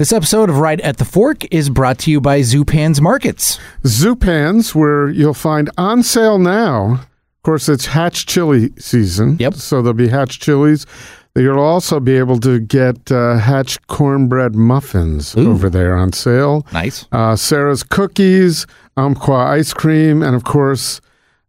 This 0.00 0.12
episode 0.12 0.50
of 0.50 0.58
Right 0.58 0.80
at 0.80 0.96
the 0.96 1.04
Fork 1.04 1.44
is 1.54 1.70
brought 1.70 2.00
to 2.00 2.10
you 2.10 2.20
by 2.20 2.40
Zupan's 2.40 3.00
Markets. 3.00 3.60
Zupans, 3.84 4.74
where 4.74 5.08
you'll 5.08 5.34
find 5.34 5.70
on 5.78 6.02
sale 6.02 6.36
now. 6.40 6.94
Of 6.94 7.42
course, 7.44 7.68
it's 7.68 7.86
hatch 7.86 8.26
chili 8.26 8.72
season. 8.76 9.36
Yep. 9.38 9.54
So 9.54 9.82
there'll 9.82 9.94
be 9.94 10.08
hatch 10.08 10.40
chilies. 10.40 10.84
You'll 11.36 11.60
also 11.60 12.00
be 12.00 12.16
able 12.16 12.40
to 12.40 12.58
get 12.58 13.12
uh, 13.12 13.38
hatch 13.38 13.80
cornbread 13.86 14.56
muffins 14.56 15.36
Ooh. 15.36 15.52
over 15.52 15.70
there 15.70 15.94
on 15.94 16.12
sale. 16.12 16.66
Nice. 16.72 17.06
Uh, 17.12 17.36
Sarah's 17.36 17.84
cookies, 17.84 18.66
Umpqua 18.96 19.46
ice 19.46 19.72
cream, 19.72 20.24
and 20.24 20.34
of 20.34 20.42
course, 20.42 21.00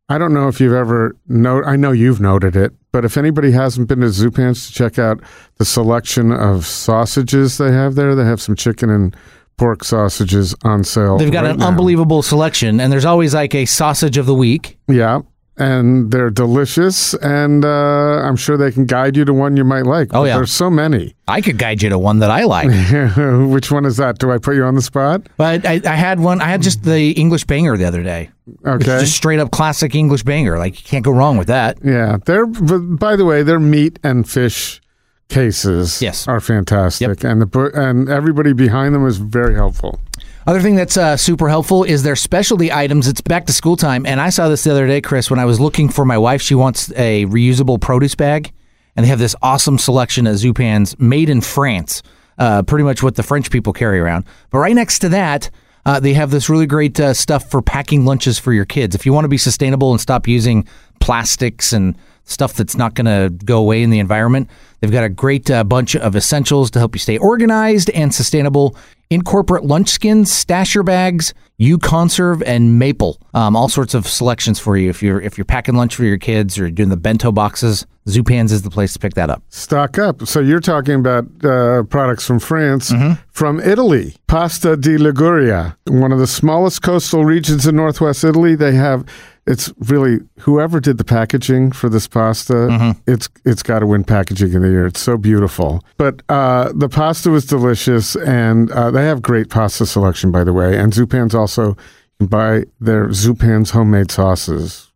I 0.07 0.19
don't 0.19 0.35
know 0.35 0.49
if 0.49 0.61
you've 0.61 0.71
ever 0.71 1.15
noted. 1.27 1.67
I 1.67 1.77
know 1.77 1.91
you've 1.93 2.21
noted 2.21 2.55
it, 2.55 2.73
but 2.95 3.03
if 3.03 3.17
anybody 3.17 3.51
hasn't 3.51 3.89
been 3.89 3.99
to 3.99 4.05
Zupans 4.05 4.67
to 4.67 4.73
check 4.73 4.97
out 4.97 5.19
the 5.57 5.65
selection 5.65 6.31
of 6.31 6.65
sausages 6.65 7.57
they 7.57 7.69
have 7.69 7.95
there, 7.95 8.15
they 8.15 8.23
have 8.23 8.39
some 8.41 8.55
chicken 8.55 8.89
and 8.89 9.13
pork 9.57 9.83
sausages 9.83 10.55
on 10.63 10.85
sale. 10.85 11.17
They've 11.17 11.29
got 11.29 11.43
right 11.43 11.51
an 11.51 11.57
now. 11.57 11.67
unbelievable 11.67 12.21
selection, 12.21 12.79
and 12.79 12.93
there's 12.93 13.03
always 13.03 13.33
like 13.33 13.53
a 13.53 13.65
sausage 13.65 14.15
of 14.15 14.27
the 14.27 14.33
week. 14.33 14.77
Yeah, 14.87 15.23
and 15.57 16.11
they're 16.11 16.29
delicious, 16.29 17.13
and 17.15 17.63
uh, 17.63 17.67
I'm 17.67 18.35
sure 18.35 18.57
they 18.57 18.71
can 18.71 18.85
guide 18.85 19.15
you 19.15 19.25
to 19.25 19.33
one 19.33 19.55
you 19.55 19.63
might 19.63 19.85
like. 19.85 20.09
Oh, 20.13 20.23
yeah. 20.25 20.35
there's 20.35 20.51
so 20.51 20.69
many. 20.69 21.15
I 21.27 21.41
could 21.41 21.57
guide 21.57 21.81
you 21.81 21.89
to 21.89 21.97
one 21.97 22.19
that 22.19 22.29
I 22.29 22.43
like. 22.43 22.67
Which 23.51 23.71
one 23.71 23.85
is 23.85 23.97
that? 23.97 24.19
Do 24.19 24.31
I 24.31 24.37
put 24.37 24.55
you 24.55 24.63
on 24.63 24.75
the 24.75 24.81
spot? 24.81 25.27
but 25.37 25.65
I, 25.65 25.81
I 25.85 25.95
had 25.95 26.19
one, 26.19 26.41
I 26.41 26.45
had 26.45 26.61
just 26.61 26.83
the 26.83 27.11
English 27.11 27.45
banger 27.45 27.77
the 27.77 27.85
other 27.85 28.03
day. 28.03 28.29
Okay. 28.65 28.85
just 28.85 29.15
straight 29.15 29.39
up 29.39 29.51
classic 29.51 29.95
English 29.95 30.23
banger. 30.23 30.59
Like, 30.59 30.77
you 30.77 30.83
can't 30.83 31.03
go 31.03 31.11
wrong 31.11 31.37
with 31.37 31.47
that. 31.47 31.79
Yeah, 31.83 32.17
they're. 32.25 32.45
By 32.45 33.15
the 33.15 33.25
way, 33.25 33.41
they're 33.41 33.59
meat 33.59 33.97
and 34.03 34.29
fish 34.29 34.81
cases 35.29 36.01
Yes. 36.01 36.27
are 36.27 36.39
fantastic, 36.39 37.23
and 37.23 37.41
the 37.41 37.71
and 37.73 38.09
everybody 38.09 38.53
behind 38.53 38.93
them 38.95 39.05
is 39.07 39.17
very 39.17 39.55
helpful. 39.55 39.99
Other 40.47 40.61
thing 40.61 40.75
that's 40.75 40.95
uh, 40.95 41.17
super 41.17 41.49
helpful 41.49 41.83
is 41.83 42.03
their 42.03 42.15
specialty 42.15 42.71
items. 42.71 43.07
It's 43.07 43.21
back 43.21 43.45
to 43.47 43.53
school 43.53 43.75
time, 43.75 44.05
and 44.05 44.21
I 44.21 44.29
saw 44.29 44.47
this 44.47 44.63
the 44.63 44.71
other 44.71 44.85
day, 44.87 45.01
Chris, 45.01 45.29
when 45.31 45.39
I 45.39 45.45
was 45.45 45.59
looking 45.59 45.89
for 45.89 46.05
my 46.05 46.17
wife. 46.17 46.41
She 46.41 46.53
wants 46.55 46.91
a 46.95 47.25
reusable 47.25 47.81
produce 47.81 48.13
bag, 48.15 48.51
and 48.95 49.03
they 49.03 49.09
have 49.09 49.19
this 49.19 49.35
awesome 49.41 49.77
selection 49.79 50.27
of 50.27 50.35
Zupans 50.35 50.99
made 50.99 51.29
in 51.29 51.41
France, 51.41 52.03
uh, 52.37 52.61
pretty 52.61 52.83
much 52.83 53.01
what 53.01 53.15
the 53.15 53.23
French 53.23 53.49
people 53.49 53.73
carry 53.73 53.99
around. 53.99 54.25
But 54.51 54.59
right 54.59 54.75
next 54.75 54.99
to 54.99 55.09
that, 55.09 55.49
uh, 55.87 55.99
they 55.99 56.13
have 56.13 56.29
this 56.29 56.47
really 56.49 56.67
great 56.67 56.99
uh, 56.99 57.13
stuff 57.15 57.49
for 57.49 57.61
packing 57.63 58.05
lunches 58.05 58.37
for 58.37 58.53
your 58.53 58.65
kids. 58.65 58.93
If 58.95 59.05
you 59.05 59.13
want 59.13 59.25
to 59.25 59.29
be 59.29 59.37
sustainable 59.37 59.91
and 59.91 59.99
stop 60.01 60.27
using 60.27 60.67
plastics 60.99 61.73
and 61.73 61.95
stuff 62.25 62.53
that's 62.53 62.75
not 62.75 62.93
going 62.95 63.05
to 63.05 63.29
go 63.45 63.57
away 63.59 63.81
in 63.83 63.89
the 63.91 63.99
environment, 63.99 64.49
they've 64.81 64.91
got 64.91 65.03
a 65.03 65.09
great 65.09 65.49
uh, 65.49 65.63
bunch 65.63 65.95
of 65.95 66.15
essentials 66.15 66.69
to 66.71 66.79
help 66.79 66.93
you 66.95 66.99
stay 66.99 67.17
organized 67.17 67.89
and 67.91 68.13
sustainable. 68.13 68.75
Incorporate 69.11 69.63
lunch 69.63 69.89
skins, 69.89 70.31
stasher 70.31 70.83
bags, 70.83 71.33
U-Konserve, 71.57 72.41
and 72.43 72.79
maple. 72.79 73.19
Um, 73.35 73.55
all 73.55 73.69
sorts 73.69 73.93
of 73.93 74.07
selections 74.07 74.59
for 74.59 74.75
you 74.77 74.89
if 74.89 75.03
you're 75.03 75.21
if 75.21 75.37
you're 75.37 75.45
packing 75.45 75.75
lunch 75.75 75.95
for 75.95 76.03
your 76.03 76.17
kids 76.17 76.57
or 76.57 76.69
doing 76.71 76.89
the 76.89 76.97
bento 76.97 77.31
boxes. 77.31 77.85
Zupans 78.07 78.51
is 78.51 78.61
the 78.61 78.69
place 78.69 78.93
to 78.93 78.99
pick 78.99 79.15
that 79.15 79.29
up. 79.31 79.41
Stock 79.49 79.97
up. 79.97 80.27
So 80.27 80.39
you're 80.39 80.59
talking 80.59 80.95
about 80.95 81.25
uh, 81.43 81.83
products 81.83 82.25
from 82.25 82.39
France, 82.39 82.91
Mm-hmm. 82.91 83.13
from 83.31 83.59
Italy. 83.59 84.15
Pasta 84.27 84.77
di 84.77 84.97
Liguria, 84.97 85.75
one 85.87 86.11
of 86.11 86.19
the 86.19 86.27
smallest 86.27 86.81
coastal 86.83 87.25
regions 87.25 87.65
in 87.65 87.75
northwest 87.75 88.23
Italy. 88.23 88.55
They 88.55 88.73
have. 88.75 89.05
It's 89.47 89.71
really 89.77 90.19
whoever 90.39 90.79
did 90.79 90.97
the 90.97 91.03
packaging 91.03 91.71
for 91.71 91.87
this 91.87 92.07
pasta. 92.07 92.53
Mm-hmm. 92.53 93.11
It's 93.11 93.29
it's 93.45 93.61
got 93.61 93.79
to 93.79 93.85
win 93.85 94.03
packaging 94.03 94.55
of 94.55 94.61
the 94.63 94.69
year. 94.69 94.87
It's 94.87 94.99
so 94.99 95.17
beautiful. 95.17 95.83
But 95.97 96.23
uh, 96.29 96.71
the 96.73 96.89
pasta 96.89 97.29
was 97.29 97.45
delicious, 97.45 98.15
and 98.15 98.71
uh, 98.71 98.89
they 98.89 99.05
have 99.05 99.21
great 99.21 99.49
pasta 99.49 99.85
selection, 99.85 100.31
by 100.31 100.43
the 100.43 100.53
way. 100.53 100.77
And 100.77 100.93
Zupan's 100.93 101.35
also 101.35 101.77
can 102.17 102.27
buy 102.27 102.63
their 102.79 103.07
Zupan's 103.09 103.71
homemade 103.71 104.09
sauces 104.09 104.91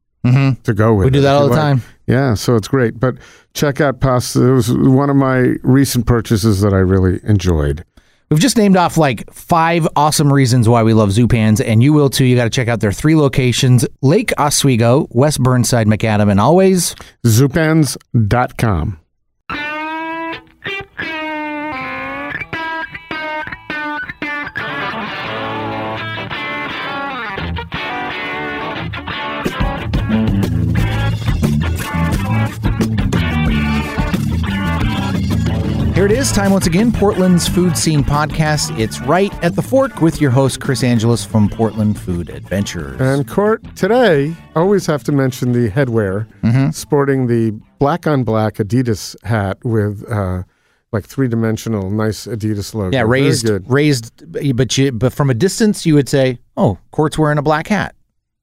to 0.63 0.73
go 0.73 0.93
with. 0.95 1.05
We 1.05 1.11
do 1.11 1.21
that 1.21 1.35
if 1.35 1.41
all 1.41 1.47
the 1.47 1.53
like. 1.53 1.61
time. 1.61 1.83
Yeah, 2.07 2.33
so 2.33 2.55
it's 2.55 2.67
great. 2.67 2.99
But 2.99 3.17
check 3.53 3.79
out 3.81 3.99
pasta. 3.99 4.43
It 4.43 4.51
was 4.51 4.73
one 4.73 5.11
of 5.11 5.15
my 5.15 5.55
recent 5.61 6.07
purchases 6.07 6.61
that 6.61 6.73
I 6.73 6.77
really 6.79 7.19
enjoyed. 7.23 7.85
We've 8.29 8.39
just 8.39 8.57
named 8.57 8.77
off 8.77 8.95
like 8.95 9.31
five 9.33 9.87
awesome 9.95 10.31
reasons 10.31 10.69
why 10.69 10.83
we 10.83 10.93
love 10.93 11.09
Zupans, 11.09 11.65
and 11.65 11.81
you 11.81 11.93
will 11.93 12.11
too. 12.11 12.25
You 12.25 12.35
got 12.35 12.43
to 12.43 12.49
check 12.51 12.67
out 12.67 12.79
their 12.79 12.91
three 12.91 13.15
locations 13.15 13.87
Lake 14.01 14.31
Oswego, 14.37 15.07
West 15.09 15.41
Burnside, 15.41 15.87
Macadam, 15.87 16.29
and 16.29 16.39
always 16.39 16.95
Zupans.com. 17.25 18.99
it 36.09 36.17
is, 36.17 36.31
time 36.31 36.51
once 36.51 36.65
again, 36.65 36.91
Portland's 36.91 37.47
Food 37.47 37.77
Scene 37.77 38.03
Podcast. 38.03 38.77
It's 38.79 38.99
right 39.01 39.31
at 39.43 39.55
the 39.55 39.61
fork 39.61 40.01
with 40.01 40.19
your 40.19 40.31
host, 40.31 40.59
Chris 40.59 40.83
Angeles 40.83 41.23
from 41.23 41.47
Portland 41.49 41.99
Food 41.99 42.29
Adventures. 42.29 42.99
And 42.99 43.27
Cort, 43.27 43.75
today, 43.75 44.33
I 44.55 44.59
always 44.59 44.85
have 44.87 45.03
to 45.05 45.11
mention 45.11 45.51
the 45.51 45.69
headwear, 45.69 46.27
Mm-hmm. 46.41 46.71
sporting 46.71 47.27
the 47.27 47.51
black 47.77 48.07
on 48.07 48.23
black 48.23 48.55
Adidas 48.55 49.15
hat 49.23 49.57
with 49.63 50.03
uh, 50.11 50.43
like 50.91 51.05
three 51.05 51.27
dimensional, 51.27 51.91
nice 51.91 52.25
Adidas 52.25 52.73
logo. 52.73 52.95
yeah, 52.95 53.03
raised, 53.05 53.47
raised, 53.69 54.55
but 54.55 54.77
you, 54.77 54.91
but 54.91 55.13
from 55.13 55.29
a 55.29 55.33
distance, 55.35 55.85
you 55.85 55.93
would 55.93 56.09
say, 56.09 56.39
"Oh, 56.57 56.79
Cort's 56.91 57.19
wearing 57.19 57.37
a 57.37 57.43
black 57.43 57.67
hat." 57.67 57.93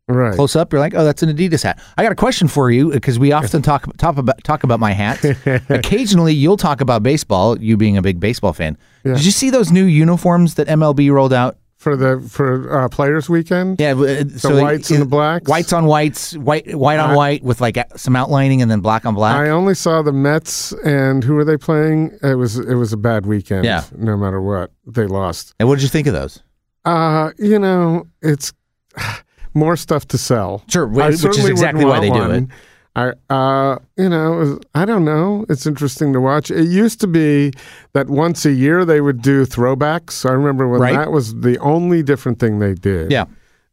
Right. 0.08 0.34
Close 0.36 0.54
up, 0.54 0.72
you're 0.72 0.78
like, 0.80 0.94
"Oh, 0.94 1.04
that's 1.04 1.24
an 1.24 1.30
Adidas 1.36 1.64
hat." 1.64 1.80
I 1.96 2.04
got 2.04 2.12
a 2.12 2.16
question 2.16 2.46
for 2.46 2.70
you 2.70 2.92
because 2.92 3.18
we 3.18 3.32
often 3.32 3.60
talk 3.60 3.84
talk 3.96 4.16
about 4.18 4.42
talk 4.44 4.62
about 4.62 4.78
my 4.78 4.92
hats. 4.92 5.24
Occasionally, 5.68 6.32
you'll 6.32 6.56
talk 6.56 6.80
about 6.80 7.02
baseball. 7.02 7.58
You 7.60 7.76
being 7.76 7.96
a 7.96 8.02
big 8.02 8.20
baseball 8.20 8.52
fan, 8.52 8.78
did 9.04 9.24
you 9.24 9.32
see 9.32 9.50
those 9.50 9.72
new 9.72 9.84
uniforms 9.84 10.54
that 10.54 10.68
MLB 10.68 11.10
rolled 11.10 11.32
out? 11.32 11.58
For 11.76 11.96
the 11.96 12.20
for 12.30 12.84
uh, 12.84 12.88
Players 12.88 13.28
Weekend? 13.28 13.80
Yeah, 13.80 13.90
uh, 13.92 13.94
The 14.24 14.58
whites 14.62 14.90
and 14.90 15.02
the 15.02 15.06
blacks? 15.06 15.48
whites 15.48 15.72
on 15.72 15.86
whites, 15.86 16.36
white 16.36 16.72
white 16.76 16.98
on 17.00 17.10
I- 17.10 17.16
white 17.16 17.42
with 17.42 17.60
like 17.60 17.76
some 17.96 18.14
outlining, 18.14 18.62
and 18.62 18.70
then 18.70 18.80
black 18.80 19.04
on 19.06 19.14
black. 19.14 19.36
I 19.36 19.50
only 19.50 19.74
saw 19.74 20.02
the 20.02 20.12
Mets 20.12 20.72
and 20.84 21.24
who 21.24 21.34
were 21.34 21.44
they 21.44 21.56
playing? 21.56 22.16
It 22.22 22.36
was 22.36 22.58
it 22.58 22.74
was 22.76 22.92
a 22.92 22.96
bad 22.96 23.26
weekend. 23.26 23.64
Yeah. 23.64 23.82
No 23.96 24.16
matter 24.16 24.40
what, 24.40 24.70
they 24.86 25.06
lost. 25.06 25.52
and 25.58 25.68
what 25.68 25.74
did 25.76 25.82
you 25.82 25.88
think 25.88 26.06
of 26.06 26.12
those? 26.14 26.42
Uh, 26.84 27.30
you 27.38 27.58
know, 27.58 28.06
it's 28.22 28.52
more 29.56 29.76
stuff 29.76 30.06
to 30.08 30.18
sell. 30.18 30.62
Sure, 30.68 30.86
wh- 30.86 30.96
which 31.08 31.24
is 31.38 31.48
exactly 31.48 31.84
why 31.84 31.98
they 32.00 32.10
do 32.10 32.30
it. 32.30 32.44
I, 32.94 33.12
uh, 33.28 33.78
you 33.98 34.08
know, 34.08 34.58
I 34.74 34.84
don't 34.86 35.04
know. 35.04 35.44
It's 35.50 35.66
interesting 35.66 36.14
to 36.14 36.20
watch. 36.20 36.50
It 36.50 36.64
used 36.66 36.98
to 37.02 37.06
be 37.06 37.52
that 37.92 38.08
once 38.08 38.46
a 38.46 38.52
year 38.52 38.84
they 38.86 39.02
would 39.02 39.20
do 39.20 39.44
throwbacks. 39.44 40.24
I 40.28 40.32
remember 40.32 40.66
when 40.66 40.80
Right. 40.80 40.94
that 40.96 41.12
was 41.12 41.34
the 41.40 41.58
only 41.58 42.02
different 42.02 42.38
thing 42.38 42.58
they 42.58 42.72
did. 42.72 43.10
Yeah. 43.10 43.26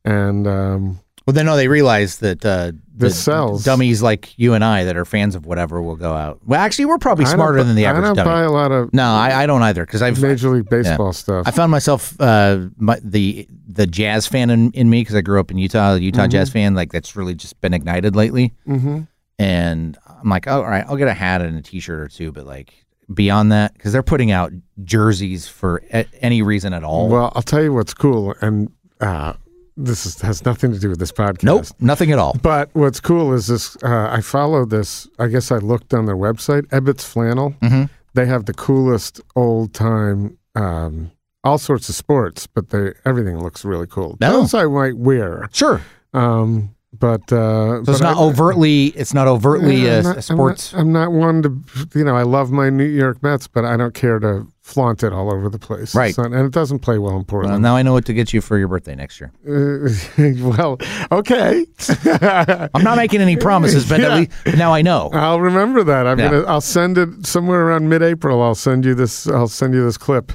And 0.03 0.45
um, 0.45 0.99
Well, 1.25 1.33
then 1.33 1.45
no, 1.45 1.55
they 1.55 1.69
realize 1.69 2.17
that 2.19 2.45
uh, 2.45 2.73
This 2.93 3.17
sells. 3.23 3.63
Dummies 3.63 4.01
like 4.01 4.37
you 4.37 4.53
and 4.55 4.63
I 4.63 4.83
that 4.83 4.97
are 4.97 5.05
fans 5.05 5.35
of 5.35 5.45
whatever 5.45 5.81
will 5.81 5.95
go 5.95 6.13
out. 6.13 6.41
Well, 6.45 6.59
actually, 6.59 6.85
we're 6.85 6.97
probably 6.97 7.23
I 7.23 7.29
don't 7.29 7.37
smarter 7.37 7.59
bu- 7.59 7.63
than 7.63 7.75
the 7.77 7.85
I 7.85 7.91
average 7.91 8.03
don't 8.05 8.15
dummy. 8.17 8.29
buy 8.29 8.41
a 8.41 8.51
lot 8.51 8.71
of 8.73 8.93
no, 8.93 9.05
I, 9.05 9.43
I 9.43 9.45
don't 9.45 9.61
either 9.61 9.85
because 9.85 10.01
I've 10.01 10.21
Major 10.21 10.49
League 10.49 10.69
Baseball 10.69 11.13
stuff. 11.13 11.47
I 11.47 11.51
found 11.51 11.71
myself 11.71 12.19
uh, 12.19 12.67
my, 12.77 12.99
the 13.01 13.47
the 13.67 13.87
jazz 13.87 14.27
fan 14.27 14.49
in, 14.49 14.71
in 14.71 14.89
me 14.89 14.99
because 15.01 15.15
I 15.15 15.21
grew 15.21 15.39
up 15.39 15.49
in 15.49 15.57
Utah, 15.57 15.93
the 15.93 16.01
Utah 16.01 16.27
jazz 16.27 16.49
fan. 16.49 16.75
Like 16.75 16.91
that's 16.91 17.15
really 17.15 17.35
just 17.35 17.59
been 17.61 17.73
ignited 17.73 18.15
lately. 18.15 18.53
mm-hmm. 18.67 19.01
And 19.39 19.97
I'm 20.21 20.29
like, 20.29 20.47
oh, 20.47 20.57
all 20.57 20.69
right, 20.69 20.85
I'll 20.87 20.95
get 20.97 21.07
a 21.07 21.13
hat 21.13 21.41
and 21.41 21.57
a 21.57 21.61
T-shirt 21.61 21.99
or 21.99 22.07
two, 22.07 22.31
but 22.31 22.45
like 22.45 22.73
beyond 23.13 23.51
that, 23.51 23.73
because 23.73 23.91
they're 23.91 24.03
putting 24.03 24.31
out 24.31 24.51
jerseys 24.83 25.47
for 25.47 25.81
a- 25.91 26.05
any 26.21 26.41
reason 26.41 26.73
at 26.73 26.83
all. 26.83 27.09
Well, 27.09 27.31
I'll 27.35 27.41
tell 27.41 27.61
you 27.63 27.73
what's 27.73 27.93
cool, 27.93 28.35
and 28.41 28.71
uh, 29.01 29.33
this 29.77 30.05
is, 30.05 30.21
has 30.21 30.45
nothing 30.45 30.71
to 30.73 30.79
do 30.79 30.89
with 30.89 30.99
this 30.99 31.11
podcast. 31.11 31.43
nope, 31.43 31.65
nothing 31.79 32.11
at 32.11 32.19
all. 32.19 32.35
But 32.41 32.69
what's 32.73 32.99
cool 32.99 33.33
is 33.33 33.47
this. 33.47 33.75
Uh, 33.83 34.09
I 34.11 34.21
follow 34.21 34.65
this. 34.65 35.07
I 35.19 35.27
guess 35.27 35.51
I 35.51 35.57
looked 35.57 35.93
on 35.93 36.05
their 36.05 36.15
website, 36.17 36.63
Ebbets 36.67 37.03
Flannel. 37.03 37.55
Mhm. 37.61 37.89
They 38.13 38.25
have 38.27 38.45
the 38.45 38.53
coolest 38.53 39.21
old 39.35 39.73
time, 39.73 40.37
um, 40.55 41.11
all 41.43 41.57
sorts 41.57 41.89
of 41.89 41.95
sports, 41.95 42.45
but 42.47 42.69
they 42.69 42.93
everything 43.05 43.39
looks 43.41 43.65
really 43.65 43.87
cool. 43.87 44.17
No. 44.21 44.41
Those 44.41 44.53
I 44.53 44.65
might 44.65 44.97
wear, 44.97 45.49
Sure. 45.51 45.81
um, 46.13 46.69
but 46.97 47.23
uh, 47.33 47.83
So 47.83 47.91
it's 47.91 47.99
but 47.99 48.01
not 48.01 48.17
I- 48.17 48.21
overtly. 48.21 48.85
It's 48.89 49.13
not 49.15 49.27
overtly 49.27 49.77
Yeah, 49.77 49.95
a, 49.95 49.97
I'm 49.97 50.03
not- 50.03 50.17
a 50.17 50.21
sports. 50.21 50.73
I'm 50.73 50.91
not, 50.93 51.07
I'm 51.07 51.11
not 51.13 51.19
one 51.19 51.41
to, 51.41 51.61
you 51.95 52.03
know, 52.05 52.15
I 52.15 52.21
love 52.21 52.51
my 52.51 52.69
New 52.69 52.85
York 52.85 53.23
Mets, 53.23 53.47
but 53.47 53.65
I 53.65 53.75
don't 53.77 53.95
care 53.95 54.19
to 54.19 54.45
flaunt 54.63 55.03
it 55.03 55.11
all 55.11 55.31
over 55.31 55.49
the 55.49 55.59
place. 55.59 55.93
Right. 55.93 56.17
Not- 56.17 56.27
and 56.27 56.45
it 56.45 56.51
doesn't 56.53 56.79
play 56.79 56.97
well 56.97 57.11
in 57.11 57.15
well, 57.17 57.23
Portland. 57.25 57.61
now 57.61 57.75
I 57.75 57.81
know 57.83 57.93
what 57.93 58.05
to 58.05 58.13
get 58.13 58.33
you 58.33 58.39
for 58.41 58.57
your 58.57 58.69
birthday 58.69 58.95
next 58.95 59.19
year. 59.19 59.31
Uh, 59.45 59.89
well, 60.57 60.77
okay. 61.11 61.65
I'm 62.73 62.83
not 62.83 62.95
making 62.97 63.21
any 63.21 63.35
promises, 63.35 63.87
but 63.87 63.99
Yeah. 63.99 64.07
at 64.13 64.17
least 64.19 64.57
now 64.57 64.73
I 64.73 64.81
know. 64.81 65.09
I'll 65.13 65.41
remember 65.41 65.83
that. 65.83 66.07
I'm 66.07 66.17
Yeah. 66.17 66.31
gonna. 66.31 66.43
I'll 66.47 66.61
send 66.61 66.97
it 66.97 67.25
somewhere 67.25 67.67
around 67.67 67.89
mid-April. 67.89 68.41
I'll 68.41 68.55
send 68.55 68.85
you 68.85 68.95
this. 68.95 69.27
I'll 69.27 69.47
send 69.49 69.73
you 69.73 69.83
this 69.83 69.97
clip. 69.97 70.31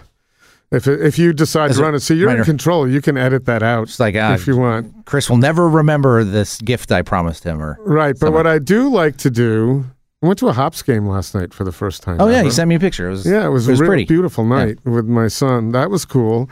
If 0.71 0.87
if 0.87 1.19
you 1.19 1.33
decide 1.33 1.71
As 1.71 1.79
to 1.79 1.83
run 1.83 1.95
it, 1.95 2.01
so 2.01 2.13
you're 2.13 2.29
minor- 2.29 2.41
in 2.41 2.45
control. 2.45 2.87
You 2.87 3.01
can 3.01 3.17
edit 3.17 3.47
that 3.47 3.63
out 3.63 3.85
It's 3.85 3.99
like 3.99 4.15
ah, 4.17 4.35
if 4.35 4.47
you 4.47 4.59
want. 4.59 5.07
Chris 5.07 5.31
will 5.31 5.39
never 5.39 5.67
remember 5.67 6.23
this 6.25 6.61
gift 6.61 6.93
I 6.93 7.01
promised 7.01 7.43
him. 7.45 7.63
Or 7.63 7.79
Right, 7.81 8.15
but 8.21 8.35
what 8.35 8.47
I 8.47 8.59
do 8.59 8.91
like 8.91 9.17
to 9.19 9.31
do, 9.31 9.87
I 10.23 10.27
went 10.27 10.39
to 10.41 10.49
a 10.49 10.53
hops 10.53 10.83
game 10.83 11.07
last 11.07 11.35
night 11.35 11.55
for 11.55 11.63
the 11.65 11.71
first 11.73 12.03
time. 12.03 12.17
oh 12.21 12.29
yeah, 12.29 12.39
ever. 12.39 12.45
he 12.47 12.51
sent 12.51 12.69
me 12.69 12.75
a 12.75 12.81
picture. 12.81 13.07
It 13.07 13.11
was 13.11 13.27
Yeah, 13.27 13.47
it 13.47 13.51
was, 13.51 13.69
it 13.69 13.73
was 13.73 13.81
a 13.81 13.85
pretty. 13.85 14.05
beautiful 14.05 14.45
night 14.45 14.79
with 14.85 15.07
my 15.07 15.29
son. 15.29 15.71
That 15.73 15.91
was 15.91 16.05
cool. 16.05 16.51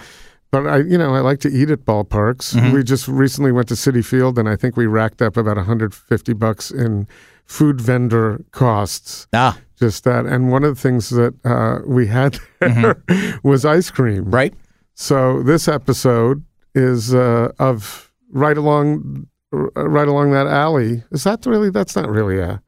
But 0.52 0.68
I, 0.68 0.76
you 0.78 0.96
know, 0.96 1.12
I 1.14 1.20
like 1.20 1.40
to 1.40 1.48
eat 1.48 1.70
at 1.70 1.80
ballparks. 1.84 2.54
Mm-hmm. 2.54 2.72
We 2.72 2.84
just 2.84 3.08
recently 3.08 3.50
went 3.50 3.66
to 3.68 3.74
Citi 3.74 4.04
Field, 4.04 4.38
and 4.38 4.48
I 4.48 4.54
think 4.54 4.76
we 4.76 4.86
racked 4.86 5.20
up 5.20 5.36
about 5.36 5.56
150 5.56 6.32
bucks 6.34 6.70
in 6.70 7.08
food 7.44 7.80
vendor 7.80 8.44
costs. 8.52 9.26
Ah, 9.32 9.58
Just 9.76 10.04
that, 10.04 10.24
and 10.26 10.52
one 10.52 10.62
of 10.62 10.76
the 10.76 10.80
things 10.80 11.10
that 11.10 11.34
uh, 11.44 11.80
we 11.86 12.06
had 12.06 12.38
there 12.60 13.02
was 13.42 13.64
ice 13.64 13.90
cream. 13.90 14.26
Mm-hmm. 14.26 14.30
right. 14.34 14.54
So 14.94 15.42
this 15.42 15.66
episode 15.66 16.44
is 16.76 17.12
uh, 17.12 17.50
of 17.58 18.12
right 18.30 18.56
along, 18.56 19.26
right 19.50 20.08
along 20.08 20.30
that 20.30 20.46
alley. 20.46 21.02
Is 21.10 21.24
that 21.24 21.44
really? 21.44 21.70
That's 21.70 21.96
not 21.96 22.08
really 22.08 22.38
a. 22.38 22.62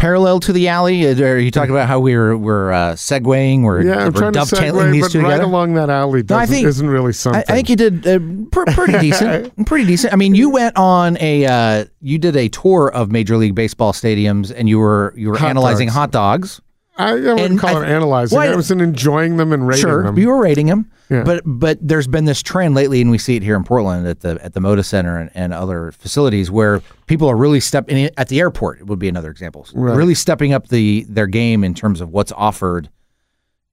Parallel 0.00 0.40
to 0.40 0.52
the 0.54 0.68
alley. 0.68 1.06
uh, 1.06 1.14
Are 1.22 1.38
you 1.38 1.50
talking 1.50 1.72
about 1.72 1.86
how 1.86 2.00
we're 2.00 2.34
we're 2.36 2.72
uh, 2.72 2.92
segueing? 2.94 3.62
We're, 3.62 3.82
Yeah, 3.82 4.06
I'm 4.06 4.12
we're 4.14 4.30
dovetailing 4.30 4.86
segue, 4.86 4.92
these 4.92 5.02
but 5.02 5.12
two 5.12 5.20
right 5.20 5.30
together. 5.32 5.44
along 5.44 5.74
that 5.74 5.90
alley 5.90 6.22
No, 6.28 6.36
I 6.36 6.46
think- 6.46 6.66
isn't 6.66 6.88
really 6.88 7.08
I, 7.08 7.12
something. 7.12 7.42
I 7.48 7.52
think 7.54 7.68
you 7.68 7.76
did 7.76 8.06
uh, 8.06 8.18
pr- 8.50 8.70
pretty 8.72 8.98
decent. 9.10 9.66
Pretty 9.66 9.84
decent. 9.84 10.12
I 10.12 10.16
mean, 10.16 10.34
you 10.34 10.48
went 10.48 10.76
on 10.78 11.18
a 11.20 11.44
uh, 11.44 11.84
you 12.00 12.18
did 12.18 12.34
a 12.34 12.48
tour 12.48 12.90
of 12.90 13.10
Major 13.12 13.36
League 13.36 13.54
Baseball 13.54 13.92
stadiums, 13.92 14.50
and 14.56 14.68
you 14.70 14.78
were 14.78 15.12
you 15.16 15.28
were 15.28 15.36
Hot 15.36 15.50
analyzing 15.50 15.88
dogs. 15.88 15.94
hot 15.96 16.10
dogs. 16.12 16.60
I, 17.00 17.08
I 17.10 17.12
wouldn't 17.14 17.40
And 17.40 17.58
call 17.58 17.76
I- 17.78 17.82
it 17.84 17.88
analyzing. 17.88 18.36
Why- 18.36 18.48
I 18.48 18.56
was 18.56 18.70
in 18.70 18.80
enjoying 18.80 19.36
them 19.36 19.52
and 19.52 19.66
rating 19.66 19.82
Sure, 19.82 20.02
them. 20.04 20.18
you 20.18 20.28
were 20.28 20.40
rating 20.40 20.66
them. 20.66 20.90
Yeah. 21.08 21.24
But 21.24 21.42
but 21.44 21.78
there's 21.80 22.06
been 22.06 22.24
this 22.24 22.40
trend 22.42 22.74
lately, 22.76 23.00
and 23.00 23.10
we 23.10 23.18
see 23.18 23.34
it 23.36 23.42
here 23.42 23.56
in 23.56 23.64
Portland 23.64 24.06
at 24.06 24.20
the 24.20 24.38
at 24.44 24.52
the 24.54 24.60
Moda 24.60 24.84
Center 24.84 25.18
and, 25.18 25.30
and 25.34 25.52
other 25.52 25.90
facilities 25.92 26.50
where 26.52 26.82
people 27.06 27.28
are 27.28 27.36
really 27.36 27.58
stepping 27.60 28.08
at 28.16 28.28
the 28.28 28.38
airport. 28.38 28.86
Would 28.86 29.00
be 29.00 29.08
another 29.08 29.30
example. 29.30 29.66
Right. 29.74 29.96
Really 29.96 30.14
stepping 30.14 30.52
up 30.52 30.68
the 30.68 31.04
their 31.08 31.26
game 31.26 31.64
in 31.64 31.74
terms 31.74 32.00
of 32.00 32.10
what's 32.10 32.30
offered. 32.32 32.88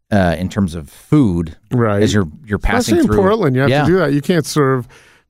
Uh, 0.10 0.38
in 0.40 0.48
terms 0.48 0.74
of 0.74 0.90
food, 0.90 1.58
Right. 1.70 2.02
As 2.02 2.14
you're 2.14 2.30
you're 2.46 2.60
passing 2.60 2.96
Especially 2.96 3.00
in 3.02 3.08
through 3.08 3.18
Portland, 3.18 3.56
you 3.58 3.62
have 3.64 3.70
yeah. 3.70 3.82
to 3.82 3.88
do 3.88 3.98
that. 3.98 4.14
You 4.14 4.22
can't 4.22 4.46
serve 4.46 4.88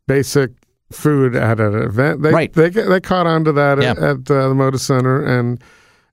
basic 0.08 0.52
food 0.92 1.36
at 1.36 1.60
an 1.60 1.74
event. 1.82 2.22
They, 2.22 2.30
Right. 2.32 2.54
They 2.54 2.70
get- 2.70 2.88
they 2.88 3.00
caught 3.02 3.26
on 3.26 3.44
to 3.46 3.52
that 3.54 3.82
Yeah. 3.82 3.92
at, 3.92 3.98
at 3.98 4.04
uh, 4.04 4.50
the 4.50 4.54
Moda 4.54 4.80
Center 4.80 5.24
and 5.24 5.60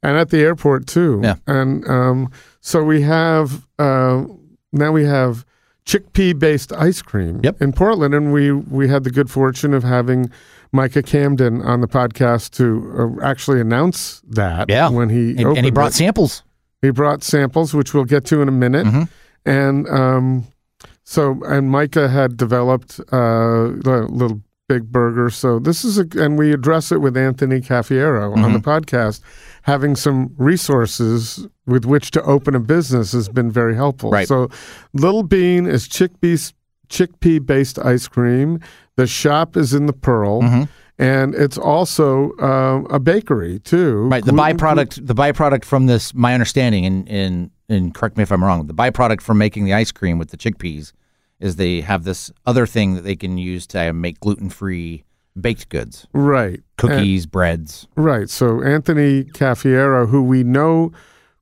and 0.05 0.17
at 0.17 0.29
the 0.31 0.39
airport 0.41 0.87
too. 0.87 1.21
Yeah. 1.23 1.37
And 1.47 1.85
um, 1.89 2.31
so 2.61 2.85
we 2.85 3.03
have 3.03 3.67
uh, 3.79 4.25
now 4.73 4.93
we 4.93 5.05
have 5.07 5.45
chickpea 5.87 6.39
based 6.39 6.73
ice 6.73 7.03
cream 7.03 7.41
Yep. 7.43 7.61
in 7.63 7.73
Portland, 7.73 8.15
and 8.15 8.33
we 8.33 8.53
we 8.53 8.89
had 8.89 9.03
the 9.05 9.11
good 9.11 9.31
fortune 9.31 9.75
of 9.75 9.83
having. 9.83 10.31
Micah 10.73 11.03
Camden 11.05 11.63
on 11.63 11.81
the 11.83 11.87
podcast 11.87 12.51
to 12.57 12.67
uh, 12.99 13.25
actually 13.25 13.61
announce 13.61 14.21
that 14.29 14.67
Yeah. 14.69 14.89
when 14.91 15.09
he 15.09 15.31
and, 15.39 15.57
and 15.57 15.65
he 15.65 15.71
brought 15.71 15.93
it. 15.93 15.95
samples. 15.95 16.43
He 16.83 16.91
brought 16.91 17.23
samples, 17.23 17.73
which 17.73 17.95
we'll 17.95 18.05
get 18.11 18.25
to 18.25 18.43
in 18.43 18.49
a 18.49 18.51
minute. 18.67 18.85
Mhm. 18.85 19.09
And 19.47 19.89
um, 19.89 20.45
so, 21.05 21.41
and 21.47 21.71
Micah 21.71 22.09
had 22.09 22.37
developed 22.37 22.99
uh, 23.13 23.17
a 23.17 24.11
little 24.11 24.41
big 24.69 24.91
burger. 24.91 25.31
So 25.31 25.59
this 25.59 25.85
is 25.85 25.99
a, 25.99 26.07
and 26.17 26.39
we 26.39 26.53
address 26.53 26.91
it 26.93 27.01
with 27.01 27.17
Anthony 27.17 27.61
Cafiero 27.61 28.35
on 28.37 28.53
the 28.53 28.59
Mm-hmm. 28.59 28.69
podcast. 28.69 29.21
Having 29.63 29.97
some 29.97 30.35
resources 30.37 31.47
with 31.67 31.85
which 31.85 32.11
to 32.13 32.23
open 32.23 32.55
a 32.55 32.61
business 32.61 33.13
has 33.13 33.29
been 33.29 33.51
very 33.51 33.75
helpful. 33.75 34.11
Right. 34.11 34.29
So, 34.29 34.49
Little 34.93 35.23
Bean 35.23 35.67
is 35.67 35.89
chickpea 35.89 36.53
chickpea 36.89 37.45
based 37.45 37.79
ice 37.79 38.07
cream. 38.07 38.61
The 38.97 39.07
shop 39.07 39.57
is 39.57 39.73
in 39.73 39.87
the 39.87 39.93
Pearl. 39.95 40.43
Mhm. 40.43 40.69
And 40.99 41.35
it's 41.35 41.59
also 41.59 42.31
um, 42.39 42.87
a 42.89 43.01
bakery 43.01 43.59
too. 43.61 44.07
Right. 44.09 44.25
The 44.25 44.31
Gluten- 44.33 44.59
byproduct, 44.59 45.07
the 45.07 45.15
byproduct 45.15 45.65
from 45.65 45.87
this, 45.87 46.15
my 46.15 46.35
understanding, 46.35 46.87
and 46.87 47.09
and 47.09 47.51
and 47.69 47.95
correct 47.95 48.17
me 48.17 48.23
if 48.23 48.31
I'm 48.31 48.45
wrong. 48.45 48.67
The 48.67 48.75
byproduct 48.75 49.21
from 49.23 49.39
making 49.39 49.65
the 49.65 49.73
ice 49.75 49.91
cream 49.91 50.19
with 50.19 50.31
the 50.31 50.37
chickpeas 50.37 50.93
is 51.41 51.57
they 51.57 51.81
have 51.81 52.05
this 52.05 52.31
other 52.47 52.67
thing 52.67 52.95
that 52.95 53.03
they 53.03 53.17
can 53.17 53.37
use 53.39 53.67
to 53.69 53.93
make 53.93 54.21
gluten 54.21 54.49
free 54.51 55.05
baked 55.41 55.69
goods, 55.69 56.07
Right. 56.13 56.63
cookies, 56.77 57.27
breads. 57.27 57.89
Right. 57.97 58.31
So 58.31 58.63
Anthony 58.63 59.25
Cafiero, 59.25 60.09
who 60.09 60.23
we 60.23 60.45
know 60.45 60.93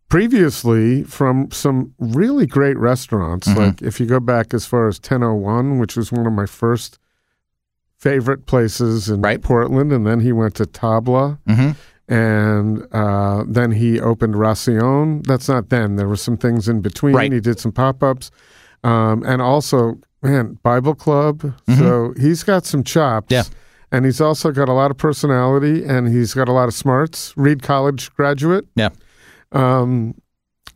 previously 0.09 1.03
from 1.05 1.51
some 1.51 1.95
really 1.99 2.47
great 2.47 2.77
restaurants, 2.79 3.49
Mm-hmm. 3.49 3.59
like 3.59 3.83
if 3.83 3.99
you 4.01 4.07
go 4.07 4.21
back 4.21 4.53
as 4.55 4.67
far 4.67 4.89
as 4.89 4.99
1001, 4.99 5.79
which 5.79 5.97
was 5.97 6.11
one 6.13 6.27
of 6.27 6.33
my 6.33 6.47
first 6.47 6.99
favorite 7.99 8.47
places 8.47 9.09
in 9.09 9.21
Right. 9.23 9.41
Portland, 9.43 9.93
and 9.93 10.07
then 10.07 10.21
he 10.21 10.33
went 10.33 10.55
to 10.57 10.65
Tabla. 10.65 11.39
Mhm. 11.49 11.77
And 12.09 12.87
uh, 12.93 13.45
then 13.47 13.73
he 13.73 14.01
opened 14.01 14.35
Racion. 14.37 15.23
That's 15.27 15.49
not 15.49 15.69
then. 15.71 15.97
There 15.97 16.09
were 16.09 16.17
some 16.17 16.37
things 16.37 16.69
in 16.69 16.81
between. 16.81 17.15
Right. 17.15 17.33
He 17.33 17.41
did 17.41 17.59
some 17.61 17.73
pop 17.73 18.03
ups. 18.03 18.31
Um, 18.85 19.23
and 19.25 19.41
also, 19.41 19.99
man, 20.23 20.59
Bible 20.63 20.95
Club. 20.95 21.55
So 21.79 22.15
he's 22.19 22.43
got 22.43 22.65
some 22.65 22.85
chops. 22.85 23.27
Mm-hmm. 23.27 23.53
Yeah. 23.53 23.59
And 23.93 24.07
he's 24.07 24.21
also 24.21 24.53
got 24.53 24.69
a 24.69 24.73
lot 24.73 24.91
of 24.91 24.97
personality 24.97 25.85
and 25.85 26.09
he's 26.09 26.33
got 26.33 26.49
a 26.49 26.53
lot 26.53 26.67
of 26.67 26.75
smarts. 26.75 27.35
Reed 27.37 27.63
College 27.63 28.11
graduate. 28.15 28.67
Yeah. 28.75 28.89
Um, 29.53 30.15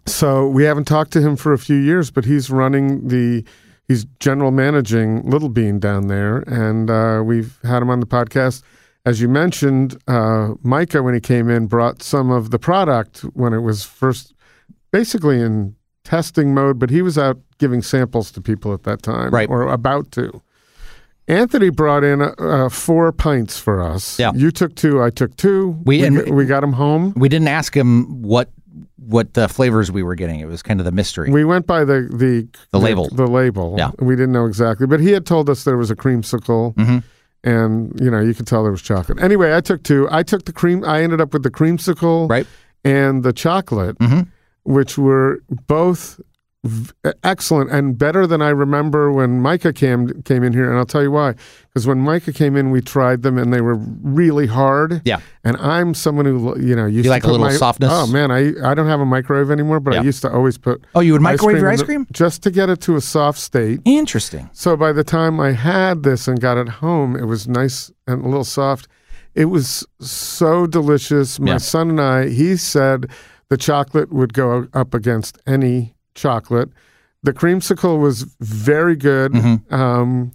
so 0.07 0.47
we 0.49 0.65
haven't 0.65 0.85
talked 0.85 1.13
to 1.13 1.23
him 1.23 1.35
for 1.37 1.53
a 1.53 1.59
few 1.59 1.77
years, 1.77 2.11
but 2.11 2.27
he's 2.27 2.51
running 2.51 3.09
the, 3.09 3.43
he's 3.89 4.05
general 4.21 4.51
managing 4.51 5.29
Little 5.29 5.49
Bean 5.49 5.79
down 5.79 6.09
there. 6.09 6.41
And 6.41 6.91
uh, 6.91 7.23
we've 7.25 7.59
had 7.63 7.83
him 7.83 7.89
on 7.89 8.01
the 8.01 8.07
podcast. 8.07 8.63
As 9.07 9.21
you 9.21 9.29
mentioned, 9.29 9.97
uh, 10.07 10.55
Micah, 10.63 11.03
when 11.03 11.15
he 11.15 11.21
came 11.21 11.49
in, 11.49 11.67
brought 11.69 12.03
some 12.03 12.31
of 12.31 12.51
the 12.51 12.59
product 12.59 13.21
when 13.35 13.55
it 13.55 13.61
was 13.61 13.83
first 13.83 14.35
basically 14.93 15.41
in 15.41 15.75
testing 16.07 16.55
mode, 16.55 16.79
but 16.79 16.89
he 16.91 17.03
was 17.03 17.19
out 17.19 17.39
giving 17.59 17.83
samples 17.83 18.31
to 18.33 18.41
people 18.41 18.73
at 18.73 18.85
that 18.85 19.03
time, 19.03 19.31
Right. 19.31 19.49
or 19.49 19.63
about 19.73 20.11
to. 20.13 20.41
Anthony 21.29 21.71
brought 21.71 22.05
in 22.05 22.23
uh, 22.23 22.69
four 22.69 23.11
pints 23.11 23.59
for 23.59 23.83
us. 23.83 24.17
Yeah. 24.19 24.33
You 24.35 24.53
took 24.53 24.77
two, 24.77 25.03
I 25.03 25.11
took 25.11 25.37
two. 25.37 25.77
We- 25.85 25.99
we, 26.01 26.07
and- 26.07 26.17
got- 26.17 26.29
we 26.31 26.45
got 26.47 26.61
them 26.61 26.73
home. 26.75 27.13
We 27.17 27.29
didn't 27.29 27.49
ask 27.49 27.77
him 27.77 28.23
what 28.23 28.51
what 28.99 29.37
uh, 29.39 29.47
flavors 29.47 29.91
we 29.93 30.03
were 30.03 30.15
getting. 30.17 30.41
It 30.41 30.47
was 30.49 30.63
kind 30.63 30.81
of 30.81 30.85
the 30.87 30.93
mystery. 30.93 31.31
We 31.31 31.45
went 31.45 31.67
by 31.67 31.85
the 31.85 32.09
the 32.13 32.49
The 32.73 32.79
label. 32.81 33.09
The, 33.11 33.27
label. 33.27 33.75
Yeah. 33.79 33.91
We 34.01 34.15
didn't 34.17 34.33
know 34.33 34.47
exactly, 34.47 34.87
but 34.87 35.01
he 35.01 35.13
had 35.13 35.25
told 35.27 35.49
us 35.49 35.65
there 35.65 35.77
was 35.77 35.91
a 35.91 35.97
creamsicle, 35.97 36.75
Mhm. 36.75 37.03
and 37.45 37.99
you 38.01 38.11
know 38.11 38.21
you 38.21 38.35
could 38.35 38.47
tell 38.47 38.63
there 38.63 38.73
was 38.73 38.83
chocolate. 38.83 39.21
Anyway, 39.23 39.55
I 39.55 39.61
took 39.61 39.83
two. 39.83 40.09
I 40.11 40.23
took 40.23 40.45
the 40.45 40.53
cream. 40.53 40.85
I 40.85 41.03
ended 41.03 41.21
up 41.21 41.33
with 41.33 41.43
the 41.45 41.51
creamsicle 41.51 42.29
Right. 42.29 42.47
and 42.85 43.23
the 43.23 43.33
chocolate, 43.33 43.97
Mhm. 43.99 44.27
Which 44.67 44.99
were 44.99 45.41
both 45.67 46.21
v- 46.65 46.93
excellent 47.23 47.71
and 47.71 47.97
better 47.97 48.27
than 48.27 48.43
I 48.43 48.49
remember 48.49 49.13
when 49.13 49.41
Micah 49.41 49.73
came 49.73 50.23
came 50.23 50.43
in 50.43 50.53
here. 50.53 50.69
And 50.69 50.77
I'll 50.79 50.85
tell 50.87 51.03
you 51.03 51.13
why. 51.13 51.35
Because 51.69 51.87
when 51.87 51.99
Micah 52.01 52.33
came 52.33 52.57
in, 52.57 52.71
we 52.73 52.81
tried 52.81 53.23
them 53.23 53.39
and 53.39 53.53
they 53.53 53.61
were 53.61 53.77
really 53.77 54.47
hard. 54.49 55.03
Yeah. 55.05 55.21
And 55.45 55.57
I'm 55.59 55.95
someone 55.95 56.25
who 56.27 56.59
you 56.61 56.75
know 56.75 56.87
used 56.87 56.97
You 56.97 57.03
to 57.05 57.09
like 57.11 57.25
a 57.25 57.29
little 57.29 57.47
my- 57.47 57.53
softness? 57.53 57.91
Oh 57.93 58.07
man, 58.09 58.31
I 58.33 58.53
I 58.69 58.75
don't 58.75 58.89
have 58.89 59.01
a 59.01 59.07
microwave 59.07 59.51
anymore, 59.53 59.79
but 59.79 59.95
I 59.95 60.03
used 60.03 60.23
to 60.23 60.33
always 60.33 60.59
put. 60.59 60.83
Oh, 60.97 61.01
you 61.01 61.13
would 61.13 61.23
microwave 61.23 61.59
your 61.59 61.69
in 61.69 61.75
ice 61.75 61.79
the- 61.81 61.85
cream? 61.87 62.07
just 62.13 62.43
to 62.43 62.51
get 62.51 62.69
it 62.69 62.81
to 62.83 62.97
a 62.97 63.01
soft 63.01 63.39
state. 63.39 63.81
Interesting. 63.85 64.51
So 64.53 64.77
by 64.77 64.93
the 64.93 65.05
time 65.05 65.39
I 65.39 65.53
had 65.53 66.03
this 66.03 66.27
and 66.27 66.41
got 66.41 66.59
it 66.59 66.69
home, 66.69 67.15
it 67.15 67.27
was 67.27 67.47
nice 67.47 67.93
and 68.09 68.25
a 68.25 68.29
little 68.29 68.45
soft. 68.45 68.89
It 69.37 69.45
was 69.45 69.87
so 70.01 70.67
delicious. 70.67 71.39
My 71.39 71.53
Yeah. 71.53 71.59
son 71.59 71.91
and 71.91 72.01
I, 72.01 72.29
he 72.31 72.57
said 72.57 73.07
the 73.49 73.57
chocolate 73.57 74.13
would 74.13 74.33
go 74.35 74.69
up 74.75 74.95
against 74.95 75.39
any 75.47 75.95
chocolate. 76.15 76.71
The 77.23 77.33
creamsicle 77.33 78.01
was 78.01 78.23
very 78.41 78.97
good, 78.97 79.35
um, 79.71 80.33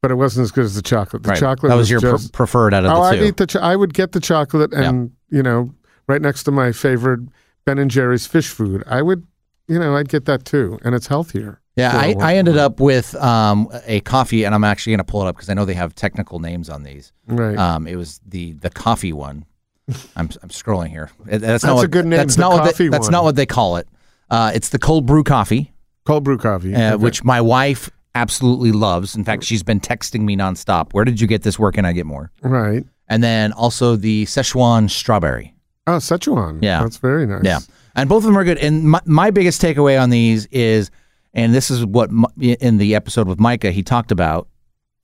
but 0.00 0.10
it 0.10 0.14
wasn't 0.16 0.44
as 0.44 0.50
good 0.50 0.64
as 0.64 0.74
the 0.74 0.82
chocolate. 0.82 1.22
The 1.22 1.28
Mm-hmm. 1.28 1.30
Right. 1.32 1.40
chocolate 1.40 1.70
that 1.70 1.76
was, 1.76 1.90
your 1.90 2.00
pre- 2.00 2.10
just, 2.12 2.32
preferred 2.32 2.74
out 2.74 2.84
of 2.84 2.90
oh, 2.92 2.94
the 2.96 3.00
I'd 3.02 3.18
two. 3.18 3.24
eat 3.26 3.36
the. 3.36 3.46
Cho- 3.46 3.60
I 3.60 3.76
would 3.76 3.94
get 3.94 4.12
the 4.12 4.20
chocolate, 4.20 4.72
and 4.72 5.12
you 5.30 5.42
know, 5.42 5.72
right 6.08 6.20
next 6.22 6.42
to 6.44 6.50
my 6.50 6.72
favorite 6.72 7.20
Ben 7.64 7.78
and 7.78 7.90
Jerry's 7.90 8.26
fish 8.26 8.48
food. 8.48 8.82
I 8.86 9.02
would, 9.02 9.24
you 9.68 9.78
know, 9.78 9.96
I'd 9.96 10.08
get 10.08 10.24
that 10.24 10.44
too, 10.44 10.78
and 10.84 10.94
it's 10.94 11.06
healthier. 11.06 11.60
Yeah, 11.76 11.92
I, 11.96 12.14
I 12.20 12.34
ended 12.36 12.58
up 12.58 12.80
with 12.80 13.14
um, 13.14 13.66
a 13.86 14.00
coffee, 14.00 14.44
and 14.44 14.54
I'm 14.54 14.64
actually 14.64 14.90
going 14.90 14.98
to 14.98 15.04
pull 15.10 15.22
it 15.22 15.28
up 15.28 15.36
because 15.36 15.48
I 15.48 15.54
know 15.54 15.64
they 15.64 15.72
have 15.74 15.94
technical 15.94 16.38
names 16.38 16.68
on 16.68 16.82
these. 16.82 17.12
right. 17.28 17.56
Um, 17.56 17.86
it 17.86 17.96
was 17.96 18.20
the 18.26 18.52
the 18.54 18.68
coffee 18.70 19.12
one. 19.12 19.46
I'm 20.16 20.28
I'm 20.42 20.48
scrolling 20.48 20.88
here. 20.88 21.10
That's, 21.24 21.42
That's 21.42 21.64
not 21.64 21.84
a 21.84 21.88
good 21.88 22.06
name, 22.06 22.18
That's 22.18 22.38
not 22.38 22.52
what 22.52 22.76
they, 22.76 22.88
that's 22.88 23.10
not 23.10 23.24
what 23.24 23.36
they 23.36 23.46
call 23.46 23.76
it. 23.76 23.88
Uh, 24.30 24.52
it's 24.54 24.68
the 24.70 24.78
cold 24.78 25.06
brew 25.06 25.24
coffee, 25.24 25.72
Cold 26.04 26.24
brew 26.24 26.38
coffee, 26.38 26.74
uh, 26.74 26.94
Okay. 26.94 27.02
which 27.02 27.22
my 27.24 27.40
wife 27.40 27.90
absolutely 28.14 28.72
loves. 28.72 29.14
In 29.16 29.24
fact, 29.24 29.44
she's 29.44 29.62
been 29.62 29.80
texting 29.80 30.20
me 30.22 30.36
nonstop. 30.36 30.92
Where 30.92 31.04
did 31.04 31.20
you 31.20 31.26
get 31.26 31.42
this? 31.42 31.58
Where 31.58 31.72
can 31.72 31.84
I 31.84 31.92
get 31.92 32.06
more? 32.06 32.30
right. 32.42 32.84
And 33.08 33.22
then 33.22 33.52
also 33.52 33.96
the 33.96 34.24
Szechuan 34.24 34.88
strawberry. 34.88 35.54
Oh, 35.86 35.92
Szechuan. 35.98 36.60
Yeah. 36.62 36.82
that's 36.82 36.96
very 36.96 37.26
nice. 37.26 37.42
Yeah, 37.44 37.58
and 37.94 38.08
both 38.08 38.18
of 38.18 38.24
them 38.24 38.38
are 38.38 38.44
good. 38.44 38.58
And 38.58 38.84
my, 38.84 39.00
my 39.04 39.30
biggest 39.30 39.60
takeaway 39.60 40.00
on 40.00 40.08
these 40.10 40.46
is 40.46 40.90
And 41.34 41.52
this 41.54 41.70
is 41.70 41.84
what 41.84 42.10
in 42.38 42.78
the 42.78 42.94
episode 42.94 43.26
with 43.28 43.40
Micah 43.40 43.70
he 43.72 43.82
talked 43.82 44.12
about. 44.12 44.48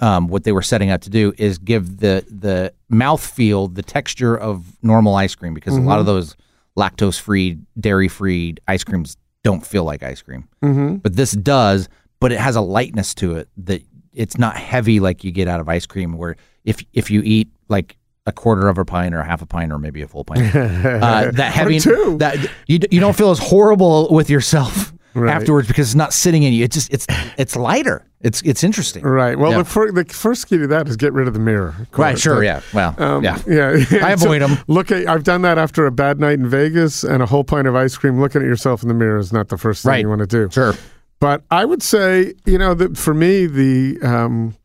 Um, 0.00 0.28
what 0.28 0.45
they 0.45 0.52
were 0.52 0.62
setting 0.62 0.90
out 0.90 1.02
to 1.02 1.11
do 1.11 1.33
is 1.38 1.59
give 1.59 1.99
the 1.99 2.25
the 2.31 2.73
mouth 2.88 3.25
feel 3.25 3.67
the 3.67 3.83
texture 3.83 4.37
of 4.37 4.64
normal 4.83 5.17
ice 5.17 5.35
cream 5.35 5.55
because 5.55 5.76
a 5.76 5.81
lot 5.81 5.99
of 5.99 6.07
those 6.07 6.37
lactose 6.76 7.19
free, 7.21 7.59
dairy 7.81 8.07
free 8.09 8.55
ice 8.69 8.85
creams 8.85 9.17
don't 9.43 9.67
feel 9.67 9.83
like 9.85 10.02
ice 10.05 10.23
cream. 10.23 10.49
Mm-hmm. 10.62 10.97
But 10.97 11.17
this 11.17 11.33
does, 11.33 11.88
but 12.21 12.31
it 12.31 12.38
has 12.38 12.55
a 12.55 12.61
lightness 12.61 13.14
to 13.17 13.35
it 13.37 13.49
that 13.57 13.83
it's 14.12 14.38
not 14.38 14.57
heavy 14.57 15.00
like 15.00 15.25
you 15.25 15.33
get 15.33 15.49
out 15.49 15.59
of 15.61 15.69
ice 15.69 15.87
cream. 15.87 16.12
Where 16.17 16.37
if 16.64 16.81
if 16.93 17.11
you 17.11 17.23
eat 17.25 17.49
like 17.69 17.97
a 18.26 18.33
quarter 18.33 18.69
of 18.69 18.78
a 18.78 18.85
pint 18.85 19.14
or 19.14 19.23
half 19.23 19.43
a 19.43 19.47
pint 19.47 19.73
or 19.73 19.78
maybe 19.78 20.02
a 20.02 20.07
full 20.09 20.23
pint, 20.25 20.43
uh, 20.55 21.31
that 21.33 21.52
heavy 21.52 21.78
that 21.78 22.50
you 22.69 22.78
you 22.90 23.00
don't 23.00 23.17
feel 23.17 23.31
as 23.31 23.38
horrible 23.40 24.09
with 24.12 24.31
yourself 24.31 24.93
Right. 25.14 25.35
afterwards 25.35 25.67
because 25.67 25.88
it's 25.88 25.95
not 25.97 26.12
sitting 26.12 26.45
in 26.45 26.52
you. 26.52 26.62
It's 26.64 26.75
just 26.75 26.93
it's 26.93 27.07
it's 27.37 27.57
lighter. 27.57 28.05
It's 28.21 28.43
it's 28.43 28.65
interesting. 28.65 29.05
Right. 29.05 29.39
Well, 29.39 29.53
Yeah. 29.53 29.59
the, 29.59 29.65
fir- 29.65 29.93
the 29.93 30.05
first 30.05 30.49
key 30.49 30.59
to 30.59 30.67
that 30.67 30.89
is 30.89 30.97
get 30.97 31.13
rid 31.13 31.29
of 31.29 31.35
the 31.35 31.41
mirror. 31.41 31.75
Right. 31.97 32.19
Sure. 32.19 32.37
But, 32.37 32.45
Yeah. 32.45 32.61
Well. 32.75 32.95
Um, 32.99 33.23
yeah. 33.25 33.39
yeah. 33.47 33.77
I 34.03 34.11
avoid 34.13 34.43
'em. 34.43 34.59
Look 34.67 34.91
at. 34.91 35.07
I've 35.09 35.23
done 35.25 35.43
that 35.43 35.57
after 35.57 35.87
a 35.87 35.93
bad 35.93 36.19
night 36.19 36.39
in 36.41 36.49
Vegas 36.49 37.05
and 37.05 37.23
a 37.23 37.27
whole 37.27 37.45
pint 37.45 37.69
of 37.69 37.77
ice 37.77 37.97
cream. 37.97 38.21
Looking 38.21 38.43
at 38.43 38.49
yourself 38.49 38.83
in 38.83 38.89
the 38.89 38.95
mirror 38.95 39.19
is 39.19 39.33
not 39.33 39.49
the 39.49 39.59
first 39.59 39.83
thing 39.85 39.91
Right. 39.91 40.01
you 40.03 40.09
want 40.09 40.21
to 40.21 40.27
do. 40.27 40.49
Sure. 40.51 40.75
But 41.21 41.43
I 41.51 41.65
would 41.65 41.83
say, 41.83 42.35
you 42.45 42.59
know, 42.59 42.75
that 42.75 42.97
for 42.97 43.15
me, 43.15 43.47
the 43.47 43.99
um, 44.03 44.57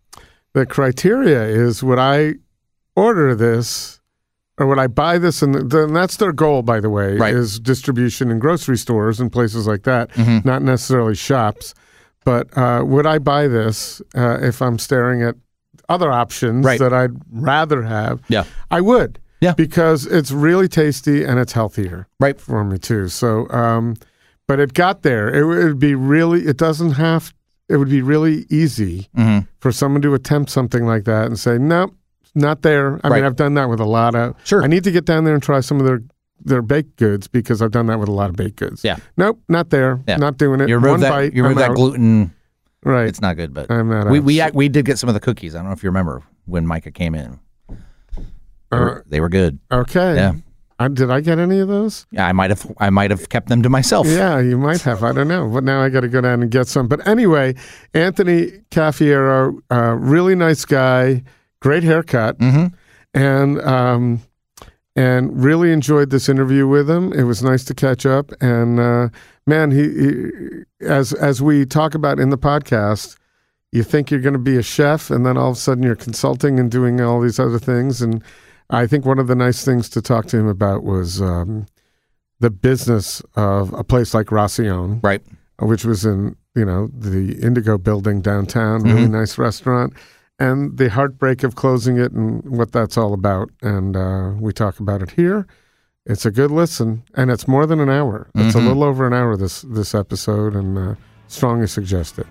the 0.53 0.65
criteria 0.65 1.43
is 1.43 1.83
would 1.83 2.00
I 2.00 2.36
order 2.95 3.36
this 3.36 4.00
or 4.60 4.67
would 4.67 4.77
I 4.79 4.88
buy 4.88 5.17
this? 5.17 5.41
And 5.41 5.72
then 5.72 5.93
that's 5.93 6.17
their 6.17 6.31
goal, 6.31 6.62
by 6.62 6.79
the 6.79 6.89
way, 6.89 7.17
Right. 7.17 7.33
is 7.33 7.60
distribution 7.60 8.29
in 8.29 8.38
grocery 8.39 8.77
stores 8.77 9.19
and 9.19 9.31
places 9.31 9.65
like 9.67 9.83
that, 9.83 10.10
Mm-hmm. 10.12 10.48
not 10.48 10.62
necessarily 10.62 11.15
shops. 11.15 11.74
But 12.25 12.55
uh, 12.57 12.83
would 12.85 13.05
I 13.05 13.19
buy 13.19 13.47
this 13.47 14.01
uh, 14.15 14.37
if 14.41 14.61
I'm 14.61 14.79
staring 14.79 15.21
at 15.23 15.35
other 15.89 16.11
options 16.11 16.65
Right. 16.65 16.79
that 16.79 16.93
I'd 16.93 17.11
rather 17.31 17.83
have? 17.83 18.21
Yeah. 18.29 18.45
I 18.71 18.81
would. 18.81 19.19
Yeah. 19.41 19.53
Because 19.53 20.05
it's 20.05 20.31
really 20.31 20.67
tasty 20.69 21.23
and 21.25 21.37
it's 21.39 21.51
healthier 21.51 22.07
Right. 22.19 22.39
for 22.39 22.63
me 22.63 22.77
too. 22.77 23.09
So, 23.09 23.49
um, 23.49 23.95
but 24.47 24.59
it 24.59 24.73
got 24.73 25.01
there. 25.03 25.33
It 25.33 25.43
would 25.45 25.79
be 25.79 25.95
really. 25.95 26.45
It 26.45 26.57
doesn't 26.57 26.91
have. 26.93 27.33
It 27.69 27.77
would 27.77 27.89
be 27.89 28.01
really 28.01 28.45
easy 28.49 29.09
Mm-hmm. 29.17 29.45
for 29.59 29.71
someone 29.71 30.01
to 30.03 30.13
attempt 30.13 30.49
something 30.51 30.85
like 30.85 31.03
that 31.05 31.25
and 31.25 31.37
say, 31.39 31.57
"No, 31.57 31.91
not 32.35 32.61
there." 32.61 32.99
I 33.03 33.09
Right. 33.09 33.15
mean, 33.17 33.25
I've 33.25 33.35
done 33.37 33.53
that 33.55 33.69
with 33.69 33.79
a 33.79 33.85
lot 33.85 34.15
of. 34.15 34.35
Sure. 34.43 34.63
I 34.63 34.67
need 34.67 34.83
to 34.85 34.91
get 34.91 35.05
down 35.05 35.23
there 35.23 35.33
and 35.33 35.41
try 35.43 35.59
some 35.61 35.79
of 35.79 35.85
their 35.85 36.01
their 36.45 36.62
baked 36.62 36.97
goods 36.97 37.27
because 37.27 37.62
I've 37.62 37.71
done 37.71 37.88
that 37.88 38.00
with 38.00 38.09
a 38.09 38.13
lot 38.13 38.29
of 38.29 38.35
baked 38.35 38.57
goods. 38.57 38.83
Yeah. 38.83 38.97
Nope, 39.17 39.39
not 39.50 39.69
there. 39.69 40.01
Yeah. 40.07 40.17
Not 40.17 40.38
doing 40.38 40.62
it. 40.62 40.69
You 40.69 40.75
remove 40.75 40.91
One 40.91 41.00
that. 41.01 41.09
bite. 41.09 41.33
you 41.33 41.43
remove 41.43 41.57
that 41.59 41.71
out. 41.71 41.75
gluten. 41.75 42.33
Right. 42.83 43.07
It's 43.07 43.21
not 43.21 43.35
good, 43.38 43.53
but 43.53 43.71
I'm 43.71 43.88
not. 43.89 44.09
we 44.09 44.19
we 44.19 44.41
we 44.53 44.69
did 44.69 44.85
get 44.85 45.00
some 45.00 45.07
of 45.09 45.13
the 45.13 45.21
cookies. 45.21 45.55
I 45.55 45.59
don't 45.59 45.67
know 45.67 45.73
if 45.73 45.83
you 45.83 45.89
remember 45.89 46.21
when 46.45 46.67
Micah 46.67 46.91
came 46.91 47.15
in. 47.15 47.39
They 47.69 47.75
Uh, 48.71 48.79
were, 48.79 49.05
they 49.07 49.19
were 49.21 49.29
good. 49.29 49.59
okay. 49.71 50.15
Yeah. 50.15 50.33
I, 50.79 50.88
did 50.88 51.12
I 51.12 51.21
get 51.21 51.38
any 51.39 51.59
of 51.59 51.67
those? 51.67 52.07
Yeah, 52.12 52.27
I 52.27 52.33
might 52.33 52.50
have 52.50 52.69
I 52.79 52.89
might 52.89 53.12
have 53.12 53.29
kept 53.29 53.47
them 53.47 53.62
to 53.62 53.69
myself. 53.69 54.07
Yeah, 54.07 54.39
you 54.39 54.57
might 54.57 54.81
have. 54.81 55.03
I 55.03 55.13
don't 55.13 55.27
know. 55.29 55.47
But 55.47 55.63
now 55.63 55.81
I 55.81 55.88
got 55.89 56.01
to 56.01 56.09
go 56.09 56.19
down 56.19 56.41
and 56.41 56.51
get 56.51 56.67
some. 56.67 56.88
But 56.88 57.07
anyway, 57.07 57.55
Anthony 57.93 58.51
Cafiero, 58.71 59.59
uh, 59.71 59.95
really 60.00 60.35
nice 60.35 60.65
guy, 60.65 61.23
great 61.62 61.83
haircut, 61.83 62.38
Mm-hmm. 62.39 62.65
and 63.13 63.62
um, 63.62 64.21
and 64.95 65.43
really 65.43 65.71
enjoyed 65.71 66.09
this 66.12 66.29
interview 66.29 66.67
with 66.67 66.89
him. 66.89 67.12
It 67.13 67.23
was 67.23 67.41
nice 67.43 67.63
to 67.65 67.73
catch 67.73 68.05
up. 68.05 68.31
And 68.41 68.79
uh, 68.79 69.09
man, 69.47 69.71
he, 69.71 69.83
he 69.89 70.85
as 70.85 71.13
as 71.13 71.41
we 71.41 71.65
talk 71.65 71.95
about 71.95 72.19
in 72.19 72.29
the 72.29 72.38
podcast. 72.38 73.17
You 73.71 73.81
think 73.81 74.12
you're 74.12 74.19
going 74.21 74.33
to 74.33 74.39
be 74.39 74.55
a 74.55 74.62
chef, 74.62 75.09
and 75.09 75.25
then 75.25 75.35
all 75.35 75.50
of 75.50 75.57
a 75.57 75.59
sudden 75.59 75.83
you're 75.83 75.95
consulting 75.95 76.59
and 76.59 76.69
doing 76.69 77.01
all 77.01 77.19
these 77.19 77.39
other 77.39 77.57
things. 77.57 78.03
And 78.03 78.23
I 78.69 78.85
think 78.85 79.03
one 79.03 79.17
of 79.17 79.25
the 79.25 79.33
nice 79.35 79.65
things 79.65 79.89
to 79.89 80.01
talk 80.01 80.27
to 80.27 80.38
him 80.38 80.45
about 80.47 80.83
was 80.83 81.19
um, 81.23 81.65
the 82.39 82.51
business 82.51 83.23
of 83.35 83.73
a 83.73 83.83
place 83.83 84.13
like 84.13 84.31
Racion, 84.31 85.00
Right. 85.01 85.23
which 85.59 85.85
was 85.85 86.05
in 86.05 86.35
you 86.55 86.65
know 86.65 86.88
the 86.95 87.39
Indigo 87.41 87.79
Building 87.79 88.21
downtown, 88.21 88.83
really 88.83 89.07
nice 89.07 89.39
restaurant, 89.39 89.93
and 90.39 90.77
the 90.77 90.89
heartbreak 90.89 91.43
of 91.43 91.55
closing 91.55 91.97
it 91.97 92.11
and 92.11 92.43
what 92.45 92.71
that's 92.71 92.97
all 92.97 93.13
about. 93.13 93.49
And 93.61 93.95
uh, 93.95 94.33
we 94.39 94.51
talk 94.53 94.79
about 94.79 95.01
it 95.01 95.11
here. 95.11 95.45
It's 96.05 96.25
a 96.25 96.31
good 96.31 96.51
listen, 96.51 97.03
and 97.15 97.31
it's 97.31 97.47
more 97.47 97.65
than 97.65 97.79
an 97.79 97.89
hour. 97.89 98.29
It's 98.35 98.55
a 98.55 98.59
Mhm. 98.59 98.67
little 98.67 98.83
over 98.83 99.07
an 99.07 99.13
hour 99.13 99.37
this 99.37 99.61
this 99.61 99.95
episode, 99.95 100.53
and 100.55 100.77
uh, 100.77 100.95
strongly 101.27 101.67
suggest 101.67 102.19
it. 102.19 102.27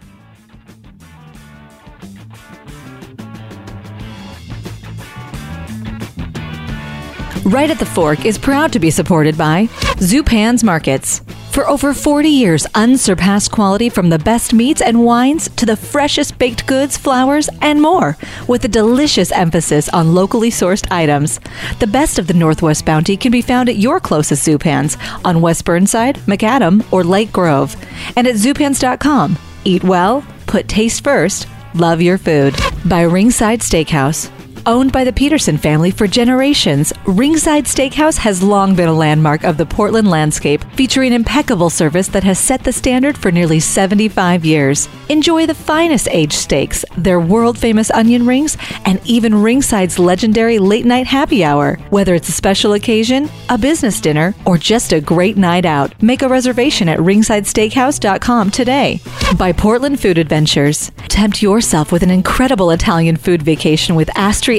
Right 7.44 7.70
at 7.70 7.78
the 7.80 7.86
Fork 7.86 8.24
is 8.24 8.38
proud 8.38 8.72
to 8.72 8.78
be 8.78 8.90
supported 8.90 9.36
by 9.36 9.66
Zupan's 9.98 10.62
Markets. 10.62 11.22
For 11.52 11.68
over 11.68 11.92
40 11.92 12.30
years, 12.30 12.66
unsurpassed 12.74 13.52
quality 13.52 13.90
from 13.90 14.08
the 14.08 14.18
best 14.18 14.54
meats 14.54 14.80
and 14.80 15.04
wines 15.04 15.50
to 15.56 15.66
the 15.66 15.76
freshest 15.76 16.38
baked 16.38 16.66
goods, 16.66 16.96
flowers, 16.96 17.50
and 17.60 17.82
more, 17.82 18.16
with 18.48 18.64
a 18.64 18.68
delicious 18.68 19.30
emphasis 19.32 19.90
on 19.90 20.14
locally 20.14 20.48
sourced 20.48 20.90
items. 20.90 21.40
The 21.78 21.86
best 21.86 22.18
of 22.18 22.26
the 22.26 22.32
Northwest 22.32 22.86
Bounty 22.86 23.18
can 23.18 23.30
be 23.30 23.42
found 23.42 23.68
at 23.68 23.76
your 23.76 24.00
closest 24.00 24.48
Zupans 24.48 24.96
on 25.26 25.42
West 25.42 25.66
Burnside, 25.66 26.16
Macadam, 26.20 26.90
or 26.90 27.04
Lake 27.04 27.30
Grove, 27.30 27.76
and 28.16 28.26
at 28.26 28.36
zupans.com. 28.36 29.38
Eat 29.64 29.84
well, 29.84 30.24
put 30.46 30.68
taste 30.68 31.04
first, 31.04 31.46
love 31.74 32.00
your 32.00 32.16
food. 32.16 32.56
By 32.86 33.02
Ringside 33.02 33.60
Steakhouse. 33.60 34.30
Owned 34.64 34.92
by 34.92 35.02
the 35.02 35.12
Peterson 35.12 35.58
family 35.58 35.90
for 35.90 36.06
generations, 36.06 36.92
Ringside 37.04 37.64
Steakhouse 37.64 38.16
has 38.18 38.44
long 38.44 38.76
been 38.76 38.88
a 38.88 38.94
landmark 38.94 39.42
of 39.42 39.56
the 39.56 39.66
Portland 39.66 40.08
landscape, 40.08 40.62
featuring 40.76 41.12
impeccable 41.12 41.68
service 41.68 42.06
that 42.08 42.22
has 42.22 42.38
set 42.38 42.62
the 42.62 42.72
standard 42.72 43.18
for 43.18 43.32
nearly 43.32 43.58
75 43.58 44.44
years. 44.44 44.88
Enjoy 45.08 45.46
the 45.46 45.54
finest 45.54 46.06
aged 46.12 46.34
steaks, 46.34 46.84
their 46.96 47.18
world 47.18 47.58
famous 47.58 47.90
onion 47.90 48.24
rings, 48.24 48.56
and 48.84 49.00
even 49.04 49.42
Ringside's 49.42 49.98
legendary 49.98 50.60
late 50.60 50.86
night 50.86 51.08
happy 51.08 51.42
hour. 51.42 51.76
Whether 51.90 52.14
it's 52.14 52.28
a 52.28 52.32
special 52.32 52.74
occasion, 52.74 53.28
a 53.48 53.58
business 53.58 54.00
dinner, 54.00 54.32
or 54.46 54.58
just 54.58 54.92
a 54.92 55.00
great 55.00 55.36
night 55.36 55.64
out, 55.64 56.00
make 56.00 56.22
a 56.22 56.28
reservation 56.28 56.88
at 56.88 57.00
ringsidesteakhouse.com 57.00 58.52
today. 58.52 59.00
By 59.36 59.50
Portland 59.50 59.98
Food 59.98 60.18
Adventures. 60.18 60.92
Tempt 61.08 61.42
yourself 61.42 61.90
with 61.90 62.04
an 62.04 62.10
incredible 62.10 62.70
Italian 62.70 63.16
food 63.16 63.42
vacation 63.42 63.96
with 63.96 64.08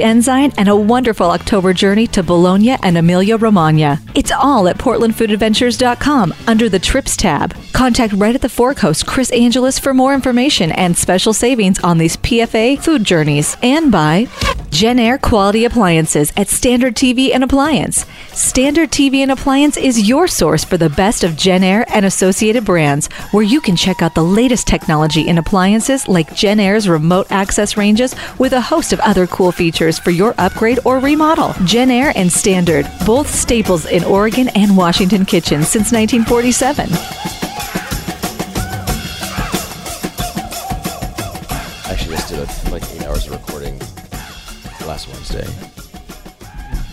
Enzyme 0.02 0.52
and 0.58 0.68
a 0.68 0.76
wonderful 0.76 1.30
October 1.30 1.74
journey 1.74 2.08
to 2.08 2.24
Bologna 2.24 2.78
and 2.82 2.98
Emilia 2.98 3.38
Romagna. 3.38 4.00
It's 4.16 4.32
all 4.32 4.68
at 4.68 4.78
portlandfoodadventures.com 4.78 6.34
under 6.48 6.70
the 6.70 6.80
Trips 6.80 7.16
tab. 7.16 7.56
Contact 7.74 8.14
right 8.14 8.36
at 8.36 8.42
the 8.42 8.50
Fork 8.50 8.80
host 8.80 9.06
Chris 9.06 9.32
Angeles 9.32 9.78
for 9.78 9.94
more 9.94 10.14
information 10.14 10.72
and 10.72 10.98
special 10.98 11.34
savings 11.34 11.80
on 11.82 11.98
these 11.98 12.18
PFA 12.18 12.82
food 12.82 13.04
journeys. 13.04 13.58
And 13.62 13.92
by 13.92 14.28
Jenn-Air 14.74 15.20
Quality 15.20 15.66
Appliances 15.66 16.34
at 16.36 16.50
Standard 16.50 16.96
TV 16.96 17.32
and 17.32 17.44
Appliance. 17.44 18.08
Standard 18.30 18.90
TV 18.90 19.18
and 19.18 19.32
Appliance 19.32 19.78
is 19.78 20.10
your 20.10 20.28
source 20.28 20.64
for 20.64 20.78
the 20.78 20.90
best 20.90 21.24
of 21.24 21.38
Jenn-Air 21.38 21.86
and 21.90 22.08
associated 22.08 22.66
brands, 22.66 23.06
where 23.32 23.44
you 23.44 23.62
can 23.62 23.76
check 23.76 24.02
out 24.02 24.16
the 24.16 24.24
latest 24.24 24.66
technology 24.66 25.28
in 25.28 25.38
appliances 25.38 26.08
like 26.08 26.36
Jenn-Air's 26.36 26.90
remote 26.90 27.28
access 27.30 27.78
ranges 27.78 28.16
with 28.40 28.52
a 28.52 28.62
host 28.62 28.94
of 28.94 29.00
other 29.02 29.28
cool 29.28 29.52
features 29.52 29.83
for 29.92 30.12
your 30.12 30.34
upgrade 30.38 30.80
or 30.86 31.00
remodel. 31.00 31.54
Jenn-Air 31.66 32.14
and 32.16 32.32
Standard, 32.32 32.88
both 33.06 33.28
staples 33.30 33.86
in 33.86 34.04
Oregon 34.04 34.50
and 34.56 34.78
Washington 34.78 35.26
kitchens 35.26 35.68
since 35.68 35.92
1947. 35.92 36.90
I 41.46 41.92
actually 41.92 42.16
just 42.16 42.30
did 42.30 42.40
a, 42.40 42.72
like 42.72 42.84
eight 42.92 43.04
hours 43.04 43.28
of 43.28 43.34
recording 43.34 43.80
last 44.88 45.08
Wednesday. 45.08 45.48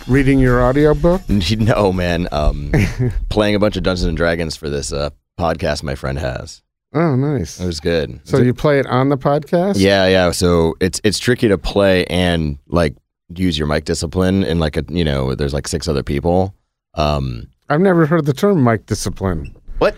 Reading 0.07 0.39
your 0.39 0.61
audiobook? 0.63 1.21
No, 1.29 1.93
man. 1.93 2.27
Um, 2.31 2.71
playing 3.29 3.55
a 3.55 3.59
bunch 3.59 3.77
of 3.77 3.83
Dungeons 3.83 4.07
and 4.07 4.17
Dragons 4.17 4.55
for 4.55 4.69
this 4.69 4.91
uh, 4.91 5.11
podcast 5.39 5.83
my 5.83 5.95
friend 5.95 6.19
has. 6.19 6.61
Oh, 6.93 7.15
nice. 7.15 7.59
It 7.59 7.65
was 7.65 7.79
good. 7.79 8.19
So 8.25 8.37
you 8.39 8.53
play 8.53 8.79
it 8.79 8.85
on 8.87 9.09
the 9.09 9.17
podcast? 9.17 9.75
yeah, 9.77 10.07
yeah. 10.07 10.31
So 10.31 10.75
it's 10.81 10.99
it's 11.03 11.19
tricky 11.19 11.47
to 11.47 11.57
play 11.57 12.05
and 12.07 12.57
like 12.67 12.95
use 13.33 13.57
your 13.57 13.67
mic 13.67 13.85
discipline 13.85 14.43
and 14.43 14.59
like 14.59 14.75
a 14.75 14.83
you 14.89 15.05
know 15.05 15.33
there's 15.35 15.53
like 15.53 15.67
six 15.67 15.87
other 15.87 16.03
people. 16.03 16.53
Um, 16.95 17.47
I've 17.69 17.79
never 17.81 18.05
heard 18.05 18.25
the 18.25 18.33
term 18.33 18.63
mic 18.63 18.85
discipline. 18.87 19.55
what? 19.77 19.95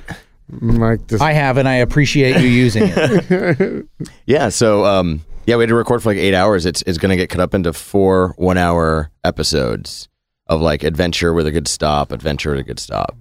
Mic 0.50 1.07
dis- 1.07 1.21
I 1.21 1.31
have, 1.31 1.57
and 1.57 1.67
I 1.67 1.75
appreciate 1.75 2.39
you 2.39 2.47
using 2.47 2.83
it. 2.85 3.85
Yeah. 4.27 4.50
So 4.50 4.85
um, 4.85 5.21
yeah, 5.47 5.55
we 5.55 5.63
had 5.63 5.69
to 5.69 5.75
record 5.75 6.03
for 6.03 6.09
like 6.09 6.19
eight 6.19 6.35
hours. 6.35 6.65
It's 6.67 6.83
it's 6.85 7.00
gonna 7.00 7.15
get 7.15 7.29
cut 7.29 7.41
up 7.41 7.55
into 7.55 7.73
four 7.73 8.33
one 8.38 8.57
hour 8.59 9.09
episodes 9.23 10.09
of 10.47 10.62
like 10.62 10.83
adventure 10.83 11.33
with 11.33 11.47
a 11.47 11.51
good 11.51 11.67
stop, 11.67 12.12
adventure 12.12 12.51
with 12.51 12.59
a 12.59 12.63
good 12.63 12.79
stop. 12.79 13.15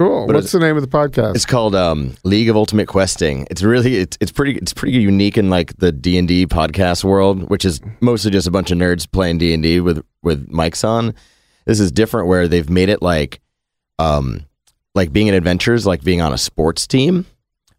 Cool. 0.00 0.26
But 0.26 0.34
What's 0.34 0.50
the 0.50 0.60
name 0.60 0.78
of 0.78 0.82
the 0.82 0.88
podcast? 0.88 1.34
It's 1.34 1.44
called 1.44 1.74
um, 1.74 2.14
League 2.24 2.48
of 2.48 2.56
Ultimate 2.56 2.88
Questing. 2.88 3.46
It's 3.50 3.62
really 3.62 3.96
it's 3.98 4.16
it's 4.18 4.32
pretty 4.32 4.56
it's 4.56 4.72
pretty 4.72 4.98
unique 4.98 5.36
in 5.36 5.50
like 5.50 5.76
the 5.76 5.92
D 5.92 6.16
and 6.16 6.26
D 6.26 6.46
podcast 6.46 7.04
world, 7.04 7.50
which 7.50 7.66
is 7.66 7.82
mostly 8.00 8.30
just 8.30 8.46
a 8.46 8.50
bunch 8.50 8.70
of 8.70 8.78
nerds 8.78 9.06
playing 9.12 9.36
D 9.36 9.52
and 9.52 9.62
D 9.62 9.78
with 9.78 10.02
with 10.22 10.48
mics 10.48 10.88
on. 10.88 11.14
This 11.66 11.80
is 11.80 11.92
different 11.92 12.28
where 12.28 12.48
they've 12.48 12.70
made 12.70 12.88
it 12.88 13.02
like 13.02 13.42
um 13.98 14.46
like 14.94 15.12
being 15.12 15.26
in 15.26 15.34
adventures, 15.34 15.86
like 15.86 16.02
being 16.02 16.22
on 16.22 16.32
a 16.32 16.38
sports 16.38 16.86
team. 16.86 17.26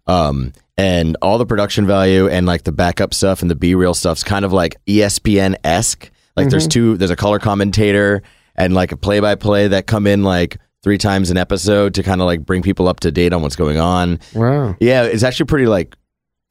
Um 0.06 0.54
and 0.78 1.18
all 1.24 1.40
the 1.40 1.46
production 1.48 1.88
value 1.88 2.28
and 2.28 2.46
like 2.46 2.66
the 2.66 2.72
backup 2.72 3.16
stuff 3.16 3.42
and 3.42 3.50
the 3.50 3.56
B 3.56 3.74
real 3.74 3.96
stuff's 3.96 4.24
kind 4.24 4.46
of 4.46 4.54
like 4.54 4.75
ESPN 4.86 5.56
esque. 5.63 6.12
Like 6.38 6.50
there's 6.50 6.68
two 6.68 6.98
there's 6.98 7.10
a 7.10 7.16
color 7.16 7.40
commentator 7.40 8.22
and 8.56 8.75
like 8.75 8.92
a 8.92 8.98
play 8.98 9.20
by 9.22 9.34
play 9.34 9.70
that 9.70 9.88
come 9.88 10.06
in 10.06 10.22
like 10.22 10.60
three 10.83 10.97
times 10.97 11.29
an 11.29 11.38
episode 11.38 11.93
to 11.95 12.03
kind 12.03 12.21
of 12.21 12.25
like 12.25 12.45
bring 12.45 12.61
people 12.61 12.88
up 12.88 13.00
to 13.01 13.11
date 13.11 13.33
on 13.33 13.41
what's 13.41 13.55
going 13.55 13.77
on. 13.77 14.19
wow. 14.33 14.75
Yeah, 14.79 15.03
it's 15.03 15.23
actually 15.23 15.45
pretty 15.45 15.67
like 15.67 15.95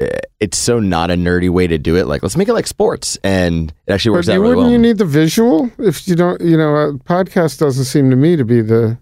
eh, 0.01 0.19
it's 0.39 0.57
so 0.57 0.79
not 0.81 1.11
a 1.11 1.15
nerdy 1.15 1.51
way 1.51 1.67
to 1.67 1.79
do 1.79 1.97
it. 1.97 2.07
Like 2.07 2.23
let's 2.23 2.37
make 2.37 2.49
it 2.49 2.55
like 2.55 2.67
sports, 2.67 3.19
and 3.25 3.73
it 3.87 3.93
actually 3.93 4.13
works 4.13 4.27
But 4.29 4.35
out 4.35 4.41
really 4.41 4.55
wouldn't 4.57 4.65
well. 4.67 4.73
you 4.73 4.79
need 4.79 4.99
the 4.99 5.05
visual 5.05 5.71
if 5.79 6.07
you 6.07 6.15
don't? 6.15 6.41
You 6.41 6.57
know, 6.57 6.75
a 6.77 6.93
podcast 6.95 7.59
doesn't 7.59 7.85
seem 7.85 8.11
to 8.11 8.17
me 8.17 8.37
to 8.37 8.45
be 8.45 8.61
the 8.61 8.99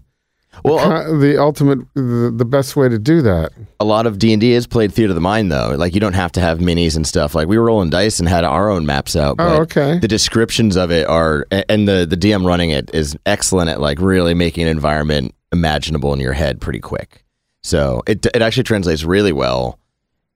well, 0.63 0.79
co- 0.79 1.17
the 1.17 1.37
ultimate 1.39 1.79
the, 1.93 2.33
the 2.35 2.45
best 2.45 2.75
way 2.75 2.89
to 2.89 2.97
do 2.99 3.21
that. 3.21 3.51
a 3.79 3.85
lot 3.85 4.05
of 4.07 4.17
D 4.19 4.33
and 4.33 4.41
D 4.41 4.53
is 4.53 4.67
played 4.67 4.91
theater 4.93 5.11
of 5.11 5.15
the 5.15 5.21
mind 5.21 5.51
though. 5.51 5.75
Like 5.77 5.93
you 5.93 5.99
don't 5.99 6.13
have 6.13 6.31
to 6.33 6.41
have 6.41 6.59
minis 6.59 6.95
and 6.95 7.05
stuff. 7.07 7.35
Like 7.35 7.47
we 7.47 7.57
were 7.57 7.65
rolling 7.65 7.89
dice 7.89 8.19
and 8.19 8.27
had 8.27 8.43
our 8.43 8.69
own 8.69 8.85
maps 8.85 9.15
out. 9.15 9.37
But 9.37 9.47
Oh, 9.47 9.61
okay. 9.61 9.99
The 9.99 10.07
descriptions 10.07 10.75
of 10.75 10.91
it 10.91 11.07
are, 11.07 11.45
and 11.51 11.87
the 11.87 12.05
the 12.09 12.17
DM 12.17 12.45
running 12.45 12.71
it 12.71 12.89
is 12.93 13.17
excellent 13.25 13.69
at 13.69 13.79
like 13.79 13.99
really 13.99 14.33
making 14.33 14.63
an 14.63 14.69
environment 14.69 15.33
imaginable 15.51 16.13
in 16.13 16.19
your 16.19 16.33
head 16.33 16.59
pretty 16.61 16.79
quick. 16.79 17.23
So 17.61 18.01
it 18.07 18.25
it 18.25 18.41
actually 18.41 18.63
translates 18.63 19.03
really 19.03 19.31
well 19.33 19.79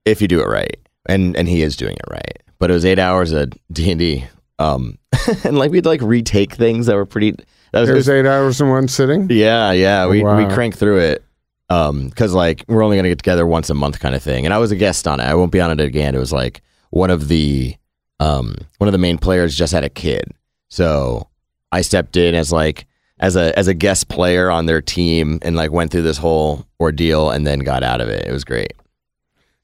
if 0.06 0.22
you 0.22 0.28
do 0.28 0.42
it 0.42 0.48
right, 0.48 0.78
and 1.08 1.36
and 1.36 1.48
he 1.48 1.62
is 1.62 1.76
doing 1.76 1.96
it 1.96 2.06
right. 2.12 2.44
But 2.60 2.70
it 2.70 2.74
was 2.74 2.86
eight 2.86 3.00
hours 3.00 3.32
of 3.32 3.52
D 3.72 3.90
and 3.92 4.00
D, 4.00 4.26
um, 4.60 4.98
and 5.44 5.58
like 5.58 5.72
we'd 5.72 5.86
like 5.86 6.02
retake 6.02 6.54
things 6.54 6.86
that 6.86 6.96
were 6.96 7.06
pretty. 7.06 7.36
Was, 7.74 7.90
It 7.90 7.94
was 7.96 8.10
eight 8.10 8.26
hours 8.26 8.62
in 8.62 8.70
one 8.70 8.88
sitting. 8.88 9.28
yeah, 9.30 9.72
yeah. 9.72 10.06
We 10.06 10.18
we 10.18 10.24
Wow. 10.24 10.54
cranked 10.54 10.78
through 10.78 11.00
it. 11.00 11.24
Um, 11.70 12.12
cause 12.12 12.34
like 12.34 12.64
we're 12.68 12.84
only 12.84 12.98
gonna 12.98 13.10
get 13.10 13.18
together 13.18 13.48
once 13.48 13.70
a 13.70 13.74
month 13.74 14.00
kind 14.00 14.14
of 14.14 14.22
thing. 14.22 14.46
And 14.46 14.54
I 14.54 14.58
was 14.60 14.72
a 14.72 14.76
guest 14.76 15.08
on 15.08 15.20
it. 15.20 15.24
I 15.24 15.34
won't 15.34 15.52
be 15.52 15.60
on 15.62 15.72
it 15.72 15.80
again. 15.84 16.14
It 16.14 16.20
was 16.20 16.32
like 16.32 16.62
one 16.92 17.10
of 17.10 17.28
the 17.30 17.76
um 18.20 18.56
one 18.78 18.88
of 18.88 18.92
the 18.92 18.98
main 19.00 19.18
players 19.18 19.56
just 19.56 19.74
had 19.74 19.84
a 19.84 19.90
kid. 19.90 20.24
So 20.70 21.28
I 21.72 21.82
stepped 21.82 22.16
in 22.16 22.36
as 22.36 22.52
like 22.52 22.86
as 23.20 23.36
a 23.36 23.58
as 23.58 23.68
a 23.68 23.74
guest 23.74 24.08
player 24.10 24.52
on 24.52 24.66
their 24.68 24.82
team 24.82 25.40
and 25.42 25.56
like 25.56 25.72
went 25.72 25.90
through 25.92 26.02
this 26.04 26.18
whole 26.18 26.66
ordeal 26.80 27.32
and 27.32 27.48
then 27.48 27.60
got 27.62 27.82
out 27.82 28.02
of 28.02 28.10
it. 28.10 28.28
It 28.28 28.32
was 28.32 28.44
great. 28.44 28.74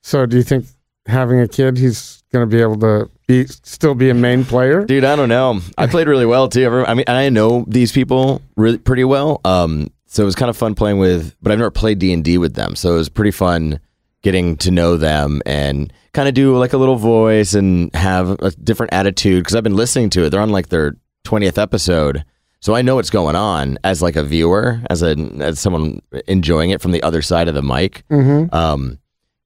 So, 0.01 0.25
do 0.25 0.38
you 0.38 0.44
think 0.44 0.66
having 1.10 1.39
a 1.39 1.48
kid, 1.48 1.78
he's 1.78 2.24
going 2.32 2.48
to 2.48 2.56
be 2.56 2.62
able 2.62 2.80
to 2.80 3.10
be 3.28 3.46
still 3.48 3.96
be 3.96 4.10
a 4.10 4.13
main 4.13 4.46
player? 4.46 4.86
Dude, 4.86 5.04
I 5.04 5.16
don't 5.16 5.30
know. 5.30 5.60
I 5.78 5.88
played 5.88 6.08
really 6.08 6.25
well 6.25 6.48
too. 6.48 6.86
I 6.88 6.94
mean, 6.94 7.06
I 7.08 7.30
know 7.30 7.66
these 7.68 7.92
people 7.92 8.42
really 8.56 8.78
pretty 8.78 9.04
well. 9.04 9.42
Um, 9.46 9.92
so 10.06 10.24
it 10.24 10.25
was 10.25 10.36
kind 10.36 10.50
of 10.50 10.58
fun 10.58 10.74
playing 10.75 10.98
with, 10.98 11.36
but 11.42 11.51
I've 11.51 11.60
never 11.60 11.72
played 11.72 12.00
D 12.00 12.12
and 12.13 12.24
D 12.24 12.38
with 12.38 12.56
them. 12.56 12.75
So 12.75 12.94
it 12.94 12.98
was 12.98 13.10
pretty 13.10 13.32
fun 13.32 13.80
getting 14.22 14.58
to 14.58 14.72
know 14.72 14.98
them 14.98 15.42
and 15.46 15.94
kind 16.13 16.28
of 16.28 16.34
do 16.34 16.58
like 16.58 16.74
a 16.74 16.78
little 16.78 16.96
voice 16.96 17.54
and 17.54 17.94
have 17.96 18.32
a 18.42 18.51
different 18.51 18.94
attitude 18.94 19.44
because 19.44 19.56
I've 19.56 19.63
been 19.63 19.75
listening 19.75 20.10
to 20.12 20.25
it. 20.25 20.30
They're 20.30 20.42
on 20.42 20.50
like 20.50 20.70
their 20.70 20.96
twentieth 21.24 21.58
episode, 21.58 22.25
so 22.60 22.75
I 22.75 22.82
know 22.82 22.96
what's 22.96 23.12
going 23.12 23.36
on 23.36 23.78
as 23.84 24.01
like 24.01 24.16
a 24.16 24.24
viewer, 24.24 24.82
as 24.89 25.04
a 25.04 25.16
as 25.39 25.60
someone 25.60 26.01
enjoying 26.28 26.72
it 26.72 26.82
from 26.82 26.92
the 26.92 27.04
other 27.04 27.22
side 27.22 27.48
of 27.48 27.54
the 27.54 27.62
mic. 27.62 28.04
Mm-hmm. 28.10 28.54
Um, 28.54 29.00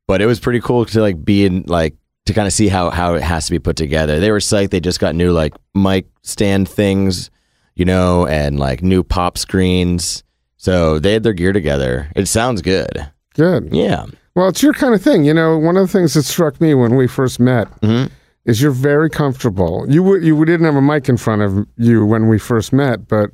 but 0.07 0.21
it 0.21 0.25
was 0.25 0.39
pretty 0.39 0.59
cool 0.59 0.85
to 0.85 1.01
like 1.01 1.23
be 1.23 1.45
in 1.45 1.63
like 1.67 1.95
to 2.25 2.33
kind 2.33 2.47
of 2.47 2.53
see 2.53 2.67
how 2.67 2.89
how 2.89 3.15
it 3.15 3.23
has 3.23 3.45
to 3.45 3.51
be 3.51 3.59
put 3.59 3.75
together. 3.75 4.19
They 4.19 4.31
were 4.31 4.39
psyched. 4.39 4.69
They 4.71 4.79
just 4.79 4.99
got 4.99 5.15
new 5.15 5.31
like 5.31 5.53
mic 5.75 6.07
stand 6.21 6.69
things, 6.69 7.29
you 7.75 7.85
know, 7.85 8.25
and 8.27 8.59
like 8.59 8.81
new 8.83 9.03
pop 9.03 9.37
screens. 9.37 10.23
So 10.57 10.99
they 10.99 11.13
had 11.13 11.23
their 11.23 11.33
gear 11.33 11.51
together. 11.51 12.09
It 12.15 12.27
sounds 12.27 12.61
good. 12.61 13.09
Good. 13.35 13.69
Yeah. 13.73 14.05
Well, 14.35 14.47
it's 14.47 14.63
your 14.63 14.73
kind 14.73 14.93
of 14.93 15.01
thing. 15.01 15.25
You 15.25 15.33
know, 15.33 15.57
one 15.57 15.75
of 15.77 15.85
the 15.87 15.91
things 15.91 16.13
that 16.13 16.23
struck 16.23 16.59
me 16.61 16.73
when 16.73 16.95
we 16.95 17.07
first 17.07 17.39
met 17.39 17.67
Mhm. 17.81 18.09
is 18.45 18.61
you're 18.61 18.71
very 18.71 19.09
comfortable. 19.09 19.85
You 19.89 20.01
w- 20.03 20.23
you 20.25 20.45
didn't 20.45 20.65
have 20.65 20.75
a 20.75 20.81
mic 20.81 21.09
in 21.09 21.17
front 21.17 21.41
of 21.41 21.65
you 21.77 22.05
when 22.05 22.27
we 22.29 22.39
first 22.39 22.71
met, 22.73 23.07
but 23.07 23.29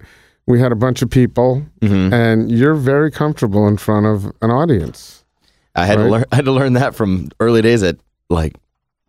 we 0.47 0.59
had 0.59 0.71
a 0.71 0.75
bunch 0.75 1.01
of 1.01 1.09
people, 1.09 1.61
Mhm. 1.81 2.11
and 2.11 2.51
you're 2.51 2.73
very 2.73 3.11
comfortable 3.11 3.67
in 3.67 3.77
front 3.77 4.07
of 4.07 4.31
an 4.41 4.49
audience. 4.51 5.18
I 5.79 5.85
had 5.85 5.95
to 5.97 6.05
learn. 6.05 6.25
I 6.31 6.35
had 6.35 6.45
to 6.45 6.51
learn 6.51 6.73
that 6.73 6.95
from 6.95 7.29
early 7.39 7.61
days 7.61 7.83
at 7.83 7.97
like 8.29 8.55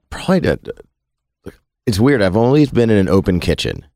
probably. 0.09 0.49
At, 0.49 0.69
uh, 0.69 1.51
it's 1.87 1.99
weird. 1.99 2.23
I've 2.23 2.37
always 2.37 2.71
been 2.71 2.91
in 2.91 2.99
an 2.99 3.09
open 3.09 3.41
kitchen, 3.41 3.87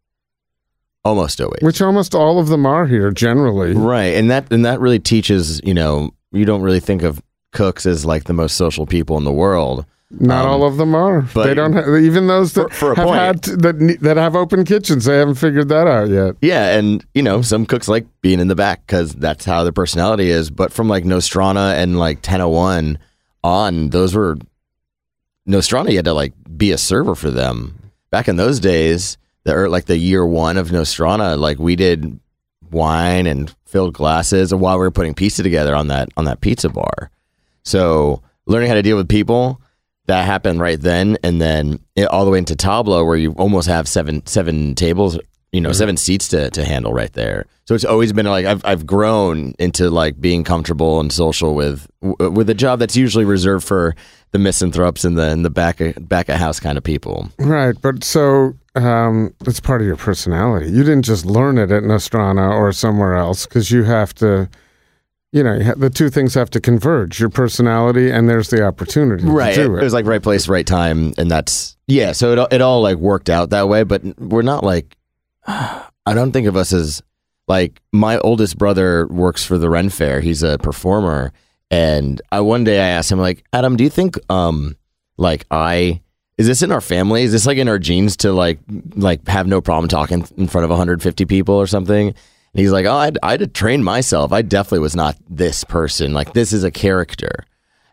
almost 1.04 1.40
always. 1.40 1.62
Which 1.62 1.80
almost 1.80 2.14
all 2.14 2.40
of 2.40 2.48
them 2.48 2.66
are 2.66 2.86
here 2.86 3.10
generally. 3.10 3.74
Right, 3.74 4.14
and 4.14 4.30
that 4.30 4.52
and 4.52 4.64
that 4.64 4.80
really 4.80 4.98
teaches. 4.98 5.60
You 5.64 5.74
know, 5.74 6.10
you 6.32 6.44
don't 6.44 6.62
really 6.62 6.80
think 6.80 7.02
of 7.02 7.22
cooks 7.52 7.86
as 7.86 8.04
like 8.04 8.24
the 8.24 8.32
most 8.32 8.56
social 8.56 8.86
people 8.86 9.16
in 9.16 9.24
the 9.24 9.32
world. 9.32 9.86
Not 10.10 10.44
Um, 10.44 10.50
all 10.50 10.64
of 10.66 10.76
them 10.76 10.94
are. 10.94 11.22
they 11.34 11.54
don't 11.54 11.72
have 11.72 11.88
even 11.88 12.26
those 12.28 12.52
that 12.52 12.72
For- 12.72 12.94
for 12.94 12.94
have 12.94 13.04
point. 13.06 13.18
had 13.18 13.42
that 13.62 13.98
that 14.02 14.16
have 14.16 14.36
open 14.36 14.64
kitchens. 14.64 15.06
They 15.06 15.16
haven't 15.18 15.34
figured 15.36 15.68
that 15.70 15.86
out 15.88 16.08
yet. 16.08 16.36
Yeah, 16.40 16.76
and 16.78 17.04
you 17.14 17.22
know, 17.22 17.42
some 17.42 17.66
cooks 17.66 17.88
like 17.88 18.06
being 18.20 18.38
in 18.38 18.48
the 18.48 18.54
back 18.54 18.86
because 18.86 19.14
that's 19.14 19.44
how 19.44 19.62
their 19.64 19.72
personality 19.72 20.28
is. 20.30 20.50
But 20.50 20.72
from 20.72 20.88
like 20.88 21.04
Nostrana 21.04 21.74
and 21.74 21.98
like 21.98 22.18
1001 22.18 22.98
on, 23.42 23.88
those 23.90 24.14
were 24.14 24.36
Nostrana. 25.48 25.90
You 25.90 25.96
had 25.96 26.04
to 26.04 26.12
like 26.14 26.32
be 26.56 26.70
a 26.72 26.78
server 26.78 27.14
for 27.14 27.30
them. 27.30 27.74
Back 28.10 28.28
in 28.28 28.36
those 28.36 28.60
days, 28.60 29.16
the 29.44 29.68
like 29.68 29.86
the 29.86 29.98
year 29.98 30.24
one 30.24 30.56
of 30.56 30.68
Nostrana, 30.68 31.38
like 31.38 31.58
we 31.58 31.76
did 31.76 32.20
wine 32.70 33.26
and 33.26 33.54
filled 33.66 33.94
glasses 33.94 34.54
while 34.54 34.76
we 34.76 34.80
were 34.84 34.90
putting 34.90 35.14
pizza 35.14 35.42
together 35.42 35.74
on 35.74 35.88
that 35.88 36.08
on 36.16 36.24
that 36.26 36.40
pizza 36.40 36.68
bar. 36.68 37.10
So 37.64 38.22
learning 38.46 38.68
how 38.68 38.74
to 38.74 38.82
deal 38.82 38.96
with 38.96 39.08
people 39.08 39.60
that 40.06 40.24
happened 40.24 40.60
right 40.60 40.80
then, 40.80 41.16
and 41.22 41.40
then 41.40 41.80
it, 41.96 42.06
all 42.06 42.24
the 42.24 42.30
way 42.30 42.38
into 42.38 42.54
Tabla, 42.54 43.06
where 43.06 43.16
you 43.16 43.32
almost 43.32 43.68
have 43.68 43.88
seven 43.88 44.24
seven 44.26 44.74
tables, 44.74 45.18
you 45.52 45.60
know, 45.60 45.72
seven 45.72 45.96
seats 45.96 46.28
to 46.28 46.50
to 46.50 46.64
handle 46.64 46.92
right 46.92 47.12
there. 47.12 47.46
So 47.66 47.74
it's 47.74 47.84
always 47.84 48.12
been 48.12 48.26
like 48.26 48.44
I've 48.46 48.64
I've 48.64 48.86
grown 48.86 49.54
into 49.58 49.90
like 49.90 50.20
being 50.20 50.44
comfortable 50.44 51.00
and 51.00 51.12
social 51.12 51.54
with 51.54 51.86
with 52.00 52.50
a 52.50 52.54
job 52.54 52.78
that's 52.78 52.96
usually 52.96 53.24
reserved 53.24 53.64
for 53.64 53.94
the 54.32 54.38
misanthropes 54.38 55.04
and 55.04 55.16
the 55.16 55.30
and 55.30 55.44
the 55.44 55.50
back 55.50 55.80
of, 55.80 56.08
back 56.08 56.28
of 56.28 56.36
house 56.36 56.60
kind 56.60 56.76
of 56.76 56.84
people. 56.84 57.30
Right, 57.38 57.74
but 57.80 58.04
so 58.04 58.54
um, 58.74 59.32
it's 59.46 59.60
part 59.60 59.80
of 59.80 59.86
your 59.86 59.96
personality. 59.96 60.70
You 60.70 60.82
didn't 60.82 61.04
just 61.04 61.24
learn 61.24 61.58
it 61.58 61.70
at 61.70 61.84
Nostrana 61.84 62.50
or 62.50 62.72
somewhere 62.72 63.14
else 63.14 63.46
because 63.46 63.70
you 63.70 63.84
have 63.84 64.12
to, 64.16 64.48
you 65.34 65.42
know, 65.42 65.74
the 65.74 65.90
two 65.90 66.10
things 66.10 66.32
have 66.34 66.48
to 66.50 66.60
converge: 66.60 67.18
your 67.18 67.28
personality 67.28 68.08
and 68.08 68.28
there's 68.28 68.50
the 68.50 68.64
opportunity 68.64 69.24
right. 69.24 69.58
it, 69.58 69.66
it 69.66 69.68
was 69.68 69.92
like 69.92 70.06
right 70.06 70.22
place 70.22 70.48
right 70.48 70.66
time 70.66 71.12
and 71.18 71.28
that's 71.28 71.76
yeah 71.88 72.12
so 72.12 72.32
it, 72.32 72.38
all- 72.38 72.48
it 72.52 72.60
all 72.60 72.80
like 72.80 72.96
worked 72.98 73.28
out 73.28 73.50
that 73.50 73.68
way 73.68 73.82
but 73.82 74.02
we're 74.18 74.42
not 74.42 74.62
like 74.62 74.96
i 75.46 75.82
don't 76.06 76.30
think 76.32 76.46
of 76.46 76.56
us 76.56 76.72
as 76.72 77.02
like 77.48 77.82
my 77.92 78.16
oldest 78.18 78.56
brother 78.56 79.08
works 79.08 79.44
for 79.44 79.58
the 79.58 79.68
ren 79.68 79.90
fair. 79.90 80.20
He's 80.20 80.42
a 80.44 80.56
performer 80.58 81.32
and 81.68 82.22
i 82.30 82.40
one 82.40 82.62
day 82.62 82.78
i 82.78 82.88
asked 82.88 83.10
him 83.10 83.18
like 83.18 83.44
adam 83.52 83.76
do 83.76 83.82
you 83.82 83.90
think 83.90 84.16
um 84.30 84.76
like 85.18 85.44
i 85.50 86.00
is 86.36 86.48
this 86.48 86.62
in 86.62 86.72
our 86.72 86.80
family? 86.80 87.22
Is 87.22 87.30
this 87.30 87.46
like 87.46 87.58
in 87.58 87.68
our 87.68 87.78
genes 87.78 88.16
to 88.18 88.32
like 88.32 88.58
like 88.96 89.26
have 89.28 89.46
no 89.46 89.60
problem 89.60 89.88
talking 89.88 90.26
in 90.36 90.48
front 90.48 90.64
of 90.64 90.70
150 90.70 91.24
people 91.26 91.54
or 91.54 91.66
something 91.68 92.12
and 92.54 92.60
he's 92.60 92.72
like 92.72 92.86
oh 92.86 92.96
i'd, 92.96 93.18
I'd 93.22 93.52
train 93.52 93.84
myself 93.84 94.32
i 94.32 94.40
definitely 94.40 94.78
was 94.78 94.96
not 94.96 95.16
this 95.28 95.64
person 95.64 96.14
like 96.14 96.32
this 96.32 96.52
is 96.52 96.64
a 96.64 96.70
character 96.70 97.44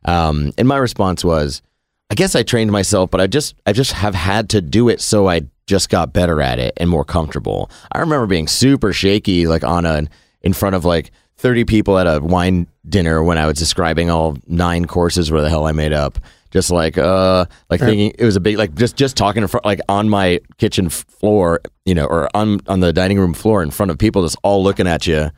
um, 0.06 0.52
and 0.58 0.68
my 0.68 0.78
response 0.78 1.24
was, 1.24 1.62
I 2.10 2.16
guess 2.16 2.36
I 2.36 2.44
trained 2.44 2.72
myself, 2.72 3.12
but 3.12 3.22
I 3.22 3.28
just 3.28 3.56
I 3.66 3.74
just 3.74 3.94
have 3.94 4.16
had 4.16 4.50
to 4.50 4.62
do 4.62 4.90
it 4.90 5.02
so 5.02 5.30
I 5.30 5.42
just 5.68 5.90
got 5.90 6.14
better 6.14 6.42
at 6.42 6.60
it 6.60 6.74
and 6.78 6.90
more 6.90 7.06
comfortable. 7.06 7.70
I 7.92 8.00
remember 8.00 8.28
being 8.28 8.48
super 8.48 8.92
shaky 8.92 9.48
like 9.48 9.64
on 9.64 9.86
a 9.86 10.08
in 10.42 10.54
front 10.54 10.76
of 10.76 10.84
like 10.84 11.12
30 11.38 11.66
people 11.66 11.98
at 11.98 12.08
a 12.08 12.20
wine 12.20 12.68
dinner 12.88 13.24
when 13.24 13.38
I 13.38 13.48
was 13.48 13.58
describing 13.58 14.10
all 14.10 14.38
nine 14.48 14.86
courses 14.86 15.32
where 15.32 15.42
the 15.42 15.50
hell 15.50 15.66
I 15.66 15.72
made 15.72 15.94
up. 15.94 16.20
Just 16.52 16.70
like 16.70 16.98
uh 16.98 17.46
like 17.70 17.80
thinking 17.80 18.14
it 18.20 18.26
was 18.26 18.36
a 18.36 18.42
big 18.42 18.58
like 18.58 18.76
just 18.76 18.96
just 18.98 19.18
talking 19.18 19.42
in 19.42 19.48
front 19.48 19.66
like 19.66 19.80
on 19.90 20.10
my 20.10 20.40
kitchen 20.58 20.90
floor, 20.90 21.62
you 21.86 21.96
know, 21.96 22.06
or 22.06 22.30
on 22.36 22.60
on 22.68 22.82
the 22.82 22.94
dining 22.94 23.18
room 23.20 23.34
floor 23.34 23.64
in 23.64 23.72
front 23.72 23.90
of 23.90 23.98
people 23.98 24.24
just 24.24 24.38
all 24.44 24.62
looking 24.62 24.86
at 24.86 25.08
you 25.08 25.32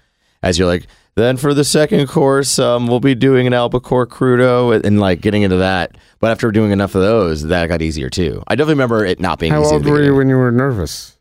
as 0.43 0.60
you're 0.60 0.67
like, 0.67 0.88
then 1.15 1.38
for 1.38 1.54
the 1.54 1.63
second 1.63 2.08
course, 2.08 2.60
um, 2.60 2.88
we'll 2.88 2.99
be 2.99 3.15
doing 3.15 3.47
an 3.47 3.54
albacore 3.54 4.06
crudo 4.06 4.76
and, 4.76 4.86
and, 4.86 4.99
like 4.99 5.21
getting 5.21 5.43
into 5.43 5.58
that. 5.58 5.95
But 6.19 6.32
after 6.32 6.52
doing 6.52 6.71
enough 6.71 6.95
of 6.95 7.02
those, 7.02 7.43
that 7.43 7.67
got 7.67 7.82
easier 7.82 8.10
too. 8.10 8.43
I 8.47 8.56
definitely 8.56 8.73
remember 8.73 9.06
it 9.06 9.19
not 9.19 9.39
being 9.39 9.54
How 9.54 9.62
easy. 9.62 9.76
old 9.76 9.86
were 9.86 10.04
you 10.04 10.15
when 10.15 10.28
you 10.28 10.36
were 10.36 10.52
nervous? 10.52 11.17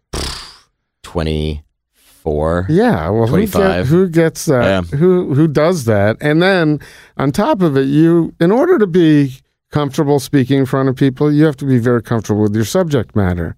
25, 1.03 1.63
four. 1.95 2.67
Yeah, 2.69 3.11
well, 3.11 3.27
who, 3.27 3.47
25. 3.47 3.63
get, 3.63 3.87
who 3.87 4.09
gets 4.09 4.45
that? 4.47 4.65
Yeah. 4.65 4.97
Who 4.99 5.35
who 5.35 5.47
does 5.47 5.85
that? 5.85 6.17
And 6.21 6.43
then 6.43 6.81
on 7.17 7.31
top 7.31 7.61
of 7.61 7.77
it, 7.77 7.87
you, 7.87 8.35
in 8.41 8.51
order 8.51 8.79
to 8.79 8.87
be 8.87 9.41
comfortable 9.73 10.21
speaking 10.21 10.61
in 10.61 10.67
front 10.67 10.89
of 10.89 10.95
people, 10.95 11.33
you 11.33 11.45
have 11.45 11.57
to 11.57 11.65
be 11.65 11.79
very 11.79 12.03
comfortable 12.03 12.43
with 12.43 12.55
your 12.55 12.65
subject 12.65 13.17
matter. 13.17 13.57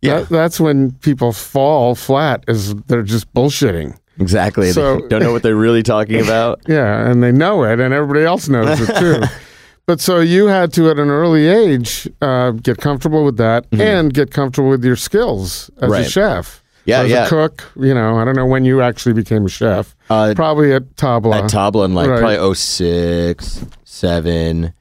Yeah. 0.00 0.20
That, 0.20 0.28
that's 0.30 0.58
when 0.58 0.92
people 0.92 1.32
fall 1.32 1.94
flat, 1.94 2.44
is 2.48 2.74
they're 2.86 3.02
just 3.02 3.32
bullshitting. 3.34 3.98
Exactly. 4.18 4.70
So- 4.72 5.00
they 5.00 5.08
don't 5.08 5.22
know 5.22 5.32
what 5.32 5.42
they're 5.42 5.54
really 5.56 5.82
talking 5.82 6.20
about. 6.24 6.60
Yeah, 6.66 7.10
and 7.10 7.22
they 7.22 7.32
know 7.32 7.64
it, 7.64 7.78
and 7.80 7.92
everybody 7.92 8.24
else 8.24 8.48
knows 8.48 8.80
it 8.80 8.96
too. 8.98 9.22
but 9.86 10.00
so 10.00 10.20
you 10.20 10.46
had 10.46 10.72
to, 10.74 10.88
at 10.90 10.98
an 10.98 11.10
early 11.10 11.46
age, 11.46 12.08
uh, 12.22 12.52
get 12.52 12.78
comfortable 12.78 13.24
with 13.24 13.36
that 13.36 13.66
and 13.72 14.14
get 14.14 14.30
comfortable 14.30 14.70
with 14.70 14.84
your 14.84 14.96
skills 14.96 15.70
as 15.82 15.92
a 15.92 15.94
Mm-hmm. 15.96 16.08
Chef. 16.08 16.62
Yeah, 16.84 17.00
as 17.02 17.10
yeah. 17.10 17.26
a 17.26 17.28
cook, 17.28 17.72
you 17.74 17.92
know, 17.92 18.16
I 18.16 18.24
don't 18.24 18.36
know 18.36 18.46
when 18.46 18.64
you 18.64 18.80
actually 18.80 19.12
became 19.14 19.44
a 19.44 19.48
chef. 19.48 19.96
Uh, 20.08 20.34
Probably 20.36 20.72
at 20.72 20.94
Tabla. 20.94 21.42
At 21.42 21.50
Tabla 21.50 21.84
in 21.84 21.94
like 21.94 22.08
Right. 22.08 22.20
probably 22.38 22.54
06, 22.54 23.66
7, 23.82 24.72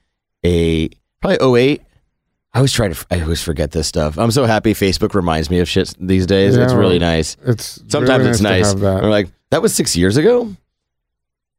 8, 0.46 0.98
probably 1.22 1.62
08. 1.62 1.82
I 2.54 2.60
always 2.60 2.72
try 2.72 2.88
to, 2.88 3.06
I 3.12 3.22
always 3.22 3.44
forget 3.44 3.72
this 3.72 3.88
stuff. 3.88 4.18
I'm 4.18 4.32
so 4.32 4.46
happy 4.46 4.74
Facebook 4.74 5.14
reminds 5.14 5.50
me 5.50 5.60
of 5.60 5.68
shit 5.68 5.94
these 6.00 6.26
days. 6.26 6.56
Yeah, 6.56 6.64
it's 6.64 6.74
really 6.74 7.00
nice. 7.00 7.36
It's 7.46 7.82
Sometimes 7.90 8.20
really 8.20 8.30
it's 8.32 8.42
nice. 8.42 8.74
that. 8.76 9.04
We're 9.04 9.10
like, 9.10 9.28
that 9.50 9.62
was 9.62 9.76
six 9.76 9.98
years 9.98 10.16
ago. 10.16 10.56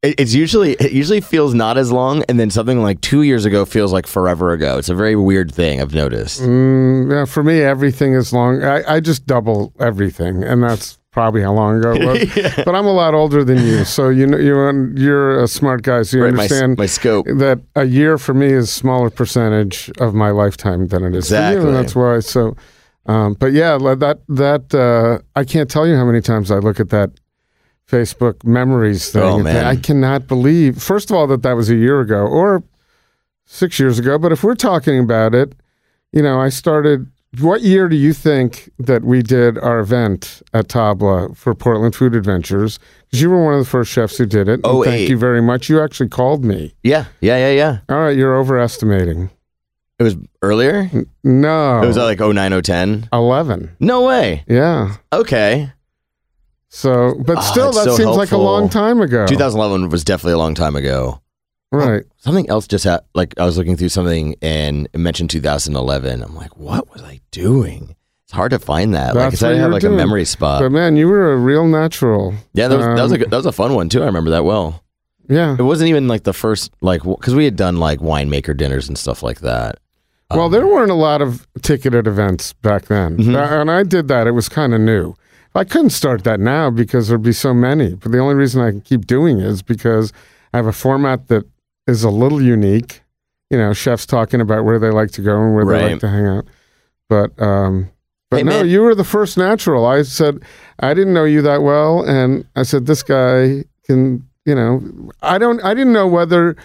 It, 0.03 0.21
it's 0.21 0.35
usually 0.35 0.73
it 0.73 0.93
usually 0.93 1.21
feels 1.21 1.53
not 1.55 1.77
as 1.79 1.91
long, 1.91 2.23
and 2.29 2.39
then 2.39 2.51
something 2.51 2.83
like 2.83 3.01
two 3.01 3.23
years 3.23 3.45
ago 3.45 3.65
feels 3.65 3.93
like 3.93 4.07
forever 4.07 4.53
ago. 4.53 4.79
It's 4.79 4.89
a 4.89 4.95
very 4.95 5.17
weird 5.17 5.53
thing 5.53 5.81
I've 5.81 5.95
noticed. 5.95 6.41
Mm, 6.43 7.11
yeah, 7.11 7.25
for 7.25 7.43
me, 7.43 7.61
everything 7.61 8.15
is 8.15 8.33
long. 8.33 8.63
I, 8.63 8.97
I 8.97 9.01
just 9.01 9.27
double 9.27 9.73
everything, 9.81 10.45
and 10.45 10.63
that's 10.63 10.99
probably 11.17 11.41
how 11.41 11.55
long 11.55 11.79
ago 11.79 11.95
it 11.95 12.05
was. 12.05 12.55
But 12.67 12.75
I'm 12.75 12.85
a 12.85 12.93
lot 12.93 13.15
older 13.15 13.43
than 13.43 13.59
you, 13.65 13.85
so 13.87 14.11
you 14.11 14.27
know 14.27 14.37
you're 14.37 14.97
you're 14.99 15.43
a 15.43 15.49
smart 15.49 15.81
guy, 15.83 16.03
so 16.03 16.19
you 16.19 16.25
Right, 16.25 16.35
understand 16.35 16.77
my 16.77 16.85
scope. 16.87 17.25
that 17.45 17.59
a 17.75 17.85
year 17.87 18.19
for 18.19 18.35
me 18.35 18.49
is 18.53 18.71
smaller 18.71 19.09
percentage 19.09 19.91
of 19.99 20.13
my 20.15 20.31
lifetime 20.31 20.89
than 20.89 21.03
it 21.05 21.15
is 21.15 21.29
for 21.31 21.35
you, 21.37 21.41
Exactly. 21.41 21.67
and 21.69 21.77
that's 21.77 21.95
why. 21.97 22.21
So, 22.21 22.55
um, 23.07 23.33
but 23.41 23.53
yeah, 23.53 23.79
that 23.79 24.19
that 24.29 24.75
uh, 24.75 25.23
I 25.41 25.45
can't 25.45 25.71
tell 25.71 25.87
you 25.89 25.97
how 25.97 26.05
many 26.05 26.21
times 26.21 26.51
I 26.51 26.59
look 26.59 26.79
at 26.81 26.91
that 26.91 27.11
Facebook 27.91 28.45
memories 28.45 29.11
thing. 29.11 29.23
Oh, 29.23 29.39
man. 29.39 29.65
I 29.65 29.77
cannot 29.77 30.27
believe, 30.29 30.83
first 30.83 31.09
of 31.11 31.17
all, 31.17 31.27
that 31.29 31.43
that 31.43 31.55
was 31.57 31.71
a 31.71 31.77
year 31.77 32.01
ago 32.01 32.27
or 32.27 32.63
six 33.47 33.79
years 33.81 33.99
ago. 33.99 34.19
But 34.19 34.33
if 34.33 34.43
we're 34.45 34.55
talking 34.71 34.99
about 34.99 35.35
it, 35.35 35.55
you 36.13 36.21
know, 36.23 36.39
I 36.47 36.51
started. 36.51 37.07
What 37.41 37.63
year 37.63 37.89
do 37.89 37.97
you 37.97 38.13
think 38.13 38.71
that 38.79 39.05
we 39.05 39.23
did 39.23 39.59
our 39.59 39.81
event 39.81 40.43
at 40.55 40.69
Tabla 40.69 41.37
for 41.37 41.55
Portland 41.55 41.95
Food 41.95 42.15
Adventures? 42.15 42.79
Because 43.05 43.21
you 43.21 43.31
were 43.31 43.45
one 43.45 43.55
of 43.55 43.61
the 43.61 43.65
first 43.71 43.91
chefs 43.91 44.17
who 44.19 44.27
did 44.27 44.49
it. 44.49 44.61
Oh, 44.65 44.85
thank 44.85 44.95
eight. 45.03 45.09
you 45.11 45.19
very 45.19 45.43
much. 45.43 45.69
You 45.69 45.83
actually 45.83 46.09
called 46.09 46.45
me. 46.45 46.75
Yeah, 46.83 47.07
yeah, 47.21 47.37
yeah, 47.37 47.51
yeah. 47.51 47.79
All 47.89 48.01
right, 48.01 48.17
you're 48.17 48.37
overestimating. 48.37 49.31
It 49.99 50.03
was 50.03 50.17
earlier. 50.43 50.91
No, 51.25 51.83
It 51.83 51.87
was 51.87 51.97
like 51.97 52.21
09, 52.21 52.63
010. 52.63 53.09
eleven. 53.13 53.77
No 53.81 54.03
way. 54.07 54.45
Yeah. 54.47 54.97
Okay. 55.13 55.73
So, 56.69 57.15
but 57.25 57.39
Ah, 57.39 57.41
still, 57.41 57.73
that 57.73 57.85
so 57.85 57.97
seems 57.97 58.17
like 58.17 58.33
a 58.33 58.37
long 58.37 58.69
time 58.69 59.01
ago. 59.01 59.27
2011 59.27 59.89
was 59.89 60.05
definitely 60.05 60.35
a 60.35 60.39
long 60.39 60.55
time 60.55 60.77
ago. 60.77 61.23
Right. 61.73 62.05
Something 62.19 62.49
else 62.49 62.67
just 62.67 62.85
had, 62.85 63.01
like, 63.15 63.35
I 63.39 63.45
was 63.45 63.59
looking 63.59 63.77
through 63.77 63.89
something 63.91 64.37
and 64.41 64.89
it 64.93 64.99
mentioned 64.99 65.31
2011. 65.31 66.23
I'm 66.23 66.35
like, 66.35 66.57
what 66.57 66.91
was 66.93 67.03
I 67.03 67.21
doing? 67.33 67.97
It's 68.25 68.33
hard 68.33 68.51
to 68.53 68.59
find 68.59 68.95
that. 68.95 69.15
like, 69.15 69.27
I 69.27 69.31
didn't 69.31 69.59
have 69.61 69.73
like 69.73 69.83
a 69.85 69.91
memory 69.91 70.25
spot. 70.25 70.61
but 70.63 70.71
man, 70.71 70.97
you 70.97 71.07
were 71.09 71.33
a 71.33 71.37
real 71.37 71.67
natural. 71.67 72.35
yeah, 72.55 72.69
that 72.69 72.77
was, 72.77 72.85
that 72.87 73.03
was 73.03 73.13
um, 73.13 73.23
a, 73.23 73.25
that 73.27 73.37
was 73.37 73.47
a 73.47 73.53
fun 73.53 73.75
one 73.75 73.89
too. 73.89 74.03
I 74.03 74.07
remember 74.07 74.31
that 74.31 74.45
well. 74.45 74.83
Yeah. 75.29 75.55
It 75.59 75.63
wasn't 75.63 75.91
even 75.91 76.09
like 76.09 76.23
the 76.25 76.33
first, 76.33 76.73
like, 76.81 77.03
because 77.03 77.35
we 77.35 77.45
had 77.45 77.57
done 77.57 77.77
like 77.79 77.99
winemaker 78.01 78.57
dinners 78.57 78.89
and 78.89 78.97
stuff 78.97 79.23
like 79.23 79.41
that. 79.41 79.79
Well, 80.31 80.47
Um, 80.47 80.53
there 80.53 80.67
weren't 80.67 80.91
a 80.91 80.95
lot 80.95 81.23
of 81.23 81.47
ticketed 81.63 82.07
events 82.09 82.53
back 82.55 82.87
then, 82.87 83.17
Mhm. 83.19 83.35
Uh, 83.37 83.61
and 83.61 83.71
I 83.71 83.83
did 83.85 84.09
that. 84.09 84.27
It 84.27 84.33
was 84.33 84.49
kind 84.49 84.75
of 84.75 84.81
new. 84.81 85.15
I 85.55 85.63
couldn't 85.65 85.91
start 85.91 86.25
that 86.25 86.41
now 86.41 86.69
because 86.71 87.09
there'd 87.09 87.23
be 87.23 87.33
so 87.33 87.55
many. 87.55 87.95
But 87.95 88.11
the 88.13 88.19
only 88.19 88.35
reason 88.35 88.61
I 88.61 88.71
can 88.73 88.81
keep 88.81 89.07
doing 89.07 89.39
it 89.39 89.47
is 89.47 89.63
because 89.63 90.13
I 90.53 90.57
have 90.59 90.67
a 90.67 90.73
format 90.73 91.29
that 91.29 91.45
is 91.87 92.05
a 92.05 92.11
little 92.11 92.41
unique. 92.43 93.03
You 93.51 93.59
know, 93.59 93.73
chefs 93.73 94.07
talking 94.07 94.41
about 94.41 94.65
where 94.65 94.79
they 94.79 94.91
like 94.91 95.13
to 95.13 95.23
go 95.23 95.41
and 95.41 95.55
where 95.55 95.65
they 95.65 95.91
like 95.93 96.01
to 96.01 96.09
hang 96.09 96.27
out. 96.27 96.47
But 97.09 97.41
um, 97.41 97.91
but 98.31 98.39
Hey, 98.39 98.43
no, 98.43 98.51
man. 98.51 98.69
you 98.69 98.83
were 98.83 98.95
the 98.95 99.05
first 99.05 99.39
natural. 99.39 99.87
I 99.87 100.03
said 100.03 100.43
I 100.81 100.95
didn't 100.95 101.15
know 101.15 101.25
you 101.25 101.43
that 101.43 101.63
well, 101.63 102.03
and 102.03 102.45
I 102.57 102.63
said 102.65 102.87
this 102.87 103.03
guy 103.03 103.65
can. 103.85 104.27
You 104.45 104.55
know, 104.55 105.11
I 105.23 105.39
don't. 105.39 105.63
I 105.65 105.75
didn't 105.75 105.93
know 105.93 106.07
whether 106.07 106.57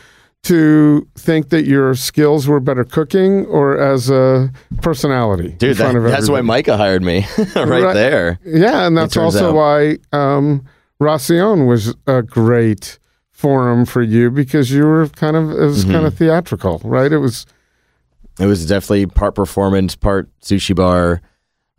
to 0.44 1.08
think 1.16 1.50
that 1.50 1.66
your 1.66 1.94
skills 1.94 2.48
were 2.48 2.60
better 2.60 2.84
cooking 2.84 3.46
or 3.48 3.80
as 3.80 4.10
a 4.10 4.52
personality. 4.82 5.50
Dude, 5.60 5.78
that, 5.78 5.94
that's 6.02 6.30
why. 6.30 6.42
Micah 6.42 6.78
hired 6.78 7.04
me 7.04 7.26
right, 7.56 7.56
Right. 7.84 7.94
there. 7.94 8.40
Yeah, 8.44 8.88
and 8.88 8.98
that's 8.98 9.18
also 9.18 9.50
out. 9.50 9.56
why 9.56 9.98
um, 10.14 10.64
Racion 11.00 11.66
was 11.68 11.96
a 12.08 12.22
great 12.24 12.98
forum 13.42 13.86
for 13.86 14.02
you 14.02 14.30
because 14.32 14.72
you 14.72 14.84
were 14.86 15.08
kind 15.10 15.36
of 15.36 15.50
it 15.52 15.56
was 15.66 15.84
Mm-hmm. 15.84 15.94
kind 15.94 16.06
of 16.06 16.14
theatrical, 16.16 16.80
right? 16.84 17.12
It 17.12 17.18
was 17.18 17.46
It 18.40 18.46
was 18.46 18.66
definitely 18.66 19.08
part 19.08 19.36
performance, 19.36 19.96
part 19.96 20.30
sushi 20.42 20.76
bar. 20.76 21.22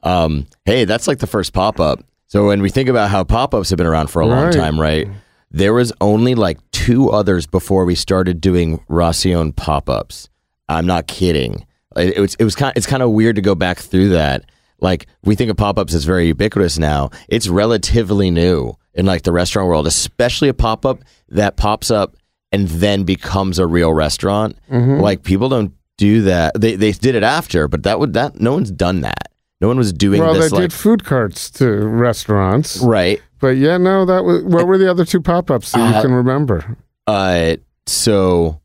Um, 0.03 0.47
hey, 0.65 0.85
that's 0.85 1.07
like 1.07 1.19
the 1.19 1.27
first 1.27 1.53
pop 1.53 1.79
up. 1.81 2.01
So 2.27 2.47
when 2.49 2.61
we 2.63 2.71
think 2.71 2.89
about 2.89 3.11
how 3.11 3.25
pop 3.25 3.55
ups 3.55 3.71
have 3.71 3.77
been 3.77 3.87
around 3.87 4.09
for 4.09 4.21
a 4.21 4.27
long 4.27 4.51
time, 4.53 4.81
right? 4.81 5.07
There 5.51 5.75
was 5.75 5.93
only 6.01 6.35
like 6.35 6.59
two 6.73 7.11
others 7.11 7.47
before 7.47 7.85
we 7.85 7.95
started 7.95 8.41
doing 8.41 8.81
Racion 8.89 9.53
pop 9.53 9.89
ups. 9.89 10.29
I'm 10.69 10.87
not 10.87 11.07
kidding. 11.07 11.67
It, 11.95 12.17
it 12.17 12.21
was 12.21 12.35
it 12.37 12.45
was 12.45 12.55
kind 12.57 12.73
it's 12.75 12.87
kind 12.87 13.03
of 13.03 13.11
weird 13.11 13.37
to 13.37 13.43
go 13.43 13.55
back 13.55 13.79
through 13.79 14.09
that. 14.11 14.45
Like 14.81 15.07
we 15.23 15.37
think 15.37 15.51
of 15.51 15.57
pop 15.59 15.79
ups 15.79 15.95
as 15.95 16.05
very 16.05 16.27
ubiquitous 16.29 16.79
now. 16.79 17.11
It's 17.29 17.49
relatively 17.49 18.31
new 18.31 18.75
in 18.95 19.05
like 19.07 19.23
the 19.23 19.33
restaurant 19.33 19.69
world, 19.69 19.87
especially 19.87 20.49
a 20.49 20.55
pop 20.55 20.85
up 20.87 21.01
that 21.35 21.57
pops 21.57 21.91
up 21.91 22.17
and 22.51 22.69
then 22.69 23.05
becomes 23.05 23.59
a 23.59 23.67
real 23.67 23.93
restaurant. 23.93 24.57
Like 24.69 25.23
people 25.23 25.49
don't 25.49 25.73
do 25.99 26.23
that. 26.23 26.61
They 26.61 26.75
they 26.77 26.93
did 26.93 27.15
it 27.15 27.23
after, 27.23 27.69
but 27.69 27.83
that 27.85 27.99
would 28.01 28.13
that 28.15 28.41
no 28.41 28.53
one's 28.53 28.71
done 28.71 29.01
that. 29.03 29.29
No 29.61 29.69
one 29.69 29.77
was 29.79 29.93
doing 29.93 30.21
it. 30.21 30.25
well, 30.25 30.35
they 30.35 30.49
like 30.49 30.61
did 30.63 30.73
food 30.73 31.05
carts 31.05 31.49
to 31.53 31.67
restaurants, 31.87 32.79
right. 32.79 33.21
but 33.39 33.57
yeah, 33.57 33.77
no, 33.79 34.05
that 34.05 34.25
was 34.25 34.43
what 34.43 34.67
were 34.67 34.77
the 34.77 34.91
other 34.91 35.05
two 35.05 35.21
pop 35.21 35.51
ups 35.53 35.71
that 35.73 35.79
you 35.79 35.95
Uh, 35.97 36.03
can 36.03 36.13
remember? 36.13 36.77
Uh, 37.07 37.57
so, 37.87 38.61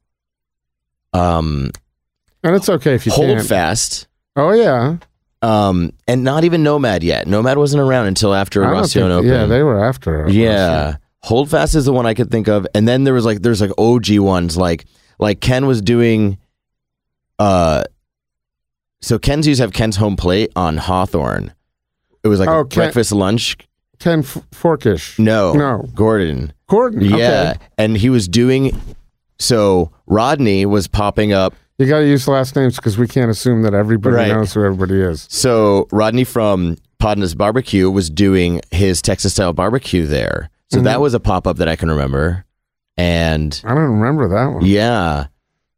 um, 1.13 1.71
And 2.43 2.55
it's 2.55 2.69
okay 2.69 2.95
if 2.95 3.05
you 3.05 3.11
hold 3.11 3.37
can't. 3.37 3.47
fast. 3.47 4.07
Oh 4.35 4.51
yeah, 4.51 4.97
Um, 5.41 5.91
and 6.07 6.23
not 6.23 6.43
even 6.43 6.63
Nomad 6.63 7.03
yet. 7.03 7.27
Nomad 7.27 7.57
wasn't 7.57 7.81
around 7.81 8.07
until 8.07 8.33
after 8.33 8.63
I 8.63 8.71
don't 8.71 8.81
Racion 8.81 9.01
think- 9.03 9.11
opened. 9.11 9.29
yeah, 9.29 9.45
they 9.45 9.63
were 9.63 9.83
after. 9.83 10.27
Yeah. 10.29 10.95
Hold 11.27 11.49
fast 11.49 11.75
is 11.75 11.85
the 11.85 11.91
one 11.93 12.05
I 12.05 12.13
could 12.13 12.31
think 12.31 12.47
of. 12.47 12.65
And 12.73 12.87
then 12.87 13.03
there 13.03 13.13
was 13.13 13.25
like 13.25 13.41
there's 13.41 13.59
like 13.61 13.71
OG 13.77 14.19
ones 14.19 14.55
like 14.57 14.85
like 15.19 15.41
Ken 15.41 15.65
was 15.67 15.81
doing 15.81 16.37
uh 17.39 17.83
so 19.01 19.19
Ken's 19.19 19.45
used 19.47 19.59
to 19.59 19.63
have 19.63 19.73
Ken's 19.73 19.97
home 19.97 20.15
plate 20.15 20.51
on 20.55 20.77
Hawthorne. 20.77 21.53
It 22.23 22.27
was 22.29 22.39
like 22.39 22.49
Oh, 22.49 22.59
a 22.61 22.65
Ken- 22.65 22.79
breakfast 22.85 23.11
lunch. 23.11 23.57
Ken 23.99 24.19
F- 24.19 24.37
Forkish. 24.51 25.17
No. 25.19 25.53
No. 25.53 25.83
Gordon. 25.93 26.53
Gordon. 26.67 27.01
Yeah. 27.01 27.53
Okay. 27.55 27.65
And 27.77 27.97
he 27.97 28.09
was 28.09 28.27
doing 28.27 28.79
so 29.39 29.91
Rodney 30.07 30.65
was 30.65 30.87
popping 30.87 31.31
up 31.33 31.53
You 31.77 31.87
got 31.87 31.99
to 31.99 32.07
use 32.07 32.27
last 32.27 32.55
names 32.55 32.75
because 32.77 32.97
we 32.97 33.07
can't 33.07 33.29
assume 33.29 33.61
that 33.63 33.73
everybody 33.73 34.15
Right. 34.15 34.27
knows 34.29 34.53
who 34.53 34.63
everybody 34.63 34.99
is. 35.01 35.27
So 35.29 35.87
Rodney 35.91 36.23
from 36.23 36.77
Podnah's 36.99 37.35
Barbecue 37.35 37.89
was 37.91 38.09
doing 38.09 38.61
his 38.71 39.01
Texas 39.01 39.33
style 39.33 39.53
barbecue 39.53 40.05
there. 40.07 40.49
So 40.69 40.77
Mm-hmm. 40.77 40.85
that 40.85 41.01
was 41.01 41.13
a 41.13 41.19
pop 41.19 41.47
up 41.47 41.57
that 41.57 41.67
I 41.67 41.75
can 41.75 41.89
remember. 41.89 42.45
And 42.97 43.59
I 43.63 43.69
don't 43.75 43.99
remember 43.99 44.27
that 44.29 44.53
one. 44.55 44.65
Yeah. 44.65 45.27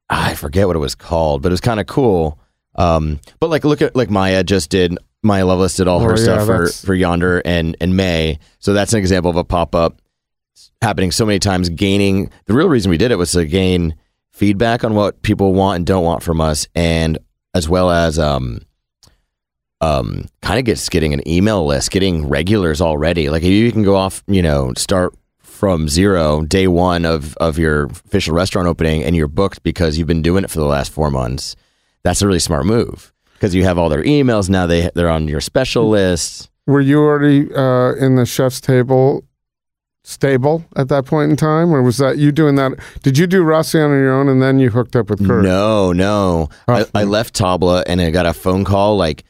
I 0.09 0.33
forget 0.35 0.65
what 0.67 0.75
it 0.75 0.79
was 0.79 0.95
called, 0.95 1.41
but 1.43 1.49
it 1.49 1.53
was 1.53 1.61
kind 1.61 1.79
of 1.79 1.85
cool. 1.85 2.39
Um, 2.75 3.19
but 3.39 3.49
like, 3.49 3.63
look 3.65 3.81
at 3.81 3.95
like 3.95 4.09
Maya 4.09 4.43
just 4.43 4.69
did. 4.69 4.97
Maya 5.21 5.45
Lovelace 5.45 5.75
did 5.75 5.87
all 5.87 5.99
her 5.99 6.13
Oh, 6.13 6.17
yeah, 6.17 6.23
stuff 6.23 6.45
for, 6.45 6.57
that's- 6.59 6.83
for 6.85 6.95
Yonder 6.95 7.41
and 7.45 7.75
and 7.81 7.95
Mae. 7.97 8.39
So 8.59 8.73
that's 8.73 8.93
an 8.93 8.99
example 8.99 9.29
of 9.29 9.35
a 9.37 9.43
pop 9.43 9.75
up 9.75 10.01
happening 10.81 11.11
so 11.11 11.25
many 11.25 11.39
times. 11.39 11.69
Gaining 11.69 12.31
the 12.45 12.53
real 12.53 12.69
reason 12.69 12.89
we 12.89 12.97
did 12.97 13.11
it 13.11 13.17
was 13.17 13.33
to 13.33 13.45
gain 13.45 13.95
feedback 14.31 14.83
on 14.85 14.95
what 14.95 15.21
people 15.21 15.53
want 15.53 15.75
and 15.77 15.85
don't 15.85 16.05
want 16.05 16.23
from 16.23 16.39
us, 16.39 16.67
and 16.73 17.17
as 17.53 17.67
well 17.67 17.91
as 17.91 18.17
um 18.17 18.61
um 19.81 20.25
kind 20.41 20.59
of 20.59 20.65
gets 20.65 20.89
getting 20.89 21.13
an 21.13 21.27
email 21.27 21.65
list, 21.65 21.91
getting 21.91 22.27
regulars 22.27 22.81
already. 22.81 23.29
Like 23.29 23.43
if 23.43 23.49
you 23.49 23.71
can 23.71 23.83
go 23.83 23.95
off, 23.95 24.23
you 24.27 24.41
know, 24.41 24.73
start 24.75 25.13
from 25.41 25.89
zero 25.89 26.43
day 26.43 26.67
one 26.67 27.05
of 27.05 27.35
of 27.37 27.57
your 27.57 27.85
official 27.85 28.33
restaurant 28.33 28.67
opening 28.67 29.03
and 29.03 29.15
you're 29.15 29.27
booked 29.27 29.61
because 29.63 29.97
you've 29.97 30.07
been 30.07 30.21
doing 30.21 30.43
it 30.43 30.49
for 30.49 30.59
the 30.59 30.65
last 30.65 30.89
four 30.89 31.11
months 31.11 31.57
that's 32.01 32.21
a 32.21 32.27
really 32.27 32.39
smart 32.39 32.65
move 32.65 33.11
because 33.33 33.53
you 33.53 33.65
have 33.65 33.77
all 33.77 33.89
their 33.89 34.03
emails 34.03 34.49
now 34.49 34.65
they 34.65 34.89
they're 34.95 35.09
on 35.09 35.27
your 35.27 35.41
special 35.41 35.89
list 35.89 36.49
were 36.65 36.79
you 36.79 36.99
already 37.01 37.53
uh, 37.53 37.91
in 37.95 38.15
the 38.15 38.25
chef's 38.25 38.61
table 38.61 39.25
stable 40.03 40.63
at 40.75 40.87
that 40.89 41.05
point 41.05 41.31
in 41.31 41.37
time, 41.37 41.73
or 41.73 41.81
was 41.81 41.97
that 41.97 42.17
you 42.17 42.31
doing 42.31 42.55
that? 42.55 42.73
Did 43.03 43.17
you 43.17 43.27
do 43.27 43.43
Racion 43.43 43.91
your 43.91 44.13
own 44.13 44.27
and 44.27 44.41
then 44.41 44.59
you 44.59 44.69
hooked 44.69 44.95
up 44.95 45.09
with 45.09 45.25
Kurt? 45.25 45.43
No, 45.43 45.93
no. 45.93 46.49
I, 46.67 46.85
I 46.95 47.03
left 47.03 47.35
Tabla 47.35 47.83
and 47.85 48.01
I 48.01 48.09
got 48.09 48.25
a 48.25 48.33
phone 48.33 48.65
call 48.65 48.97
like, 48.97 49.23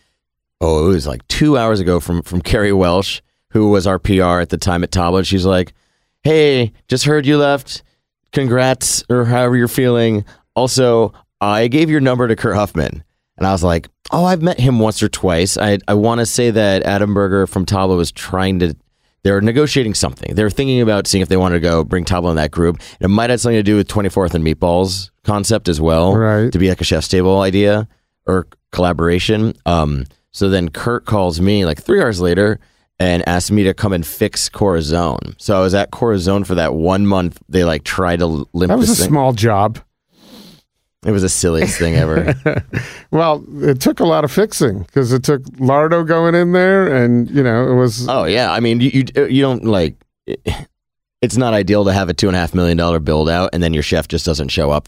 oh, 0.62 0.86
it 0.86 0.94
was 0.94 1.08
like 1.08 1.28
two 1.28 1.58
hours 1.58 1.80
ago 1.80 2.00
from 2.00 2.22
from 2.22 2.42
Carrie 2.42 2.74
Welsh, 2.74 3.22
who 3.52 3.70
was 3.70 3.88
our 3.88 4.00
PR 4.00 4.40
at 4.40 4.50
the 4.50 4.58
time 4.58 4.84
at 4.84 4.92
Tabla. 4.92 5.26
She's 5.26 5.46
like, 5.46 5.74
hey, 6.24 6.74
just 6.88 7.06
heard 7.06 7.26
you 7.26 7.38
left. 7.38 7.84
Congrats, 8.32 9.04
or 9.10 9.26
however 9.26 9.56
you're 9.56 9.68
feeling. 9.68 10.26
Also, 10.56 11.14
I 11.42 11.68
gave 11.68 11.90
your 11.90 12.02
number 12.02 12.28
to 12.28 12.36
Kurt 12.36 12.56
Huffman. 12.56 13.04
And 13.38 13.48
I 13.48 13.54
was 13.54 13.64
like, 13.64 13.88
oh, 14.12 14.26
I've 14.26 14.42
met 14.42 14.60
him 14.60 14.80
once 14.80 15.02
or 15.02 15.08
twice. 15.08 15.58
I, 15.58 15.80
I 15.88 15.94
want 15.94 16.20
to 16.20 16.26
say 16.26 16.52
that 16.52 16.84
Adam 16.84 17.14
Berger 17.14 17.48
from 17.48 17.66
Tabla 17.66 17.96
was 17.96 18.12
trying 18.12 18.60
to, 18.60 18.76
they're 19.24 19.40
negotiating 19.40 19.94
something. 19.94 20.36
They're 20.36 20.50
thinking 20.50 20.82
about 20.82 21.08
seeing 21.08 21.22
if 21.22 21.30
they 21.30 21.38
wanted 21.38 21.56
to 21.56 21.62
go 21.62 21.86
bring 21.86 22.04
Tabla 22.04 22.32
in 22.32 22.36
that 22.36 22.52
group. 22.52 22.76
And 22.76 23.06
it 23.06 23.08
might 23.08 23.30
have 23.30 23.40
something 23.40 23.58
to 23.58 23.64
do 23.64 23.78
with 23.78 23.88
24th 23.88 24.34
and 24.34 24.46
Meatballs 24.46 25.12
concept 25.24 25.70
as 25.70 25.80
well. 25.80 26.16
Right. 26.16 26.52
To 26.52 26.60
be 26.60 26.68
like 26.68 26.82
a 26.82 26.84
chef's 26.84 27.08
table 27.08 27.40
idea 27.40 27.88
or 28.28 28.48
collaboration. 28.74 29.54
Um, 29.66 30.06
so 30.32 30.50
then 30.50 30.70
Kurt 30.70 31.06
calls 31.06 31.40
me 31.42 31.66
like 31.66 31.82
three 31.82 32.02
hours 32.02 32.20
later 32.22 32.60
and 33.00 33.28
asked 33.28 33.52
me 33.52 33.64
to 33.64 33.74
come 33.74 33.94
and 33.94 34.06
fix 34.06 34.50
Corazon. 34.50 35.36
So 35.38 35.58
I 35.58 35.62
was 35.62 35.74
at 35.74 35.92
Corazon 35.92 36.44
for 36.44 36.56
that 36.56 36.74
one 36.74 37.08
month. 37.08 37.40
They 37.48 37.64
like 37.64 37.84
tried 37.84 38.20
to 38.20 38.26
limp 38.54 38.70
That 38.70 38.78
was 38.78 38.90
a 38.90 38.96
thing. 38.96 39.08
small 39.08 39.32
job. 39.34 39.80
It 41.06 41.12
was 41.12 41.22
the 41.22 41.30
silliest 41.30 41.80
thing 41.80 41.96
ever. 41.96 42.36
Well, 43.12 43.44
it 43.64 43.82
took 43.82 44.00
a 44.02 44.06
lot 44.06 44.24
of 44.24 44.32
fixing 44.32 44.84
because 44.84 45.12
it 45.14 45.24
took 45.24 45.42
Lardo 45.54 46.06
going 46.06 46.36
in 46.36 46.52
there, 46.52 46.96
and 47.04 47.28
you 47.32 47.42
know 47.42 47.72
it 47.72 47.74
was. 47.74 48.08
Oh 48.08 48.26
yeah, 48.26 48.52
I 48.52 48.60
mean 48.60 48.82
you 48.82 48.92
you, 48.94 49.26
you 49.26 49.42
don't 49.42 49.66
like. 49.66 49.96
It's 51.22 51.36
not 51.36 51.54
ideal 51.56 51.86
to 51.86 51.92
have 51.94 52.08
a 52.10 52.14
two 52.14 52.28
and 52.28 52.36
a 52.36 52.40
half 52.40 52.54
million 52.54 52.78
dollar 52.78 53.00
build 53.00 53.30
out 53.30 53.50
and 53.52 53.64
then 53.64 53.74
your 53.74 53.82
chef 53.84 54.08
just 54.08 54.26
doesn't 54.26 54.50
show 54.50 54.70
up 54.72 54.88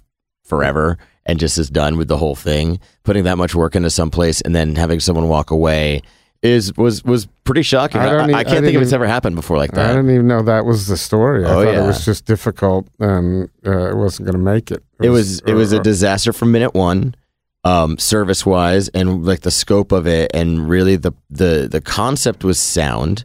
forever 0.52 0.98
and 1.26 1.40
just 1.40 1.58
is 1.58 1.70
done 1.70 1.98
with 1.98 2.08
the 2.10 2.18
whole 2.18 2.36
thing. 2.36 2.78
Putting 3.04 3.24
that 3.24 3.38
much 3.38 3.56
work 3.56 3.74
into 3.76 3.90
some 3.90 4.12
place 4.12 4.42
and 4.42 4.54
then 4.54 4.76
having 4.76 5.00
someone 5.00 5.28
walk 5.30 5.50
away 5.50 6.02
is 6.44 6.76
was 6.76 7.04
was 7.06 7.28
pretty 7.46 7.62
shocking. 7.62 8.02
I 8.02 8.08
I, 8.08 8.12
don't 8.18 8.30
e- 8.32 8.34
I 8.34 8.40
I 8.40 8.44
can't 8.44 8.66
think 8.66 8.76
of 8.76 8.82
it's 8.82 8.92
ever 8.94 9.08
happened 9.08 9.36
before 9.38 9.58
like 9.58 9.72
that. 9.72 9.92
I 9.92 9.96
didn't 9.96 10.14
even 10.14 10.28
know 10.28 10.42
that 10.42 10.66
was 10.66 10.88
the 10.88 10.98
story. 10.98 11.46
I 11.46 11.50
Oh, 11.50 11.64
thought 11.64 11.74
yeah. 11.74 11.84
it 11.84 11.88
was 11.88 12.04
just 12.04 12.26
difficult 12.26 12.88
and 13.00 13.50
uh, 13.66 13.92
it 13.92 13.96
wasn't 13.96 14.26
going 14.28 14.38
to 14.44 14.44
make 14.54 14.72
it. 14.72 14.84
It 15.02 15.10
was 15.10 15.40
it 15.42 15.54
was 15.54 15.72
a 15.72 15.80
disaster 15.80 16.34
from 16.34 16.52
minute 16.52 16.74
one, 16.74 17.16
um, 17.64 17.98
service 18.00 18.46
wise, 18.46 18.90
and 18.90 19.24
like 19.26 19.42
the 19.42 19.52
scope 19.52 19.92
of 19.94 20.06
it, 20.08 20.32
and 20.34 20.68
really 20.68 20.96
the 20.98 21.14
the 21.30 21.68
the 21.72 21.80
concept 21.80 22.44
was 22.44 22.60
sound, 22.60 23.24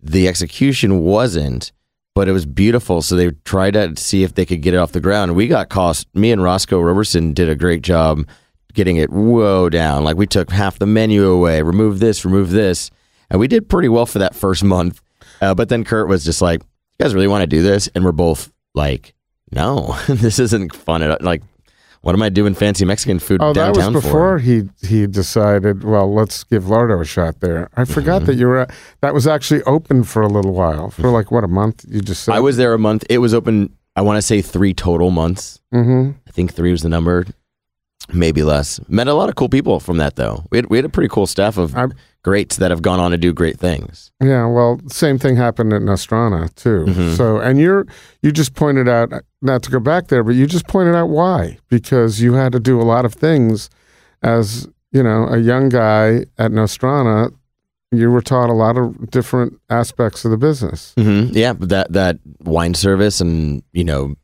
the 0.00 0.26
execution 0.28 1.00
wasn't, 1.00 1.72
but 2.14 2.28
it 2.28 2.32
was 2.32 2.46
beautiful. 2.46 3.02
So 3.02 3.16
they 3.16 3.30
tried 3.44 3.72
to 3.72 3.96
see 3.96 4.22
if 4.22 4.34
they 4.34 4.46
could 4.46 4.62
get 4.62 4.74
it 4.74 4.78
off 4.78 4.92
the 4.92 5.00
ground. 5.00 5.34
We 5.34 5.48
got 5.48 5.68
cost. 5.68 6.06
Me 6.14 6.32
and 6.32 6.42
Roscoe 6.42 6.80
Roberson 6.80 7.32
did 7.32 7.48
a 7.48 7.54
great 7.54 7.82
job 7.82 8.26
getting 8.74 8.96
it 8.96 9.10
whoa 9.10 9.68
down. 9.68 10.04
Like 10.04 10.16
we 10.16 10.26
took 10.26 10.50
half 10.50 10.78
the 10.78 10.86
menu 10.86 11.28
away, 11.28 11.62
remove 11.62 12.00
this, 12.00 12.24
remove 12.24 12.50
this, 12.50 12.90
and 13.30 13.40
we 13.40 13.48
did 13.48 13.68
pretty 13.68 13.88
well 13.88 14.06
for 14.06 14.18
that 14.18 14.34
first 14.34 14.64
month. 14.64 15.00
Uh, 15.40 15.54
but 15.54 15.68
then 15.68 15.84
Kurt 15.84 16.08
was 16.08 16.24
just 16.24 16.40
like, 16.42 16.62
"You 16.62 17.04
guys 17.04 17.14
really 17.14 17.28
want 17.28 17.42
to 17.42 17.46
do 17.46 17.62
this?" 17.62 17.88
And 17.94 18.04
we're 18.04 18.12
both 18.12 18.52
like, 18.74 19.14
"No, 19.50 19.98
this 20.08 20.38
isn't 20.38 20.74
fun 20.74 21.02
at 21.02 21.10
all." 21.10 21.18
Like, 21.20 21.42
what 22.02 22.14
am 22.14 22.22
I 22.22 22.28
doing 22.28 22.54
fancy 22.54 22.84
Mexican 22.84 23.18
food 23.18 23.40
Oh, 23.42 23.52
that 23.54 23.74
was 23.74 23.88
before 23.90 24.38
for? 24.38 24.38
he 24.38 24.68
he 24.86 25.06
decided. 25.06 25.82
Well, 25.84 26.12
let's 26.12 26.44
give 26.44 26.64
Lardo 26.64 27.00
a 27.00 27.04
shot 27.04 27.40
there. 27.40 27.68
I 27.76 27.84
forgot 27.84 28.22
Mm-hmm. 28.22 28.26
that 28.26 28.34
you 28.36 28.46
were. 28.48 28.66
That 29.00 29.14
was 29.14 29.26
actually 29.26 29.62
open 29.64 30.04
for 30.04 30.20
a 30.22 30.28
little 30.28 30.52
while, 30.52 30.90
for 30.90 31.10
like 31.10 31.30
what 31.30 31.42
a 31.44 31.48
month. 31.48 31.84
You 31.88 32.00
just 32.00 32.24
said 32.24 32.34
I 32.34 32.40
was 32.40 32.56
there 32.56 32.74
a 32.74 32.78
month. 32.78 33.04
It 33.08 33.18
was 33.18 33.32
open. 33.34 33.76
I 33.96 34.00
want 34.02 34.16
to 34.18 34.22
say 34.22 34.42
three 34.42 34.74
total 34.74 35.10
months. 35.10 35.60
hmm 35.72 36.10
I 36.28 36.30
think 36.30 36.52
three 36.54 36.70
was 36.72 36.82
the 36.82 36.88
number, 36.88 37.26
maybe 38.12 38.42
less. 38.42 38.80
Met 38.88 39.06
a 39.08 39.14
lot 39.14 39.28
of 39.28 39.34
cool 39.34 39.48
people 39.48 39.80
from 39.80 39.98
that 39.98 40.16
though. 40.16 40.44
We 40.50 40.58
had, 40.58 40.66
we 40.70 40.78
had 40.78 40.84
a 40.84 40.88
pretty 40.88 41.08
cool 41.08 41.26
staff 41.26 41.56
of 41.58 41.76
I'm- 41.76 41.92
greats 42.24 42.56
that 42.56 42.70
have 42.70 42.82
gone 42.82 43.00
on 43.00 43.10
to 43.10 43.16
do 43.16 43.32
great 43.32 43.58
things. 43.58 44.12
Yeah, 44.22 44.46
well, 44.46 44.80
same 44.86 45.18
thing 45.18 45.36
happened 45.36 45.72
at 45.72 45.82
Nostrana 45.82 46.54
too. 46.54 46.84
Mhm. 46.86 47.16
So, 47.16 47.38
and 47.38 47.58
you're 47.58 47.86
you 48.22 48.30
just 48.32 48.54
pointed 48.54 48.88
out 48.88 49.12
not 49.40 49.62
to 49.64 49.70
go 49.70 49.80
back 49.80 50.08
there, 50.08 50.22
but 50.22 50.34
you 50.34 50.46
just 50.46 50.66
pointed 50.68 50.94
out 50.94 51.08
why 51.08 51.58
because 51.68 52.20
you 52.20 52.34
had 52.34 52.52
to 52.52 52.60
do 52.60 52.80
a 52.80 52.84
lot 52.84 53.04
of 53.04 53.12
things 53.14 53.68
as 54.22 54.68
you 54.92 55.02
know 55.02 55.26
a 55.28 55.38
young 55.38 55.68
guy 55.68 56.24
at 56.38 56.50
Nostrana. 56.52 57.32
You 57.94 58.10
were 58.10 58.22
taught 58.22 58.48
a 58.48 58.54
lot 58.54 58.78
of 58.78 59.10
different 59.10 59.60
aspects 59.68 60.24
of 60.24 60.30
the 60.30 60.38
business. 60.38 60.94
hmm 60.96 61.24
Yeah, 61.32 61.52
that 61.58 61.92
that 61.92 62.18
wine 62.40 62.72
service 62.74 63.20
and 63.20 63.62
you 63.72 63.84
know 63.84 64.14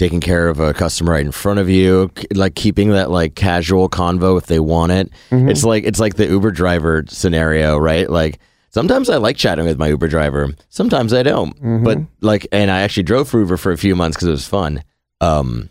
taking 0.00 0.18
care 0.20 0.48
of 0.48 0.58
a 0.58 0.72
customer 0.72 1.12
right 1.12 1.26
in 1.26 1.30
front 1.30 1.60
of 1.60 1.68
you, 1.68 2.10
like 2.34 2.54
keeping 2.54 2.88
that 2.88 3.10
like 3.10 3.34
casual 3.34 3.86
convo 3.86 4.38
if 4.38 4.46
they 4.46 4.58
want 4.58 4.90
it. 4.92 5.10
Mhm. 5.30 5.50
It's 5.50 5.62
like 5.62 5.84
it's 5.84 6.00
like 6.00 6.14
the 6.14 6.26
Uber 6.26 6.52
driver 6.52 7.04
scenario, 7.06 7.76
right? 7.76 8.08
Like 8.08 8.38
sometimes 8.70 9.10
I 9.10 9.18
like 9.18 9.36
chatting 9.36 9.66
with 9.66 9.78
my 9.78 9.88
Uber 9.88 10.08
driver, 10.08 10.48
sometimes 10.70 11.12
I 11.12 11.22
don't. 11.22 11.54
Mhm. 11.62 11.84
But 11.84 11.98
like, 12.22 12.46
and 12.50 12.70
I 12.70 12.80
actually 12.80 13.02
drove 13.02 13.28
for 13.28 13.40
Uber 13.40 13.58
for 13.58 13.72
a 13.72 13.76
few 13.76 13.94
months 13.94 14.16
because 14.16 14.28
it 14.28 14.30
was 14.32 14.48
fun. 14.48 14.82
Um, 15.20 15.68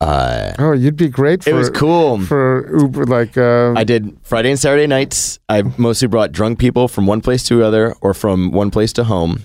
uh, 0.00 0.52
oh, 0.58 0.72
you'd 0.72 0.96
be 0.96 1.08
great 1.08 1.44
for 1.44 1.50
it 1.50 1.52
was 1.52 1.68
cool. 1.68 2.18
for 2.22 2.74
Uber. 2.80 3.04
Like, 3.04 3.36
uh, 3.36 3.74
I 3.76 3.84
did 3.84 4.16
Friday 4.22 4.48
and 4.48 4.58
Saturday 4.58 4.86
nights. 4.86 5.38
I 5.50 5.60
mostly 5.76 6.08
brought 6.08 6.32
drunk 6.32 6.58
people 6.58 6.88
from 6.88 7.06
one 7.06 7.20
place 7.20 7.42
to 7.48 7.62
other 7.62 7.94
or 8.00 8.14
from 8.14 8.52
one 8.52 8.70
place 8.70 8.94
to 8.94 9.04
home. 9.04 9.44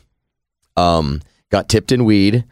Um, 0.78 1.22
got 1.52 1.68
tipped 1.68 1.92
in 1.92 2.06
weed. 2.06 2.46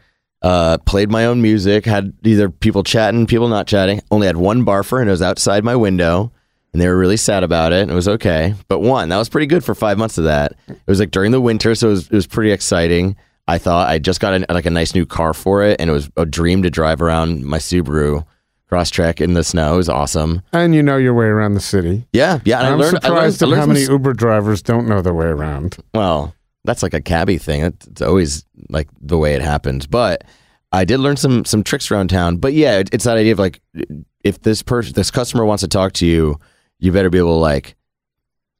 Uh, 0.44 0.76
played 0.78 1.10
my 1.10 1.24
own 1.24 1.40
music. 1.40 1.86
Had 1.86 2.12
either 2.22 2.50
people 2.50 2.82
chatting, 2.82 3.26
people 3.26 3.48
not 3.48 3.66
chatting. 3.66 4.02
Only 4.10 4.26
had 4.26 4.36
one 4.36 4.64
barfer, 4.64 5.00
and 5.00 5.08
it 5.08 5.12
was 5.12 5.22
outside 5.22 5.64
my 5.64 5.74
window. 5.74 6.32
And 6.72 6.82
they 6.82 6.88
were 6.88 6.98
really 6.98 7.16
sad 7.16 7.44
about 7.44 7.72
it. 7.72 7.80
And 7.82 7.90
it 7.90 7.94
was 7.94 8.08
okay, 8.08 8.54
but 8.68 8.80
one 8.80 9.08
that 9.08 9.16
was 9.16 9.28
pretty 9.30 9.46
good 9.46 9.64
for 9.64 9.74
five 9.74 9.96
months 9.96 10.18
of 10.18 10.24
that. 10.24 10.52
It 10.68 10.76
was 10.86 11.00
like 11.00 11.12
during 11.12 11.30
the 11.30 11.40
winter, 11.40 11.74
so 11.74 11.88
it 11.88 11.90
was, 11.92 12.06
it 12.08 12.12
was 12.12 12.26
pretty 12.26 12.50
exciting. 12.50 13.16
I 13.48 13.58
thought 13.58 13.88
I 13.88 13.98
just 13.98 14.20
got 14.20 14.34
a, 14.34 14.52
like 14.52 14.66
a 14.66 14.70
nice 14.70 14.94
new 14.94 15.06
car 15.06 15.32
for 15.34 15.62
it, 15.62 15.80
and 15.80 15.88
it 15.88 15.92
was 15.92 16.10
a 16.16 16.26
dream 16.26 16.62
to 16.62 16.70
drive 16.70 17.00
around 17.00 17.44
my 17.44 17.58
Subaru 17.58 18.26
Crosstrek 18.70 19.20
in 19.20 19.34
the 19.34 19.44
snow. 19.44 19.74
It 19.74 19.76
was 19.78 19.88
awesome. 19.88 20.42
and 20.52 20.74
you 20.74 20.82
know 20.82 20.96
your 20.96 21.14
way 21.14 21.26
around 21.26 21.54
the 21.54 21.60
city. 21.60 22.06
Yeah, 22.12 22.40
yeah. 22.44 22.58
And 22.58 22.66
I'm 22.66 22.72
I 22.72 22.76
learned. 22.76 22.98
I 23.02 23.08
learned, 23.08 23.32
surprised 23.34 23.42
I 23.42 23.46
at 23.46 23.48
learned 23.50 23.60
how 23.60 23.66
many 23.66 23.80
Uber 23.82 24.12
drivers 24.14 24.60
don't 24.62 24.88
know 24.88 25.00
their 25.00 25.14
way 25.14 25.26
around. 25.26 25.76
well, 25.94 26.34
that's 26.64 26.82
like 26.82 26.94
a 26.94 27.00
cabbie 27.00 27.38
thing. 27.38 27.62
It's 27.62 28.00
always 28.02 28.44
like 28.70 28.88
the 29.00 29.18
way 29.18 29.34
it 29.34 29.42
happens. 29.42 29.86
But 29.86 30.24
I 30.72 30.84
did 30.84 30.98
learn 31.00 31.16
some 31.16 31.44
some 31.44 31.62
tricks 31.62 31.90
around 31.90 32.08
town. 32.08 32.38
But 32.38 32.52
yeah, 32.54 32.78
it, 32.78 32.88
it's 32.92 33.04
that 33.04 33.16
idea 33.16 33.32
of 33.32 33.38
like 33.38 33.60
if 34.24 34.40
this 34.42 34.62
person, 34.62 34.92
this 34.94 35.10
customer 35.10 35.44
wants 35.44 35.60
to 35.62 35.68
talk 35.68 35.92
to 35.94 36.06
you, 36.06 36.38
you 36.78 36.90
better 36.92 37.10
be 37.10 37.18
able 37.18 37.34
to 37.36 37.40
like 37.40 37.76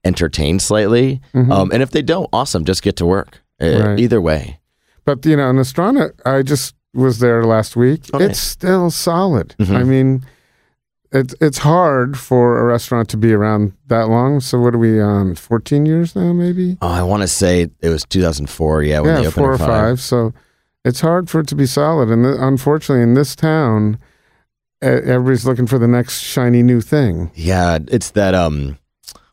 entertain 0.05 0.59
slightly. 0.59 1.21
Mhm. 1.35 1.51
Um, 1.51 1.71
and 1.73 1.83
if 1.83 1.91
they 1.91 2.03
don't, 2.03 2.29
awesome, 2.33 2.65
just 2.65 2.83
get 2.83 2.97
to 2.97 3.07
work. 3.07 3.41
Uh, 3.61 3.81
Right. 3.85 3.99
Either 4.01 4.21
way. 4.21 4.61
But 5.05 5.25
you 5.27 5.37
know, 5.37 5.51
Nostrana, 5.53 6.13
I 6.27 6.43
just 6.43 6.75
was 6.93 7.19
there 7.19 7.45
last 7.45 7.77
week. 7.77 8.03
Okay. 8.13 8.25
It's 8.27 8.39
still 8.41 8.91
solid. 8.91 9.55
Mhm. 9.59 9.75
I 9.77 9.83
mean, 9.83 10.25
it's 11.15 11.35
it's 11.41 11.59
hard 11.59 12.19
for 12.19 12.59
a 12.59 12.65
restaurant 12.65 13.09
to 13.11 13.17
be 13.17 13.33
around 13.33 13.73
that 13.87 14.09
long. 14.09 14.41
So 14.41 14.59
what 14.59 14.75
are 14.75 14.79
we 14.79 15.01
on? 15.01 15.37
Fourteen 15.37 15.87
years 15.87 16.17
now, 16.17 16.33
maybe? 16.33 16.77
Oh, 16.83 16.89
I 16.89 17.03
want 17.03 17.23
to 17.23 17.29
say 17.29 17.69
it 17.81 17.89
was 17.89 18.05
2004. 18.05 18.83
Yeah, 18.83 19.01
when 19.01 19.15
they 19.15 19.23
yeah, 19.23 19.31
four 19.31 19.53
or 19.53 19.59
five. 19.59 20.01
So 20.01 20.35
it's 20.85 21.01
hard 21.01 21.31
for 21.31 21.41
it 21.41 21.47
to 21.49 21.55
be 21.55 21.67
solid. 21.67 22.11
And 22.11 22.25
th- 22.25 22.37
unfortunately, 22.41 23.03
in 23.03 23.15
this 23.15 23.37
town, 23.37 23.99
everybody's 24.83 25.47
looking 25.47 25.69
for 25.69 25.79
the 25.79 25.89
next 25.89 26.21
shiny 26.21 26.63
new 26.63 26.81
thing. 26.81 27.31
Yeah, 27.35 27.79
it's 27.87 28.11
that. 28.11 28.35
Um, 28.35 28.79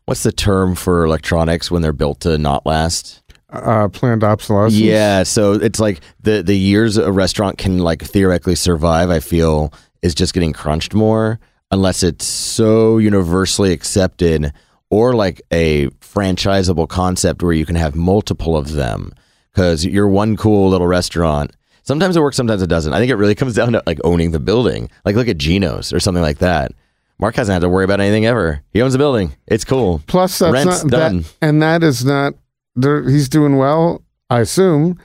what's 0.04 0.22
the 0.22 0.32
term 0.32 0.76
for 0.76 1.04
electronics 1.04 1.70
when 1.70 1.82
they're 1.82 1.92
built 1.92 2.20
to 2.20 2.38
not 2.38 2.64
last? 2.64 3.22
Uh, 3.50 3.88
planned 3.88 4.22
obsolescence. 4.22 4.80
Yeah, 4.80 5.24
so 5.24 5.54
it's 5.54 5.80
like 5.80 6.00
the 6.20 6.44
the 6.44 6.56
years 6.56 6.96
a 6.96 7.10
restaurant 7.10 7.58
can 7.58 7.78
like 7.78 8.02
theoretically 8.02 8.54
survive. 8.54 9.10
I 9.10 9.18
feel 9.18 9.74
is 10.00 10.14
just 10.14 10.32
getting 10.32 10.52
crunched 10.52 10.94
more 10.94 11.40
unless 11.72 12.02
it's 12.02 12.24
so 12.26 12.98
universally 12.98 13.72
accepted 13.72 14.52
or 14.90 15.14
like 15.14 15.40
a 15.50 15.88
franchisable 16.00 16.88
concept 16.88 17.42
where 17.42 17.52
you 17.54 17.66
can 17.66 17.76
have 17.76 17.96
multiple 17.96 18.56
of 18.56 18.72
them 18.72 19.12
because 19.52 19.84
you're 19.84 20.06
one 20.08 20.36
cool 20.36 20.68
little 20.68 20.86
restaurant. 20.86 21.50
Sometimes 21.82 22.16
it 22.16 22.20
works, 22.20 22.36
sometimes 22.36 22.62
it 22.62 22.68
doesn't. 22.68 22.92
I 22.92 22.98
think 22.98 23.10
it 23.10 23.16
really 23.16 23.34
comes 23.34 23.54
down 23.54 23.72
to 23.72 23.82
like 23.86 23.98
owning 24.04 24.30
the 24.30 24.38
building. 24.38 24.88
Like 25.04 25.16
look 25.16 25.28
at 25.28 25.38
Geno's 25.38 25.92
or 25.92 25.98
something 25.98 26.22
like 26.22 26.38
that. 26.38 26.72
Mark 27.18 27.34
hasn't 27.36 27.54
had 27.54 27.62
to 27.62 27.68
worry 27.68 27.84
about 27.84 28.00
anything 28.00 28.26
ever. 28.26 28.62
He 28.72 28.82
owns 28.82 28.92
the 28.92 28.98
building. 28.98 29.32
It's 29.46 29.64
cool. 29.64 30.02
Plus, 30.06 30.38
that's 30.38 30.52
Rent's 30.52 30.84
not 30.84 30.90
done. 30.90 31.18
that, 31.22 31.34
and 31.40 31.62
that 31.62 31.82
is 31.82 32.04
not. 32.04 32.34
there- 32.76 33.08
He's 33.08 33.28
doing 33.28 33.56
well, 33.56 34.02
I 34.28 34.40
assume, 34.40 34.98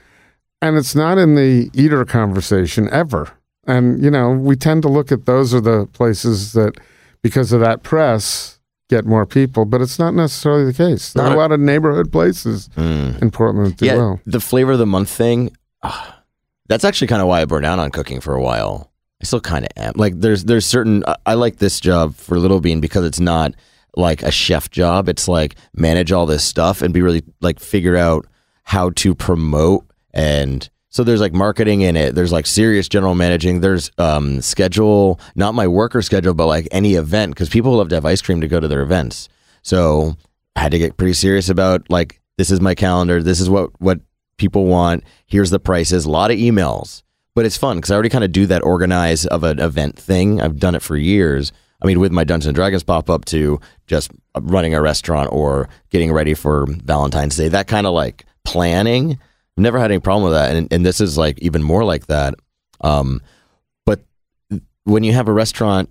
and 0.60 0.76
it's 0.76 0.94
not 0.94 1.16
in 1.18 1.34
the 1.36 1.70
eater 1.74 2.04
conversation 2.04 2.88
ever. 2.90 3.30
And 3.68 4.02
you 4.02 4.10
know, 4.10 4.30
we 4.32 4.56
tend 4.56 4.82
to 4.82 4.88
look 4.88 5.12
at 5.12 5.26
those 5.26 5.54
are 5.54 5.60
the 5.60 5.86
places 5.92 6.54
that, 6.54 6.78
because 7.22 7.52
of 7.52 7.60
that 7.60 7.82
press, 7.82 8.58
get 8.88 9.04
more 9.04 9.26
people, 9.26 9.66
but 9.66 9.80
it's 9.82 9.98
not 9.98 10.14
necessarily 10.14 10.64
the 10.64 10.72
case. 10.72 11.12
There 11.12 11.24
are 11.24 11.34
a 11.34 11.36
lot 11.36 11.52
of 11.52 11.60
neighborhood 11.60 12.10
places 12.10 12.70
in 12.76 13.30
Portland 13.30 13.76
do 13.76 13.86
yeah, 13.86 13.96
well. 13.96 14.20
the 14.24 14.40
flavor 14.40 14.72
of 14.72 14.78
the 14.78 14.86
month 14.86 15.10
thing. 15.10 15.54
ah, 15.82 16.22
that's 16.68 16.84
actually 16.84 17.08
kind 17.08 17.22
of 17.22 17.28
why 17.28 17.42
I 17.42 17.44
burned 17.44 17.66
out 17.66 17.78
on 17.78 17.90
cooking 17.90 18.20
for 18.20 18.34
a 18.34 18.42
while. 18.42 18.90
I 19.20 19.24
still 19.24 19.40
kind 19.40 19.64
of 19.64 19.70
am. 19.76 19.92
Like 19.96 20.20
there's 20.20 20.44
there's 20.44 20.64
certain 20.64 21.04
I, 21.06 21.16
I 21.26 21.34
like 21.34 21.56
this 21.56 21.80
job 21.80 22.14
for 22.14 22.38
Little 22.38 22.60
Bean 22.60 22.80
because 22.80 23.04
it's 23.04 23.20
not 23.20 23.54
like 23.96 24.22
a 24.22 24.30
chef 24.30 24.70
job. 24.70 25.08
It's 25.08 25.28
like 25.28 25.56
manage 25.74 26.12
all 26.12 26.24
this 26.24 26.44
stuff 26.44 26.80
and 26.82 26.94
be 26.94 27.02
really 27.02 27.24
like 27.40 27.60
figure 27.60 27.96
out 27.96 28.26
how 28.62 28.90
to 28.90 29.14
promote 29.14 29.84
and 30.14 30.68
so 30.98 31.04
there's 31.04 31.20
like 31.20 31.32
marketing 31.32 31.82
in 31.82 31.94
it. 31.94 32.16
There's 32.16 32.32
like 32.32 32.44
serious 32.44 32.88
general 32.88 33.14
managing. 33.14 33.60
There's 33.60 33.92
um, 33.98 34.40
schedule, 34.42 35.20
not 35.36 35.54
my 35.54 35.68
worker 35.68 36.02
schedule, 36.02 36.34
but 36.34 36.48
like 36.48 36.66
any 36.72 36.94
event 36.94 37.36
because 37.36 37.48
people 37.48 37.76
love 37.76 37.88
to 37.90 37.94
have 37.94 38.04
ice 38.04 38.20
cream 38.20 38.40
to 38.40 38.48
go 38.48 38.58
to 38.58 38.66
their 38.66 38.82
events. 38.82 39.28
So 39.62 40.16
I 40.56 40.60
had 40.62 40.72
to 40.72 40.78
get 40.80 40.96
pretty 40.96 41.12
serious 41.12 41.50
about 41.50 41.88
like 41.88 42.20
this 42.36 42.50
is 42.50 42.60
my 42.60 42.74
calendar. 42.74 43.22
This 43.22 43.38
is 43.38 43.48
what 43.48 43.80
what 43.80 44.00
people 44.38 44.66
want. 44.66 45.04
Here's 45.26 45.50
the 45.50 45.60
prices. 45.60 46.04
A 46.04 46.10
lot 46.10 46.32
of 46.32 46.36
emails, 46.36 47.04
but 47.36 47.46
it's 47.46 47.56
fun 47.56 47.76
because 47.76 47.92
I 47.92 47.94
already 47.94 48.08
kind 48.08 48.24
of 48.24 48.32
do 48.32 48.46
that 48.46 48.64
organize 48.64 49.24
of 49.24 49.44
an 49.44 49.60
event 49.60 49.96
thing. 49.96 50.40
I've 50.40 50.58
done 50.58 50.74
it 50.74 50.82
for 50.82 50.96
years. 50.96 51.52
I 51.80 51.86
mean, 51.86 52.00
with 52.00 52.10
my 52.10 52.24
Dungeons 52.24 52.48
and 52.48 52.56
Dragons 52.56 52.82
pop 52.82 53.08
up 53.08 53.24
to 53.26 53.60
just 53.86 54.10
running 54.34 54.74
a 54.74 54.82
restaurant 54.82 55.28
or 55.30 55.68
getting 55.90 56.12
ready 56.12 56.34
for 56.34 56.66
Valentine's 56.66 57.36
Day. 57.36 57.46
That 57.46 57.68
kind 57.68 57.86
of 57.86 57.92
like 57.92 58.26
planning. 58.44 59.20
Never 59.58 59.78
had 59.78 59.90
any 59.90 60.00
problem 60.00 60.24
with 60.24 60.34
that, 60.34 60.54
and 60.54 60.72
and 60.72 60.86
this 60.86 61.00
is 61.00 61.18
like 61.18 61.38
even 61.40 61.62
more 61.62 61.84
like 61.84 62.06
that. 62.06 62.34
Um, 62.80 63.20
but 63.84 64.00
when 64.84 65.04
you 65.04 65.12
have 65.12 65.28
a 65.28 65.32
restaurant 65.32 65.90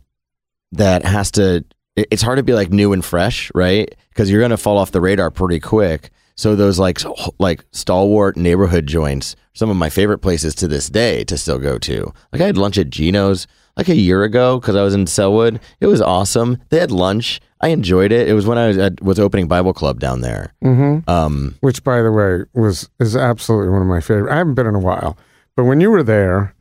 that 0.72 1.06
has 1.06 1.32
to 1.32 1.66
it's 1.98 2.22
hard 2.22 2.38
to 2.38 2.44
be 2.44 2.54
like 2.54 2.72
new 2.72 2.94
and 2.94 3.04
fresh 3.04 3.52
right? 3.56 3.94
Because 4.10 4.30
you're 4.30 4.42
going 4.42 4.52
to 4.52 4.58
fall 4.58 4.78
off 4.78 4.92
the 4.92 5.02
radar 5.02 5.32
pretty 5.32 5.60
quick. 5.60 6.12
So 6.36 6.56
those 6.56 6.78
like 6.78 7.00
like 7.40 7.66
stalwart 7.72 8.38
neighborhood 8.38 8.86
joints 8.86 9.36
some 9.54 9.72
of 9.72 9.78
my 9.78 9.90
favorite 9.90 10.20
places 10.20 10.54
to 10.54 10.68
this 10.68 10.88
day 10.88 11.24
to 11.24 11.36
still 11.36 11.58
go 11.58 11.80
to. 11.80 12.14
Like 12.32 12.42
i 12.44 12.46
had 12.46 12.58
lunch 12.58 12.78
at 12.78 12.92
gino's 12.92 13.48
like 13.76 13.90
a 13.90 13.96
year 13.96 14.24
ago 14.24 14.60
because 14.60 14.76
i 14.76 14.84
was 14.84 14.94
in 14.94 15.06
Sellwood. 15.06 15.60
It 15.80 15.88
was 15.88 16.02
awesome. 16.02 16.60
They 16.70 16.80
had 16.80 16.92
lunch 16.92 17.42
i 17.62 17.70
enjoyed 17.70 18.12
it 18.12 18.28
it 18.28 18.34
was 18.34 18.46
when 18.46 18.58
i 18.58 18.68
was 18.68 18.78
at 18.78 19.02
was 19.02 19.20
opening 19.20 19.48
bible 19.48 19.74
club 19.74 20.00
down 20.00 20.22
there 20.22 20.54
Mm-hmm. 20.64 21.10
um 21.10 21.56
Which, 21.62 21.84
by 21.84 22.02
the 22.02 22.12
way, 22.12 22.44
was 22.54 22.90
is 23.00 23.16
absolutely 23.16 23.70
one 23.72 23.82
of 23.82 23.88
my 23.88 24.02
favorite. 24.02 24.32
I 24.34 24.38
haven't 24.38 24.56
been 24.56 24.68
in 24.68 24.76
a 24.76 24.80
while, 24.80 25.18
but 25.56 25.64
when 25.66 25.80
you 25.82 25.90
were 25.92 26.04
there, 26.04 26.54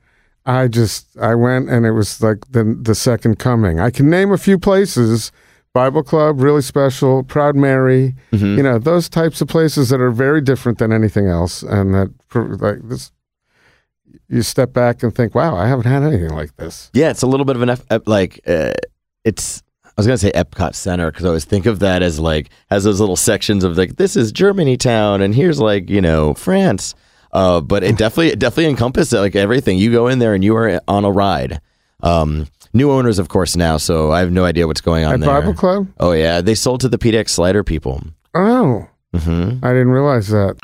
I 0.45 0.69
just 0.69 1.17
I 1.19 1.35
went 1.35 1.69
and 1.69 1.85
it 1.87 1.93
was 1.93 2.21
like 2.23 2.39
the 2.51 2.65
the 2.89 2.95
second 2.95 3.39
coming. 3.39 3.81
I 3.81 3.91
can 3.91 4.09
name 4.11 4.31
a 4.33 4.39
few 4.39 4.59
places. 4.59 5.33
Bible 5.75 6.03
Club, 6.03 6.41
really 6.41 6.63
special. 6.63 7.23
Proud 7.23 7.55
Mary, 7.57 8.15
Mm-hmm. 8.33 8.57
you 8.57 8.63
know 8.63 8.79
those 8.79 9.09
types 9.11 9.41
of 9.43 9.49
places 9.49 9.89
that 9.91 10.01
are 10.01 10.11
very 10.13 10.41
different 10.41 10.79
than 10.79 10.91
anything 10.93 11.27
else, 11.27 11.63
and 11.63 11.93
that 11.95 12.09
like 12.63 12.81
this, 12.89 13.13
you 14.29 14.43
step 14.43 14.73
back 14.73 15.03
and 15.03 15.15
think, 15.15 15.35
"Wow, 15.35 15.57
I 15.57 15.67
haven't 15.69 15.87
had 15.87 16.03
anything 16.03 16.31
like 16.31 16.57
this." 16.57 16.91
Yeah, 16.95 17.11
it's 17.11 17.23
a 17.23 17.27
little 17.27 17.45
bit 17.45 17.57
of 17.57 17.63
an 17.63 17.71
F, 17.71 17.83
like 18.07 18.41
uh, 18.47 18.73
it's. 19.25 19.63
I 19.97 20.01
was 20.01 20.07
gonna 20.07 20.19
say 20.19 20.31
Epcot 20.33 20.75
Center 20.75 21.11
because 21.11 21.25
I 21.25 21.29
always 21.29 21.45
think 21.47 21.65
of 21.65 21.79
that 21.79 22.03
as 22.03 22.21
like 22.21 22.51
has 22.71 22.85
those 22.85 23.01
little 23.01 23.17
sections 23.17 23.65
of 23.65 23.79
like 23.79 23.97
this 23.97 24.15
is 24.15 24.31
Germany 24.31 24.77
town 24.77 25.23
and 25.23 25.35
here's 25.35 25.59
like 25.59 25.89
you 25.89 26.03
know 26.03 26.35
France, 26.35 26.95
uh, 27.33 27.61
but 27.63 27.83
it 27.83 27.97
definitely 27.97 28.29
it 28.29 28.39
definitely 28.39 28.67
encompasses 28.71 29.15
like 29.15 29.35
everything. 29.35 29.79
You 29.79 29.91
go 29.91 30.09
in 30.09 30.19
there 30.19 30.35
and 30.35 30.45
you 30.45 30.55
are 30.57 30.81
on 30.87 31.05
a 31.07 31.11
ride. 31.11 31.61
Um, 32.03 32.47
new 32.75 32.91
owners, 32.91 33.19
of 33.19 33.29
course, 33.29 33.57
now, 33.57 33.79
so 33.79 34.13
I 34.13 34.21
have 34.21 34.31
no 34.31 34.45
idea 34.45 34.67
what's 34.67 34.83
going 34.83 35.07
on 35.07 35.15
At 35.15 35.21
there. 35.21 35.41
Bible 35.41 35.55
Club? 35.55 35.89
Oh 35.99 36.13
yeah, 36.13 36.43
they 36.43 36.55
sold 36.55 36.83
to 36.83 36.91
the 36.91 36.99
PDX 36.99 37.31
Slider 37.31 37.65
people. 37.65 38.03
Oh, 38.35 38.87
hmm 39.15 39.59
I 39.63 39.69
didn't 39.73 39.89
realize 39.93 40.29
that. 40.29 40.57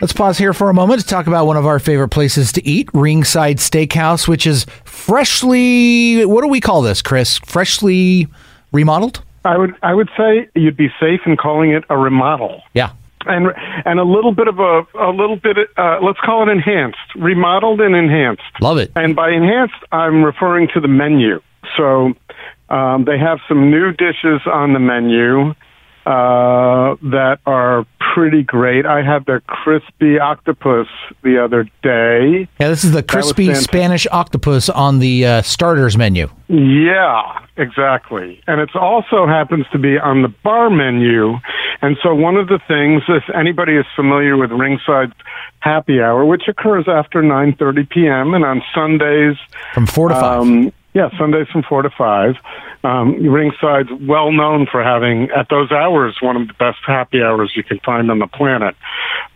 Let's 0.00 0.12
pause 0.12 0.38
here 0.38 0.52
for 0.52 0.70
a 0.70 0.74
moment 0.74 1.00
to 1.00 1.06
talk 1.06 1.26
about 1.26 1.46
one 1.46 1.56
of 1.56 1.66
our 1.66 1.80
favorite 1.80 2.10
places 2.10 2.52
to 2.52 2.64
eat, 2.64 2.88
Ringside 2.94 3.56
Steakhouse, 3.56 4.28
which 4.28 4.46
is 4.46 4.64
freshly, 4.84 6.24
what 6.24 6.42
do 6.42 6.48
we 6.48 6.60
call 6.60 6.82
this, 6.82 7.02
Chris? 7.02 7.38
Freshly 7.38 8.28
remodeled? 8.70 9.22
I 9.44 9.56
would 9.56 9.74
I 9.82 9.94
would 9.94 10.08
say 10.16 10.48
you'd 10.54 10.76
be 10.76 10.88
safe 11.00 11.20
in 11.26 11.36
calling 11.36 11.72
it 11.72 11.82
a 11.90 11.96
remodel. 11.96 12.62
Yeah. 12.74 12.92
And 13.26 13.48
and 13.84 13.98
a 13.98 14.04
little 14.04 14.32
bit 14.32 14.46
of 14.46 14.60
a 14.60 14.82
a 14.94 15.10
little 15.10 15.36
bit 15.36 15.56
uh, 15.76 15.98
let's 16.00 16.20
call 16.20 16.48
it 16.48 16.52
enhanced, 16.52 16.98
remodeled 17.16 17.80
and 17.80 17.96
enhanced. 17.96 18.42
Love 18.60 18.78
it. 18.78 18.92
And 18.94 19.16
by 19.16 19.30
enhanced, 19.30 19.74
I'm 19.90 20.22
referring 20.22 20.68
to 20.74 20.80
the 20.80 20.88
menu. 20.88 21.40
So 21.76 22.14
um, 22.68 23.04
they 23.04 23.18
have 23.18 23.38
some 23.48 23.70
new 23.70 23.92
dishes 23.92 24.42
on 24.46 24.74
the 24.74 24.80
menu 24.80 25.54
uh, 26.08 26.96
that 27.02 27.38
are 27.44 27.84
pretty 28.14 28.42
great. 28.42 28.86
I 28.86 29.02
had 29.02 29.26
the 29.26 29.42
crispy 29.46 30.18
octopus 30.18 30.86
the 31.22 31.44
other 31.44 31.64
day. 31.82 32.48
Yeah, 32.58 32.68
this 32.68 32.82
is 32.82 32.92
the 32.92 33.02
crispy. 33.02 33.54
Spanish 33.54 34.06
octopus 34.10 34.70
on 34.70 35.00
the 35.00 35.26
uh, 35.26 35.42
starters 35.42 35.98
menu. 35.98 36.30
Yeah, 36.48 37.44
exactly. 37.58 38.40
And 38.46 38.58
it 38.58 38.74
also 38.74 39.26
happens 39.26 39.66
to 39.72 39.78
be 39.78 39.98
on 39.98 40.22
the 40.22 40.28
bar 40.42 40.70
menu. 40.70 41.34
And 41.82 41.98
so 42.02 42.14
one 42.14 42.36
of 42.36 42.48
the 42.48 42.58
things, 42.66 43.02
if 43.08 43.24
anybody 43.34 43.76
is 43.76 43.84
familiar 43.94 44.38
with 44.38 44.50
Ringside 44.50 45.12
Happy 45.60 46.00
Hour, 46.00 46.24
which 46.24 46.44
occurs 46.48 46.86
after 46.88 47.20
9.30 47.20 47.90
p.m. 47.90 48.32
and 48.32 48.44
on 48.46 48.62
Sundays, 48.74 49.36
From 49.74 49.86
four 49.86 50.08
to 50.08 50.14
five. 50.14 50.40
um, 50.40 50.72
yeah, 50.98 51.16
Sundays 51.16 51.46
from 51.52 51.62
four 51.62 51.82
to 51.82 51.90
five. 51.96 52.34
Um, 52.82 53.14
Ringside's 53.22 53.90
well 54.00 54.32
known 54.32 54.66
for 54.66 54.82
having 54.82 55.30
at 55.30 55.48
those 55.48 55.70
hours 55.70 56.16
one 56.20 56.34
of 56.34 56.48
the 56.48 56.54
best 56.54 56.78
happy 56.84 57.22
hours 57.22 57.52
you 57.54 57.62
can 57.62 57.78
find 57.86 58.10
on 58.10 58.18
the 58.18 58.26
planet. 58.26 58.74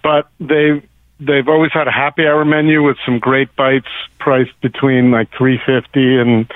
But 0.02 0.28
they 0.40 0.82
they've 1.26 1.48
always 1.48 1.72
had 1.72 1.88
a 1.88 1.92
happy 1.92 2.26
hour 2.26 2.44
menu 2.44 2.82
with 2.82 2.96
some 3.04 3.18
great 3.18 3.54
bites 3.56 3.88
priced 4.18 4.58
between 4.60 5.10
like 5.10 5.28
three 5.36 5.58
fifty 5.64 6.18
and 6.18 6.50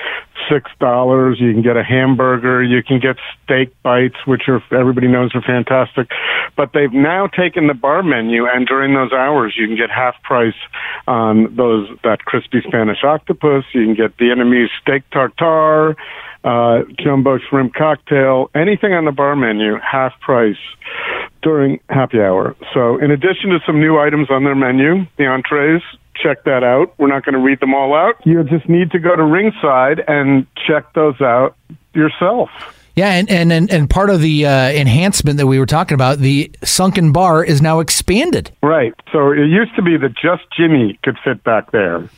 six 0.51 0.71
dollars. 0.79 1.39
You 1.41 1.53
can 1.53 1.63
get 1.63 1.77
a 1.77 1.85
hamburger, 1.85 2.63
you 2.63 2.83
can 2.83 3.01
get 3.01 3.17
steak 3.45 3.71
bites, 3.83 4.17
which 4.27 4.43
are 4.49 4.63
everybody 4.73 5.09
knows 5.09 5.35
are 5.35 5.43
fantastic. 5.43 6.11
But 6.57 6.73
they've 6.73 6.93
now 6.93 7.27
taken 7.27 7.67
the 7.67 7.75
bar 7.75 8.03
menu, 8.03 8.47
and 8.47 8.67
during 8.67 8.95
those 8.95 9.13
hours, 9.13 9.55
you 9.57 9.67
can 9.67 9.77
get 9.77 9.91
half 9.91 10.21
price 10.23 10.55
on 11.07 11.55
those 11.57 11.89
that 12.05 12.25
crispy 12.25 12.63
Spanish 12.67 13.05
octopus. 13.05 13.65
You 13.73 13.85
can 13.85 13.95
get 13.95 14.17
Vietnamese 14.17 14.69
steak 14.81 15.03
tartare, 15.11 15.97
uh, 16.45 16.83
jumbo 16.99 17.39
shrimp 17.39 17.75
cocktail, 17.75 18.51
anything 18.55 18.93
on 18.93 19.05
the 19.05 19.13
bar 19.13 19.37
menu, 19.37 19.79
half 19.79 20.19
price 20.21 20.57
during 21.43 21.81
happy 21.89 22.21
hour. 22.21 22.57
So, 22.75 22.99
in 22.99 23.11
addition 23.11 23.51
to 23.51 23.61
some 23.67 23.81
new 23.81 23.99
items 23.99 24.31
on 24.31 24.45
their 24.45 24.55
menu, 24.55 25.07
the 25.17 25.27
entrees, 25.27 25.83
check 26.15 26.45
that 26.45 26.65
out. 26.65 26.95
We're 26.99 27.09
not 27.09 27.25
going 27.25 27.35
to 27.35 27.41
read 27.41 27.61
them 27.61 27.75
all 27.75 27.95
out. 27.95 28.15
You 28.25 28.43
just 28.45 28.69
need 28.69 28.91
to 28.93 28.99
go 28.99 29.15
to 29.15 29.23
Ringside 29.23 30.03
and 30.09 30.47
check 30.67 30.93
those 30.95 31.21
out 31.21 31.57
yourself. 31.95 32.51
Yeah, 32.97 33.11
and, 33.11 33.31
and, 33.31 33.53
and, 33.53 33.71
and 33.71 33.91
part 33.91 34.09
of 34.09 34.23
the 34.23 34.47
uh, 34.47 34.71
enhancement 34.71 35.37
that 35.37 35.47
we 35.47 35.59
were 35.59 35.67
talking 35.67 35.95
about, 35.95 36.19
the 36.19 36.51
sunken 36.65 37.13
bar 37.13 37.45
is 37.45 37.61
now 37.61 37.81
expanded. 37.81 38.51
Right. 38.63 38.95
So 39.13 39.33
it 39.33 39.47
used 39.49 39.77
to 39.77 39.83
be 39.83 39.99
that 39.99 40.15
just 40.15 40.45
Jimmy 40.57 40.99
could 41.05 41.19
fit 41.23 41.45
back 41.45 41.73
there, 41.73 42.09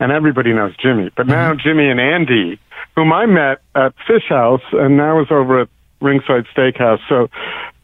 and 0.00 0.10
everybody 0.10 0.54
knows 0.54 0.74
Jimmy. 0.78 1.10
But 1.14 1.26
now 1.26 1.54
Jimmy 1.54 1.90
and 1.90 2.00
Andy, 2.00 2.58
whom 2.96 3.12
I 3.12 3.26
met 3.26 3.60
at 3.74 3.92
Fish 4.06 4.24
House, 4.30 4.62
and 4.72 4.96
now 4.96 5.20
is 5.20 5.26
over 5.30 5.60
at 5.60 5.68
Ringside 6.00 6.46
Steakhouse. 6.56 7.00
So 7.10 7.28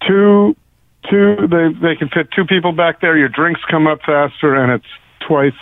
two, 0.07 0.57
two, 1.11 1.37
they 1.49 1.73
they 1.81 1.97
can 1.97 2.09
fit 2.09 2.29
two 2.35 2.45
people 2.45 2.73
back 2.73 3.01
there. 3.01 3.17
Your 3.17 3.29
drinks 3.29 3.61
come 3.71 3.87
up 3.87 4.01
faster, 4.05 4.55
and 4.55 4.73
it's 4.73 4.87
twice 5.27 5.53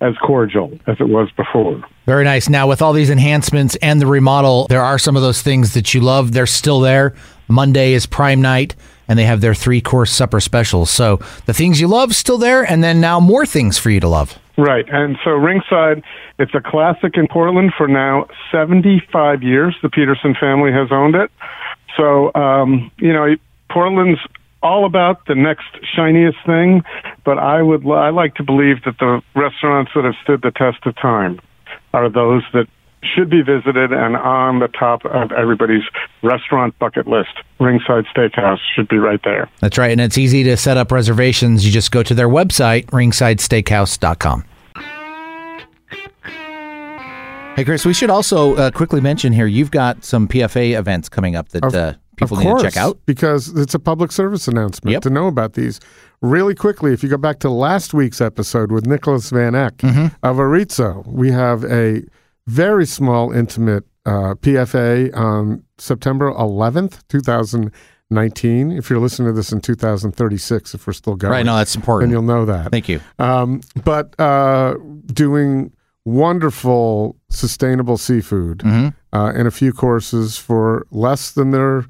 as 0.00 0.14
cordial 0.18 0.78
as 0.86 0.96
it 1.00 1.08
was 1.08 1.30
before. 1.32 1.82
Very 2.06 2.24
nice. 2.24 2.48
Now, 2.48 2.66
with 2.66 2.82
all 2.82 2.92
these 2.92 3.10
enhancements 3.10 3.76
and 3.76 4.00
the 4.00 4.06
remodel, 4.06 4.66
there 4.68 4.82
are 4.82 4.98
some 4.98 5.16
of 5.16 5.22
those 5.22 5.40
things 5.40 5.74
that 5.74 5.94
you 5.94 6.00
love. 6.00 6.32
They're 6.32 6.46
still 6.46 6.80
there. 6.80 7.14
Monday 7.48 7.92
is 7.92 8.06
prime 8.06 8.42
night, 8.42 8.74
and 9.08 9.18
they 9.18 9.24
have 9.24 9.40
their 9.40 9.54
three 9.54 9.80
course 9.80 10.12
supper 10.12 10.40
specials. 10.40 10.90
So 10.90 11.20
the 11.46 11.54
things 11.54 11.80
you 11.80 11.88
love 11.88 12.14
still 12.14 12.38
there, 12.38 12.70
and 12.70 12.82
then 12.82 13.00
now 13.00 13.20
more 13.20 13.46
things 13.46 13.78
for 13.78 13.90
you 13.90 14.00
to 14.00 14.08
love. 14.08 14.38
Right. 14.56 14.86
And 14.88 15.16
so 15.24 15.30
Ringside, 15.30 16.02
it's 16.38 16.54
a 16.54 16.60
classic 16.60 17.16
in 17.16 17.26
Portland 17.26 17.72
for 17.76 17.88
now 17.88 18.28
75 18.52 19.42
years. 19.42 19.76
The 19.82 19.88
Peterson 19.88 20.34
family 20.38 20.72
has 20.72 20.88
owned 20.92 21.16
it. 21.16 21.30
So, 21.96 22.32
um, 22.34 22.90
you 22.98 23.12
know, 23.12 23.34
Portland's 23.70 24.20
all 24.64 24.86
about 24.86 25.26
the 25.26 25.34
next 25.36 25.66
shiniest 25.94 26.38
thing, 26.44 26.82
but 27.24 27.38
I 27.38 27.62
would 27.62 27.86
I 27.86 28.10
like 28.10 28.34
to 28.36 28.42
believe 28.42 28.82
that 28.84 28.98
the 28.98 29.20
restaurants 29.36 29.92
that 29.94 30.04
have 30.04 30.14
stood 30.22 30.42
the 30.42 30.50
test 30.50 30.84
of 30.86 30.96
time 30.96 31.38
are 31.92 32.08
those 32.10 32.42
that 32.54 32.66
should 33.14 33.28
be 33.28 33.42
visited 33.42 33.92
and 33.92 34.16
on 34.16 34.60
the 34.60 34.68
top 34.68 35.04
of 35.04 35.30
everybody's 35.32 35.82
restaurant 36.22 36.76
bucket 36.78 37.06
list. 37.06 37.28
Ringside 37.60 38.06
Steakhouse 38.06 38.58
should 38.74 38.88
be 38.88 38.96
right 38.96 39.20
there. 39.22 39.50
That's 39.60 39.76
right. 39.76 39.92
And 39.92 40.00
it's 40.00 40.16
easy 40.16 40.42
to 40.44 40.56
set 40.56 40.78
up 40.78 40.90
reservations. 40.90 41.66
You 41.66 41.70
just 41.70 41.92
go 41.92 42.02
to 42.02 42.14
their 42.14 42.28
website, 42.28 42.86
ringsidesteakhouse.com. 42.86 44.44
Hey, 47.56 47.64
Chris, 47.64 47.86
we 47.86 47.94
should 47.94 48.10
also 48.10 48.56
uh, 48.56 48.70
quickly 48.72 49.00
mention 49.00 49.32
here 49.32 49.46
you've 49.46 49.70
got 49.70 50.04
some 50.04 50.26
PFA 50.26 50.76
events 50.76 51.08
coming 51.08 51.36
up 51.36 51.50
that 51.50 51.64
Of- 51.64 51.74
uh, 51.74 51.94
people 52.16 52.36
of 52.38 52.44
need 52.44 52.50
course, 52.50 52.62
to 52.62 52.68
check 52.70 52.76
out. 52.76 52.98
because 53.06 53.48
it's 53.56 53.74
a 53.74 53.78
public 53.78 54.12
service 54.12 54.46
announcement 54.48 54.92
Yep. 54.92 55.02
to 55.02 55.10
know 55.10 55.26
about 55.26 55.54
these. 55.54 55.80
Really 56.22 56.54
quickly, 56.54 56.92
if 56.92 57.02
you 57.02 57.08
go 57.08 57.16
back 57.18 57.38
to 57.40 57.50
last 57.50 57.92
week's 57.94 58.20
episode 58.20 58.72
with 58.72 58.86
Nicholas 58.86 59.30
Van 59.30 59.54
Eck 59.54 59.76
Mm-hmm. 59.78 60.06
of 60.22 60.36
Arizo, 60.36 61.06
we 61.06 61.30
have 61.32 61.64
a 61.64 62.02
very 62.46 62.86
small, 62.86 63.30
intimate 63.32 63.84
uh, 64.06 64.34
PFA 64.34 65.14
on 65.16 65.62
September 65.78 66.30
11th, 66.32 67.00
2019. 67.08 68.72
If 68.72 68.90
you're 68.90 68.98
listening 69.00 69.28
to 69.28 69.32
this 69.32 69.52
in 69.52 69.60
2036, 69.60 70.74
if 70.74 70.86
we're 70.86 70.92
still 70.92 71.16
going, 71.16 71.30
Right, 71.32 71.44
no, 71.46 71.56
that's 71.56 71.74
important. 71.74 72.10
you'll 72.12 72.22
know 72.22 72.44
that. 72.44 72.70
Thank 72.70 72.88
you. 72.88 73.00
Um, 73.18 73.60
but 73.84 74.18
uh, 74.20 74.74
doing 75.06 75.72
wonderful 76.04 77.16
sustainable 77.30 77.96
seafood 77.98 78.58
Mm-hmm. 78.58 79.16
uh, 79.18 79.32
in 79.32 79.46
a 79.46 79.50
few 79.50 79.72
courses 79.72 80.36
for 80.38 80.86
less 80.90 81.32
than 81.32 81.50
their. 81.50 81.84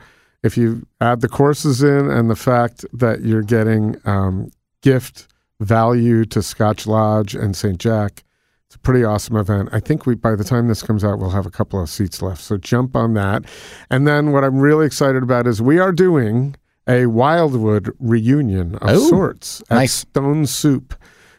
If 0.44 0.56
you 0.56 0.86
add 1.00 1.20
the 1.22 1.28
courses 1.28 1.82
in 1.82 2.10
and 2.10 2.28
the 2.30 2.36
fact 2.36 2.84
that 2.92 3.22
you're 3.22 3.42
getting 3.42 3.96
um, 4.04 4.50
gift 4.82 5.26
value 5.60 6.24
to 6.26 6.42
Scotch 6.42 6.86
Lodge 6.86 7.34
and 7.34 7.56
St. 7.56 7.78
Jack, 7.78 8.22
it's 8.66 8.76
a 8.76 8.78
pretty 8.78 9.04
awesome 9.04 9.36
event. 9.36 9.70
I 9.72 9.80
think 9.80 10.04
we 10.04 10.14
by 10.14 10.34
the 10.36 10.44
time 10.44 10.68
this 10.68 10.82
comes 10.82 11.02
out, 11.02 11.18
we'll 11.18 11.30
have 11.30 11.46
a 11.46 11.50
couple 11.50 11.80
of 11.82 11.88
seats 11.88 12.20
left. 12.20 12.42
So 12.42 12.56
jump 12.58 12.94
on 12.94 13.14
that. 13.14 13.44
And 13.90 14.06
then 14.06 14.32
what 14.32 14.44
I'm 14.44 14.58
really 14.58 14.84
excited 14.86 15.22
about 15.22 15.46
is 15.46 15.62
we 15.62 15.78
are 15.78 15.92
doing 15.92 16.56
a 16.86 17.06
Wildwood 17.06 17.90
reunion 17.98 18.74
of 18.76 18.90
Oh, 18.90 19.08
sorts 19.08 19.62
at 19.70 19.76
nice. 19.76 19.92
Stone 19.94 20.44
Soup, 20.46 20.94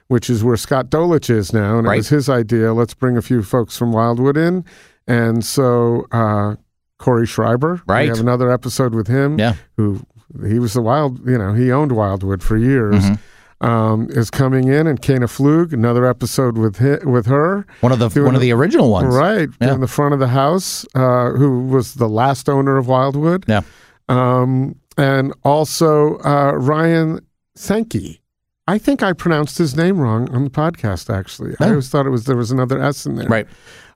which 0.07 0.29
is 0.31 0.43
where 0.43 0.57
Scott 0.57 0.89
Dolich 0.89 1.29
is 1.29 1.53
now. 1.53 1.77
And 1.77 1.85
Right. 1.87 1.93
it 1.95 1.97
was 1.97 2.09
his 2.09 2.27
idea. 2.29 2.73
Let's 2.73 2.95
bring 2.95 3.17
a 3.17 3.21
few 3.21 3.43
folks 3.43 3.77
from 3.77 3.91
Wildwood 3.91 4.37
in. 4.37 4.65
And 5.07 5.45
so 5.45 6.07
uh, 6.11 6.55
Cory 6.97 7.25
Schreiber, 7.27 7.81
Right. 7.87 8.03
we 8.03 8.07
have 8.09 8.19
another 8.19 8.51
episode 8.51 8.93
with 8.95 9.07
him. 9.07 9.37
Yeah. 9.39 9.55
Who 9.77 10.01
he 10.47 10.59
was 10.59 10.73
the 10.73 10.81
wild, 10.81 11.25
you 11.27 11.37
know, 11.37 11.53
he 11.53 11.71
owned 11.71 11.91
Wildwood 11.93 12.41
for 12.43 12.57
years. 12.57 12.95
Mm-hmm. 13.03 13.15
Um, 13.61 14.09
is 14.11 14.29
coming 14.29 14.67
in, 14.67 14.85
and 14.85 15.01
Kana 15.01 15.27
Flug, 15.27 15.71
another 15.71 16.05
episode 16.05 16.57
with 16.57 16.77
hi, 16.77 16.97
with 17.05 17.25
her. 17.27 17.65
One 17.79 17.93
of 17.93 17.99
the 17.99 18.09
Doing 18.09 18.25
one 18.25 18.35
of 18.35 18.41
the- 18.41 18.51
original 18.51 18.91
ones. 18.91 19.15
Right, 19.15 19.47
Yeah. 19.61 19.73
in 19.73 19.79
the 19.79 19.87
front 19.87 20.13
of 20.13 20.19
the 20.19 20.27
house, 20.27 20.85
uh, 20.93 21.29
who 21.31 21.61
was 21.67 21.93
the 21.95 22.09
last 22.09 22.49
owner 22.49 22.75
of 22.77 22.87
Wildwood. 22.87 23.45
Yeah. 23.47 23.61
Um, 24.09 24.75
and 24.97 25.33
also 25.43 26.17
uh, 26.19 26.51
Ryan 26.55 27.21
Csanky. 27.57 28.19
I 28.67 28.77
think 28.77 29.01
I 29.01 29.13
pronounced 29.13 29.57
his 29.57 29.75
name 29.75 29.99
wrong 29.99 30.29
on 30.33 30.43
the 30.43 30.49
podcast. 30.49 31.09
Actually, 31.13 31.51
I 31.59 31.65
Oh. 31.65 31.69
always 31.69 31.87
thought 31.89 32.05
it 32.05 32.09
was 32.09 32.25
there 32.25 32.35
was 32.37 32.51
another 32.51 32.81
S 32.81 33.05
in 33.05 33.15
there. 33.15 33.27
Right. 33.27 33.47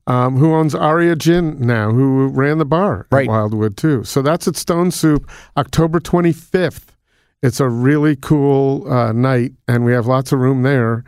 Um, 0.09 0.37
who 0.37 0.53
owns 0.53 0.73
Aria 0.73 1.15
Gin 1.15 1.59
now? 1.59 1.91
Who 1.91 2.27
ran 2.29 2.57
the 2.57 2.65
bar 2.65 3.07
at 3.11 3.27
Wildwood 3.27 3.77
too? 3.77 4.03
So 4.03 4.21
that's 4.21 4.47
at 4.47 4.55
Stone 4.55 4.91
Soup, 4.91 5.29
October 5.55 5.99
twenty 5.99 6.33
fifth. 6.33 6.95
It's 7.43 7.59
a 7.59 7.69
really 7.69 8.15
cool 8.15 8.91
uh, 8.91 9.11
night, 9.13 9.51
and 9.67 9.85
we 9.85 9.93
have 9.93 10.07
lots 10.07 10.31
of 10.31 10.39
room 10.39 10.63
there. 10.63 11.03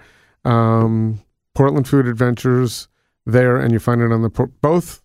Um, 0.45 1.19
Portland 1.55 1.87
Food 1.87 2.07
Adventures 2.07 2.87
there, 3.25 3.57
and 3.57 3.73
you 3.73 3.79
find 3.79 4.01
it 4.01 4.11
on 4.11 4.21
the 4.21 4.29
both 4.61 5.01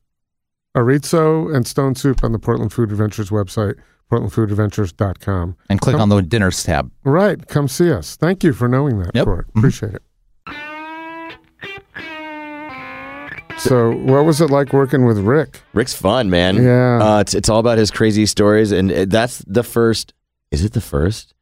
Arizo 0.77 1.55
and 1.55 1.67
Stone 1.67 1.95
Soup 1.95 2.23
on 2.23 2.33
the 2.33 2.39
Portland 2.39 2.73
Food 2.73 2.93
Adventures 2.93 3.31
website, 3.31 3.75
portlandfoodadventures.com. 4.13 5.57
And 5.69 5.81
click 5.81 5.97
on 5.97 6.09
the 6.11 6.23
dinners 6.23 6.63
tab. 6.63 6.91
Right, 7.05 7.47
come 7.49 7.67
see 7.67 7.91
us. 7.91 8.15
Thank 8.17 8.45
you 8.45 8.53
for 8.53 8.69
knowing 8.69 8.99
that, 9.01 9.13
Yep. 9.15 9.25
Cort. 9.25 9.49
Appreciate 9.57 9.95
it. 9.95 10.03
So, 13.59 13.91
what 13.93 14.25
was 14.25 14.41
it 14.41 14.51
like 14.51 14.73
working 14.73 15.05
with 15.07 15.19
Rick? 15.19 15.61
Rick's 15.73 15.95
fun, 15.95 16.31
man. 16.31 16.63
Yeah. 16.63 16.99
Uh, 17.03 17.21
it's 17.21 17.35
it's 17.35 17.49
all 17.49 17.59
about 17.59 17.79
his 17.79 17.91
crazy 17.91 18.27
stories, 18.27 18.71
and 18.71 18.91
it- 18.93 19.11
that's 19.11 19.39
the 19.47 19.63
first. 19.63 20.13
Is 20.51 20.65
it 20.65 20.73
the 20.73 20.81
first? 20.81 21.35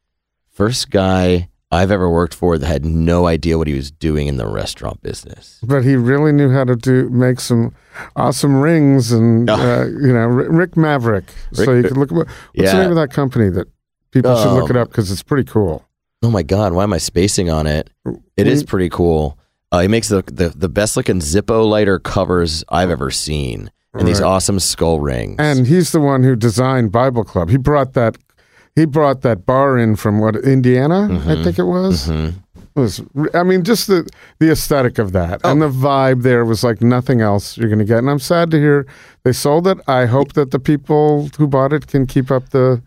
First 0.51 0.89
guy 0.89 1.49
I've 1.71 1.91
ever 1.91 2.09
worked 2.09 2.33
for 2.33 2.57
that 2.57 2.65
had 2.65 2.85
no 2.85 3.27
idea 3.27 3.57
what 3.57 3.67
he 3.67 3.73
was 3.73 3.91
doing 3.91 4.27
in 4.27 4.37
the 4.37 4.47
restaurant 4.47 5.01
business. 5.03 5.59
But 5.61 5.83
he 5.83 5.95
really 5.95 6.31
knew 6.31 6.49
how 6.49 6.63
to 6.63 6.75
do 6.75 7.09
make 7.09 7.39
some 7.41 7.75
awesome 8.15 8.55
rings, 8.61 9.11
and 9.11 9.49
Oh. 9.49 9.53
uh, 9.81 9.85
you 9.85 10.13
know, 10.13 10.25
Rick 10.25 10.77
Maverick. 10.77 11.25
so 11.53 11.73
you 11.73 11.83
could 11.83 11.97
look. 11.97 12.11
What's 12.11 12.31
the 12.55 12.73
name 12.81 12.89
of 12.91 12.95
that 12.95 13.11
company 13.11 13.49
that 13.49 13.67
people 14.11 14.35
should 14.41 14.53
look 14.53 14.69
it 14.69 14.75
Um, 14.77 14.83
up 14.83 14.87
because 14.89 15.11
it's 15.11 15.23
pretty 15.23 15.43
cool. 15.49 15.85
Oh 16.23 16.31
my 16.31 16.43
god, 16.43 16.73
why 16.73 16.83
am 16.83 16.93
I 16.93 16.97
spacing 16.97 17.49
on 17.51 17.67
it? 17.67 17.89
It 18.37 18.47
is 18.47 18.63
pretty 18.63 18.89
cool. 18.89 19.37
Uh, 19.71 19.79
he 19.81 19.87
makes 19.87 20.09
the, 20.09 20.21
the 20.27 20.49
the 20.49 20.69
best 20.69 20.95
looking 20.95 21.19
Zippo 21.19 21.67
lighter 21.67 21.99
covers 21.99 22.63
I've 22.69 22.89
ever 22.89 23.11
seen, 23.11 23.71
and 23.93 24.07
these 24.07 24.21
awesome 24.21 24.59
skull 24.59 24.99
rings. 24.99 25.35
And 25.39 25.67
he's 25.67 25.91
the 25.91 25.99
one 25.99 26.23
who 26.23 26.35
designed 26.35 26.91
Bible 26.91 27.23
Club. 27.23 27.49
He 27.49 27.57
brought 27.57 27.93
that. 27.93 28.17
He 28.75 28.85
brought 28.85 29.21
that 29.21 29.45
bar 29.45 29.77
in 29.77 29.95
from 29.95 30.19
what 30.19 30.35
Indiana, 30.35 31.07
Mm-hmm. 31.09 31.29
I 31.29 31.43
think 31.43 31.57
it 31.57 31.63
was. 31.63 32.09
It 32.09 32.33
was. 32.75 33.01
I 33.33 33.43
mean, 33.43 33.63
just 33.63 33.87
the 33.87 34.07
the 34.39 34.51
aesthetic 34.51 34.97
of 34.99 35.13
that 35.13 35.39
and 35.45 35.63
Oh. 35.63 35.69
the 35.69 35.73
vibe 35.73 36.23
there 36.23 36.43
was 36.45 36.61
like 36.63 36.81
nothing 36.81 37.21
else 37.21 37.57
you're 37.57 37.69
going 37.69 37.79
to 37.79 37.85
get. 37.85 37.99
And 37.99 38.09
I'm 38.09 38.19
sad 38.19 38.51
to 38.51 38.57
hear 38.59 38.85
they 39.23 39.31
sold 39.31 39.65
it. 39.67 39.77
I 39.87 40.05
hope 40.07 40.33
that 40.33 40.51
the 40.51 40.59
people 40.59 41.29
who 41.37 41.47
bought 41.47 41.71
it 41.73 41.87
can 41.87 42.05
keep 42.05 42.29
up 42.31 42.49
the. 42.49 42.81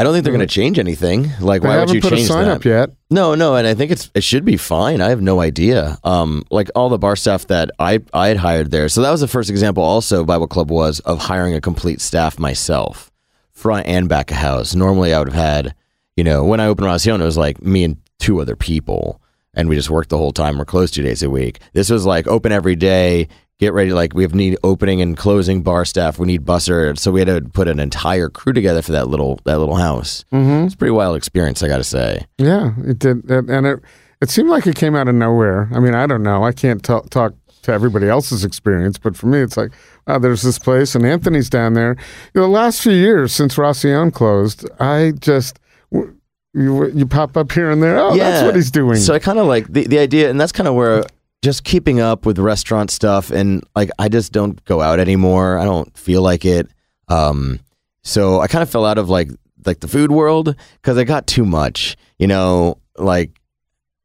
I 0.00 0.02
don't 0.02 0.14
think 0.14 0.24
they're 0.24 0.32
going 0.32 0.48
to 0.48 0.52
change 0.54 0.78
anything. 0.78 1.30
Like, 1.40 1.60
They 1.60 1.68
why 1.68 1.78
would 1.78 1.90
you 1.90 2.00
put 2.00 2.14
a 2.14 2.24
sign 2.24 2.46
that? 2.46 2.56
up 2.56 2.64
yet. 2.64 2.88
No, 3.10 3.34
no, 3.34 3.54
and 3.56 3.66
I 3.66 3.74
think 3.74 3.90
it's 3.90 4.10
it 4.14 4.24
should 4.24 4.46
be 4.46 4.56
fine. 4.56 5.02
I 5.02 5.10
have 5.10 5.20
no 5.20 5.40
idea. 5.42 5.98
Um, 6.04 6.42
like 6.50 6.70
all 6.74 6.88
the 6.88 6.96
bar 6.96 7.16
staff 7.16 7.46
that 7.48 7.70
I 7.78 8.00
I 8.14 8.28
had 8.28 8.38
hired 8.38 8.70
there. 8.70 8.88
So 8.88 9.02
that 9.02 9.10
was 9.10 9.20
the 9.20 9.28
first 9.28 9.50
example. 9.50 9.82
Also, 9.84 10.24
Bible 10.24 10.46
Club 10.46 10.70
was 10.70 11.00
of 11.00 11.18
hiring 11.18 11.54
a 11.54 11.60
complete 11.60 12.00
staff 12.00 12.38
myself, 12.38 13.12
front 13.52 13.86
and 13.86 14.08
back 14.08 14.30
of 14.30 14.38
house. 14.38 14.74
Normally, 14.74 15.12
I 15.12 15.18
would 15.18 15.28
have 15.28 15.34
had, 15.36 15.74
you 16.16 16.24
know, 16.24 16.44
when 16.44 16.60
I 16.60 16.66
opened 16.66 16.86
Racion, 16.86 17.20
it 17.20 17.24
was 17.24 17.36
like 17.36 17.60
me 17.60 17.84
and 17.84 17.98
two 18.18 18.40
other 18.40 18.56
people, 18.56 19.20
and 19.52 19.68
we 19.68 19.76
just 19.76 19.90
worked 19.90 20.08
the 20.08 20.16
whole 20.16 20.32
time. 20.32 20.56
We're 20.56 20.64
closed 20.64 20.94
two 20.94 21.02
days 21.02 21.22
a 21.22 21.28
week. 21.28 21.58
This 21.74 21.90
was 21.90 22.06
like 22.06 22.26
open 22.26 22.52
every 22.52 22.74
day. 22.74 23.28
Get 23.60 23.74
ready, 23.74 23.92
like 23.92 24.14
we 24.14 24.22
have 24.22 24.34
need 24.34 24.56
opening 24.64 25.02
and 25.02 25.18
closing 25.18 25.62
bar 25.62 25.84
staff. 25.84 26.18
We 26.18 26.26
need 26.26 26.46
busser, 26.46 26.98
so 26.98 27.12
we 27.12 27.20
had 27.20 27.26
to 27.26 27.42
put 27.50 27.68
an 27.68 27.78
entire 27.78 28.30
crew 28.30 28.54
together 28.54 28.80
for 28.80 28.92
that 28.92 29.08
little 29.08 29.38
that 29.44 29.58
little 29.58 29.74
house. 29.74 30.24
Mm-hmm. 30.32 30.64
It's 30.64 30.74
a 30.74 30.78
pretty 30.78 30.92
wild 30.92 31.14
experience, 31.14 31.62
I 31.62 31.68
got 31.68 31.76
to 31.76 31.84
say. 31.84 32.24
Yeah, 32.38 32.72
it 32.86 32.98
did, 32.98 33.30
and 33.30 33.50
and 33.50 33.66
it 33.66 33.80
it 34.22 34.30
seemed 34.30 34.48
like 34.48 34.66
it 34.66 34.76
came 34.76 34.96
out 34.96 35.08
of 35.08 35.14
nowhere. 35.14 35.68
I 35.74 35.78
mean, 35.78 35.94
I 35.94 36.06
don't 36.06 36.22
know. 36.22 36.42
I 36.42 36.52
can't 36.52 36.82
ta- 36.82 37.02
talk 37.10 37.34
to 37.64 37.72
everybody 37.72 38.08
else's 38.08 38.46
experience, 38.46 38.96
but 38.96 39.14
for 39.14 39.26
me, 39.26 39.40
it's 39.40 39.58
like, 39.58 39.72
wow, 40.06 40.18
there's 40.18 40.40
this 40.40 40.58
place, 40.58 40.94
and 40.94 41.04
Anthony's 41.04 41.50
down 41.50 41.74
there. 41.74 41.96
You 42.34 42.40
know, 42.40 42.46
the 42.46 42.52
last 42.52 42.80
few 42.82 42.92
years 42.92 43.30
since 43.30 43.56
Racion 43.58 44.10
closed, 44.10 44.66
I 44.80 45.12
just 45.20 45.58
w- 45.92 46.16
you 46.54 46.86
you 46.92 47.04
pop 47.06 47.36
up 47.36 47.52
here 47.52 47.70
and 47.70 47.82
there. 47.82 47.98
Oh, 47.98 48.16
that's 48.16 48.42
what 48.42 48.56
he's 48.56 48.70
doing. 48.70 48.96
So 48.96 49.12
I 49.12 49.18
kind 49.18 49.38
of 49.38 49.46
like 49.46 49.70
the, 49.70 49.86
the 49.86 49.98
idea, 49.98 50.30
and 50.30 50.40
that's 50.40 50.52
kind 50.52 50.66
of 50.66 50.74
where 50.74 51.04
just 51.42 51.64
keeping 51.64 52.00
up 52.00 52.26
with 52.26 52.38
restaurant 52.38 52.90
stuff, 52.90 53.30
and 53.30 53.64
like 53.74 53.90
I 53.98 54.08
just 54.08 54.32
don't 54.32 54.62
go 54.64 54.80
out 54.80 55.00
anymore. 55.00 55.58
I 55.58 55.64
don't 55.64 55.96
feel 55.96 56.22
like 56.22 56.44
it. 56.44 56.68
Um, 57.08 57.60
so 58.02 58.40
I 58.40 58.46
kind 58.46 58.62
of 58.62 58.70
fell 58.70 58.84
out 58.84 58.98
of 58.98 59.08
like 59.08 59.30
like 59.64 59.80
the 59.80 59.88
food 59.88 60.10
world 60.10 60.54
because 60.74 60.98
I 60.98 61.04
got 61.04 61.26
too 61.26 61.44
much. 61.44 61.96
You 62.18 62.26
know, 62.26 62.78
like 62.96 63.40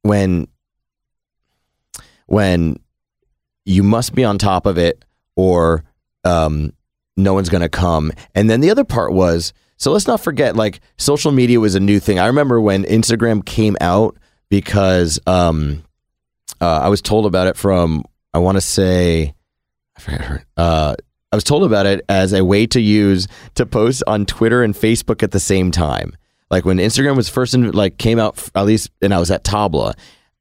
when 0.02 0.48
when 2.28 2.78
you 3.66 3.84
must 3.84 4.14
be 4.14 4.24
on 4.24 4.38
top 4.38 4.66
of 4.66 4.78
it 4.78 5.04
or 5.36 5.84
um, 6.24 6.74
no 7.18 7.34
one's 7.34 7.50
going 7.50 7.62
to 7.62 7.70
come. 7.70 8.12
And 8.34 8.50
then 8.50 8.62
the 8.62 8.70
other 8.70 8.84
part 8.84 9.14
was 9.14 9.54
so 9.78 9.92
let's 9.92 10.08
not 10.08 10.22
forget 10.22 10.56
like 10.56 10.80
social 10.98 11.32
media 11.32 11.60
was 11.60 11.76
a 11.76 11.80
new 11.80 12.00
thing. 12.00 12.20
I 12.20 12.28
remember 12.28 12.62
when 12.62 12.84
Instagram 12.86 13.46
came 13.46 13.76
out 13.82 14.18
because 14.50 15.20
um, 15.28 15.84
uh, 16.62 16.80
I 16.84 16.90
was 16.90 17.02
told 17.02 17.26
about 17.26 17.48
it 17.48 17.58
from 17.58 18.04
I 18.34 18.40
want 18.40 18.58
to 18.58 18.62
say 18.62 19.34
I 19.98 20.02
forgot 20.02 20.22
her. 20.22 20.46
Uh, 20.58 20.96
I 21.32 21.36
was 21.36 21.44
told 21.44 21.64
about 21.64 21.86
it 21.86 22.04
as 22.08 22.34
a 22.34 22.44
way 22.46 22.66
to 22.68 22.80
use 22.80 23.28
to 23.56 23.66
post 23.66 24.04
on 24.08 24.26
Twitter 24.26 24.64
and 24.64 24.74
Facebook 24.74 25.24
at 25.24 25.32
the 25.32 25.40
same 25.40 25.72
time. 25.72 26.16
Like 26.52 26.64
when 26.66 26.78
Instagram 26.78 27.16
was 27.16 27.28
first 27.28 27.54
in, 27.54 27.72
like 27.72 27.98
came 27.98 28.20
out, 28.20 28.38
f- 28.38 28.52
at 28.56 28.66
least, 28.66 28.92
and 29.02 29.14
I 29.14 29.20
was 29.20 29.32
at 29.32 29.44
Tabla, 29.44 29.94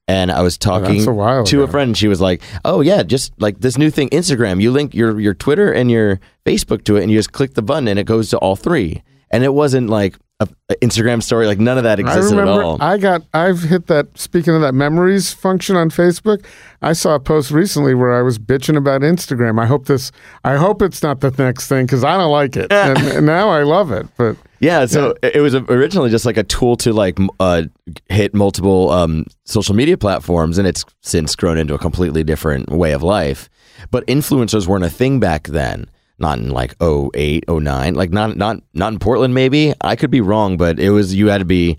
and 0.07 0.31
I 0.31 0.43
was 0.43 0.59
talking 0.59 0.97
that's 0.97 1.07
a 1.07 1.13
while 1.13 1.45
to 1.45 1.61
a 1.61 1.65
ago. 1.65 1.71
friend, 1.73 1.89
and 1.91 1.97
she 1.97 2.09
was 2.09 2.21
like, 2.21 2.43
"Oh 2.65 2.81
yeah, 2.81 3.03
just 3.03 3.33
like 3.41 3.59
this 3.61 3.79
new 3.79 3.91
thing, 3.91 4.11
Instagram. 4.11 4.61
You 4.61 4.71
link 4.71 4.95
your 4.95 5.19
your 5.19 5.35
Twitter 5.35 5.73
and 5.73 5.91
your 5.91 6.21
Facebook 6.45 6.85
to 6.85 6.97
it, 6.97 7.03
and 7.03 7.11
you 7.11 7.19
just 7.19 7.33
click 7.33 7.55
the 7.55 7.63
button, 7.63 7.89
and 7.89 7.99
it 7.99 8.05
goes 8.07 8.29
to 8.31 8.39
all 8.39 8.55
three. 8.55 9.03
And 9.31 9.43
it 9.43 9.55
wasn't 9.55 9.89
like 9.89 10.17
a, 10.45 10.73
a 10.73 10.77
Instagram 10.77 11.23
story, 11.23 11.47
like 11.47 11.59
none 11.59 11.77
of 11.79 11.85
that 11.85 11.99
I 11.99 12.03
existed 12.03 12.39
at 12.39 12.49
all. 12.49 12.81
I 12.81 12.99
got 12.99 13.23
I've 13.35 13.63
hit 13.63 13.87
that 13.89 14.17
speaking 14.19 14.55
of 14.55 14.61
that 14.63 14.75
memories 14.75 15.33
function 15.33 15.77
on 15.77 15.91
Facebook. 15.91 16.45
I 16.83 16.93
saw 16.93 17.15
a 17.15 17.21
post 17.21 17.51
recently 17.51 17.95
where 17.95 18.13
I 18.15 18.23
was 18.23 18.39
bitching 18.39 18.77
about 18.77 19.01
Instagram. 19.01 19.61
I 19.61 19.67
hope 19.67 19.87
this 19.87 20.13
I 20.45 20.57
hope 20.57 20.83
it's 20.83 21.03
not 21.03 21.21
the 21.21 21.31
next 21.31 21.69
thing 21.69 21.87
cuz 21.87 22.05
I 22.05 22.17
don't 22.17 22.31
like 22.31 22.57
it. 22.57 22.73
and, 22.73 22.99
and 22.99 23.27
now 23.27 23.49
I 23.49 23.63
love 23.63 23.91
it. 23.93 24.07
But 24.17 24.37
Yeah, 24.61 24.87
so 24.87 25.15
it 25.23 25.37
it 25.37 25.41
was 25.41 25.55
originally 25.55 26.11
just 26.11 26.25
like 26.27 26.37
a 26.37 26.45
tool 26.45 26.77
to 26.79 26.93
like 26.93 27.19
uh, 27.41 27.65
hit 28.09 28.35
multiple 28.35 28.91
um, 28.91 29.27
social 29.45 29.75
media 29.75 29.99
platforms, 29.99 30.59
and 30.59 30.67
it's 30.67 30.85
since 31.03 31.35
grown 31.37 31.59
into 31.59 31.75
a 31.75 31.79
completely 31.79 32.25
different 32.25 32.71
way 32.71 32.93
of 32.93 33.03
life. 33.03 33.49
but 33.91 34.07
influencers 34.07 34.67
weren't 34.67 34.85
a 34.85 34.91
thing 34.91 35.21
back 35.21 35.49
then. 35.49 35.87
Not 36.19 36.39
in 36.39 36.51
like 36.51 36.75
08, 36.81 37.45
09. 37.49 37.95
like 37.95 38.11
not 38.11 38.37
not 38.37 38.63
not 38.73 38.93
in 38.93 38.99
Portland. 38.99 39.35
Maybe 39.35 39.75
I 39.81 39.97
could 39.97 40.11
be 40.11 40.21
wrong, 40.21 40.57
but 40.57 40.79
it 40.79 40.91
was 40.91 41.15
you 41.15 41.29
had 41.29 41.39
to 41.39 41.45
be. 41.45 41.79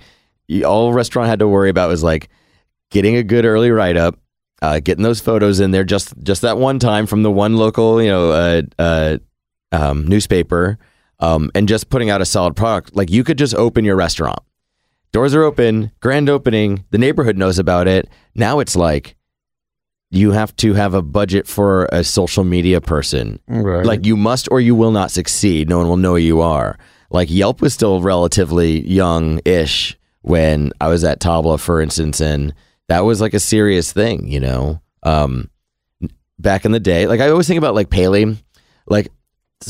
All 0.65 0.93
restaurant 0.93 1.27
had 1.29 1.39
to 1.39 1.47
worry 1.47 1.69
about 1.69 1.89
was 1.89 2.03
like 2.03 2.29
getting 2.91 3.15
a 3.15 3.23
good 3.23 3.45
early 3.45 3.71
write 3.71 3.97
up, 3.97 4.19
uh, 4.61 4.79
getting 4.79 5.03
those 5.03 5.19
photos 5.19 5.59
in 5.59 5.71
there 5.71 5.83
just 5.83 6.13
just 6.21 6.41
that 6.41 6.57
one 6.57 6.79
time 6.79 7.07
from 7.07 7.23
the 7.23 7.31
one 7.31 7.55
local 7.55 8.01
you 8.01 8.09
know 8.09 8.31
uh, 8.31 8.61
uh, 8.77 9.17
um, 9.71 10.05
newspaper, 10.07 10.77
um, 11.19 11.49
and 11.55 11.67
just 11.67 11.89
putting 11.89 12.09
out 12.09 12.21
a 12.21 12.25
solid 12.25 12.55
product. 12.55 12.95
Like 12.95 13.09
you 13.09 13.23
could 13.23 13.37
just 13.37 13.55
open 13.55 13.85
your 13.85 13.95
restaurant, 13.95 14.39
doors 15.11 15.33
are 15.33 15.43
open, 15.43 15.91
grand 16.01 16.29
opening, 16.29 16.83
the 16.91 16.97
neighborhood 16.97 17.37
knows 17.37 17.57
about 17.57 17.87
it. 17.87 18.09
Now 18.35 18.59
it's 18.59 18.75
like 18.75 19.14
you 20.11 20.31
have 20.31 20.55
to 20.57 20.73
have 20.73 20.93
a 20.93 21.01
budget 21.01 21.47
for 21.47 21.87
a 21.91 22.03
social 22.03 22.43
media 22.43 22.79
person. 22.81 23.39
Right. 23.47 23.85
Like 23.85 24.05
you 24.05 24.15
must 24.15 24.47
or 24.51 24.61
you 24.61 24.75
will 24.75 24.91
not 24.91 25.11
succeed. 25.11 25.67
No 25.69 25.77
one 25.79 25.87
will 25.87 25.97
know 25.97 26.11
who 26.13 26.17
you 26.21 26.41
are. 26.41 26.77
Like 27.09 27.29
Yelp 27.29 27.61
was 27.61 27.73
still 27.73 28.01
relatively 28.01 28.81
young 28.87 29.39
ish 29.45 29.97
when 30.21 30.71
I 30.81 30.87
was 30.87 31.03
at 31.03 31.19
Tabla, 31.19 31.59
for 31.59 31.81
instance, 31.81 32.19
and 32.21 32.53
that 32.87 33.01
was 33.01 33.21
like 33.21 33.33
a 33.33 33.39
serious 33.39 33.91
thing, 33.93 34.27
you 34.27 34.39
know. 34.39 34.81
Um, 35.03 35.49
back 36.39 36.65
in 36.65 36.71
the 36.71 36.79
day, 36.79 37.07
like 37.07 37.19
I 37.21 37.29
always 37.29 37.47
think 37.47 37.57
about 37.57 37.75
like 37.75 37.89
Paley, 37.89 38.37
like 38.87 39.09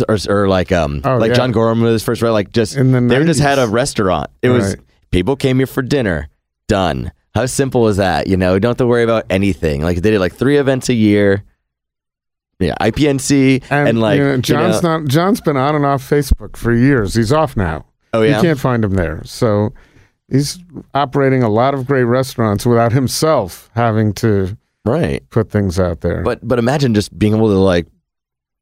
or, 0.07 0.17
or 0.29 0.47
like 0.47 0.71
um 0.71 1.01
Oh, 1.03 1.17
like 1.17 1.29
yeah. 1.29 1.35
John 1.35 1.51
Gorham 1.51 1.81
was 1.81 2.03
first 2.03 2.21
right, 2.21 2.29
like 2.29 2.51
just 2.51 2.75
the 2.75 2.83
they 2.83 3.23
just 3.25 3.39
had 3.41 3.59
a 3.59 3.67
restaurant. 3.67 4.29
It 4.41 4.49
was 4.49 4.75
Right. 4.75 4.79
people 5.11 5.35
came 5.35 5.57
here 5.57 5.67
for 5.67 5.81
dinner, 5.81 6.29
done. 6.67 7.11
How 7.35 7.45
simple 7.45 7.89
is 7.89 7.97
that? 7.97 8.27
You 8.27 8.37
know, 8.37 8.53
you 8.53 8.61
don't 8.61 8.71
have 8.71 8.77
to 8.77 8.87
worry 8.87 9.03
about 9.03 9.25
anything. 9.29 9.81
Like 9.81 9.97
they 9.97 10.09
did 10.09 10.19
like 10.19 10.33
three 10.33 10.57
events 10.57 10.87
a 10.87 10.93
year. 10.93 11.43
Yeah, 12.59 12.75
IPNC 12.79 13.65
and, 13.69 13.89
and, 13.89 13.99
like 13.99 14.17
you 14.17 14.23
know, 14.23 14.35
you 14.35 14.41
John's 14.41 14.81
know- 14.81 14.99
not 14.99 15.09
John's 15.09 15.41
been 15.41 15.57
on 15.57 15.75
and 15.75 15.85
off 15.85 16.09
Facebook 16.09 16.55
for 16.55 16.73
years. 16.73 17.13
He's 17.13 17.33
off 17.33 17.57
now. 17.57 17.85
Oh 18.13 18.21
yeah, 18.21 18.37
You 18.37 18.41
can't 18.41 18.59
find 18.59 18.85
him 18.85 18.93
there. 18.93 19.21
So 19.25 19.73
he's 20.29 20.59
operating 20.93 21.43
a 21.43 21.49
lot 21.49 21.73
of 21.73 21.85
great 21.85 22.05
restaurants 22.05 22.65
without 22.65 22.93
himself 22.93 23.69
having 23.75 24.13
to 24.13 24.57
right. 24.85 25.21
put 25.29 25.51
things 25.51 25.77
out 25.77 25.99
there. 25.99 26.23
But 26.23 26.47
but 26.47 26.57
imagine 26.57 26.93
just 26.93 27.17
being 27.19 27.35
able 27.35 27.49
to 27.49 27.59
like 27.59 27.87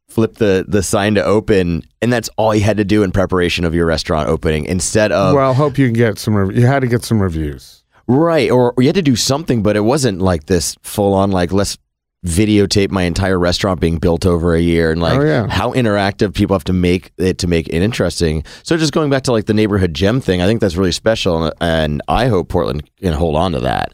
flip 0.10 0.36
the 0.36 0.66
the 0.68 0.82
sign 0.82 1.14
to 1.16 1.24
open, 1.24 1.84
and 2.02 2.12
that's 2.12 2.30
all 2.38 2.56
you 2.56 2.62
had 2.62 2.78
to 2.78 2.86
do 2.86 3.04
in 3.04 3.12
preparation 3.12 3.66
of 3.66 3.76
your 3.76 3.86
restaurant 3.86 4.30
opening, 4.30 4.66
instead 4.66 5.12
of 5.12 5.36
well, 5.36 5.54
hope 5.54 5.78
you 5.78 5.86
can 5.86 5.94
get 5.94 6.18
some. 6.18 6.50
You 6.52 6.66
had 6.66 6.80
to 6.80 6.88
get 6.88 7.04
some 7.04 7.22
reviews. 7.22 7.83
Right, 8.08 8.50
or, 8.52 8.74
or 8.76 8.84
you 8.84 8.88
had 8.88 8.96
to 8.96 9.02
do 9.02 9.16
something, 9.16 9.64
but 9.64 9.76
it 9.76 9.82
wasn't 9.82 10.22
like 10.22 10.46
this 10.46 10.76
full 10.82 11.14
on 11.14 11.32
like 11.32 11.52
let's 11.52 11.78
videotape 12.26 12.90
my 12.90 13.04
entire 13.04 13.38
restaurant 13.38 13.82
being 13.82 13.98
built 13.98 14.26
over 14.26 14.56
a 14.56 14.62
year 14.62 14.92
and 14.92 15.02
like 15.02 15.20
Oh, 15.20 15.26
yeah. 15.26 15.48
how 15.48 15.74
interactive 15.74 16.34
people 16.34 16.54
have 16.54 16.64
to 16.66 16.74
make 16.74 17.12
it 17.18 17.38
to 17.40 17.48
make 17.48 17.68
it 17.68 17.82
interesting. 17.82 18.46
So 18.64 18.78
just 18.78 18.94
going 18.94 19.10
back 19.10 19.24
to 19.24 19.34
like 19.34 19.46
the 19.46 19.54
neighborhood 19.54 19.94
gem 19.94 20.22
thing, 20.22 20.42
I 20.42 20.46
think 20.48 20.62
that's 20.62 20.76
really 20.78 20.94
special, 20.94 21.44
and, 21.46 21.54
and 21.60 22.02
I 22.08 22.28
hope 22.28 22.48
Portland 22.48 22.90
can 23.02 23.12
hold 23.14 23.36
on 23.36 23.52
to 23.52 23.60
that 23.62 23.94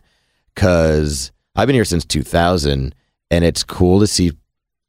because 0.53 1.31
I've 1.55 1.67
been 1.67 1.73
here 1.75 1.85
since 1.85 2.05
2000, 2.05 2.93
and 3.31 3.43
it's 3.45 3.63
cool 3.63 3.99
to 3.99 4.07
see 4.07 4.31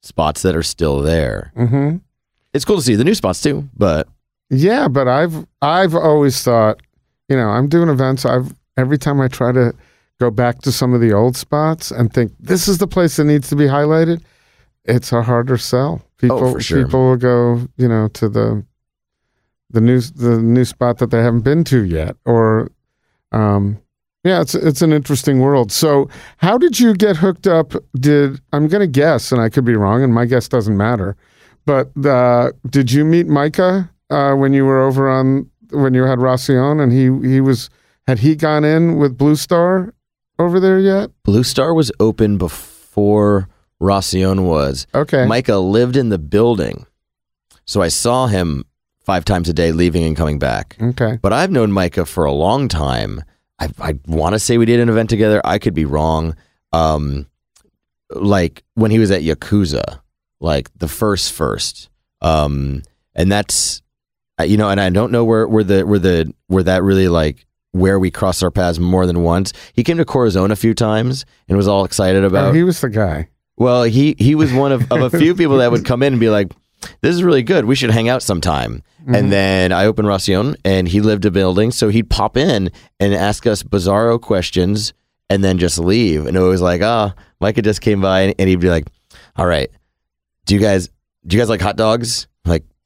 spots 0.02 0.42
that 0.42 0.54
are 0.56 0.62
still 0.62 1.00
there. 1.00 1.52
hmm 1.56 1.96
It's 2.52 2.64
cool 2.64 2.76
to 2.76 2.82
see 2.82 2.94
the 2.94 3.04
new 3.04 3.14
spots 3.14 3.40
too, 3.40 3.68
but 3.76 4.08
Yeah, 4.50 4.88
but 4.88 5.08
I've 5.08 5.46
I've 5.62 5.94
always 5.94 6.42
thought, 6.42 6.80
you 7.28 7.36
know, 7.36 7.48
I'm 7.48 7.68
doing 7.68 7.88
events. 7.88 8.24
I've 8.26 8.52
every 8.80 8.98
time 8.98 9.20
I 9.20 9.28
try 9.28 9.52
to 9.52 9.72
go 10.18 10.30
back 10.30 10.60
to 10.62 10.72
some 10.72 10.92
of 10.94 11.00
the 11.00 11.12
old 11.12 11.36
spots 11.36 11.90
and 11.90 12.12
think 12.12 12.32
this 12.40 12.66
is 12.68 12.78
the 12.78 12.86
place 12.86 13.16
that 13.16 13.24
needs 13.24 13.48
to 13.50 13.56
be 13.56 13.64
highlighted, 13.64 14.22
it's 14.84 15.12
a 15.12 15.22
harder 15.22 15.56
sell. 15.58 16.02
People 16.18 16.44
Oh, 16.44 16.52
for 16.52 16.60
sure. 16.60 16.84
people 16.84 17.00
will 17.10 17.16
go, 17.16 17.66
you 17.76 17.88
know, 17.88 18.08
to 18.08 18.28
the 18.28 18.64
the 19.70 19.80
new 19.80 20.00
the 20.00 20.40
new 20.40 20.64
spot 20.64 20.98
that 20.98 21.10
they 21.10 21.22
haven't 21.22 21.42
been 21.42 21.62
to 21.64 21.84
yet, 21.84 22.16
or 22.24 22.70
um, 23.32 23.78
yeah, 24.24 24.40
it's 24.40 24.54
it's 24.54 24.82
an 24.82 24.92
interesting 24.92 25.38
world. 25.40 25.70
So, 25.72 26.08
how 26.38 26.58
did 26.58 26.80
you 26.80 26.92
get 26.94 27.16
hooked 27.16 27.46
up? 27.46 27.72
Did 27.94 28.40
I'm 28.52 28.66
going 28.68 28.80
to 28.80 28.86
guess, 29.00 29.30
and 29.32 29.40
I 29.40 29.48
could 29.48 29.64
be 29.64 29.76
wrong, 29.76 30.02
and 30.02 30.12
my 30.12 30.24
guess 30.26 30.48
doesn't 30.48 30.76
matter. 30.76 31.16
But 31.66 31.90
uh, 32.04 32.50
did 32.68 32.90
you 32.90 33.04
meet 33.04 33.26
Micah 33.28 33.88
uh, 34.10 34.34
when 34.34 34.52
you 34.52 34.64
were 34.66 34.82
over 34.82 35.08
on 35.08 35.48
when 35.70 35.94
you 35.94 36.02
had 36.02 36.18
Racion, 36.18 36.80
and 36.80 36.90
he 36.92 37.04
he 37.26 37.40
was 37.40 37.70
had 38.06 38.20
he 38.20 38.34
gone 38.36 38.64
in 38.64 38.96
with 38.96 39.16
Blue 39.16 39.36
Star 39.36 39.94
over 40.38 40.58
there 40.60 40.78
yet? 40.78 41.10
Blue 41.24 41.42
Star 41.44 41.74
was 41.74 41.92
open 42.00 42.38
before 42.38 43.48
Racion 43.80 44.44
was. 44.44 44.86
Okay, 44.94 45.26
Micah 45.26 45.58
lived 45.58 45.96
in 45.96 46.08
the 46.08 46.18
building, 46.18 46.86
so 47.64 47.82
I 47.82 47.88
saw 47.88 48.26
him 48.26 48.64
five 49.04 49.24
times 49.24 49.48
a 49.48 49.52
day, 49.52 49.72
leaving 49.72 50.04
and 50.04 50.16
coming 50.16 50.38
back. 50.38 50.76
okay, 50.80 51.18
But 51.22 51.32
I've 51.32 51.50
known 51.50 51.72
Micah 51.72 52.04
for 52.06 52.24
a 52.24 52.32
long 52.32 52.68
time. 52.68 53.22
I, 53.58 53.68
I 53.78 53.98
want 54.06 54.34
to 54.34 54.38
say 54.38 54.56
we 54.58 54.66
did 54.66 54.80
an 54.80 54.88
event 54.88 55.10
together. 55.10 55.40
I 55.44 55.58
could 55.58 55.74
be 55.74 55.84
wrong. 55.84 56.36
Um, 56.72 57.26
like 58.10 58.64
when 58.74 58.90
he 58.90 58.98
was 58.98 59.10
at 59.10 59.22
Yakuza, 59.22 60.00
like 60.40 60.70
the 60.78 60.88
first 60.88 61.32
first. 61.32 61.88
Um, 62.20 62.82
and 63.14 63.30
that's 63.30 63.82
you 64.44 64.56
know, 64.56 64.70
and 64.70 64.80
I 64.80 64.88
don't 64.90 65.12
know 65.12 65.24
where 65.24 65.46
where 65.46 65.64
the 65.64 65.84
where 65.86 65.98
the 65.98 66.32
where 66.46 66.62
that 66.62 66.82
really 66.82 67.08
like 67.08 67.46
where 67.72 67.98
we 67.98 68.10
crossed 68.10 68.42
our 68.42 68.50
paths 68.50 68.78
more 68.78 69.06
than 69.06 69.22
once. 69.22 69.52
He 69.72 69.84
came 69.84 69.98
to 69.98 70.04
Corazon 70.04 70.50
a 70.50 70.56
few 70.56 70.74
times 70.74 71.24
and 71.48 71.56
was 71.56 71.68
all 71.68 71.84
excited 71.84 72.24
about. 72.24 72.50
Oh, 72.50 72.52
he 72.52 72.62
was 72.62 72.80
the 72.80 72.88
guy. 72.88 73.28
Well, 73.56 73.82
he 73.84 74.16
he 74.18 74.34
was 74.34 74.52
one 74.52 74.72
of, 74.72 74.90
of 74.90 75.02
a 75.02 75.18
few 75.18 75.34
people 75.36 75.58
that 75.58 75.70
would 75.70 75.84
come 75.84 76.02
in 76.02 76.14
and 76.14 76.20
be 76.20 76.30
like, 76.30 76.52
"This 77.02 77.14
is 77.14 77.22
really 77.22 77.42
good. 77.42 77.66
We 77.66 77.74
should 77.74 77.90
hang 77.90 78.08
out 78.08 78.22
sometime." 78.22 78.82
And 79.06 79.32
then 79.32 79.72
I 79.72 79.86
opened 79.86 80.08
Racion, 80.08 80.56
and 80.64 80.86
he 80.86 81.00
lived 81.00 81.24
a 81.24 81.30
building, 81.30 81.70
so 81.72 81.88
he'd 81.88 82.10
pop 82.10 82.36
in 82.36 82.70
and 83.00 83.14
ask 83.14 83.46
us 83.46 83.62
bizarro 83.62 84.20
questions, 84.20 84.92
and 85.28 85.42
then 85.42 85.58
just 85.58 85.78
leave. 85.78 86.26
And 86.26 86.36
it 86.36 86.40
was 86.40 86.60
like, 86.62 86.82
"Ah, 86.82 87.14
Micah 87.40 87.62
just 87.62 87.80
came 87.80 88.00
by, 88.00 88.20
and, 88.20 88.34
and 88.38 88.48
he'd 88.48 88.60
be 88.60 88.68
like, 88.70 88.86
"All 89.36 89.46
right, 89.46 89.70
do 90.46 90.54
you 90.54 90.60
guys 90.60 90.88
do 91.26 91.36
you 91.36 91.40
guys 91.42 91.48
like 91.50 91.60
hot 91.60 91.76
dogs?" 91.76 92.28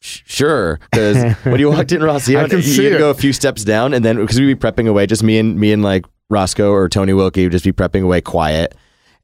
Like. 0.04 0.10
"Sh- 0.10 0.22
Sure, 0.26 0.78
because 0.92 1.34
when 1.44 1.58
you 1.60 1.70
walked 1.70 1.92
in 1.92 2.00
can 2.50 2.58
you 2.58 2.62
see 2.62 2.84
had 2.84 2.90
to 2.92 2.98
go 2.98 3.10
a 3.10 3.14
few 3.14 3.32
steps 3.32 3.64
down, 3.64 3.94
and 3.94 4.04
then 4.04 4.16
because 4.16 4.38
we'd 4.38 4.46
be 4.46 4.54
prepping 4.54 4.88
away, 4.88 5.06
just 5.06 5.22
me 5.22 5.38
and 5.38 5.58
me 5.58 5.72
and 5.72 5.82
like 5.82 6.04
Roscoe 6.30 6.70
or 6.72 6.88
Tony 6.88 7.12
Wilkie 7.12 7.44
would 7.44 7.52
just 7.52 7.64
be 7.64 7.72
prepping 7.72 8.02
away 8.02 8.20
quiet, 8.20 8.74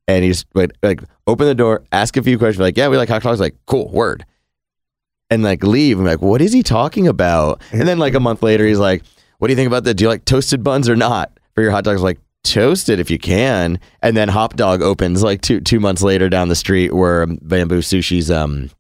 and 0.09 0.25
he 0.25 0.31
just 0.31 0.47
would 0.55 0.73
like 0.83 1.03
open 1.27 1.47
the 1.47 1.55
door, 1.55 1.85
ask 1.93 2.17
a 2.17 2.23
few 2.23 2.39
questions, 2.39 2.61
like, 2.61 2.77
"Yeah, 2.77 2.89
we 2.89 2.97
like 2.97 3.09
hot 3.09 3.23
dogs." 3.23 3.41
Like, 3.41 3.57
cool, 3.67 3.89
word, 3.91 4.25
and 5.31 5.43
like 5.43 5.63
leave. 5.63 5.99
I'm 5.99 6.05
like, 6.05 6.23
"What 6.23 6.41
is 6.41 6.53
he 6.53 6.63
talking 6.63 7.07
about?" 7.09 7.63
And 7.73 7.87
then 7.87 7.99
like 7.99 8.15
a 8.15 8.21
month 8.21 8.43
later, 8.43 8.67
he's 8.67 8.79
like, 8.79 9.03
"What 9.39 9.49
do 9.49 9.53
you 9.53 9.57
think 9.57 9.69
about 9.69 9.85
that? 9.85 9.95
Do 9.95 10.05
you 10.05 10.09
like 10.09 10.25
toasted 10.25 10.63
buns 10.65 10.89
or 10.89 10.97
not 10.97 11.39
for 11.55 11.63
your 11.63 11.71
hot 11.71 11.85
dogs?" 11.85 12.03
Like, 12.03 12.19
toasted 12.43 12.99
if 13.01 13.11
you 13.11 13.19
can. 13.19 13.79
And 14.03 14.17
then 14.17 14.29
Hop 14.31 14.57
Dog 14.57 14.81
opens 14.83 15.23
like 15.23 15.43
two 15.43 15.61
two 15.61 15.79
months 15.81 16.03
later 16.03 16.29
down 16.31 16.49
the 16.49 16.57
street 16.57 16.93
where 16.95 17.27
Bamboo 17.27 17.81
Sushi's 17.81 18.31
um 18.31 18.71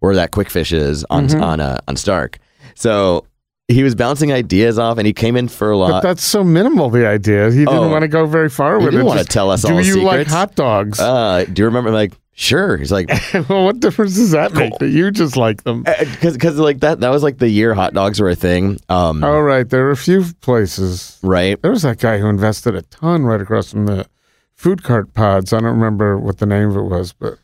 where 0.00 0.14
that 0.14 0.30
Quick 0.30 0.50
Fish 0.50 0.72
is 0.72 1.04
on 1.10 1.34
on 1.42 1.60
uh, 1.60 1.78
on 1.88 1.96
Stark. 1.96 2.38
So 2.74 3.24
he 3.70 3.82
was 3.82 3.94
bouncing 3.94 4.32
ideas 4.32 4.78
off, 4.78 4.96
and 4.98 5.06
he 5.06 5.12
came 5.12 5.36
in 5.36 5.46
for 5.48 5.70
a 5.72 5.76
But 5.78 5.90
lot. 5.90 6.02
that's 6.02 6.24
so 6.24 6.42
minimal. 6.42 6.88
The 6.90 7.06
idea 7.06 7.50
he 7.50 7.58
didn't 7.58 7.74
Oh. 7.74 7.88
want 7.88 8.02
to 8.02 8.08
go 8.08 8.24
very 8.26 8.48
far 8.48 8.78
He 8.78 8.84
with 8.84 8.92
didn't 8.92 9.06
it. 9.06 9.08
wanna 9.08 9.24
tell 9.24 9.50
us 9.50 9.62
Do 9.62 9.74
all 9.74 9.80
you 9.82 10.02
like 10.02 10.26
hot 10.26 10.54
dogs? 10.54 10.98
Uh, 10.98 11.44
do 11.52 11.60
you 11.62 11.66
remember? 11.66 11.90
Like, 11.90 12.12
sure. 12.32 12.76
He's 12.78 12.90
like, 12.92 13.10
well, 13.48 13.64
what 13.66 13.80
difference 13.80 14.14
does 14.14 14.30
that 14.30 14.54
make? 14.54 14.78
That 14.78 14.88
you 14.88 15.10
just 15.10 15.36
like 15.36 15.64
them. 15.64 15.82
because 15.82 16.32
because 16.34 16.56
like 16.58 16.80
that 16.80 17.00
that 17.00 17.10
was 17.10 17.22
like 17.22 17.38
the 17.38 17.48
year 17.50 17.74
hot 17.74 17.92
dogs 17.92 18.20
were 18.20 18.30
a 18.30 18.34
thing. 18.34 18.78
Um, 18.88 19.22
All 19.22 19.42
right, 19.42 19.68
there 19.68 19.86
are 19.88 19.90
a 19.90 19.96
few 19.96 20.24
places. 20.40 21.18
right. 21.22 21.60
There 21.60 21.70
was 21.72 21.82
that 21.82 21.98
guy 21.98 22.18
who 22.18 22.28
invested 22.28 22.74
a 22.74 22.82
ton 22.82 23.24
right 23.24 23.40
across 23.40 23.70
from 23.72 23.84
the 23.86 24.06
food 24.54 24.82
cart 24.82 25.12
pods. 25.12 25.52
I 25.52 25.56
don't 25.60 25.74
remember 25.74 26.16
what 26.18 26.38
the 26.38 26.46
name 26.46 26.70
of 26.70 26.76
it 26.76 26.82
was, 26.84 27.12
but 27.12 27.38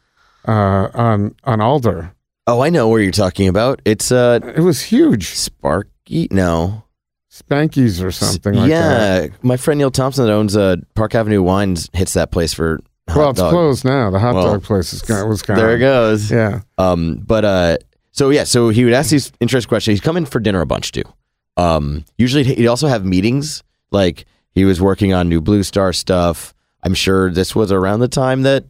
uh, 0.48 0.88
on 0.94 1.34
on 1.44 1.60
Alder, 1.60 2.14
Oh, 2.46 2.60
I 2.60 2.68
know 2.70 2.88
where 2.88 3.00
you're 3.00 3.10
talking 3.12 3.48
about. 3.48 3.80
It's 3.84 4.12
uh 4.12 4.40
it 4.56 4.60
was 4.60 4.82
huge. 4.82 5.28
Sparky. 5.30 6.28
No, 6.30 6.84
Spankies 7.32 8.02
or 8.04 8.10
something 8.10 8.54
like 8.54 8.70
that. 8.70 9.22
yeah, 9.30 9.36
my 9.42 9.56
friend 9.56 9.78
Neil 9.78 9.90
Thompson 9.90 10.26
that 10.26 10.32
owns 10.32 10.56
uh, 10.56 10.76
Park 10.94 11.14
Avenue 11.14 11.42
Wines 11.42 11.88
hits 11.94 12.12
that 12.12 12.30
place 12.30 12.52
for 12.52 12.80
hot 13.08 13.16
Well, 13.16 13.30
it's 13.30 13.40
dog. 13.40 13.50
closed 13.50 13.84
now. 13.84 14.10
The 14.10 14.18
hot 14.18 14.34
Well, 14.34 14.44
dog 14.52 14.62
place 14.62 14.92
is 14.92 15.02
gone, 15.02 15.28
was 15.28 15.42
gone. 15.42 15.56
There 15.56 15.74
it 15.74 15.78
goes. 15.78 16.30
Yeah. 16.30 16.60
Um, 16.78 17.16
but 17.26 17.44
uh, 17.44 17.76
so 18.12 18.28
yeah, 18.30 18.44
so 18.44 18.68
he 18.68 18.84
would 18.84 18.92
ask 18.92 19.10
these 19.10 19.32
interesting 19.40 19.68
questions. 19.68 19.98
He'd 19.98 20.04
come 20.04 20.16
in 20.18 20.26
for 20.26 20.38
dinner 20.40 20.60
a 20.60 20.66
bunch 20.66 20.92
too. 20.92 21.02
Um, 21.56 22.04
usually 22.18 22.44
he'd 22.44 22.66
also 22.68 22.88
have 22.88 23.04
meetings. 23.06 23.62
Like 23.90 24.26
he 24.50 24.64
was 24.66 24.80
working 24.80 25.12
on 25.14 25.28
new 25.28 25.40
Blue 25.40 25.62
Star 25.62 25.92
stuff. 25.94 26.52
I'm 26.82 26.94
sure 26.94 27.30
this 27.30 27.56
was 27.56 27.72
around 27.72 28.00
the 28.00 28.08
time 28.08 28.42
that 28.42 28.64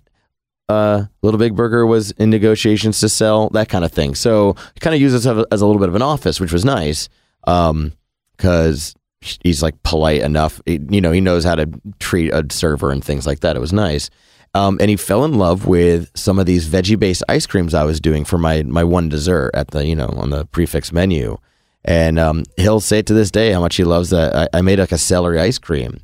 uh, 0.68 1.04
Little 1.22 1.38
Big 1.38 1.54
Burger 1.54 1.86
was 1.86 2.10
in 2.12 2.30
negotiations 2.30 3.00
to 3.00 3.08
sell 3.08 3.48
that 3.50 3.68
kind 3.68 3.84
of 3.84 3.92
thing. 3.92 4.14
So 4.14 4.54
kind 4.80 4.94
of 4.94 5.00
used 5.00 5.14
this 5.14 5.26
as 5.26 5.36
a, 5.38 5.46
as 5.52 5.60
a 5.60 5.66
little 5.66 5.80
bit 5.80 5.88
of 5.88 5.94
an 5.94 6.02
office, 6.02 6.40
which 6.40 6.52
was 6.52 6.64
nice. 6.64 7.08
Um, 7.46 7.92
because 8.36 8.94
he's 9.20 9.62
like 9.62 9.80
polite 9.82 10.20
enough. 10.22 10.60
He- 10.66 10.80
you 10.90 11.00
know, 11.00 11.12
he 11.12 11.20
knows 11.20 11.44
how 11.44 11.54
to 11.54 11.68
treat 12.00 12.30
a 12.32 12.44
server 12.50 12.90
and 12.90 13.02
things 13.04 13.26
like 13.26 13.40
that. 13.40 13.56
It 13.56 13.60
was 13.60 13.72
nice. 13.72 14.10
Um, 14.54 14.78
and 14.80 14.88
he 14.88 14.96
fell 14.96 15.24
in 15.24 15.34
love 15.34 15.66
with 15.66 16.10
some 16.14 16.38
of 16.38 16.46
these 16.46 16.68
veggie 16.68 16.98
based 16.98 17.22
ice 17.28 17.46
creams 17.46 17.74
I 17.74 17.84
was 17.84 18.00
doing 18.00 18.24
for 18.24 18.38
my 18.38 18.62
my 18.62 18.84
one 18.84 19.08
dessert 19.08 19.50
at 19.54 19.68
the 19.72 19.84
you 19.84 19.96
know 19.96 20.08
on 20.16 20.30
the 20.30 20.46
prix 20.46 20.66
fixe 20.66 20.92
menu. 20.92 21.38
And 21.84 22.18
um, 22.18 22.44
he'll 22.56 22.80
say 22.80 23.02
to 23.02 23.12
this 23.14 23.30
day 23.30 23.52
how 23.52 23.60
much 23.60 23.76
he 23.76 23.84
loves 23.84 24.10
that. 24.10 24.34
I, 24.34 24.58
I 24.58 24.62
made 24.62 24.78
like 24.78 24.92
a 24.92 24.98
celery 24.98 25.38
ice 25.40 25.58
cream. 25.58 26.00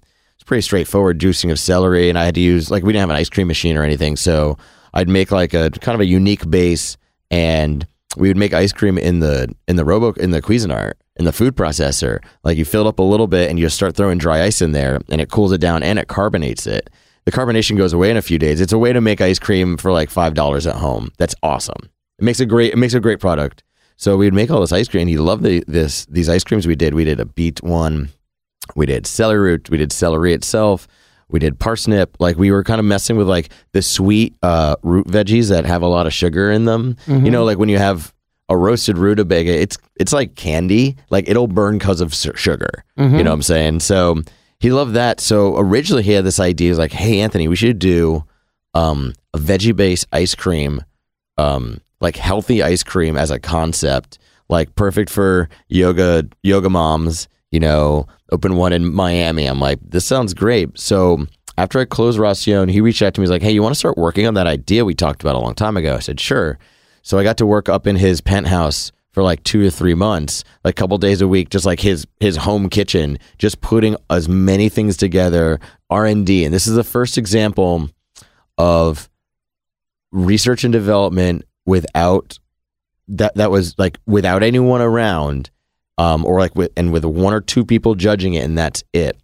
Pretty 0.50 0.62
straightforward 0.62 1.20
juicing 1.20 1.52
of 1.52 1.60
celery, 1.60 2.08
and 2.08 2.18
I 2.18 2.24
had 2.24 2.34
to 2.34 2.40
use 2.40 2.72
like 2.72 2.82
we 2.82 2.92
didn't 2.92 3.02
have 3.02 3.10
an 3.10 3.14
ice 3.14 3.28
cream 3.28 3.46
machine 3.46 3.76
or 3.76 3.84
anything, 3.84 4.16
so 4.16 4.58
I'd 4.92 5.08
make 5.08 5.30
like 5.30 5.54
a 5.54 5.70
kind 5.70 5.94
of 5.94 6.00
a 6.00 6.06
unique 6.06 6.50
base, 6.50 6.96
and 7.30 7.86
we 8.16 8.26
would 8.26 8.36
make 8.36 8.52
ice 8.52 8.72
cream 8.72 8.98
in 8.98 9.20
the 9.20 9.54
in 9.68 9.76
the 9.76 9.84
robo 9.84 10.10
in 10.14 10.32
the 10.32 10.42
Cuisinart 10.42 10.94
in 11.14 11.24
the 11.24 11.32
food 11.32 11.54
processor. 11.54 12.18
Like 12.42 12.58
you 12.58 12.64
fill 12.64 12.86
it 12.86 12.88
up 12.88 12.98
a 12.98 13.02
little 13.04 13.28
bit, 13.28 13.48
and 13.48 13.60
you 13.60 13.68
start 13.68 13.94
throwing 13.94 14.18
dry 14.18 14.42
ice 14.42 14.60
in 14.60 14.72
there, 14.72 14.98
and 15.08 15.20
it 15.20 15.30
cools 15.30 15.52
it 15.52 15.60
down 15.60 15.84
and 15.84 16.00
it 16.00 16.08
carbonates 16.08 16.66
it. 16.66 16.90
The 17.26 17.30
carbonation 17.30 17.76
goes 17.76 17.92
away 17.92 18.10
in 18.10 18.16
a 18.16 18.22
few 18.22 18.36
days. 18.40 18.60
It's 18.60 18.72
a 18.72 18.78
way 18.78 18.92
to 18.92 19.00
make 19.00 19.20
ice 19.20 19.38
cream 19.38 19.76
for 19.76 19.92
like 19.92 20.10
five 20.10 20.34
dollars 20.34 20.66
at 20.66 20.74
home. 20.74 21.12
That's 21.16 21.36
awesome. 21.44 21.88
It 22.18 22.24
makes 22.24 22.40
a 22.40 22.44
great 22.44 22.72
it 22.72 22.76
makes 22.76 22.94
a 22.94 22.98
great 22.98 23.20
product. 23.20 23.62
So 23.94 24.16
we'd 24.16 24.34
make 24.34 24.50
all 24.50 24.62
this 24.62 24.72
ice 24.72 24.88
cream. 24.88 25.06
He 25.06 25.16
loved 25.16 25.44
the, 25.44 25.62
this 25.68 26.06
these 26.06 26.28
ice 26.28 26.42
creams 26.42 26.66
we 26.66 26.74
did. 26.74 26.92
We 26.92 27.04
did 27.04 27.20
a 27.20 27.24
beet 27.24 27.62
one, 27.62 28.08
we 28.76 28.86
did 28.86 29.06
celery 29.06 29.52
root, 29.52 29.70
we 29.70 29.78
did 29.78 29.92
celery 29.92 30.32
itself, 30.34 30.86
we 31.28 31.38
did 31.38 31.58
parsnip. 31.58 32.16
Like 32.18 32.36
we 32.36 32.50
were 32.50 32.64
kind 32.64 32.78
of 32.80 32.84
messing 32.84 33.16
with 33.16 33.28
like 33.28 33.50
the 33.72 33.82
sweet 33.82 34.34
uh, 34.42 34.76
root 34.82 35.06
veggies 35.06 35.48
that 35.50 35.64
have 35.64 35.82
a 35.82 35.86
lot 35.86 36.06
of 36.06 36.12
sugar 36.12 36.50
in 36.50 36.64
them. 36.64 36.96
You 37.06 37.30
know, 37.30 37.44
like 37.44 37.58
when 37.58 37.68
you 37.68 37.78
have 37.78 38.12
a 38.48 38.56
roasted 38.56 38.98
rutabaga, 38.98 39.52
it's 39.52 39.78
it's 39.96 40.12
like 40.12 40.34
candy. 40.34 40.96
Like 41.10 41.28
it'll 41.28 41.46
burn 41.46 41.78
because 41.78 42.00
of 42.00 42.14
su- 42.14 42.34
sugar. 42.34 42.84
You 42.96 43.22
know 43.24 43.30
what 43.30 43.34
I'm 43.36 43.42
saying? 43.42 43.80
So 43.80 44.22
he 44.58 44.72
loved 44.72 44.94
that. 44.94 45.20
So 45.20 45.56
originally 45.56 46.02
he 46.02 46.12
had 46.12 46.24
this 46.24 46.40
idea. 46.40 46.66
He 46.66 46.70
was 46.70 46.78
like, 46.78 46.92
"Hey 46.92 47.20
Anthony, 47.20 47.46
we 47.46 47.54
should 47.56 47.78
do 47.78 48.24
um, 48.74 49.14
a 49.32 49.38
veggie 49.38 49.74
based 49.76 50.06
ice 50.12 50.34
cream, 50.34 50.82
um, 51.38 51.80
like 52.00 52.16
healthy 52.16 52.60
ice 52.62 52.82
cream 52.82 53.16
as 53.16 53.30
a 53.30 53.38
concept, 53.38 54.18
like 54.48 54.74
perfect 54.74 55.10
for 55.10 55.48
yoga 55.68 56.24
yoga 56.42 56.68
moms. 56.70 57.28
You 57.50 57.60
know, 57.60 58.06
open 58.30 58.56
one 58.56 58.72
in 58.72 58.92
Miami. 58.92 59.46
I'm 59.46 59.60
like, 59.60 59.78
this 59.82 60.04
sounds 60.04 60.34
great. 60.34 60.78
So 60.78 61.26
after 61.58 61.80
I 61.80 61.84
closed 61.84 62.18
Racion, 62.18 62.70
he 62.70 62.80
reached 62.80 63.02
out 63.02 63.14
to 63.14 63.20
me. 63.20 63.24
He's 63.24 63.30
like, 63.30 63.42
hey, 63.42 63.50
you 63.50 63.62
want 63.62 63.74
to 63.74 63.78
start 63.78 63.98
working 63.98 64.26
on 64.26 64.34
that 64.34 64.46
idea 64.46 64.84
we 64.84 64.94
talked 64.94 65.22
about 65.22 65.34
a 65.34 65.40
long 65.40 65.54
time 65.54 65.76
ago? 65.76 65.96
I 65.96 66.00
said, 66.00 66.20
sure. 66.20 66.58
So 67.02 67.18
I 67.18 67.24
got 67.24 67.38
to 67.38 67.46
work 67.46 67.68
up 67.68 67.86
in 67.86 67.96
his 67.96 68.20
penthouse 68.20 68.92
for 69.12 69.22
like 69.22 69.42
two 69.42 69.66
or 69.66 69.70
three 69.70 69.94
months, 69.94 70.44
like 70.64 70.72
a 70.72 70.80
couple 70.80 70.96
days 70.98 71.20
a 71.20 71.28
week, 71.28 71.50
just 71.50 71.66
like 71.66 71.80
his 71.80 72.06
his 72.20 72.36
home 72.36 72.68
kitchen, 72.68 73.18
just 73.38 73.60
putting 73.60 73.96
as 74.08 74.28
many 74.28 74.68
things 74.68 74.96
together, 74.96 75.58
R 75.88 76.06
and 76.06 76.24
D. 76.24 76.44
And 76.44 76.54
this 76.54 76.66
is 76.66 76.76
the 76.76 76.84
first 76.84 77.18
example 77.18 77.90
of 78.56 79.08
research 80.12 80.64
and 80.64 80.72
development 80.72 81.44
without 81.66 82.38
that 83.08 83.34
that 83.34 83.50
was 83.50 83.76
like 83.78 83.98
without 84.06 84.42
anyone 84.42 84.80
around, 84.80 85.50
um, 86.00 86.24
or 86.24 86.38
like 86.38 86.56
with 86.56 86.72
and 86.78 86.92
with 86.92 87.04
one 87.04 87.34
or 87.34 87.42
two 87.42 87.64
people 87.64 87.94
judging 87.94 88.32
it, 88.34 88.44
and 88.44 88.56
that's 88.56 88.82
it. 88.94 89.18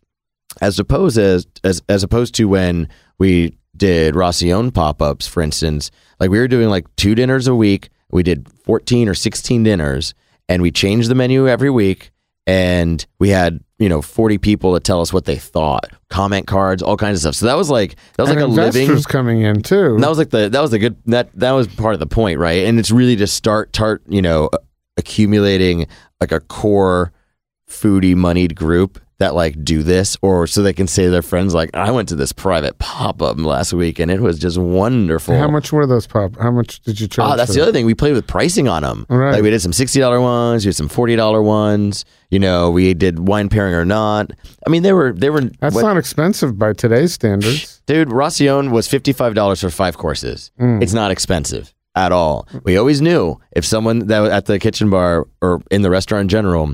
As 0.61 0.79
opposed 0.79 1.17
as 1.17 1.47
as 1.65 1.83
as 1.89 2.03
opposed 2.03 2.35
to 2.35 2.45
when 2.45 2.89
we 3.19 3.57
did 3.75 4.15
Racion 4.15 4.71
pop 4.73 5.01
ups, 5.01 5.27
for 5.27 5.43
instance, 5.43 5.91
like 6.21 6.31
we 6.31 6.39
were 6.39 6.49
doing 6.49 6.69
like 6.69 6.85
two 6.97 7.15
dinners 7.15 7.49
a 7.49 7.55
week. 7.55 7.89
We 8.11 8.23
did 8.23 8.47
fourteen 8.65 9.09
or 9.09 9.15
sixteen 9.15 9.63
dinners, 9.63 10.13
and 10.51 10.61
we 10.61 10.71
changed 10.71 11.09
the 11.11 11.15
menu 11.15 11.49
every 11.49 11.71
week. 11.71 12.11
And 12.49 13.05
we 13.19 13.31
had 13.31 13.61
you 13.79 13.89
know 13.89 14.03
forty 14.03 14.37
people 14.37 14.75
to 14.75 14.81
tell 14.81 15.01
us 15.01 15.15
what 15.15 15.25
they 15.25 15.37
thought, 15.37 15.91
comment 16.11 16.47
cards, 16.47 16.83
all 16.83 16.99
kinds 16.99 17.17
of 17.17 17.21
stuff. 17.23 17.35
So 17.37 17.47
that 17.47 17.57
was 17.57 17.71
like 17.71 17.97
that 18.17 18.25
was 18.25 18.31
and 18.31 18.41
like 18.41 18.49
a 18.49 18.53
living. 18.53 19.03
coming 19.05 19.41
in 19.41 19.63
too. 19.63 19.95
And 19.95 20.03
that 20.03 20.11
was 20.11 20.19
like 20.19 20.31
the 20.31 20.51
that 20.51 20.61
was 20.61 20.71
the 20.71 20.79
good 20.79 20.97
that 21.07 21.31
that 21.35 21.53
was 21.53 21.69
part 21.69 21.95
of 21.95 22.01
the 22.01 22.07
point, 22.07 22.39
right? 22.39 22.67
And 22.67 22.79
it's 22.79 22.91
really 22.91 23.17
to 23.17 23.27
start 23.27 23.73
tart, 23.73 24.03
you 24.07 24.23
know, 24.23 24.51
accumulating 24.97 25.87
like 26.21 26.33
a 26.33 26.41
core 26.41 27.13
foodie 27.69 28.15
moneyed 28.15 28.55
group 28.55 29.01
that 29.19 29.35
like 29.35 29.65
do 29.65 29.83
this 29.83 30.15
or 30.21 30.47
so 30.47 30.63
they 30.63 30.75
can 30.75 30.87
say 30.87 31.05
to 31.05 31.11
their 31.11 31.23
friends 31.23 31.55
like 31.55 31.71
I 31.75 31.91
went 31.91 32.11
to 32.11 32.15
this 32.17 32.33
private 32.33 32.79
pop 32.79 33.23
up 33.23 33.39
last 33.39 33.73
week 33.73 33.99
and 33.99 34.11
it 34.11 34.21
was 34.21 34.39
just 34.39 34.59
wonderful. 34.59 35.37
How 35.39 35.49
much 35.49 35.73
were 35.73 35.87
those 35.87 36.07
pop? 36.07 36.37
How 36.39 36.51
much 36.51 36.81
did 36.81 37.01
you 37.01 37.09
charge? 37.09 37.33
Oh, 37.33 37.37
that's 37.37 37.55
the 37.55 37.63
other 37.63 37.73
thing. 37.73 37.87
We 37.87 37.95
played 37.95 38.13
with 38.13 38.27
pricing 38.27 38.69
on 38.69 38.83
them. 38.83 39.07
Right. 39.09 39.33
Like 39.33 39.43
we 39.43 39.49
did 39.51 39.61
some 39.63 39.73
sixty 39.73 40.01
dollar 40.01 40.21
ones, 40.21 40.65
we 40.67 40.71
did 40.71 40.77
some 40.77 40.89
forty 40.89 41.17
dollar 41.17 41.41
ones. 41.43 42.05
You 42.31 42.39
know, 42.41 42.71
we 42.71 42.93
did 42.93 43.27
wine 43.27 43.49
pairing 43.49 43.75
or 43.75 43.85
not. 43.87 44.33
I 44.67 44.71
mean, 44.71 44.83
they 44.83 44.93
were 44.93 45.13
they 45.13 45.31
were. 45.31 45.43
That's 45.61 45.75
what- 45.75 45.83
not 45.83 45.97
expensive 45.97 46.59
by 46.59 46.75
today's 46.75 47.15
standards. 47.15 47.81
Dude, 47.87 48.09
Racion 48.13 48.73
was 48.73 48.89
$55 48.89 49.61
for 49.61 49.71
five 49.71 49.97
courses. 49.97 50.51
Mm. 50.61 50.83
It's 50.83 50.93
not 50.93 51.13
expensive 51.13 51.73
at 51.97 52.13
all. 52.13 52.47
We 52.63 52.77
always 52.77 53.01
knew 53.01 53.41
if 53.53 53.65
someone 53.65 54.07
that 54.07 54.31
at 54.31 54.47
the 54.47 54.59
kitchen 54.59 54.91
bar 54.91 55.27
or 55.41 55.63
in 55.71 55.83
the 55.83 55.91
restaurant 55.91 56.23
in 56.23 56.29
general, 56.29 56.73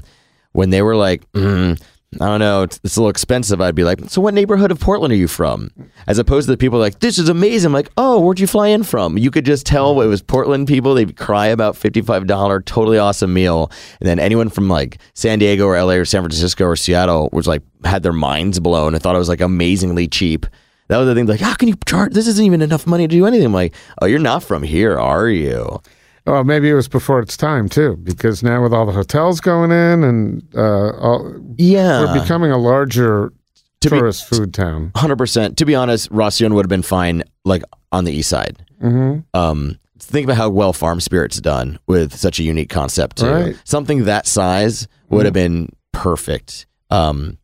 when 0.53 0.70
they 0.70 0.83
were 0.83 0.97
like, 0.97 1.31
mm, 1.33 1.81
I 2.20 2.27
don't 2.27 2.41
know, 2.41 2.62
it's, 2.62 2.79
it's 2.85 2.97
a 2.97 3.01
little 3.01 3.09
expensive, 3.09 3.61
I'd 3.61 3.75
be 3.75 3.85
like, 3.85 4.01
so 4.11 4.20
what 4.20 4.35
neighborhood 4.35 4.70
of 4.70 4.79
Portland 4.79 5.12
are 5.12 5.16
you 5.16 5.29
from? 5.29 5.70
As 6.07 6.18
opposed 6.18 6.47
to 6.47 6.51
the 6.51 6.59
people 6.59 6.79
like, 6.79 6.99
this 6.99 7.18
is 7.18 7.31
amazing. 7.31 7.68
I'm 7.68 7.73
like, 7.73 7.91
oh, 7.97 8.20
where'd 8.20 8.39
you 8.39 8.47
fly 8.47 8.68
in 8.68 8.83
from? 8.83 9.16
You 9.16 9.31
could 9.31 9.47
just 9.47 9.64
tell 9.64 9.99
it 10.03 10.07
was 10.07 10.20
Portland 10.20 10.68
people. 10.68 10.95
They'd 10.95 11.16
cry 11.16 11.47
about 11.47 11.75
$55, 11.75 12.66
totally 12.66 12.99
awesome 12.99 13.33
meal. 13.33 13.70
And 14.01 14.09
then 14.09 14.18
anyone 14.18 14.51
from 14.51 14.68
like 14.68 14.99
San 15.14 15.39
Diego 15.39 15.64
or 15.66 15.83
LA 15.83 15.95
or 15.95 16.05
San 16.05 16.20
Francisco 16.20 16.66
or 16.66 16.77
Seattle 16.77 17.31
was 17.33 17.47
like, 17.47 17.62
had 17.85 18.03
their 18.03 18.12
minds 18.12 18.61
blown 18.61 18.93
and 18.93 19.03
thought 19.03 19.14
it 19.14 19.20
was 19.20 19.31
like 19.31 19.41
amazingly 19.41 20.07
cheap. 20.07 20.45
That 20.93 20.99
was 20.99 21.09
the 21.09 21.14
thing. 21.14 21.26
Like, 21.26 21.40
how 21.40 21.55
can 21.55 21.68
you 21.68 21.74
charge? 21.86 22.12
This 22.12 22.26
isn't 22.28 22.45
even 22.45 22.61
enough 22.61 22.86
money 22.86 23.09
to 23.09 23.16
do 23.16 23.24
anything. 23.26 23.47
I'm 23.47 23.55
like, 23.55 23.74
oh, 24.03 24.07
you're 24.07 24.18
not 24.18 24.43
from 24.43 24.62
here, 24.62 24.99
are 24.99 25.26
you? 25.28 25.80
Well, 26.26 26.45
maybe 26.45 26.68
it 26.68 26.74
was 26.74 26.86
before 26.86 27.20
its 27.20 27.36
time 27.36 27.68
too, 27.68 27.97
because 27.97 28.43
now 28.43 28.62
with 28.62 28.72
all 28.74 28.84
the 28.86 28.93
hotels 28.93 29.40
going 29.40 29.70
in 29.72 30.05
and 30.05 30.43
uh, 30.55 30.90
all, 30.99 31.34
Yeah, 31.57 32.01
we're 32.05 32.20
becoming 32.20 32.53
a 32.53 32.59
larger 32.59 33.32
To 33.80 33.90
be- 33.90 33.97
tourist 33.99 34.28
food 34.28 34.53
town. 34.55 34.93
hundred 34.95 35.16
percent. 35.16 35.57
To 35.57 35.64
be 35.64 35.74
honest, 35.74 36.11
Racion 36.12 36.53
would 36.55 36.64
have 36.64 36.68
been 36.70 36.82
fine, 36.82 37.24
like 37.45 37.62
on 37.90 38.05
the 38.05 38.12
east 38.12 38.28
side. 38.28 38.64
hmm 38.80 39.20
Um, 39.34 39.78
think 39.99 40.26
about 40.26 40.36
how 40.36 40.51
well 40.51 40.72
Farm 40.72 41.01
Spirit's 41.01 41.40
done 41.40 41.78
with 41.86 42.14
such 42.14 42.38
a 42.38 42.43
unique 42.45 42.68
concept 42.70 43.16
too. 43.18 43.30
Right. 43.32 43.57
Something 43.64 44.05
that 44.05 44.26
size 44.26 44.86
would 45.09 45.24
have 45.24 45.34
been 45.34 45.70
perfect. 45.93 46.66
Um, 46.90 47.38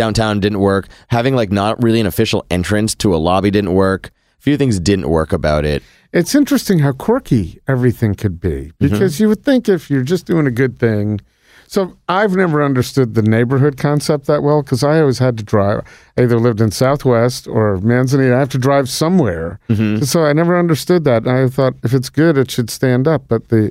downtown 0.00 0.40
didn't 0.40 0.60
work. 0.60 0.88
Having 1.08 1.36
like 1.36 1.52
not 1.52 1.82
really 1.82 2.00
an 2.00 2.06
official 2.06 2.46
entrance 2.50 2.94
to 2.96 3.14
a 3.14 3.18
lobby 3.18 3.50
didn't 3.50 3.74
work. 3.74 4.10
A 4.38 4.42
few 4.42 4.56
things 4.56 4.80
didn't 4.80 5.10
work 5.10 5.30
about 5.30 5.66
it. 5.66 5.82
It's 6.14 6.34
interesting 6.34 6.78
how 6.78 6.92
quirky 6.92 7.60
everything 7.68 8.14
could 8.14 8.40
be, 8.40 8.48
mm-hmm. 8.48 8.88
because 8.88 9.20
you 9.20 9.28
would 9.28 9.44
think 9.44 9.68
if 9.68 9.90
you're 9.90 10.02
just 10.02 10.24
doing 10.24 10.46
a 10.46 10.50
good 10.50 10.78
thing. 10.78 11.20
So 11.66 11.96
I've 12.08 12.34
never 12.34 12.64
understood 12.64 13.14
the 13.14 13.22
neighborhood 13.22 13.76
concept 13.76 14.24
that 14.26 14.42
well 14.42 14.62
because 14.62 14.82
I 14.82 14.98
always 15.00 15.18
had 15.18 15.36
to 15.36 15.44
drive. 15.44 15.82
I 16.16 16.22
either 16.22 16.40
lived 16.40 16.62
in 16.62 16.70
Southwest 16.70 17.46
or 17.46 17.76
Manzanita. 17.76 18.34
I 18.34 18.38
have 18.38 18.48
to 18.48 18.58
drive 18.58 18.88
somewhere, 18.88 19.60
mm-hmm. 19.68 20.02
so 20.02 20.24
I 20.24 20.32
never 20.32 20.58
understood 20.58 21.04
that. 21.04 21.26
And 21.26 21.30
I 21.30 21.46
thought 21.48 21.74
if 21.84 21.92
it's 21.92 22.08
good, 22.08 22.38
it 22.38 22.50
should 22.50 22.70
stand 22.70 23.06
up. 23.06 23.28
But 23.28 23.50
the, 23.50 23.70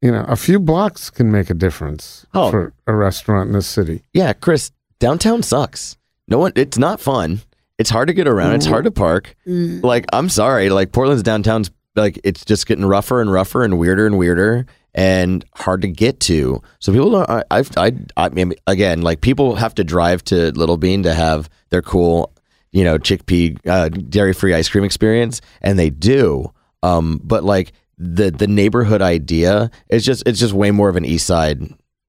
you 0.00 0.12
know, 0.12 0.24
a 0.28 0.36
few 0.36 0.60
blocks 0.60 1.10
can 1.10 1.32
make 1.32 1.48
a 1.50 1.54
difference 1.54 2.26
Oh. 2.34 2.50
for 2.50 2.72
a 2.86 2.94
restaurant 2.94 3.48
in 3.48 3.54
this 3.54 3.66
city. 3.66 4.04
Yeah, 4.12 4.32
Chris, 4.34 4.70
downtown 4.98 5.42
sucks. 5.42 5.96
No 6.26 6.38
one. 6.38 6.52
It's 6.56 6.78
not 6.78 7.00
fun. 7.00 7.40
It's 7.78 7.90
hard 7.90 8.08
to 8.08 8.14
get 8.14 8.26
around. 8.28 8.54
It's 8.54 8.66
hard 8.66 8.84
to 8.84 8.90
park. 8.90 9.36
Like 9.82 10.04
I'm 10.12 10.28
sorry. 10.28 10.68
Like 10.70 10.92
Portland's 10.92 11.22
downtown's 11.22 11.70
like 11.94 12.20
it's 12.24 12.44
just 12.44 12.66
getting 12.66 12.84
rougher 12.84 13.20
and 13.20 13.30
rougher 13.32 13.62
and 13.64 13.78
weirder 13.78 14.06
and 14.06 14.18
weirder 14.18 14.66
and 14.94 15.44
hard 15.54 15.82
to 15.82 15.88
get 15.88 16.18
to. 16.20 16.60
So 16.80 16.92
people 16.92 17.10
don't. 17.10 17.30
I, 17.30 17.44
I've 17.50 17.70
I 17.76 17.92
I 18.16 18.28
mean 18.30 18.54
again 18.66 19.02
like 19.02 19.20
people 19.20 19.54
have 19.54 19.74
to 19.76 19.84
drive 19.84 20.24
to 20.24 20.50
Little 20.52 20.76
Bean 20.76 21.04
to 21.04 21.14
have 21.14 21.48
their 21.70 21.82
cool 21.82 22.32
you 22.72 22.84
know 22.84 22.98
chickpea 22.98 23.58
uh, 23.66 23.88
dairy 23.88 24.32
free 24.32 24.54
ice 24.54 24.68
cream 24.68 24.84
experience, 24.84 25.40
and 25.62 25.78
they 25.78 25.90
do. 25.90 26.52
Um, 26.82 27.20
but 27.22 27.44
like 27.44 27.72
the 27.96 28.30
the 28.30 28.46
neighborhood 28.46 29.02
idea 29.02 29.70
is 29.88 30.04
just 30.04 30.24
it's 30.26 30.40
just 30.40 30.52
way 30.52 30.70
more 30.70 30.88
of 30.88 30.96
an 30.96 31.04
East 31.04 31.26
Side 31.26 31.62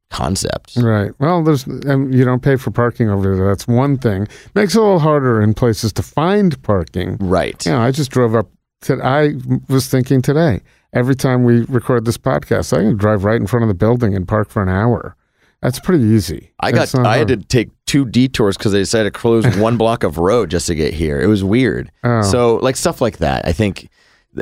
concept. 0.10 0.76
Right. 0.78 1.12
Well, 1.20 1.44
there's 1.44 1.68
um, 1.88 2.12
you 2.12 2.26
don't 2.26 2.42
pay 2.42 2.56
for 2.56 2.72
parking 2.72 3.10
over 3.10 3.36
there. 3.36 3.48
That's 3.48 3.68
one 3.68 3.98
thing. 3.98 4.28
Makes 4.56 4.76
it 4.76 4.80
a 4.80 4.82
little 4.82 5.00
harder 5.00 5.42
in 5.42 5.54
places 5.54 5.94
to 5.94 6.04
find 6.04 6.62
parking. 6.64 7.18
Right. 7.20 7.64
You 7.66 7.74
know, 7.74 7.80
I 7.82 7.92
just 7.92 8.12
drove 8.12 8.36
up. 8.36 8.50
To, 8.84 9.02
I 9.04 9.34
was 9.68 9.88
thinking 9.88 10.22
today. 10.22 10.62
Every 10.94 11.16
time 11.16 11.44
we 11.44 11.62
record 11.66 12.06
this 12.06 12.18
podcast, 12.18 12.76
I 12.76 12.82
can 12.82 12.98
drive 12.98 13.24
right 13.24 13.40
in 13.40 13.46
front 13.46 13.64
of 13.64 13.68
the 13.68 13.76
building 13.76 14.16
and 14.16 14.28
park 14.28 14.50
for 14.50 14.64
an 14.64 14.70
hour. 14.70 15.16
That's 15.62 15.80
pretty 15.80 16.04
easy. 16.06 16.52
I 16.62 16.72
got 16.72 16.94
I 16.96 17.18
had 17.18 17.28
to 17.28 17.38
take 17.38 17.70
two 17.86 18.06
detours 18.06 18.58
because 18.58 18.72
they 18.72 18.80
decided 18.80 19.14
to 19.14 19.20
close 19.20 19.46
one 19.58 19.78
block 19.78 20.04
of 20.04 20.18
road 20.18 20.50
just 20.50 20.68
to 20.68 20.76
get 20.76 20.94
here. 20.94 21.20
It 21.20 21.28
was 21.28 21.44
weird. 21.44 21.92
Oh. 22.04 22.22
So 22.22 22.56
like 22.58 22.78
stuff 22.78 23.02
like 23.02 23.18
that, 23.18 23.46
I 23.46 23.52
think 23.52 23.80
th- 23.80 23.92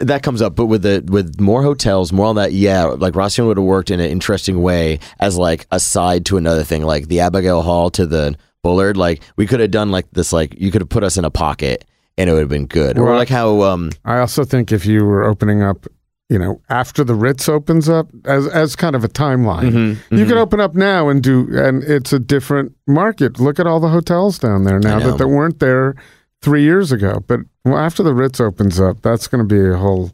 that 0.02 0.24
comes 0.24 0.42
up. 0.42 0.56
But 0.56 0.66
with 0.68 0.82
the 0.84 1.04
with 1.08 1.40
more 1.40 1.64
hotels, 1.64 2.12
more 2.14 2.28
on 2.28 2.36
that, 2.36 2.54
yeah, 2.54 2.86
like 2.86 3.14
Racion 3.16 3.46
would 3.48 3.58
have 3.58 3.66
worked 3.66 3.92
in 3.92 4.00
an 4.00 4.10
interesting 4.10 4.62
way 4.62 5.00
as 5.20 5.38
like 5.38 5.68
a 5.72 5.80
side 5.80 6.26
to 6.28 6.38
another 6.38 6.64
thing, 6.64 6.84
like 6.84 7.08
the 7.08 7.20
Abigail 7.20 7.62
Hall 7.62 7.90
to 7.92 8.06
the 8.06 8.36
Bullard. 8.64 8.98
Like 8.98 9.22
we 9.36 9.46
could 9.48 9.60
have 9.60 9.72
done 9.72 9.92
like 9.92 10.10
this, 10.12 10.32
like 10.34 10.56
you 10.60 10.72
could 10.72 10.82
have 10.82 10.90
put 10.90 11.04
us 11.04 11.18
in 11.18 11.26
a 11.26 11.30
pocket 11.32 11.86
and 12.18 12.30
it 12.30 12.34
would 12.34 12.40
have 12.40 12.50
been 12.50 12.66
good. 12.68 12.98
or 12.98 13.16
like 13.16 13.30
how 13.30 13.62
um 13.62 13.92
I 14.06 14.20
also 14.20 14.44
think 14.44 14.72
if 14.72 14.86
you 14.86 15.06
were 15.06 15.24
opening 15.24 15.62
up, 15.62 15.86
you 16.30 16.38
know, 16.40 16.60
after 16.70 17.04
the 17.04 17.14
Ritz 17.16 17.48
opens 17.48 17.88
up 17.88 18.10
as 18.26 18.48
as 18.48 18.76
kind 18.76 18.96
of 18.96 19.04
a 19.04 19.08
timeline, 19.08 19.72
Mm-hmm, 19.72 20.18
you 20.18 20.26
could 20.26 20.38
open 20.38 20.60
up 20.60 20.76
now 20.76 21.08
and 21.10 21.22
do, 21.24 21.48
and 21.58 21.84
it's 21.84 22.12
a 22.12 22.20
different 22.20 22.74
market. 22.88 23.40
Look 23.40 23.60
at 23.60 23.68
all 23.68 23.80
the 23.80 23.90
hotels 23.90 24.38
down 24.40 24.64
there 24.64 24.80
now 24.80 25.00
that, 25.00 25.18
that 25.20 25.28
weren't 25.28 25.60
there 25.60 25.96
three 26.42 26.64
years 26.64 26.92
ago. 26.92 27.24
But 27.28 27.42
well, 27.72 27.78
after 27.78 28.04
the 28.04 28.14
Ritz 28.14 28.40
opens 28.40 28.80
up, 28.80 29.02
that's 29.02 29.28
going 29.28 29.48
to 29.48 29.56
be 29.56 29.70
a 29.70 29.78
whole. 29.78 30.12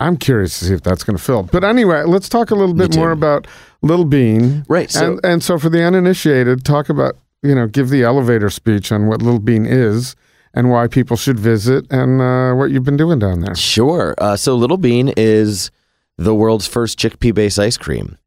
I'm 0.00 0.16
curious 0.16 0.58
to 0.58 0.64
see 0.64 0.74
if 0.74 0.82
that's 0.82 1.04
going 1.04 1.16
to 1.16 1.22
fill. 1.22 1.44
But 1.44 1.62
anyway, 1.62 2.02
let's 2.04 2.28
talk 2.28 2.50
a 2.50 2.54
little 2.56 2.74
bit 2.74 2.96
more 2.96 3.12
about 3.12 3.46
Little 3.82 4.04
Bean. 4.04 4.64
Right, 4.68 4.90
so- 4.90 5.12
and 5.12 5.20
and 5.24 5.42
so 5.42 5.58
for 5.58 5.68
the 5.70 5.82
uninitiated, 5.84 6.64
talk 6.64 6.88
about 6.88 7.16
you 7.42 7.54
know 7.54 7.66
give 7.68 7.88
the 7.90 8.02
elevator 8.02 8.50
speech 8.50 8.90
on 8.92 9.06
what 9.06 9.22
Little 9.22 9.38
Bean 9.40 9.64
is 9.66 10.16
and 10.54 10.70
why 10.70 10.86
people 10.86 11.16
should 11.16 11.38
visit 11.38 11.86
and 11.90 12.20
uh, 12.20 12.52
what 12.54 12.70
you've 12.70 12.84
been 12.84 12.96
doing 12.96 13.18
down 13.18 13.40
there. 13.40 13.54
Sure. 13.54 14.14
Uh, 14.18 14.36
so 14.36 14.54
Little 14.56 14.76
Bean 14.76 15.12
is 15.16 15.70
the 16.18 16.34
world's 16.34 16.66
first 16.66 16.98
chickpea 16.98 17.32
based 17.34 17.58
ice 17.58 17.76
cream. 17.76 18.18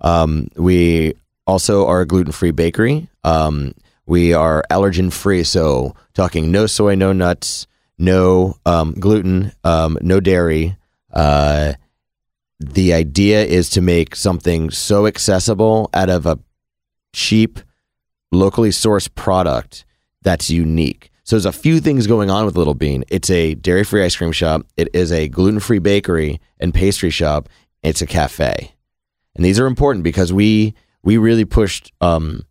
Um, 0.00 0.48
we 0.56 1.14
also 1.46 1.86
are 1.86 2.00
a 2.00 2.06
gluten 2.06 2.32
free 2.32 2.50
bakery. 2.52 3.08
Um, 3.22 3.74
we 4.06 4.32
are 4.34 4.62
allergen 4.70 5.12
free, 5.12 5.44
so 5.44 5.94
talking 6.14 6.50
no 6.52 6.66
soy, 6.66 6.94
no 6.94 7.12
nuts, 7.12 7.66
no 7.98 8.56
um, 8.66 8.92
gluten, 8.94 9.52
um, 9.62 9.98
no 10.00 10.20
dairy. 10.20 10.76
Uh, 11.12 11.74
the 12.60 12.92
idea 12.92 13.44
is 13.44 13.68
to 13.70 13.80
make 13.80 14.16
something 14.16 14.70
so 14.70 15.06
accessible 15.06 15.90
out 15.94 16.08
of 16.08 16.26
a 16.26 16.38
cheap, 17.12 17.60
locally 18.32 18.70
sourced 18.70 19.14
product 19.14 19.84
that's 20.22 20.50
unique. 20.50 21.10
So 21.24 21.36
there's 21.36 21.46
a 21.46 21.52
few 21.52 21.80
things 21.80 22.06
going 22.06 22.30
on 22.30 22.44
with 22.44 22.56
Little 22.56 22.74
Bean. 22.74 23.04
It's 23.08 23.30
a 23.30 23.54
dairy-free 23.54 24.04
ice 24.04 24.16
cream 24.16 24.32
shop. 24.32 24.66
It 24.76 24.88
is 24.94 25.10
a 25.10 25.28
gluten-free 25.28 25.78
bakery 25.78 26.40
and 26.60 26.74
pastry 26.74 27.10
shop. 27.10 27.48
It's 27.82 28.02
a 28.02 28.06
cafe, 28.06 28.74
and 29.36 29.44
these 29.44 29.60
are 29.60 29.66
important 29.66 30.04
because 30.04 30.32
we 30.32 30.74
we 31.02 31.18
really 31.18 31.44
pushed 31.44 31.92
um, 32.00 32.46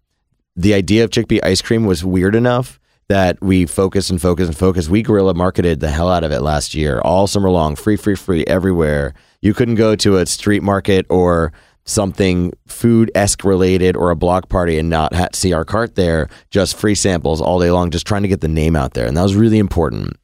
the 0.56 0.76
idea 0.76 1.04
of 1.04 1.10
chickpea 1.10 1.44
ice 1.44 1.62
cream 1.62 1.86
was 1.86 2.06
weird 2.06 2.36
enough 2.36 2.80
that 3.10 3.42
we 3.42 3.66
focus 3.66 4.10
and 4.10 4.22
focus 4.22 4.48
and 4.48 4.58
focus. 4.58 4.90
We 4.90 5.04
guerrilla 5.04 5.34
marketed 5.34 5.80
the 5.80 5.90
hell 5.90 6.10
out 6.10 6.24
of 6.24 6.32
it 6.32 6.42
last 6.42 6.74
year, 6.74 7.00
all 7.02 7.28
summer 7.28 7.50
long, 7.50 7.76
free, 7.76 7.98
free, 7.98 8.16
free 8.16 8.44
everywhere. 8.46 9.14
You 9.42 9.54
couldn't 9.54 9.76
go 9.76 9.96
to 9.98 10.18
a 10.18 10.26
street 10.26 10.64
market 10.64 11.06
or 11.10 11.52
something 11.86 12.54
food 12.66 13.12
esque 13.14 13.44
related 13.44 13.98
or 13.98 14.10
a 14.10 14.16
block 14.16 14.48
party 14.48 14.80
and 14.80 14.90
not 14.90 15.14
ha- 15.14 15.28
see 15.34 15.52
our 15.54 15.66
cart 15.66 15.96
there. 15.96 16.30
Just 16.50 16.78
free 16.78 16.96
samples 16.96 17.42
all 17.42 17.60
day 17.60 17.72
long, 17.72 17.92
just 17.92 18.08
trying 18.08 18.22
to 18.22 18.30
get 18.30 18.42
the 18.42 18.48
name 18.48 18.76
out 18.76 18.94
there, 18.94 19.06
and 19.06 19.18
that 19.18 19.24
was 19.24 19.36
really 19.36 19.60
important 19.60 20.18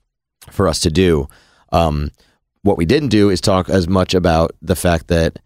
for 0.50 0.68
us 0.68 0.80
to 0.80 0.90
do. 0.90 1.28
Um, 1.72 2.12
what 2.62 2.78
we 2.78 2.86
didn't 2.86 3.10
do 3.10 3.30
is 3.30 3.42
talk 3.42 3.70
as 3.70 3.88
much 3.88 4.14
about 4.14 4.52
the 4.62 4.76
fact 4.76 5.08
that 5.08 5.40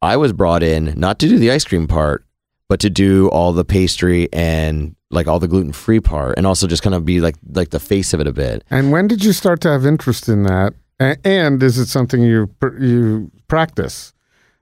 I 0.00 0.16
was 0.16 0.32
brought 0.32 0.62
in 0.62 0.94
not 0.96 1.18
to 1.20 1.28
do 1.28 1.38
the 1.38 1.50
ice 1.50 1.64
cream 1.64 1.88
part, 1.88 2.24
but 2.68 2.80
to 2.80 2.90
do 2.90 3.28
all 3.28 3.52
the 3.52 3.64
pastry 3.64 4.28
and 4.32 4.94
like 5.10 5.26
all 5.26 5.38
the 5.38 5.48
gluten 5.48 5.72
free 5.72 6.00
part, 6.00 6.36
and 6.36 6.46
also 6.46 6.66
just 6.66 6.82
kind 6.82 6.94
of 6.94 7.04
be 7.04 7.20
like 7.20 7.36
like 7.52 7.70
the 7.70 7.80
face 7.80 8.12
of 8.12 8.20
it 8.20 8.26
a 8.26 8.32
bit. 8.32 8.64
And 8.70 8.92
when 8.92 9.06
did 9.08 9.24
you 9.24 9.32
start 9.32 9.60
to 9.62 9.68
have 9.70 9.86
interest 9.86 10.28
in 10.28 10.42
that? 10.44 10.74
A- 11.00 11.16
And 11.24 11.62
is 11.62 11.78
it 11.78 11.86
something 11.86 12.22
you 12.22 12.48
pr- 12.60 12.76
you 12.78 13.30
practice? 13.48 14.12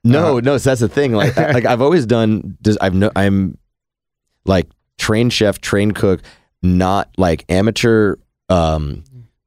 No, 0.04 0.38
no, 0.38 0.56
so 0.58 0.70
that's 0.70 0.80
the 0.80 0.88
thing. 0.88 1.12
Like, 1.14 1.36
like 1.36 1.64
I've 1.64 1.82
always 1.82 2.06
done. 2.06 2.56
I've 2.80 2.94
no, 2.94 3.10
I'm 3.16 3.58
like 4.44 4.68
trained 4.98 5.32
chef, 5.32 5.60
trained 5.60 5.96
cook, 5.96 6.20
not 6.62 7.10
like 7.18 7.44
amateur 7.48 8.14
um, 8.48 9.02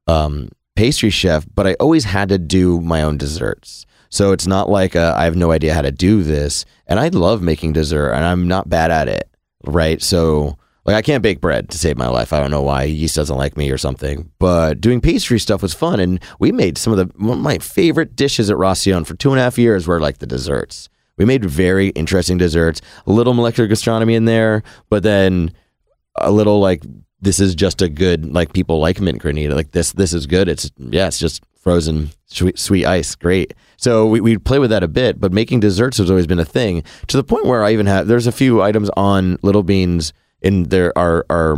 um, 0.06 0.50
pastry 0.76 1.08
chef, 1.10 1.46
but 1.54 1.66
I 1.66 1.74
always 1.80 2.04
had 2.04 2.28
to 2.28 2.38
do 2.38 2.80
my 2.82 3.02
own 3.02 3.16
desserts. 3.16 3.86
So 4.10 4.32
it's 4.32 4.46
not 4.46 4.68
like 4.68 4.94
uh, 4.96 5.14
I 5.16 5.24
have 5.24 5.36
no 5.36 5.50
idea 5.52 5.72
how 5.72 5.82
to 5.82 5.92
do 5.92 6.22
this, 6.22 6.66
and 6.86 7.00
I 7.00 7.08
love 7.08 7.40
making 7.40 7.72
dessert, 7.72 8.10
and 8.12 8.24
I'm 8.24 8.46
not 8.48 8.68
bad 8.68 8.90
at 8.90 9.08
it, 9.08 9.30
right? 9.64 10.02
So 10.02 10.58
like 10.84 10.96
I 10.96 11.02
can't 11.02 11.22
bake 11.22 11.40
bread 11.40 11.68
to 11.70 11.78
save 11.78 11.98
my 11.98 12.08
life. 12.08 12.32
I 12.32 12.40
don't 12.40 12.50
know 12.50 12.62
why 12.62 12.84
yeast 12.84 13.16
doesn't 13.16 13.36
like 13.36 13.56
me 13.56 13.70
or 13.70 13.78
something. 13.78 14.30
But 14.38 14.80
doing 14.80 15.00
pastry 15.00 15.38
stuff 15.38 15.62
was 15.62 15.74
fun, 15.74 16.00
and 16.00 16.20
we 16.38 16.52
made 16.52 16.78
some 16.78 16.92
of 16.92 16.98
the 16.98 17.10
my 17.18 17.58
favorite 17.58 18.16
dishes 18.16 18.50
at 18.50 18.56
Racion 18.56 19.04
for 19.04 19.14
two 19.14 19.30
and 19.30 19.40
a 19.40 19.42
half 19.42 19.58
years 19.58 19.86
were 19.86 20.00
like 20.00 20.18
the 20.18 20.26
desserts. 20.26 20.88
We 21.16 21.26
made 21.26 21.44
very 21.44 21.88
interesting 21.90 22.38
desserts, 22.38 22.80
a 23.06 23.12
little 23.12 23.34
molecular 23.34 23.68
gastronomy 23.68 24.14
in 24.14 24.24
there, 24.24 24.62
but 24.88 25.02
then 25.02 25.52
a 26.16 26.30
little 26.30 26.60
like 26.60 26.82
this 27.20 27.40
is 27.40 27.54
just 27.54 27.82
a 27.82 27.88
good 27.88 28.32
like 28.32 28.52
people 28.52 28.80
like 28.80 29.00
mint 29.00 29.22
granita. 29.22 29.54
Like 29.54 29.72
this 29.72 29.92
this 29.92 30.14
is 30.14 30.26
good. 30.26 30.48
It's 30.48 30.70
yeah, 30.78 31.08
it's 31.08 31.18
just 31.18 31.42
frozen 31.58 32.10
sweet 32.24 32.58
sweet 32.58 32.86
ice. 32.86 33.14
Great. 33.14 33.52
So 33.76 34.06
we 34.06 34.20
we 34.20 34.38
play 34.38 34.58
with 34.58 34.70
that 34.70 34.82
a 34.82 34.88
bit, 34.88 35.20
but 35.20 35.32
making 35.32 35.60
desserts 35.60 35.98
has 35.98 36.10
always 36.10 36.26
been 36.26 36.38
a 36.38 36.44
thing 36.44 36.82
to 37.08 37.16
the 37.18 37.24
point 37.24 37.44
where 37.44 37.62
I 37.62 37.72
even 37.72 37.86
have 37.86 38.06
there's 38.06 38.26
a 38.26 38.32
few 38.32 38.62
items 38.62 38.90
on 38.96 39.38
Little 39.42 39.62
Beans 39.62 40.12
in 40.42 40.64
there 40.64 40.96
our 40.96 41.24
our 41.30 41.56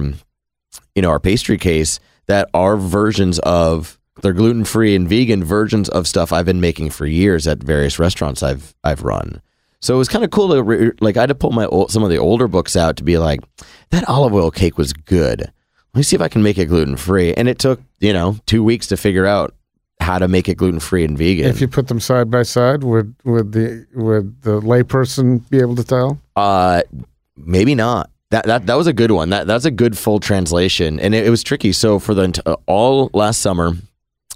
you 0.95 1.03
know 1.03 1.11
our 1.11 1.21
pastry 1.21 1.59
case 1.59 2.01
that 2.27 2.49
are 2.55 2.77
versions 2.77 3.39
of 3.41 3.99
they're 4.21 4.33
gluten 4.33 4.65
free 4.65 4.95
and 4.95 5.09
vegan 5.09 5.43
versions 5.43 5.89
of 5.89 6.07
stuff 6.07 6.33
I've 6.33 6.47
been 6.47 6.61
making 6.61 6.91
for 6.91 7.07
years 7.07 7.47
at 7.47 7.63
various 7.63 7.99
restaurants 7.99 8.43
I've 8.43 8.75
I've 8.85 9.03
run. 9.03 9.41
So 9.81 9.95
it 9.95 9.99
was 9.99 10.09
kind 10.09 10.25
of 10.25 10.31
cool 10.31 10.51
to 10.51 10.63
re- 10.63 10.93
like 11.01 11.17
I 11.17 11.21
had 11.21 11.31
to 11.31 11.35
pull 11.35 11.51
my 11.51 11.67
old, 11.67 11.91
some 11.91 12.05
of 12.05 12.11
the 12.11 12.19
older 12.19 12.47
books 12.47 12.77
out 12.77 12.97
to 12.99 13.05
be 13.05 13.19
like 13.19 13.41
that 13.91 14.09
olive 14.09 14.33
oil 14.33 14.51
cake 14.51 14.79
was 14.79 14.93
good. 14.93 15.41
Let 15.41 15.99
me 15.99 16.03
see 16.05 16.15
if 16.15 16.23
I 16.23 16.29
can 16.29 16.43
make 16.43 16.57
it 16.57 16.67
gluten 16.67 16.97
free. 16.97 17.35
And 17.35 17.49
it 17.49 17.59
took 17.59 17.81
you 18.01 18.13
know 18.13 18.37
two 18.47 18.63
weeks 18.63 18.87
to 18.89 18.97
figure 18.97 19.27
out 19.27 19.55
how 20.01 20.19
to 20.19 20.29
make 20.29 20.49
it 20.49 20.57
gluten 20.57 20.81
free 20.81 21.05
and 21.05 21.17
vegan. 21.17 21.47
If 21.47 21.61
you 21.61 21.69
put 21.69 21.89
them 21.89 22.01
side 22.01 22.31
by 22.31 22.43
side, 22.43 22.85
would 22.85 23.15
would 23.25 23.53
the 23.53 23.87
would 23.95 24.43
the 24.43 24.61
layperson 24.61 25.49
be 25.51 25.59
able 25.59 25.77
to 25.77 25.85
tell? 25.85 26.21
Uh, 26.37 26.83
maybe 27.37 27.75
not. 27.75 28.11
That 28.33 28.47
that 28.47 28.65
that 28.65 28.77
was 28.77 28.87
a 28.87 28.95
good 28.95 29.11
one. 29.11 29.29
That 29.29 29.47
that's 29.47 29.67
a 29.67 29.71
good 29.71 29.97
full 29.99 30.19
translation, 30.19 30.99
and 30.99 31.15
it, 31.15 31.27
it 31.27 31.31
was 31.31 31.43
tricky. 31.43 31.71
So 31.71 31.99
for 31.99 32.15
the 32.15 32.43
uh, 32.47 32.57
all 32.65 33.11
last 33.13 33.41
summer, 33.41 33.75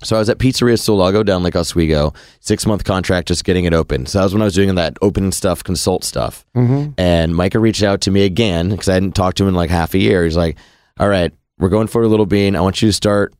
so 0.02 0.16
I 0.16 0.18
was 0.18 0.28
at 0.28 0.36
Pizzeria 0.36 0.74
Solago 0.74 1.24
down 1.24 1.42
Lake 1.42 1.56
Oswego, 1.56 2.12
six 2.40 2.66
month 2.66 2.84
contract, 2.84 3.28
just 3.28 3.44
getting 3.44 3.64
it 3.64 3.72
open. 3.72 4.04
So 4.04 4.18
that 4.18 4.24
was 4.24 4.34
when 4.34 4.42
I 4.42 4.44
was 4.44 4.54
doing 4.54 4.74
that 4.74 4.98
open 5.00 5.32
stuff, 5.32 5.64
consult 5.64 6.04
stuff. 6.04 6.44
Mm-hmm. 6.54 6.90
And 6.98 7.34
Micah 7.34 7.58
reached 7.58 7.82
out 7.82 8.02
to 8.02 8.10
me 8.10 8.26
again 8.26 8.68
because 8.68 8.86
I 8.90 8.92
hadn't 8.92 9.14
talked 9.14 9.38
to 9.38 9.44
him 9.44 9.48
in 9.48 9.54
like 9.54 9.70
half 9.70 9.94
a 9.94 9.98
year. 9.98 10.24
He's 10.24 10.36
like, 10.36 10.58
"All 11.00 11.08
right, 11.08 11.32
we're 11.58 11.70
going 11.70 11.86
for 11.86 12.02
a 12.02 12.08
little 12.08 12.26
bean. 12.26 12.54
I 12.54 12.60
want 12.60 12.82
you 12.82 12.90
to 12.90 12.92
start 12.92 13.32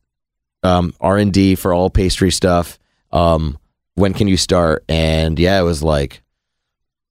um, 0.63 0.91
R 0.99 1.17
and 1.17 1.31
D 1.31 1.53
for 1.53 1.71
all 1.71 1.91
pastry 1.91 2.31
stuff. 2.31 2.79
Um, 3.11 3.59
when 3.93 4.15
can 4.15 4.27
you 4.27 4.37
start?" 4.37 4.83
And 4.89 5.37
yeah, 5.37 5.59
it 5.59 5.63
was 5.63 5.83
like 5.83 6.23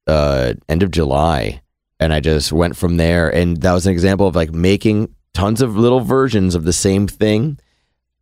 uh, 0.08 0.54
end 0.68 0.82
of 0.82 0.90
July, 0.90 1.60
and 1.98 2.12
I 2.12 2.20
just 2.20 2.52
went 2.52 2.76
from 2.76 2.96
there. 2.96 3.28
And 3.30 3.56
that 3.62 3.72
was 3.72 3.86
an 3.86 3.92
example 3.92 4.26
of 4.26 4.36
like 4.36 4.52
making 4.52 5.14
tons 5.32 5.62
of 5.62 5.76
little 5.76 6.00
versions 6.00 6.54
of 6.54 6.64
the 6.64 6.72
same 6.72 7.06
thing, 7.06 7.58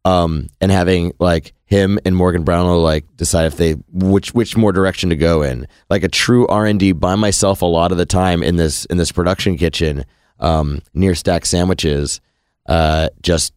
um, 0.04 0.48
and 0.60 0.70
having 0.70 1.12
like 1.18 1.54
him 1.66 1.98
and 2.04 2.14
Morgan 2.14 2.44
Brownlow 2.44 2.78
like 2.78 3.04
decide 3.16 3.46
if 3.46 3.56
they 3.56 3.72
which 3.90 4.34
which 4.34 4.56
more 4.56 4.72
direction 4.72 5.10
to 5.10 5.16
go 5.16 5.42
in. 5.42 5.66
Like 5.90 6.04
a 6.04 6.08
true 6.08 6.46
R 6.46 6.66
and 6.66 6.78
D 6.78 6.92
by 6.92 7.14
myself 7.14 7.62
a 7.62 7.66
lot 7.66 7.92
of 7.92 7.98
the 7.98 8.06
time 8.06 8.42
in 8.42 8.56
this 8.56 8.84
in 8.86 8.96
this 8.96 9.12
production 9.12 9.56
kitchen 9.56 10.04
um, 10.40 10.82
near 10.92 11.14
Stack 11.14 11.46
Sandwiches. 11.46 12.20
Uh, 12.66 13.08
just 13.22 13.54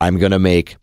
I'm 0.00 0.18
gonna 0.18 0.38
make 0.38 0.76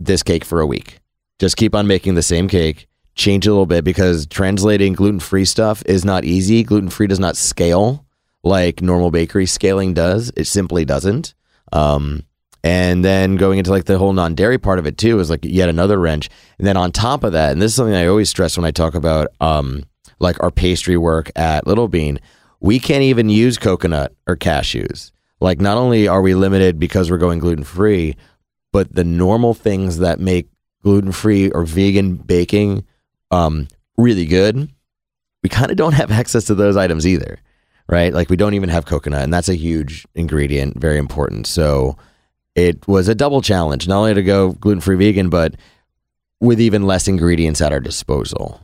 this 0.00 0.22
cake 0.22 0.44
for 0.44 0.60
a 0.60 0.66
week. 0.66 1.00
Just 1.38 1.56
keep 1.56 1.74
on 1.74 1.86
making 1.86 2.14
the 2.14 2.22
same 2.22 2.48
cake. 2.48 2.88
Change 3.14 3.46
a 3.46 3.50
little 3.50 3.66
bit 3.66 3.84
because 3.84 4.26
translating 4.26 4.92
gluten 4.92 5.20
free 5.20 5.44
stuff 5.44 5.82
is 5.86 6.04
not 6.04 6.24
easy. 6.24 6.62
Gluten 6.62 6.90
free 6.90 7.06
does 7.06 7.20
not 7.20 7.36
scale 7.36 8.05
like 8.46 8.80
normal 8.80 9.10
bakery 9.10 9.46
scaling 9.46 9.92
does. 9.92 10.32
It 10.36 10.46
simply 10.46 10.84
doesn't. 10.84 11.34
Um, 11.72 12.22
and 12.62 13.04
then 13.04 13.36
going 13.36 13.58
into 13.58 13.70
like 13.70 13.84
the 13.84 13.98
whole 13.98 14.12
non 14.12 14.34
dairy 14.34 14.58
part 14.58 14.78
of 14.78 14.86
it 14.86 14.98
too 14.98 15.18
is 15.20 15.30
like 15.30 15.44
yet 15.44 15.68
another 15.68 15.98
wrench. 15.98 16.30
And 16.58 16.66
then 16.66 16.76
on 16.76 16.92
top 16.92 17.24
of 17.24 17.32
that, 17.32 17.52
and 17.52 17.60
this 17.60 17.72
is 17.72 17.76
something 17.76 17.94
I 17.94 18.06
always 18.06 18.30
stress 18.30 18.56
when 18.56 18.64
I 18.64 18.70
talk 18.70 18.94
about 18.94 19.28
um, 19.40 19.84
like 20.18 20.42
our 20.42 20.50
pastry 20.50 20.96
work 20.96 21.30
at 21.36 21.66
Little 21.66 21.88
Bean, 21.88 22.20
we 22.60 22.78
can't 22.78 23.02
even 23.02 23.28
use 23.28 23.58
coconut 23.58 24.14
or 24.26 24.36
cashews. 24.36 25.12
Like 25.40 25.60
not 25.60 25.76
only 25.76 26.08
are 26.08 26.22
we 26.22 26.34
limited 26.34 26.78
because 26.78 27.10
we're 27.10 27.18
going 27.18 27.40
gluten 27.40 27.64
free, 27.64 28.16
but 28.72 28.94
the 28.94 29.04
normal 29.04 29.54
things 29.54 29.98
that 29.98 30.20
make 30.20 30.48
gluten 30.82 31.12
free 31.12 31.50
or 31.50 31.64
vegan 31.64 32.14
baking 32.14 32.84
um, 33.30 33.68
really 33.96 34.26
good, 34.26 34.70
we 35.42 35.48
kind 35.48 35.70
of 35.70 35.76
don't 35.76 35.94
have 35.94 36.10
access 36.20 36.44
to 36.44 36.54
those 36.54 36.76
items 36.76 37.06
either, 37.06 37.38
right? 37.88 38.12
Like 38.12 38.30
we 38.30 38.36
don't 38.36 38.54
even 38.54 38.68
have 38.68 38.86
coconut, 38.86 39.22
and 39.22 39.32
that's 39.32 39.48
a 39.48 39.54
huge 39.54 40.06
ingredient, 40.14 40.78
very 40.78 40.98
important. 40.98 41.46
So 41.46 41.96
it 42.54 42.86
was 42.88 43.08
a 43.08 43.14
double 43.14 43.42
challenge, 43.42 43.86
not 43.86 43.98
only 43.98 44.14
to 44.14 44.22
go 44.22 44.52
gluten 44.52 44.80
free 44.80 44.96
vegan, 44.96 45.28
but 45.28 45.54
with 46.40 46.60
even 46.60 46.82
less 46.82 47.08
ingredients 47.08 47.60
at 47.60 47.72
our 47.72 47.80
disposal. 47.80 48.60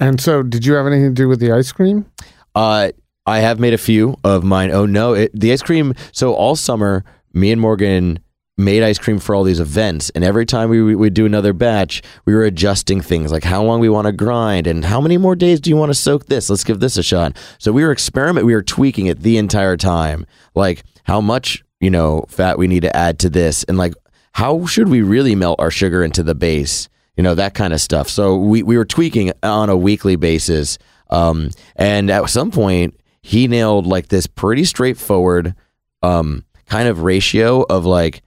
And 0.00 0.20
so, 0.20 0.42
did 0.42 0.66
you 0.66 0.74
have 0.74 0.86
anything 0.86 1.14
to 1.14 1.22
do 1.22 1.28
with 1.28 1.40
the 1.40 1.52
ice 1.52 1.70
cream? 1.70 2.06
Uh, 2.54 2.90
I 3.26 3.38
have 3.38 3.58
made 3.58 3.74
a 3.74 3.78
few 3.78 4.16
of 4.24 4.44
mine. 4.44 4.70
Oh 4.70 4.86
no, 4.86 5.14
it, 5.14 5.30
the 5.38 5.52
ice 5.52 5.62
cream. 5.62 5.94
So 6.12 6.34
all 6.34 6.56
summer, 6.56 7.04
me 7.32 7.52
and 7.52 7.60
Morgan 7.60 8.18
made 8.56 8.84
ice 8.84 8.98
cream 8.98 9.18
for 9.18 9.34
all 9.34 9.42
these 9.42 9.58
events 9.58 10.10
and 10.10 10.22
every 10.22 10.46
time 10.46 10.70
we 10.70 10.94
would 10.94 11.12
do 11.12 11.26
another 11.26 11.52
batch 11.52 12.02
we 12.24 12.32
were 12.32 12.44
adjusting 12.44 13.00
things 13.00 13.32
like 13.32 13.42
how 13.42 13.62
long 13.62 13.80
we 13.80 13.88
want 13.88 14.06
to 14.06 14.12
grind 14.12 14.68
and 14.68 14.84
how 14.84 15.00
many 15.00 15.16
more 15.16 15.34
days 15.34 15.60
do 15.60 15.70
you 15.70 15.76
want 15.76 15.90
to 15.90 15.94
soak 15.94 16.26
this? 16.26 16.48
Let's 16.48 16.62
give 16.62 16.78
this 16.78 16.96
a 16.96 17.02
shot. 17.02 17.36
So 17.58 17.72
we 17.72 17.82
were 17.82 17.90
experiment 17.90 18.46
we 18.46 18.54
were 18.54 18.62
tweaking 18.62 19.06
it 19.06 19.20
the 19.20 19.38
entire 19.38 19.76
time 19.76 20.24
like 20.54 20.84
how 21.02 21.20
much 21.20 21.64
you 21.80 21.90
know 21.90 22.24
fat 22.28 22.56
we 22.56 22.68
need 22.68 22.82
to 22.82 22.96
add 22.96 23.18
to 23.20 23.28
this 23.30 23.64
and 23.64 23.76
like 23.76 23.94
how 24.32 24.66
should 24.66 24.88
we 24.88 25.02
really 25.02 25.34
melt 25.34 25.60
our 25.60 25.70
sugar 25.70 26.04
into 26.04 26.22
the 26.22 26.34
base? 26.34 26.88
You 27.16 27.22
know 27.22 27.34
that 27.34 27.54
kind 27.54 27.72
of 27.72 27.80
stuff. 27.80 28.08
So 28.08 28.36
we, 28.36 28.62
we 28.62 28.76
were 28.76 28.84
tweaking 28.84 29.32
on 29.42 29.68
a 29.68 29.76
weekly 29.76 30.16
basis 30.16 30.78
um, 31.10 31.50
and 31.74 32.08
at 32.08 32.30
some 32.30 32.52
point 32.52 32.98
he 33.20 33.48
nailed 33.48 33.86
like 33.86 34.08
this 34.08 34.28
pretty 34.28 34.64
straightforward 34.64 35.54
um, 36.02 36.44
kind 36.66 36.88
of 36.88 37.02
ratio 37.02 37.62
of 37.62 37.84
like 37.84 38.22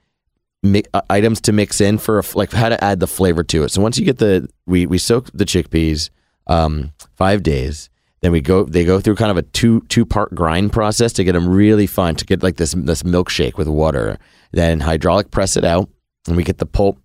mi- 0.62 0.84
uh, 0.94 1.02
items 1.10 1.40
to 1.42 1.52
mix 1.52 1.80
in 1.80 1.98
for 1.98 2.22
like 2.34 2.52
how 2.52 2.68
to 2.68 2.82
add 2.82 3.00
the 3.00 3.06
flavor 3.06 3.44
to 3.44 3.64
it. 3.64 3.70
So 3.70 3.82
once 3.82 3.98
you 3.98 4.04
get 4.04 4.18
the 4.18 4.48
we 4.66 4.86
we 4.86 4.98
soak 4.98 5.30
the 5.32 5.44
chickpeas 5.44 6.10
um, 6.46 6.92
five 7.16 7.42
days, 7.42 7.90
then 8.20 8.32
we 8.32 8.40
go 8.40 8.64
they 8.64 8.84
go 8.84 9.00
through 9.00 9.16
kind 9.16 9.30
of 9.30 9.36
a 9.36 9.42
two 9.42 9.82
two 9.88 10.04
part 10.04 10.34
grind 10.34 10.72
process 10.72 11.12
to 11.14 11.24
get 11.24 11.32
them 11.32 11.48
really 11.48 11.86
fine 11.86 12.16
to 12.16 12.24
get 12.24 12.42
like 12.42 12.56
this 12.56 12.72
this 12.72 13.02
milkshake 13.02 13.56
with 13.56 13.68
water. 13.68 14.18
Then 14.52 14.80
hydraulic 14.80 15.30
press 15.30 15.56
it 15.56 15.64
out, 15.64 15.88
and 16.26 16.36
we 16.36 16.44
get 16.44 16.58
the 16.58 16.66
pulp 16.66 16.98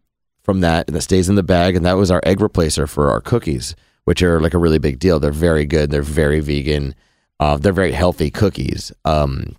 from 0.44 0.62
that, 0.62 0.88
and 0.88 0.96
that 0.96 1.02
stays 1.02 1.30
in 1.30 1.36
the 1.36 1.44
bag. 1.44 1.76
And 1.76 1.86
that 1.86 1.98
was 1.98 2.12
our 2.12 2.22
egg 2.24 2.40
replacer 2.40 2.88
for 2.88 3.12
our 3.12 3.22
cookies, 3.22 3.76
which 4.06 4.22
are 4.22 4.40
like 4.40 4.54
a 4.54 4.60
really 4.60 4.80
big 4.80 5.00
deal. 5.00 5.20
They're 5.20 5.32
very 5.32 5.66
good. 5.66 5.92
They're 5.92 6.02
very 6.02 6.40
vegan. 6.40 6.96
Uh, 7.40 7.58
they're 7.58 7.74
very 7.74 7.92
healthy 7.92 8.32
cookies. 8.32 8.92
Um, 9.04 9.56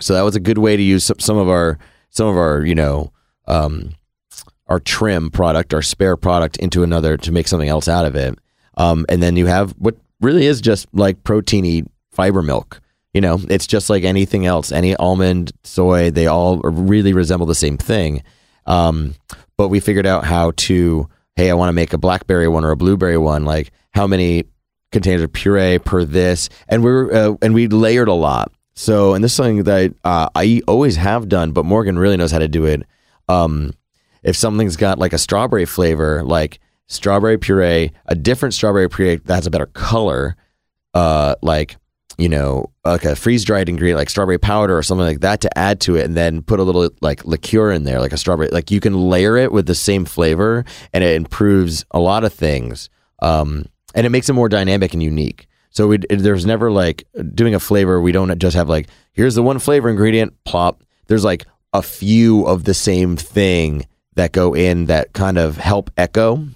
so 0.00 0.14
that 0.14 0.22
was 0.22 0.36
a 0.36 0.40
good 0.40 0.58
way 0.58 0.76
to 0.76 0.82
use 0.82 1.04
some, 1.04 1.18
some 1.18 1.36
of 1.36 1.48
our 1.48 1.78
some 2.10 2.26
of 2.26 2.36
our 2.36 2.64
you 2.64 2.74
know 2.74 3.12
um, 3.48 3.90
our 4.68 4.78
trim 4.78 5.30
product, 5.30 5.74
our 5.74 5.82
spare 5.82 6.16
product 6.16 6.56
into 6.58 6.82
another 6.82 7.16
to 7.16 7.32
make 7.32 7.48
something 7.48 7.68
else 7.68 7.88
out 7.88 8.04
of 8.04 8.14
it. 8.14 8.38
Um, 8.76 9.06
and 9.08 9.22
then 9.22 9.36
you 9.36 9.46
have 9.46 9.72
what 9.72 9.96
really 10.20 10.46
is 10.46 10.60
just 10.60 10.86
like 10.92 11.24
proteiny 11.24 11.86
fiber 12.12 12.42
milk. 12.42 12.80
You 13.14 13.22
know, 13.22 13.40
it's 13.48 13.66
just 13.66 13.90
like 13.90 14.04
anything 14.04 14.46
else. 14.46 14.70
Any 14.70 14.94
almond, 14.96 15.50
soy, 15.64 16.10
they 16.10 16.26
all 16.26 16.58
really 16.60 17.12
resemble 17.12 17.46
the 17.46 17.54
same 17.54 17.78
thing. 17.78 18.22
Um, 18.66 19.14
but 19.56 19.68
we 19.68 19.80
figured 19.80 20.06
out 20.06 20.24
how 20.24 20.52
to, 20.56 21.08
hey, 21.34 21.50
I 21.50 21.54
want 21.54 21.70
to 21.70 21.72
make 21.72 21.92
a 21.92 21.98
blackberry 21.98 22.46
one 22.46 22.64
or 22.64 22.70
a 22.70 22.76
blueberry 22.76 23.18
one. 23.18 23.44
Like 23.44 23.72
how 23.92 24.06
many 24.06 24.44
containers 24.92 25.22
of 25.22 25.32
puree 25.32 25.78
per 25.78 26.04
this, 26.04 26.48
and 26.68 26.84
we're 26.84 27.12
uh, 27.12 27.34
and 27.42 27.54
we 27.54 27.66
layered 27.66 28.08
a 28.08 28.14
lot. 28.14 28.52
So, 28.74 29.14
and 29.14 29.24
this 29.24 29.32
is 29.32 29.36
something 29.36 29.64
that 29.64 29.94
uh, 30.04 30.28
I 30.34 30.62
always 30.68 30.96
have 30.96 31.28
done, 31.28 31.50
but 31.50 31.64
Morgan 31.64 31.98
really 31.98 32.16
knows 32.16 32.30
how 32.30 32.38
to 32.38 32.46
do 32.46 32.64
it 32.66 32.86
um, 33.28 33.72
if 34.22 34.36
something's 34.36 34.76
got 34.76 34.98
like 34.98 35.12
a 35.12 35.18
strawberry 35.18 35.64
flavor, 35.64 36.22
like 36.24 36.60
strawberry 36.86 37.38
puree, 37.38 37.92
a 38.06 38.14
different 38.14 38.54
strawberry 38.54 38.88
puree 38.88 39.16
that 39.16 39.34
has 39.34 39.46
a 39.46 39.50
better 39.50 39.66
color, 39.66 40.36
uh, 40.94 41.34
like 41.42 41.76
you 42.18 42.28
know, 42.28 42.72
like 42.84 43.04
a 43.04 43.14
freeze 43.14 43.44
dried 43.44 43.68
ingredient 43.68 43.96
like 43.96 44.10
strawberry 44.10 44.38
powder 44.38 44.76
or 44.76 44.82
something 44.82 45.06
like 45.06 45.20
that 45.20 45.40
to 45.42 45.58
add 45.58 45.80
to 45.80 45.94
it, 45.94 46.04
and 46.04 46.16
then 46.16 46.42
put 46.42 46.58
a 46.58 46.64
little 46.64 46.90
like 47.00 47.24
liqueur 47.24 47.70
in 47.70 47.84
there, 47.84 48.00
like 48.00 48.12
a 48.12 48.16
strawberry. 48.16 48.48
Like 48.48 48.72
you 48.72 48.80
can 48.80 49.08
layer 49.08 49.36
it 49.36 49.52
with 49.52 49.66
the 49.66 49.74
same 49.74 50.04
flavor, 50.04 50.64
and 50.92 51.04
it 51.04 51.14
improves 51.14 51.84
a 51.92 52.00
lot 52.00 52.24
of 52.24 52.32
things, 52.32 52.90
um, 53.20 53.66
and 53.94 54.04
it 54.04 54.10
makes 54.10 54.28
it 54.28 54.32
more 54.32 54.48
dynamic 54.48 54.92
and 54.94 55.02
unique. 55.02 55.46
So 55.70 55.86
we, 55.86 55.98
there's 56.10 56.44
never 56.44 56.72
like 56.72 57.04
doing 57.34 57.54
a 57.54 57.60
flavor. 57.60 58.00
We 58.00 58.10
don't 58.10 58.36
just 58.40 58.56
have 58.56 58.68
like 58.68 58.88
here's 59.12 59.36
the 59.36 59.42
one 59.42 59.60
flavor 59.60 59.88
ingredient, 59.88 60.34
plop. 60.44 60.82
There's 61.06 61.24
like 61.24 61.46
a 61.72 61.82
few 61.82 62.46
of 62.46 62.64
the 62.64 62.74
same 62.74 63.16
thing 63.16 63.86
that 64.14 64.32
go 64.32 64.54
in 64.54 64.86
that 64.86 65.12
kind 65.12 65.38
of 65.38 65.56
help 65.56 65.90
echo 65.96 66.46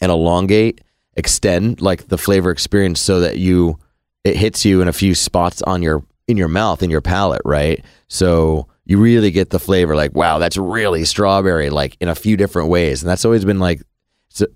and 0.00 0.12
elongate, 0.12 0.80
extend 1.16 1.80
like 1.80 2.08
the 2.08 2.18
flavor 2.18 2.50
experience 2.50 3.00
so 3.00 3.20
that 3.20 3.38
you 3.38 3.78
it 4.24 4.36
hits 4.36 4.64
you 4.64 4.80
in 4.80 4.88
a 4.88 4.92
few 4.92 5.14
spots 5.14 5.62
on 5.62 5.82
your 5.82 6.04
in 6.28 6.36
your 6.36 6.48
mouth 6.48 6.82
in 6.82 6.90
your 6.90 7.00
palate, 7.00 7.42
right? 7.44 7.84
So 8.08 8.68
you 8.84 8.98
really 8.98 9.30
get 9.30 9.50
the 9.50 9.58
flavor 9.58 9.96
like 9.96 10.14
wow, 10.14 10.38
that's 10.38 10.56
really 10.56 11.04
strawberry 11.04 11.70
like 11.70 11.96
in 12.00 12.08
a 12.08 12.14
few 12.14 12.36
different 12.36 12.68
ways. 12.68 13.02
And 13.02 13.10
that's 13.10 13.24
always 13.24 13.44
been 13.44 13.58
like 13.58 13.82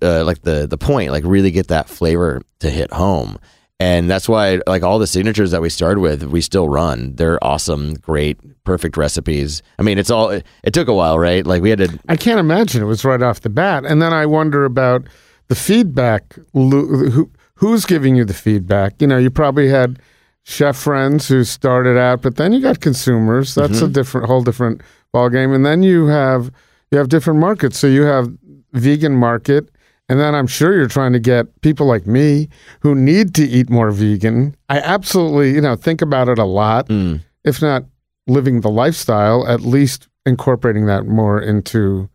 uh, 0.01 0.23
like 0.23 0.41
the 0.41 0.67
the 0.67 0.77
point, 0.77 1.11
like 1.11 1.23
really 1.25 1.51
get 1.51 1.67
that 1.67 1.89
flavor 1.89 2.41
to 2.59 2.69
hit 2.69 2.91
home 2.93 3.37
and 3.79 4.09
that's 4.09 4.27
why 4.27 4.59
like 4.65 4.83
all 4.83 4.97
the 4.97 5.07
signatures 5.07 5.51
that 5.51 5.61
we 5.61 5.69
started 5.69 5.99
with 5.99 6.23
we 6.23 6.41
still 6.41 6.67
run. 6.67 7.15
They're 7.15 7.43
awesome 7.43 7.93
great 7.95 8.39
perfect 8.63 8.97
recipes. 8.97 9.61
I 9.77 9.83
mean 9.83 9.97
it's 9.97 10.09
all 10.09 10.29
it, 10.29 10.45
it, 10.63 10.73
took 10.73 10.87
a 10.87 10.93
while 10.93 11.19
right? 11.19 11.45
Like 11.45 11.61
we 11.61 11.69
had 11.69 11.79
to 11.79 11.99
i 12.09 12.15
can't 12.15 12.39
imagine 12.39 12.81
it 12.81 12.85
was 12.85 13.05
right 13.05 13.21
off 13.21 13.41
the 13.41 13.49
bat. 13.49 13.85
And 13.85 14.01
then 14.01 14.13
i 14.13 14.25
wonder 14.25 14.65
about 14.65 15.07
the 15.47 15.55
feedback. 15.55 16.35
Who, 16.53 17.31
who's 17.55 17.85
giving 17.85 18.15
you 18.15 18.25
the 18.25 18.33
feedback? 18.33 18.99
You 18.99 19.07
know 19.07 19.17
you 19.17 19.29
probably 19.29 19.69
had 19.69 19.99
chef 20.43 20.77
friends 20.77 21.27
who 21.27 21.43
started 21.43 21.97
out 21.97 22.21
but 22.21 22.37
then 22.37 22.53
you 22.53 22.61
got 22.61 22.79
consumers. 22.79 23.53
That's 23.53 23.77
mm-hmm. 23.77 23.85
a 23.85 23.89
different 23.89 24.27
whole 24.27 24.41
different 24.41 24.81
ball 25.13 25.29
game 25.29 25.53
and 25.53 25.65
then 25.65 25.83
you 25.83 26.07
have 26.07 26.51
you 26.89 26.97
have 26.97 27.09
different 27.09 27.39
markets. 27.39 27.77
So 27.77 27.85
you 27.85 28.03
have 28.03 28.29
vegan 28.73 29.15
market 29.15 29.69
and 30.09 30.19
then 30.19 30.33
I'm 30.35 30.47
sure 30.47 30.73
you're 30.73 30.87
trying 30.87 31.13
to 31.13 31.19
get 31.19 31.61
people 31.61 31.85
like 31.85 32.07
me 32.07 32.49
who 32.79 32.95
need 32.95 33.35
to 33.35 33.43
eat 33.43 33.69
more 33.69 33.91
vegan. 33.91 34.55
I 34.69 34.79
absolutely, 34.79 35.53
you 35.53 35.61
know, 35.61 35.75
think 35.75 36.01
about 36.01 36.29
it 36.29 36.39
a 36.39 36.45
lot. 36.45 36.87
Mm. 36.87 37.21
If 37.43 37.61
not 37.61 37.83
living 38.25 38.61
the 38.61 38.69
lifestyle, 38.69 39.47
at 39.47 39.61
least 39.61 40.07
incorporating 40.25 40.85
that 40.85 41.07
more 41.07 41.41
into 41.41 42.09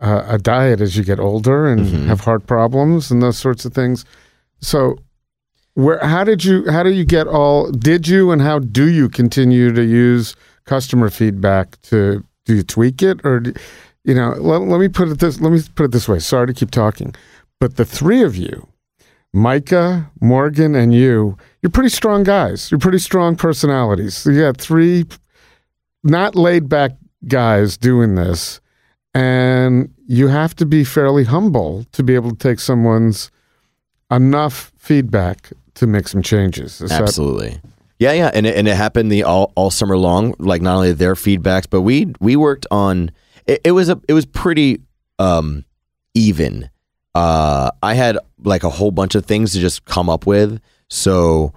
uh, 0.00 0.24
a 0.28 0.38
diet 0.38 0.80
as 0.80 0.96
you 0.96 1.04
get 1.04 1.18
older 1.18 1.66
and 1.66 1.86
mm-hmm. 1.86 2.08
have 2.08 2.20
heart 2.20 2.46
problems 2.46 3.10
and 3.10 3.22
those 3.22 3.38
sorts 3.38 3.64
of 3.64 3.72
things. 3.72 4.04
So, 4.60 4.98
where 5.74 5.98
how 5.98 6.22
did 6.22 6.44
you 6.44 6.70
how 6.70 6.84
do 6.84 6.90
you 6.90 7.04
get 7.04 7.26
all 7.26 7.70
did 7.70 8.06
you 8.06 8.30
and 8.30 8.40
how 8.40 8.60
do 8.60 8.88
you 8.88 9.08
continue 9.08 9.72
to 9.72 9.82
use 9.82 10.36
customer 10.66 11.10
feedback 11.10 11.80
to 11.82 12.24
do 12.44 12.54
you 12.56 12.62
tweak 12.62 13.02
it 13.02 13.20
or 13.24 13.40
do, 13.40 13.52
you 14.04 14.14
know, 14.14 14.34
let, 14.38 14.62
let 14.62 14.80
me 14.80 14.88
put 14.88 15.08
it 15.08 15.18
this 15.18 15.40
let 15.40 15.52
me 15.52 15.60
put 15.74 15.84
it 15.84 15.92
this 15.92 16.08
way. 16.08 16.18
Sorry 16.18 16.46
to 16.46 16.54
keep 16.54 16.70
talking, 16.70 17.14
but 17.60 17.76
the 17.76 17.84
three 17.84 18.22
of 18.22 18.36
you, 18.36 18.68
Micah, 19.32 20.10
Morgan, 20.20 20.74
and 20.74 20.94
you, 20.94 21.36
you're 21.62 21.70
pretty 21.70 21.88
strong 21.88 22.22
guys. 22.22 22.70
You're 22.70 22.78
pretty 22.78 22.98
strong 22.98 23.36
personalities. 23.36 24.26
You 24.26 24.40
got 24.40 24.58
three 24.58 25.06
not 26.02 26.34
laid 26.36 26.68
back 26.68 26.92
guys 27.26 27.76
doing 27.76 28.14
this, 28.14 28.60
and 29.14 29.92
you 30.06 30.28
have 30.28 30.54
to 30.56 30.66
be 30.66 30.84
fairly 30.84 31.24
humble 31.24 31.84
to 31.92 32.02
be 32.02 32.14
able 32.14 32.30
to 32.30 32.36
take 32.36 32.60
someone's 32.60 33.30
enough 34.10 34.72
feedback 34.76 35.50
to 35.74 35.86
make 35.86 36.08
some 36.08 36.22
changes. 36.22 36.80
Is 36.80 36.92
Absolutely. 36.92 37.50
That- 37.50 37.70
yeah, 38.00 38.12
yeah, 38.12 38.30
and 38.34 38.44
it, 38.44 38.56
and 38.56 38.66
it 38.66 38.76
happened 38.76 39.10
the 39.10 39.22
all, 39.22 39.52
all 39.54 39.70
summer 39.70 39.96
long. 39.96 40.34
Like 40.38 40.60
not 40.60 40.76
only 40.76 40.92
their 40.92 41.14
feedbacks, 41.14 41.66
but 41.70 41.82
we 41.82 42.12
we 42.20 42.36
worked 42.36 42.66
on 42.70 43.12
it, 43.46 43.60
it 43.64 43.72
was 43.72 43.88
a 43.88 44.00
it 44.08 44.12
was 44.12 44.26
pretty 44.26 44.80
um, 45.18 45.64
even. 46.14 46.70
Uh, 47.14 47.70
I 47.82 47.94
had 47.94 48.18
like 48.42 48.64
a 48.64 48.70
whole 48.70 48.90
bunch 48.90 49.14
of 49.14 49.24
things 49.24 49.52
to 49.52 49.60
just 49.60 49.84
come 49.84 50.10
up 50.10 50.26
with, 50.26 50.60
so 50.88 51.52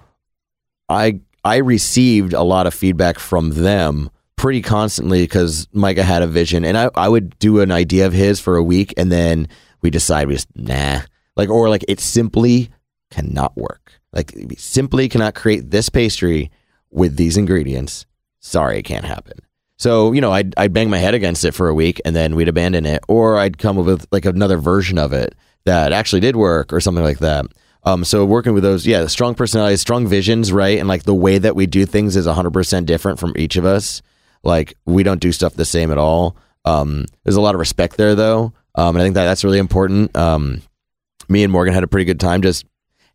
I 0.90 1.20
I 1.44 1.58
received 1.58 2.34
a 2.34 2.44
lot 2.44 2.68
of 2.68 2.74
feedback 2.74 3.20
from 3.20 3.52
them 3.52 4.10
pretty 4.36 4.62
constantly 4.62 5.24
because 5.24 5.68
Micah 5.74 6.04
had 6.04 6.22
a 6.22 6.28
vision, 6.28 6.64
and 6.64 6.78
I 6.78 6.90
I 6.96 7.10
would 7.10 7.38
do 7.40 7.62
an 7.62 7.72
idea 7.72 8.06
of 8.06 8.14
his 8.14 8.40
for 8.40 8.56
a 8.56 8.64
week, 8.64 8.94
and 8.98 9.12
then 9.12 9.48
we 9.82 9.90
decide 9.90 10.28
we 10.28 10.36
just 10.36 10.48
nah, 10.56 11.02
like 11.36 11.50
or 11.50 11.70
like 11.70 11.86
it 11.88 12.00
simply 12.00 12.70
cannot 13.10 13.56
work. 13.58 13.94
Like 14.14 14.34
simply 14.58 15.10
cannot 15.10 15.36
create 15.36 15.72
this 15.72 15.90
pastry 15.90 16.52
with 16.92 17.18
these 17.18 17.38
ingredients. 17.38 18.06
Sorry, 18.40 18.80
it 18.80 18.84
can't 18.84 19.06
happen. 19.06 19.40
So, 19.78 20.11
you 20.11 20.21
know, 20.21 20.32
I'd, 20.32 20.53
I'd 20.57 20.73
bang 20.73 20.89
my 20.89 20.97
head 20.97 21.13
against 21.13 21.45
it 21.45 21.53
for 21.53 21.69
a 21.69 21.73
week 21.73 22.01
and 22.03 22.15
then 22.15 22.36
we'd 22.36 22.47
abandon 22.47 22.86
it. 22.86 23.03
Or 23.07 23.38
I'd 23.38 23.57
come 23.57 23.78
up 23.78 23.86
with 23.86 24.07
like 24.11 24.25
another 24.25 24.57
version 24.57 24.97
of 24.97 25.13
it 25.13 25.36
that 25.65 25.93
actually 25.93 26.19
did 26.19 26.36
work 26.36 26.73
or 26.73 26.80
something 26.80 27.03
like 27.03 27.19
that. 27.19 27.45
Um, 27.84 28.03
so 28.03 28.25
working 28.25 28.53
with 28.53 28.63
those, 28.63 28.88
yeah, 28.88 29.05
strong 29.07 29.36
personalities, 29.36 29.82
strong 29.82 30.07
visions, 30.07 30.51
right? 30.51 30.80
And 30.80 30.88
like 30.88 31.03
the 31.03 31.13
way 31.13 31.38
that 31.38 31.55
we 31.55 31.67
do 31.67 31.86
things 31.86 32.15
is 32.15 32.25
100% 32.28 32.86
different 32.86 33.19
from 33.19 33.34
each 33.38 33.55
of 33.55 33.65
us. 33.65 34.01
Like 34.43 34.73
we 34.86 35.03
don't 35.03 35.21
do 35.21 35.32
stuff 35.32 35.53
the 35.53 35.63
same 35.63 35.91
at 35.91 35.97
all. 35.97 36.36
Um, 36.65 37.05
there's 37.23 37.36
a 37.36 37.41
lot 37.41 37.55
of 37.55 37.59
respect 37.59 37.97
there 37.97 38.15
though. 38.15 38.53
Um, 38.75 38.95
and 38.95 39.01
I 39.01 39.05
think 39.05 39.15
that 39.15 39.25
that's 39.25 39.43
really 39.43 39.59
important. 39.59 40.15
Um, 40.17 40.61
me 41.30 41.43
and 41.43 41.51
Morgan 41.51 41.73
had 41.73 41.84
a 41.84 41.88
pretty 41.88 42.05
good 42.05 42.19
time 42.19 42.41
just 42.41 42.65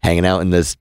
hanging 0.02 0.26
out 0.26 0.40
in 0.40 0.50
this 0.50 0.76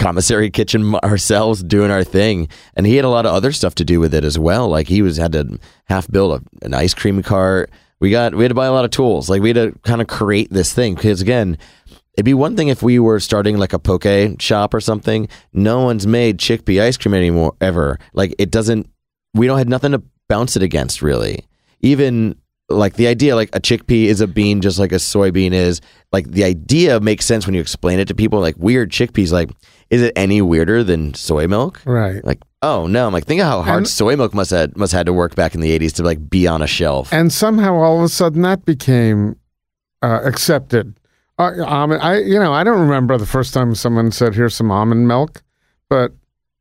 commissary 0.00 0.50
kitchen 0.50 0.94
ourselves 0.96 1.62
doing 1.62 1.90
our 1.90 2.02
thing. 2.02 2.48
And 2.74 2.86
he 2.86 2.96
had 2.96 3.04
a 3.04 3.10
lot 3.10 3.26
of 3.26 3.34
other 3.34 3.52
stuff 3.52 3.76
to 3.76 3.84
do 3.84 4.00
with 4.00 4.14
it 4.14 4.24
as 4.24 4.38
well. 4.38 4.68
Like 4.68 4.88
he 4.88 5.02
was 5.02 5.18
had 5.18 5.32
to 5.32 5.58
half 5.84 6.10
build 6.10 6.40
a, 6.40 6.64
an 6.64 6.74
ice 6.74 6.94
cream 6.94 7.22
cart. 7.22 7.70
We 8.00 8.10
got 8.10 8.34
we 8.34 8.42
had 8.42 8.48
to 8.48 8.54
buy 8.54 8.66
a 8.66 8.72
lot 8.72 8.86
of 8.86 8.90
tools. 8.90 9.28
Like 9.28 9.42
we 9.42 9.50
had 9.50 9.54
to 9.56 9.78
kind 9.82 10.00
of 10.00 10.08
create 10.08 10.50
this 10.50 10.72
thing. 10.72 10.94
Because 10.94 11.20
again 11.20 11.58
it'd 12.14 12.24
be 12.24 12.34
one 12.34 12.56
thing 12.56 12.68
if 12.68 12.82
we 12.82 12.98
were 12.98 13.20
starting 13.20 13.58
like 13.58 13.72
a 13.72 13.78
poke 13.78 14.40
shop 14.40 14.74
or 14.74 14.80
something. 14.80 15.28
No 15.52 15.80
one's 15.82 16.06
made 16.06 16.38
chickpea 16.38 16.82
ice 16.82 16.96
cream 16.96 17.14
anymore 17.14 17.54
ever. 17.60 17.98
Like 18.14 18.34
it 18.38 18.50
doesn't 18.50 18.88
we 19.34 19.46
don't 19.46 19.58
have 19.58 19.68
nothing 19.68 19.92
to 19.92 20.02
bounce 20.28 20.56
it 20.56 20.62
against 20.62 21.02
really. 21.02 21.44
Even 21.80 22.36
like 22.70 22.94
the 22.94 23.08
idea 23.08 23.34
like 23.34 23.54
a 23.54 23.60
chickpea 23.60 24.06
is 24.06 24.20
a 24.20 24.26
bean 24.26 24.60
just 24.60 24.78
like 24.78 24.92
a 24.92 24.96
soybean 24.96 25.52
is. 25.52 25.80
Like 26.12 26.30
the 26.30 26.44
idea 26.44 27.00
makes 27.00 27.26
sense 27.26 27.46
when 27.46 27.54
you 27.54 27.60
explain 27.60 27.98
it 27.98 28.08
to 28.08 28.14
people. 28.14 28.40
Like 28.40 28.56
weird 28.56 28.90
chickpeas 28.90 29.32
like 29.32 29.50
is 29.90 30.02
it 30.02 30.12
any 30.16 30.40
weirder 30.40 30.82
than 30.84 31.12
soy 31.14 31.46
milk 31.46 31.80
Right. 31.84 32.24
like 32.24 32.40
oh 32.62 32.86
no 32.86 33.06
i'm 33.06 33.12
like 33.12 33.24
think 33.26 33.40
of 33.40 33.46
how 33.46 33.62
hard 33.62 33.78
And- 33.78 33.88
soy 33.88 34.16
milk 34.16 34.32
must 34.34 34.50
had 34.50 34.76
must 34.76 34.92
had 34.92 35.06
to 35.06 35.12
work 35.12 35.34
back 35.34 35.54
in 35.54 35.60
the 35.60 35.76
80s 35.78 35.92
to 35.94 36.02
like 36.02 36.30
be 36.30 36.46
on 36.46 36.62
a 36.62 36.66
shelf 36.66 37.12
and 37.12 37.32
somehow 37.32 37.74
all 37.74 37.98
of 37.98 38.04
a 38.04 38.08
sudden 38.08 38.42
that 38.42 38.64
became 38.64 39.36
uh, 40.02 40.20
accepted. 40.24 40.94
Uh, 41.38 41.62
almond, 41.64 42.02
I 42.02 42.18
you 42.20 42.38
know 42.38 42.52
I 42.52 42.64
don't 42.64 42.80
remember 42.80 43.16
the 43.18 43.26
first 43.26 43.52
time 43.54 43.74
someone 43.74 44.10
said 44.12 44.34
here's 44.34 44.54
some 44.54 44.70
almond 44.70 45.06
milk, 45.08 45.42
but 45.90 46.12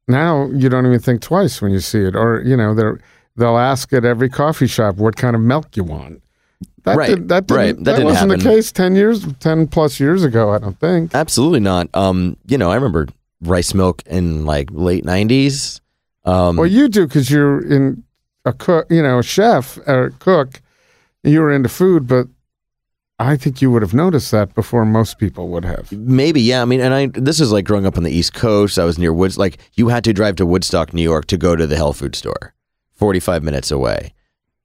now 0.07 0.49
you 0.53 0.67
don't 0.69 0.85
even 0.85 0.99
think 0.99 1.21
twice 1.21 1.61
when 1.61 1.71
you 1.71 1.79
see 1.79 1.99
it, 1.99 2.15
or 2.15 2.41
you 2.45 2.57
know 2.57 2.73
they 2.73 2.83
they'll 3.37 3.57
ask 3.57 3.91
at 3.93 4.03
every 4.05 4.29
coffee 4.29 4.67
shop 4.67 4.95
what 4.97 5.15
kind 5.15 5.35
of 5.35 5.41
milk 5.41 5.75
you 5.77 5.83
want. 5.85 6.21
That 6.83 6.97
Right, 6.97 7.09
did, 7.09 7.29
that 7.29 7.47
didn't, 7.47 7.57
right. 7.57 7.75
That 7.77 7.83
that, 7.83 7.91
didn't 7.91 8.05
wasn't 8.05 8.31
happen. 8.31 8.43
the 8.45 8.49
case 8.55 8.71
ten 8.71 8.95
years, 8.95 9.25
ten 9.39 9.67
plus 9.67 9.99
years 9.99 10.23
ago. 10.23 10.51
I 10.51 10.57
don't 10.59 10.79
think. 10.79 11.13
absolutely 11.15 11.59
not 11.61 11.87
um 11.93 12.35
you 12.47 12.57
know 12.57 12.71
i 12.71 12.75
remember 12.75 13.07
rice 13.41 13.73
milk 13.73 14.01
in 14.05 14.45
like 14.45 14.69
late 14.71 15.05
90s 15.05 15.79
um 16.25 16.57
Well, 16.57 16.67
you 16.67 16.89
do 16.89 17.07
because 17.07 17.31
you're 17.31 17.65
in 17.65 18.03
a 18.45 18.53
cook, 18.53 18.87
you 18.89 19.01
know, 19.01 19.19
a 19.19 19.23
chef 19.23 19.77
or 19.87 20.11
cook. 20.19 20.61
You 21.23 21.41
were 21.41 21.51
into 21.51 21.69
food, 21.69 22.07
but 22.07 22.27
I 23.19 23.35
think 23.35 23.61
you 23.61 23.69
would 23.71 23.81
have 23.81 23.93
noticed 23.93 24.31
that 24.31 24.55
before 24.55 24.85
most 24.85 25.17
people 25.17 25.49
would 25.49 25.65
have. 25.65 25.91
Maybe, 25.91 26.41
yeah. 26.41 26.61
I 26.61 26.65
mean, 26.65 26.79
and 26.79 26.93
I 26.93 27.07
this 27.07 27.39
is 27.41 27.51
like 27.51 27.65
growing 27.65 27.85
up 27.85 27.97
on 27.97 28.03
the 28.03 28.11
East 28.11 28.33
Coast. 28.33 28.79
I 28.79 28.85
was 28.85 28.97
near 28.97 29.13
Woods. 29.13 29.37
Like 29.37 29.57
you 29.73 29.89
had 29.89 30.03
to 30.05 30.13
drive 30.13 30.35
to 30.37 30.45
Woodstock, 30.45 30.93
New 30.93 31.01
York, 31.03 31.25
to 31.27 31.37
go 31.37 31.55
to 31.55 31.67
the 31.67 31.75
health 31.75 31.97
food 31.99 32.15
store, 32.15 32.53
forty 32.93 33.19
five 33.19 33.43
minutes 33.43 33.71
away. 33.71 34.13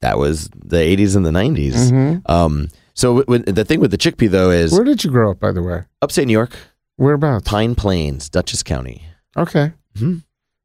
That 0.01 0.19
was 0.19 0.49
the 0.65 0.79
eighties 0.79 1.17
and 1.17 1.25
the 1.27 1.31
90s 1.33 1.91
Mhm. 1.91 2.23
Um, 2.31 2.69
so 2.95 3.19
w- 3.21 3.25
w- 3.39 3.53
the 3.53 3.65
thing 3.65 3.81
with 3.81 3.91
the 3.91 3.99
chickpea 3.99 4.31
though 4.31 4.51
is 4.51 4.71
Where 4.73 4.85
did 4.85 5.03
you 5.03 5.11
grow 5.11 5.31
up, 5.33 5.41
by 5.41 5.51
the 5.51 5.63
way? 5.63 5.83
upstate 6.03 6.27
New 6.29 6.33
York, 6.33 6.53
Whereabouts? 6.97 7.49
Pine 7.49 7.75
Plains, 7.75 8.29
Dutchess 8.29 8.63
County. 8.63 9.05
Okay. 9.37 9.73
Mhm. 9.99 10.23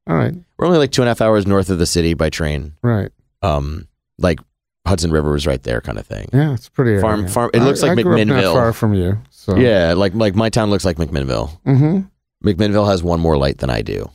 All 0.07 0.15
right. 0.15 0.34
We're 0.57 0.65
only 0.67 0.77
like 0.80 0.91
two 0.91 1.01
and 1.01 1.07
a 1.07 1.11
half 1.11 1.21
hours 1.21 1.45
north 1.47 1.69
of 1.69 1.80
the 1.80 1.86
city 1.86 2.13
by 2.13 2.30
train. 2.30 2.73
Right. 2.82 3.11
Um, 3.41 3.88
like 4.17 4.39
Hudson 4.88 5.11
River 5.11 5.32
was 5.32 5.45
right 5.47 5.61
there, 5.63 5.82
kind 5.82 5.97
of 5.99 6.05
thing. 6.05 6.30
Yeah, 6.34 6.53
it's 6.53 6.69
pretty. 6.69 6.99
Farm- 7.01 7.21
area. 7.21 7.32
farm- 7.32 7.51
it 7.53 7.61
looks 7.61 7.84
I, 7.84 7.89
like 7.93 7.99
I 7.99 8.01
McMinnville. 8.03 8.53
Far 8.53 8.73
from 8.73 8.93
you. 8.93 9.19
So. 9.30 9.55
Yeah, 9.55 9.93
like 9.95 10.13
like 10.15 10.36
my 10.36 10.49
town 10.49 10.69
looks 10.69 10.86
like 10.86 10.97
McMinnville. 10.97 11.49
Mm-hmm. 11.65 12.47
McMinnville 12.47 12.88
has 12.88 13.03
one 13.03 13.19
more 13.19 13.38
light 13.38 13.57
than 13.59 13.69
I 13.69 13.82
do. 13.82 14.09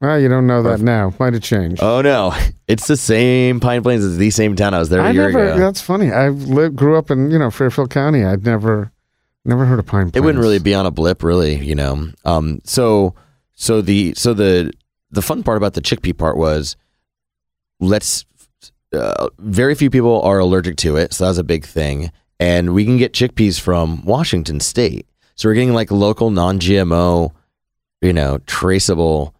Well, 0.00 0.18
you 0.18 0.28
don't 0.28 0.46
know 0.46 0.62
that 0.62 0.80
now. 0.80 1.12
Might 1.20 1.34
have 1.34 1.42
changed. 1.42 1.82
Oh 1.82 2.00
no, 2.00 2.34
it's 2.68 2.86
the 2.86 2.96
same 2.96 3.60
Pine 3.60 3.82
Plains. 3.82 4.04
It's 4.04 4.16
the 4.16 4.30
same 4.30 4.56
town. 4.56 4.72
I 4.74 4.78
was 4.78 4.88
there 4.88 5.00
a 5.00 5.04
I 5.08 5.10
year 5.10 5.26
never. 5.30 5.44
ago. 5.52 5.58
That's 5.58 5.80
funny. 5.80 6.10
I 6.10 6.28
lived, 6.30 6.76
grew 6.76 6.96
up 6.96 7.10
in 7.10 7.30
you 7.30 7.38
know 7.38 7.50
Fairfield 7.50 7.90
County. 7.90 8.24
I'd 8.24 8.44
never, 8.44 8.92
never 9.44 9.64
heard 9.64 9.78
of 9.78 9.86
Pine. 9.86 10.10
It 10.14 10.20
wouldn't 10.20 10.42
really 10.42 10.58
be 10.58 10.74
on 10.74 10.86
a 10.86 10.90
blip, 10.90 11.22
really. 11.22 11.56
You 11.56 11.74
know. 11.74 12.08
Um. 12.24 12.60
So 12.64 13.14
so 13.54 13.80
the 13.80 14.14
so 14.16 14.34
the 14.34 14.72
the 15.10 15.22
fun 15.22 15.42
part 15.42 15.56
about 15.56 15.74
the 15.74 15.80
chickpea 15.82 16.16
part 16.16 16.36
was 16.36 16.76
let's. 17.80 18.24
Uh, 18.92 19.28
very 19.38 19.76
few 19.76 19.88
people 19.88 20.20
are 20.22 20.40
allergic 20.40 20.76
to 20.76 20.96
it, 20.96 21.12
so 21.14 21.22
that 21.24 21.30
was 21.30 21.38
a 21.38 21.44
big 21.44 21.64
thing. 21.64 22.10
And 22.40 22.74
we 22.74 22.84
can 22.84 22.96
get 22.96 23.12
chickpeas 23.12 23.60
from 23.60 24.04
Washington 24.04 24.58
State, 24.58 25.06
so 25.36 25.48
we're 25.48 25.54
getting 25.54 25.74
like 25.74 25.92
local, 25.92 26.30
non-GMO, 26.30 27.30
you 28.00 28.12
know, 28.12 28.38
traceable 28.46 29.32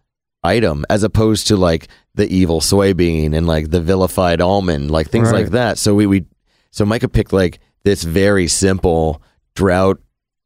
item 0.43 0.85
as 0.89 1.03
opposed 1.03 1.47
to 1.47 1.57
like 1.57 1.89
the 2.15 2.33
evil 2.33 2.61
soybean 2.61 3.35
and 3.35 3.45
like 3.45 3.71
the 3.71 3.81
vilified 3.81 4.39
almond, 4.39 4.89
like 4.89 5.09
things 5.09 5.29
Right. 5.31 5.43
like 5.43 5.51
that. 5.51 5.77
So 5.77 5.95
we 5.95 6.05
we 6.07 6.25
so 6.71 6.85
Micah 6.85 7.09
picked 7.09 7.33
like 7.33 7.59
this 7.83 8.03
very 8.03 8.47
simple 8.47 9.21
drought 9.55 9.99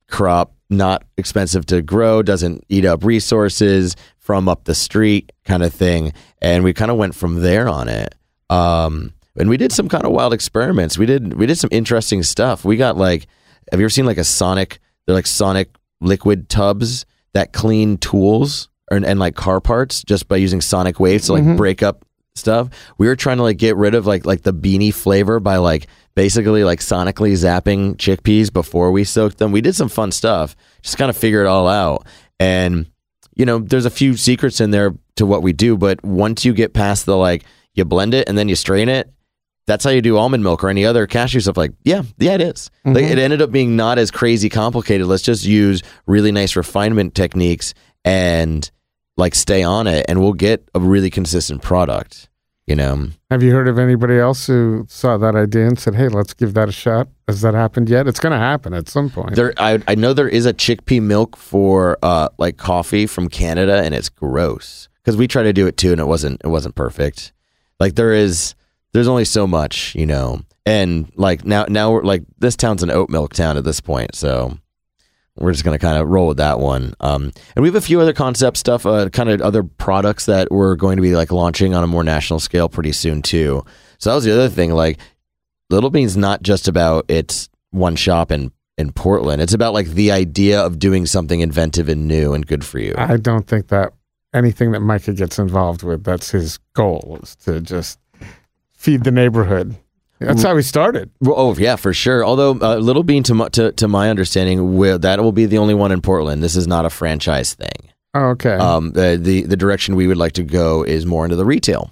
crop, 0.08 0.54
not 0.70 1.04
expensive 1.18 1.66
to 1.68 1.82
grow, 1.82 2.22
doesn't 2.22 2.64
eat 2.70 2.86
up 2.86 3.04
resources 3.04 3.96
from 4.18 4.50
up 4.50 4.66
the 4.66 4.76
street 4.76 5.32
kind 5.46 5.64
of 5.64 5.74
thing. 5.74 6.14
And 6.42 6.64
we 6.64 6.74
kind 6.74 6.92
of 6.92 6.98
went 6.98 7.16
from 7.16 7.42
there 7.42 7.68
on 7.68 7.88
it. 7.88 8.16
Um, 8.50 9.14
and 9.38 9.50
we 9.50 9.58
did 9.58 9.72
some 9.72 9.90
kind 9.90 10.06
of 10.06 10.12
wild 10.12 10.34
experiments. 10.34 10.98
We 10.98 11.06
did 11.06 11.34
we 11.34 11.46
did 11.46 11.58
some 11.58 11.70
interesting 11.72 12.24
stuff. 12.24 12.64
We 12.64 12.78
got 12.78 12.98
like, 12.98 13.28
have 13.72 13.80
you 13.80 13.86
ever 13.86 13.90
seen 13.90 14.06
like 14.06 14.18
a 14.18 14.24
Sonic? 14.24 14.80
They're 15.06 15.16
like 15.16 15.28
Sonic 15.28 15.76
liquid 16.02 16.50
tubs 16.50 17.06
that 17.34 17.54
clean 17.54 17.98
tools 17.98 18.70
and, 18.90 19.06
and 19.06 19.20
like 19.20 19.36
car 19.36 19.60
parts 19.60 20.04
just 20.04 20.28
by 20.28 20.38
using 20.38 20.62
sonic 20.62 21.00
waves 21.00 21.26
to 21.26 21.34
like 21.34 21.58
break 21.58 21.84
up 21.84 22.06
stuff. 22.36 22.70
We 22.98 23.08
were 23.08 23.16
trying 23.16 23.38
to 23.38 23.44
like 23.44 23.58
get 23.58 23.76
rid 23.76 23.96
of 23.96 24.06
like 24.06 24.26
like 24.26 24.44
the 24.44 24.54
beanie 24.54 24.94
flavor 24.94 25.40
by 25.40 25.58
like 25.58 25.88
basically 26.16 26.64
like 26.64 26.80
sonically 26.80 27.34
zapping 27.34 27.96
chickpeas 27.96 28.52
before 28.52 28.92
we 28.92 29.04
soaked 29.04 29.38
them. 29.38 29.52
We 29.52 29.62
did 29.62 29.76
some 29.76 29.90
fun 29.90 30.12
stuff. 30.12 30.56
Just 30.82 30.98
kind 30.98 31.10
of 31.10 31.18
figure 31.18 31.42
it 31.42 31.48
all 31.48 31.68
out. 31.68 32.06
And 32.40 32.90
you 33.36 33.46
know, 33.46 33.60
there's 33.60 33.86
a 33.86 33.90
few 33.90 34.16
secrets 34.16 34.62
in 34.62 34.72
there 34.72 34.94
to 35.16 35.26
what 35.26 35.44
we 35.44 35.54
do, 35.54 35.78
but 35.78 36.04
once 36.04 36.46
you 36.46 36.54
get 36.54 36.74
past 36.74 37.06
the 37.06 37.18
like 37.18 37.44
you 37.74 37.86
blend 37.86 38.14
it 38.14 38.30
and 38.30 38.38
then 38.38 38.50
you 38.50 38.56
strain 38.56 38.90
it, 38.90 39.12
that's 39.68 39.84
how 39.84 39.90
you 39.90 40.02
do 40.02 40.18
almond 40.18 40.44
milk 40.44 40.64
or 40.64 40.70
any 40.70 40.86
other 40.86 41.08
cashew 41.08 41.40
stuff. 41.40 41.58
Like, 41.58 41.72
yeah, 41.84 42.04
yeah, 42.20 42.36
it 42.36 42.42
is. 42.42 42.70
Like, 42.86 42.98
mm-hmm. 42.98 43.14
it 43.14 43.20
ended 43.20 43.42
up 43.42 43.52
being 43.52 43.76
not 43.76 43.98
as 43.98 44.12
crazy 44.12 44.48
complicated. 44.48 45.08
Let's 45.08 45.24
just 45.24 45.44
use 45.44 45.82
really 46.06 46.32
nice 46.32 46.56
refinement 46.56 47.16
techniques 47.16 47.74
and 48.04 48.70
like 49.18 49.36
stay 49.36 49.64
on 49.64 49.88
it, 49.88 50.06
and 50.08 50.22
we'll 50.22 50.34
get 50.34 50.68
a 50.76 50.80
really 50.80 51.10
consistent 51.10 51.62
product. 51.62 52.30
You 52.68 52.76
know, 52.76 53.10
Have 53.30 53.44
you 53.44 53.52
heard 53.52 53.68
of 53.68 53.78
anybody 53.78 54.18
else 54.18 54.48
who 54.48 54.86
saw 54.90 55.18
that 55.18 55.36
idea 55.36 55.68
and 55.68 55.78
said, 55.78 55.94
"Hey, 55.94 56.08
let's 56.08 56.34
give 56.34 56.56
that 56.56 56.68
a 56.68 56.72
shot"? 56.72 57.08
Has 57.28 57.42
that 57.42 57.54
happened 57.54 57.90
yet? 57.92 58.08
It's 58.08 58.20
going 58.20 58.32
to 58.32 58.40
happen 58.40 58.74
at 58.74 58.90
some 58.90 59.12
point. 59.12 59.36
there. 59.36 59.54
I 59.58 59.82
I 59.88 59.94
know 59.94 60.14
there 60.14 60.28
is 60.28 60.48
a 60.48 60.54
chickpea 60.54 61.02
milk 61.02 61.38
for 61.38 62.00
uh 62.02 62.30
like 62.40 62.58
coffee 62.58 63.06
from 63.06 63.30
Canada, 63.30 63.84
and 63.84 63.94
it's 63.94 64.10
gross 64.10 64.90
because 65.04 65.16
we 65.16 65.28
tried 65.28 65.44
to 65.44 65.54
do 65.54 65.68
it 65.68 65.78
too, 65.78 65.92
and 65.92 66.02
it 66.02 66.08
wasn't 66.08 66.42
it 66.44 66.48
wasn't 66.48 66.74
perfect. 66.74 67.34
Like 67.80 67.94
there 67.96 68.14
is, 68.14 68.56
there's 68.94 69.08
only 69.08 69.26
so 69.26 69.46
much, 69.46 69.94
you 69.94 70.08
know, 70.08 70.42
and 70.66 71.12
like 71.18 71.46
now 71.46 71.66
now 71.70 71.92
we're 71.92 72.02
like 72.04 72.24
this 72.40 72.56
town's 72.56 72.82
an 72.82 72.90
oat 72.90 73.12
milk 73.12 73.34
town 73.34 73.58
at 73.58 73.64
this 73.64 73.80
point, 73.80 74.16
so 74.16 74.58
we're 75.38 75.52
just 75.52 75.64
gonna 75.64 75.80
kind 75.80 75.98
of 75.98 76.08
roll 76.08 76.28
with 76.28 76.38
that 76.38 76.60
one. 76.60 76.94
Um, 77.00 77.32
and 77.56 77.64
we 77.64 77.68
have 77.68 77.76
a 77.76 77.82
few 77.82 78.00
other 78.00 78.14
concept 78.14 78.58
stuff, 78.58 78.86
uh, 78.86 79.10
kind 79.10 79.30
of 79.30 79.42
other 79.42 79.64
products 79.64 80.26
that 80.28 80.52
we're 80.52 80.76
going 80.76 80.96
to 80.98 81.02
be 81.02 81.16
like 81.16 81.32
launching 81.32 81.74
on 81.74 81.84
a 81.84 81.88
more 81.88 82.04
national 82.04 82.40
scale 82.40 82.70
pretty 82.70 82.92
soon 82.92 83.22
too. 83.22 83.64
So 83.98 84.10
that 84.10 84.16
was 84.16 84.24
the 84.24 84.34
other 84.34 84.50
thing. 84.50 84.72
Like 84.72 85.00
Little 85.70 85.90
Bean's 85.90 86.18
not 86.18 86.44
just 86.44 86.68
about 86.68 87.06
its 87.10 87.50
one 87.72 87.96
shop 87.96 88.32
in 88.32 88.52
in 88.78 88.92
Portland. 88.92 89.42
It's 89.42 89.54
about 89.54 89.74
like 89.74 89.88
the 89.88 90.12
idea 90.12 90.62
of 90.62 90.80
doing 90.80 91.06
something 91.06 91.40
inventive 91.40 91.90
and 91.90 92.08
new 92.08 92.34
and 92.34 92.46
good 92.46 92.66
for 92.66 92.80
you. 92.80 92.94
I 92.98 93.18
don't 93.18 93.48
think 93.48 93.70
that 93.70 93.94
anything 94.34 94.72
that 94.74 94.82
Micah 94.82 95.14
gets 95.14 95.40
involved 95.40 95.84
with, 95.84 96.04
that's 96.04 96.32
his 96.32 96.60
goal, 96.74 97.20
is 97.24 97.36
to 97.38 97.62
just 97.62 98.00
feed 98.74 99.04
the 99.04 99.12
neighborhood. 99.12 99.76
That's 100.20 100.44
how 100.44 100.56
we 100.56 100.62
started. 100.62 101.10
Well, 101.20 101.36
oh 101.38 101.56
yeah, 101.56 101.76
for 101.76 101.94
sure. 101.94 102.24
Although 102.26 102.52
uh, 102.62 102.78
Little 102.78 103.04
Bean, 103.04 103.24
to 103.24 103.34
my, 103.34 103.50
to 103.50 103.72
to 103.74 103.88
my 103.88 104.10
understanding, 104.10 104.78
will, 104.78 104.98
that 105.00 105.22
will 105.22 105.32
be 105.34 105.46
the 105.46 105.58
only 105.58 105.74
one 105.74 105.92
in 105.92 106.02
Portland. 106.02 106.42
This 106.42 106.56
is 106.56 106.68
not 106.68 106.86
a 106.86 106.90
franchise 106.90 107.54
thing. 107.54 107.92
Oh, 108.14 108.28
okay. 108.30 108.54
Um, 108.54 108.92
the, 108.92 109.20
the 109.22 109.42
the 109.44 109.58
direction 109.58 109.96
we 109.98 110.08
would 110.08 110.16
like 110.18 110.32
to 110.34 110.44
go 110.44 110.84
is 110.84 111.06
more 111.06 111.26
into 111.26 111.36
the 111.36 111.44
retail, 111.46 111.92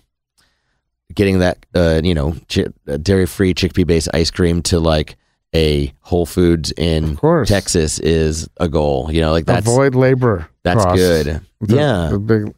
getting 1.14 1.40
that 1.40 1.66
uh, 1.76 2.00
you 2.04 2.14
know 2.14 2.36
chi- 2.48 2.68
dairy 3.02 3.26
free 3.26 3.54
chickpea 3.54 3.86
based 3.86 4.08
ice 4.14 4.32
cream 4.32 4.62
to 4.64 4.80
like 4.80 5.18
a 5.54 5.94
Whole 6.00 6.26
Foods 6.26 6.72
in 6.78 7.18
course. 7.18 7.50
Texas 7.50 8.00
is 8.00 8.48
a 8.58 8.68
goal. 8.70 9.10
You 9.12 9.22
know, 9.22 9.32
like 9.32 9.46
that's 9.46 9.68
Avoid 9.68 9.96
labor. 9.96 10.48
that's 10.64 10.84
costs. 10.84 10.98
good. 11.00 11.42
The- 11.62 11.76
yeah, 11.76 12.08
The 12.12 12.20
big, 12.20 12.56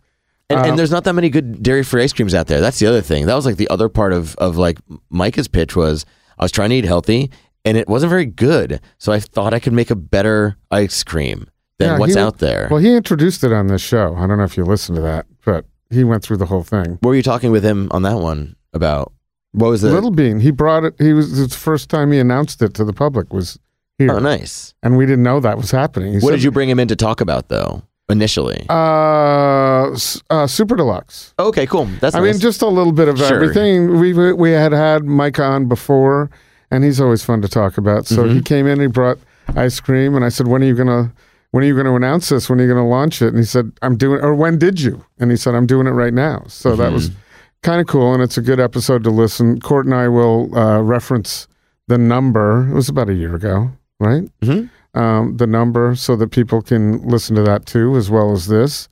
and, 0.50 0.60
Um, 0.60 0.66
and 0.70 0.80
there's 0.80 0.92
not 0.92 1.04
that 1.06 1.14
many 1.14 1.30
good 1.30 1.62
dairy 1.64 1.84
free 1.84 2.04
ice 2.04 2.14
creams 2.14 2.34
out 2.34 2.48
there. 2.48 2.62
That's 2.62 2.80
the 2.80 2.88
other 2.88 3.02
thing. 3.02 3.26
That 3.26 3.36
was 3.36 3.46
like 3.46 3.58
the 3.58 3.70
other 3.70 3.90
part 3.90 4.14
of 4.14 4.36
of 4.38 4.58
like 4.58 4.78
Micah's 5.10 5.48
pitch 5.48 5.76
was 5.76 6.06
I 6.38 6.44
was 6.46 6.52
trying 6.52 6.70
to 6.70 6.76
eat 6.76 6.86
healthy 6.86 7.32
and 7.64 7.78
it 7.78 7.88
wasn't 7.88 8.10
very 8.12 8.26
good. 8.26 8.80
So 8.98 9.12
I 9.12 9.20
thought 9.20 9.54
I 9.54 9.60
could 9.60 9.74
make 9.74 9.90
a 9.90 9.96
better 9.96 10.58
ice 10.72 11.04
cream 11.04 11.48
than 11.80 11.94
Yeah, 11.94 11.98
what's 12.00 12.14
he- 12.14 12.20
out 12.20 12.38
there. 12.40 12.68
well, 12.70 12.80
he 12.80 12.94
introduced 12.96 13.44
it 13.44 13.52
on 13.52 13.68
this 13.68 13.82
show. 13.82 14.16
I 14.18 14.28
don't 14.28 14.38
know 14.38 14.44
if 14.44 14.56
you 14.58 14.64
listened 14.66 14.96
to 14.98 15.02
that, 15.02 15.26
but 15.44 15.66
he 15.90 16.04
went 16.04 16.24
through 16.24 16.38
the 16.38 16.46
whole 16.46 16.64
thing. 16.64 16.98
what 17.02 17.10
were 17.10 17.16
you 17.16 17.24
talking 17.24 17.52
with 17.52 17.64
him 17.64 17.88
on 17.92 18.04
that 18.04 18.18
one 18.20 18.56
about? 18.74 19.12
What 19.54 19.70
was 19.70 19.82
the 19.82 19.90
Little 19.92 20.12
Bean, 20.12 20.42
he 20.42 20.52
brought 20.52 20.84
it. 20.84 20.94
He 21.00 21.14
was 21.14 21.40
it's 21.40 21.54
the 21.54 21.60
first 21.60 21.90
time 21.90 22.12
he 22.12 22.20
announced 22.20 22.62
it 22.62 22.74
to 22.76 22.84
the 22.84 22.92
public 22.94 23.32
was 23.34 23.58
here, 23.98 24.12
Oh, 24.12 24.20
nice. 24.20 24.74
and 24.84 24.98
we 24.98 25.06
didn't 25.06 25.24
know 25.24 25.40
that 25.40 25.56
was 25.58 25.72
happening. 25.72 26.10
He 26.12 26.20
What 26.20 26.32
said, 26.32 26.36
did 26.38 26.44
you 26.44 26.52
bring 26.52 26.70
him 26.70 26.78
in 26.80 26.90
to 26.90 26.96
talk 26.98 27.22
about 27.22 27.48
though? 27.48 27.84
Initially. 28.10 28.66
Uh, 28.70 29.98
uh, 30.30 30.48
Super 30.48 30.76
Deluxe. 30.76 31.34
okay, 31.40 31.66
cool. 31.66 31.86
That's 32.02 32.16
I 32.16 32.20
nice. 32.20 32.34
mean, 32.36 32.42
just 32.42 32.62
a 32.62 32.68
little 32.68 32.92
bit 32.94 33.08
of 33.08 33.18
Sure. 33.18 33.34
everything. 33.34 34.00
We 34.00 34.14
we 34.34 34.52
had 34.52 34.72
had 34.74 35.06
Mike 35.06 35.40
on 35.40 35.68
before, 35.68 36.30
and 36.72 36.84
he's 36.84 37.02
always 37.02 37.24
fun 37.24 37.42
to 37.42 37.48
talk 37.48 37.78
about. 37.78 38.06
So 38.06 38.24
Mm-hmm. 38.24 38.36
he 38.36 38.42
came 38.42 38.68
in, 38.68 38.80
he 38.80 38.88
brought 38.88 39.18
ice 39.56 39.80
cream, 39.80 40.16
and 40.16 40.24
I 40.24 40.30
said, 40.30 40.48
"When 40.48 40.62
are 40.64 40.66
you 40.68 40.76
gonna?" 40.76 41.12
When 41.52 41.64
are 41.64 41.68
you 41.68 41.74
going 41.74 41.86
to 41.86 41.96
announce 41.96 42.28
this? 42.28 42.50
When 42.50 42.60
are 42.60 42.64
you 42.64 42.68
going 42.74 42.84
to 42.84 42.90
launch 42.90 43.22
it? 43.22 43.30
And 43.30 43.38
he 43.38 43.46
said, 43.46 43.72
"I'm 43.82 43.96
doing." 43.96 44.20
Or 44.22 44.36
when 44.36 44.58
did 44.60 44.82
you? 44.82 45.06
And 45.20 45.32
he 45.32 45.38
said, 45.38 45.56
"I'm 45.56 45.66
doing 45.66 45.88
it 45.88 45.92
right 45.92 46.14
now." 46.14 46.44
So 46.48 46.76
that 46.76 46.92
was 46.92 47.10
Mm-hmm. 47.12 47.20
kind 47.64 47.80
of 47.80 47.88
cool, 47.88 48.14
and 48.14 48.22
it's 48.22 48.38
a 48.38 48.42
good 48.42 48.60
episode 48.60 49.06
to 49.06 49.10
listen. 49.10 49.62
Cort 49.62 49.86
and 49.86 49.96
I 49.96 50.10
will 50.10 50.54
uh, 50.54 50.82
reference 50.82 51.48
the 51.88 51.98
number. 51.98 52.68
It 52.70 52.74
was 52.74 52.90
about 52.90 53.08
a 53.10 53.14
year 53.14 53.36
ago, 53.36 53.72
right? 54.02 54.24
Mhm. 54.44 54.70
Um, 54.96 55.36
the 55.38 55.46
number 55.48 55.94
so 55.96 56.16
that 56.16 56.32
people 56.32 56.62
can 56.62 57.02
listen 57.08 57.36
to 57.36 57.44
that 57.44 57.66
too, 57.66 57.96
as 57.98 58.10
well 58.10 58.32
as 58.32 58.48
this. 58.48 58.88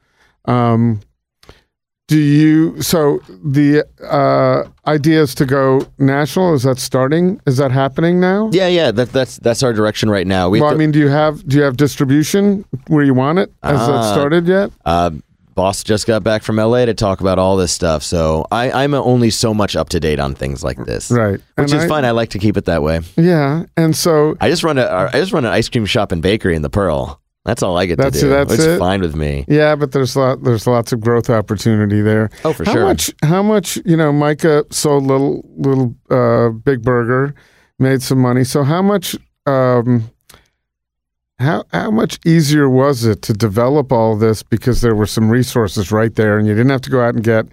Um, 0.46 1.00
do 2.10 2.18
you? 2.20 2.82
So 2.82 3.22
the 3.30 3.86
uh, 4.06 4.70
idea 4.86 5.22
is 5.22 5.34
to 5.36 5.46
go 5.46 5.88
national. 6.00 6.54
Is 6.54 6.64
that 6.64 6.78
starting? 6.78 7.40
Is 7.48 7.56
that 7.58 7.72
happening 7.72 8.20
now? 8.20 8.50
Yeah, 8.52 8.68
yeah. 8.68 8.92
That, 8.92 9.14
that's 9.14 9.38
that's 9.38 9.64
our 9.64 9.72
direction 9.72 10.10
right 10.10 10.28
now. 10.28 10.50
We 10.50 10.60
Well, 10.60 10.72
I 10.72 10.76
mean, 10.76 10.92
do 10.92 11.00
you 11.00 11.08
have 11.08 11.48
do 11.48 11.56
you 11.56 11.64
have 11.64 11.78
distribution 11.78 12.66
where 12.88 13.06
you 13.06 13.14
want 13.14 13.40
it? 13.40 13.52
Has 13.64 13.80
that 13.88 13.96
Uh, 13.96 14.14
started 14.14 14.48
yet? 14.48 14.72
uh, 14.84 15.12
boss 15.56 15.84
just 15.84 16.08
got 16.08 16.24
back 16.24 16.44
from 16.44 16.58
LA 16.58 16.86
to 16.86 16.94
talk 16.94 17.22
about 17.22 17.40
all 17.40 17.56
this 17.58 17.72
stuff, 17.72 18.04
so 18.04 18.46
I, 18.52 18.72
I'm 18.84 18.94
only 18.94 19.30
so 19.30 19.54
much 19.54 19.76
up 19.76 19.90
to 19.90 20.00
date 20.00 20.20
on 20.20 20.36
things 20.36 20.64
like 20.64 20.78
this, 20.86 21.12
Right, 21.12 21.34
Which 21.34 21.42
And 21.58 21.66
is 21.74 21.84
I- 21.84 21.88
fine. 21.88 22.06
I 22.06 22.12
like 22.12 22.30
to 22.32 22.40
keep 22.40 22.58
it 22.58 22.66
that 22.66 22.82
way. 22.84 23.02
Yeah, 23.18 23.66
and 23.78 23.96
so 23.96 24.36
I 24.42 24.50
just 24.50 24.64
run 24.64 24.78
a 24.78 24.86
I 24.86 25.20
just 25.20 25.32
run 25.34 25.46
an 25.46 25.52
ice 25.52 25.70
cream 25.70 25.86
shop 25.86 26.12
and 26.12 26.22
bakery 26.22 26.56
in 26.56 26.62
the 26.62 26.70
Pearl. 26.70 27.20
That's 27.46 27.62
all 27.62 27.78
I 27.78 27.86
get 27.88 27.98
That's- 27.98 28.22
to 28.22 28.28
do. 28.28 28.30
that's 28.30 28.54
it's 28.54 28.64
it? 28.64 28.80
fine 28.80 29.02
with 29.02 29.16
me. 29.18 29.44
yeah, 29.50 29.76
but 29.76 29.92
there's 29.92 30.16
lot 30.16 30.44
there's 30.44 30.66
lots 30.66 30.94
of 30.94 31.02
growth 31.02 31.30
opportunity 31.30 32.02
there. 32.02 32.30
Oh, 32.46 32.54
for 32.54 32.64
how 32.66 32.72
sure. 32.74 32.86
much? 32.86 33.12
How 33.22 33.44
much? 33.44 33.78
You 33.86 33.98
know, 33.98 34.14
Micah 34.14 34.64
sold 34.72 35.04
little 35.04 35.44
little 35.58 35.94
uh, 36.10 36.50
Big 36.50 36.82
Burger, 36.84 37.36
made 37.80 38.02
some 38.02 38.20
money. 38.20 38.44
So 38.46 38.64
how 38.64 38.82
much? 38.82 39.18
Um, 39.46 40.10
how 41.44 41.66
how 41.72 41.92
much 41.92 42.20
easier 42.26 42.70
was 42.70 43.06
it 43.06 43.22
to 43.24 43.34
develop 43.34 43.92
all 43.92 44.18
this 44.18 44.42
because 44.44 44.82
there 44.82 44.96
were 44.96 45.06
some 45.06 45.30
resources 45.30 45.92
right 45.92 46.14
there, 46.16 46.38
and 46.38 46.48
you 46.48 46.54
didn't 46.54 46.72
have 46.72 46.82
to 46.82 46.90
go 46.90 47.02
out 47.02 47.16
and 47.16 47.24
get. 47.24 47.46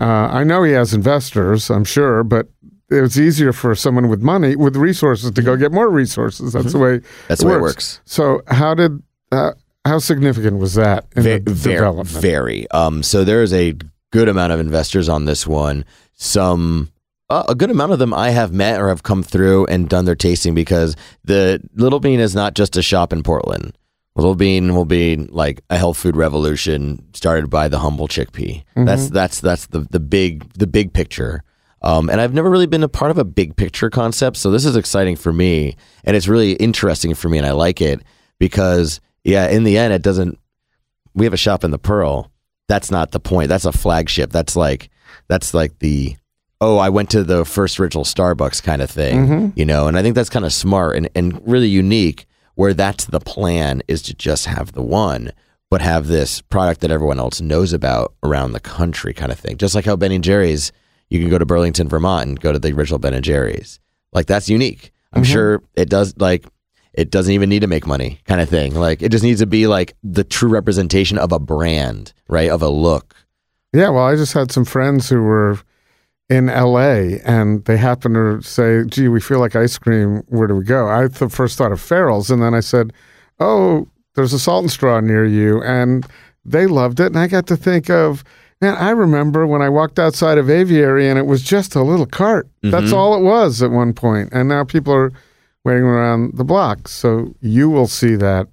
Uh, 0.00 0.28
I 0.30 0.44
know 0.44 0.62
he 0.62 0.72
has 0.72 0.94
investors, 0.94 1.70
I'm 1.70 1.84
sure, 1.84 2.22
but 2.24 2.46
it 2.90 3.00
was 3.00 3.18
easier 3.20 3.52
for 3.52 3.74
someone 3.74 4.08
with 4.08 4.22
money 4.22 4.56
with 4.56 4.76
resources 4.76 5.30
to 5.32 5.42
go 5.42 5.56
get 5.56 5.72
more 5.72 5.90
resources. 5.90 6.52
That's 6.52 6.72
the 6.72 6.78
way. 6.78 7.00
That's 7.28 7.40
the 7.42 7.48
way 7.48 7.54
it 7.54 7.60
works. 7.60 8.00
So 8.04 8.42
how 8.46 8.74
did 8.74 9.02
uh, 9.32 9.52
how 9.84 9.98
significant 9.98 10.58
was 10.58 10.74
that 10.74 11.06
in 11.16 11.22
Ve- 11.22 11.38
the 11.38 11.52
very, 11.52 11.76
development? 11.76 12.22
very. 12.22 12.70
Um, 12.70 13.02
so 13.02 13.24
there 13.24 13.42
is 13.42 13.52
a 13.52 13.74
good 14.10 14.28
amount 14.28 14.52
of 14.52 14.60
investors 14.60 15.08
on 15.08 15.24
this 15.26 15.46
one. 15.46 15.84
Some, 16.14 16.90
uh, 17.30 17.44
a 17.48 17.54
good 17.54 17.70
amount 17.70 17.92
of 17.92 17.98
them 17.98 18.14
I 18.14 18.30
have 18.30 18.52
met 18.52 18.80
or 18.80 18.88
have 18.88 19.02
come 19.02 19.22
through 19.22 19.66
and 19.66 19.88
done 19.88 20.04
their 20.04 20.14
tasting 20.14 20.54
because 20.54 20.96
the 21.24 21.60
Little 21.74 22.00
Bean 22.00 22.20
is 22.20 22.34
not 22.34 22.54
just 22.54 22.76
a 22.76 22.82
shop 22.82 23.12
in 23.12 23.22
Portland. 23.22 23.76
Little 24.14 24.34
Bean 24.34 24.74
will 24.74 24.84
be 24.84 25.16
like 25.16 25.60
a 25.70 25.76
health 25.76 25.96
food 25.98 26.16
revolution 26.16 27.04
started 27.14 27.50
by 27.50 27.68
the 27.68 27.78
humble 27.78 28.08
chickpea. 28.08 28.64
That's 28.74 29.10
that's 29.10 29.40
that's 29.40 29.66
the 29.66 29.80
the 29.90 30.00
big 30.00 30.52
the 30.54 30.66
big 30.66 30.92
picture. 30.92 31.44
Um, 31.82 32.10
and 32.10 32.20
I've 32.20 32.34
never 32.34 32.50
really 32.50 32.66
been 32.66 32.82
a 32.82 32.88
part 32.88 33.12
of 33.12 33.18
a 33.18 33.24
big 33.24 33.54
picture 33.54 33.88
concept, 33.88 34.36
so 34.36 34.50
this 34.50 34.64
is 34.64 34.74
exciting 34.74 35.14
for 35.14 35.32
me, 35.32 35.76
and 36.02 36.16
it's 36.16 36.26
really 36.26 36.54
interesting 36.54 37.14
for 37.14 37.28
me, 37.28 37.38
and 37.38 37.46
I 37.46 37.52
like 37.52 37.80
it 37.80 38.02
because 38.40 39.00
yeah, 39.22 39.48
in 39.48 39.62
the 39.62 39.78
end, 39.78 39.92
it 39.92 40.02
doesn't 40.02 40.40
we 41.14 41.24
have 41.24 41.34
a 41.34 41.36
shop 41.36 41.62
in 41.62 41.70
the 41.70 41.78
Pearl. 41.78 42.32
That's 42.66 42.90
not 42.90 43.12
the 43.12 43.20
point. 43.20 43.48
That's 43.48 43.64
a 43.64 43.72
flagship. 43.72 44.30
That's 44.30 44.56
like 44.56 44.90
that's 45.28 45.54
like 45.54 45.78
the 45.78 46.16
oh, 46.60 46.78
I 46.78 46.88
went 46.88 47.10
to 47.10 47.24
the 47.24 47.44
first 47.44 47.78
original 47.78 48.04
Starbucks 48.04 48.62
kind 48.62 48.82
of 48.82 48.90
thing, 48.90 49.26
mm-hmm. 49.26 49.48
you 49.54 49.64
know. 49.64 49.86
And 49.86 49.96
I 49.96 50.02
think 50.02 50.14
that's 50.14 50.30
kind 50.30 50.44
of 50.44 50.52
smart 50.52 50.96
and 50.96 51.08
and 51.14 51.40
really 51.46 51.68
unique. 51.68 52.26
Where 52.54 52.74
that's 52.74 53.04
the 53.04 53.20
plan 53.20 53.82
is 53.86 54.02
to 54.02 54.14
just 54.14 54.46
have 54.46 54.72
the 54.72 54.82
one, 54.82 55.30
but 55.70 55.80
have 55.80 56.08
this 56.08 56.40
product 56.40 56.80
that 56.80 56.90
everyone 56.90 57.20
else 57.20 57.40
knows 57.40 57.72
about 57.72 58.14
around 58.24 58.50
the 58.50 58.58
country, 58.58 59.14
kind 59.14 59.30
of 59.30 59.38
thing. 59.38 59.58
Just 59.58 59.76
like 59.76 59.84
how 59.84 59.94
Ben 59.94 60.10
and 60.10 60.24
Jerry's, 60.24 60.72
you 61.08 61.20
can 61.20 61.30
go 61.30 61.38
to 61.38 61.46
Burlington, 61.46 61.88
Vermont, 61.88 62.26
and 62.26 62.40
go 62.40 62.50
to 62.50 62.58
the 62.58 62.72
original 62.72 62.98
Ben 62.98 63.14
and 63.14 63.24
Jerry's. 63.24 63.78
Like 64.12 64.26
that's 64.26 64.48
unique. 64.48 64.90
I'm 65.12 65.22
mm-hmm. 65.22 65.32
sure 65.32 65.62
it 65.76 65.88
does. 65.88 66.16
Like 66.16 66.46
it 66.92 67.10
doesn't 67.10 67.32
even 67.32 67.48
need 67.48 67.60
to 67.60 67.68
make 67.68 67.86
money 67.86 68.18
kind 68.24 68.40
of 68.40 68.48
thing. 68.48 68.74
Like 68.74 69.02
it 69.02 69.12
just 69.12 69.22
needs 69.22 69.38
to 69.38 69.46
be 69.46 69.68
like 69.68 69.94
the 70.02 70.24
true 70.24 70.48
representation 70.48 71.16
of 71.16 71.30
a 71.30 71.38
brand, 71.38 72.12
right? 72.28 72.50
Of 72.50 72.60
a 72.60 72.68
look. 72.68 73.14
Yeah, 73.72 73.90
well, 73.90 74.04
I 74.04 74.16
just 74.16 74.32
had 74.32 74.50
some 74.50 74.64
friends 74.64 75.08
who 75.08 75.22
were 75.22 75.60
in 76.28 76.46
LA 76.46 77.16
and 77.24 77.64
they 77.64 77.76
happened 77.76 78.14
to 78.14 78.42
say, 78.42 78.84
gee, 78.86 79.08
we 79.08 79.20
feel 79.20 79.38
like 79.38 79.56
ice 79.56 79.78
cream. 79.78 80.22
Where 80.28 80.46
do 80.46 80.54
we 80.54 80.64
go? 80.64 80.88
I 80.88 81.08
th- 81.08 81.32
first 81.32 81.56
thought 81.56 81.72
of 81.72 81.80
Farrell's 81.80 82.30
and 82.30 82.42
then 82.42 82.54
I 82.54 82.60
said, 82.60 82.92
oh, 83.40 83.88
there's 84.14 84.32
a 84.32 84.38
salt 84.38 84.64
and 84.64 84.70
straw 84.70 85.00
near 85.00 85.24
you. 85.24 85.62
And 85.62 86.06
they 86.44 86.66
loved 86.66 87.00
it. 87.00 87.06
And 87.06 87.18
I 87.18 87.28
got 87.28 87.46
to 87.46 87.56
think 87.56 87.88
of, 87.88 88.24
man, 88.60 88.74
I 88.76 88.90
remember 88.90 89.46
when 89.46 89.62
I 89.62 89.68
walked 89.68 89.98
outside 89.98 90.38
of 90.38 90.50
Aviary 90.50 91.08
and 91.08 91.18
it 91.18 91.26
was 91.26 91.42
just 91.42 91.74
a 91.74 91.82
little 91.82 92.06
cart. 92.06 92.48
That's 92.62 92.86
mm-hmm. 92.86 92.94
all 92.94 93.16
it 93.16 93.22
was 93.22 93.62
at 93.62 93.70
one 93.70 93.94
point. 93.94 94.28
And 94.32 94.48
now 94.48 94.64
people 94.64 94.92
are 94.92 95.12
waiting 95.64 95.84
around 95.84 96.36
the 96.36 96.44
block. 96.44 96.88
So 96.88 97.34
you 97.40 97.70
will 97.70 97.86
see 97.86 98.16
that 98.16 98.48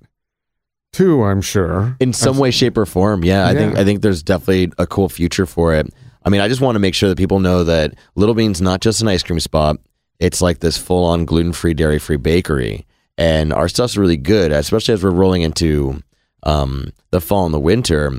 too, 0.94 1.24
I'm 1.24 1.42
sure. 1.42 1.98
in 2.00 2.14
some 2.14 2.38
way, 2.38 2.52
shape, 2.52 2.78
or 2.78 2.86
form. 2.86 3.26
Yeah, 3.26 3.48
I 3.48 3.54
think 3.54 3.74
Yeah. 3.74 3.82
I 3.82 3.84
think 3.84 4.02
there's 4.02 4.24
definitely 4.24 4.72
a 4.78 4.88
cool 4.88 5.10
future 5.10 5.46
for 5.46 5.74
it. 5.74 5.94
I 6.26 6.30
mean, 6.30 6.42
I 6.42 6.48
just 6.48 6.60
want 6.62 6.76
to 6.76 6.80
make 6.80 6.96
sure 6.96 7.08
that 7.10 7.18
people 7.18 7.40
know 7.40 7.64
that 7.64 7.94
Little 8.16 8.36
Bean's 8.36 8.62
not 8.62 8.82
just 8.82 9.02
an 9.02 9.08
ice 9.08 9.24
cream 9.24 9.40
spot. 9.40 9.78
It's 10.20 10.42
like 10.42 10.60
this 10.60 10.78
full-on 10.78 11.26
gluten-free, 11.26 11.76
dairy-free 11.76 12.18
bakery, 12.18 12.86
and 13.18 13.54
our 13.54 13.68
stuff's 13.68 13.96
really 13.98 14.18
good, 14.18 14.52
especially 14.52 14.94
as 14.96 15.04
we're 15.04 15.12
rolling 15.12 15.44
into 15.44 16.02
um, 16.44 16.92
the 17.12 17.22
fall 17.22 17.46
and 17.46 17.54
the 17.54 17.60
winter. 17.60 18.12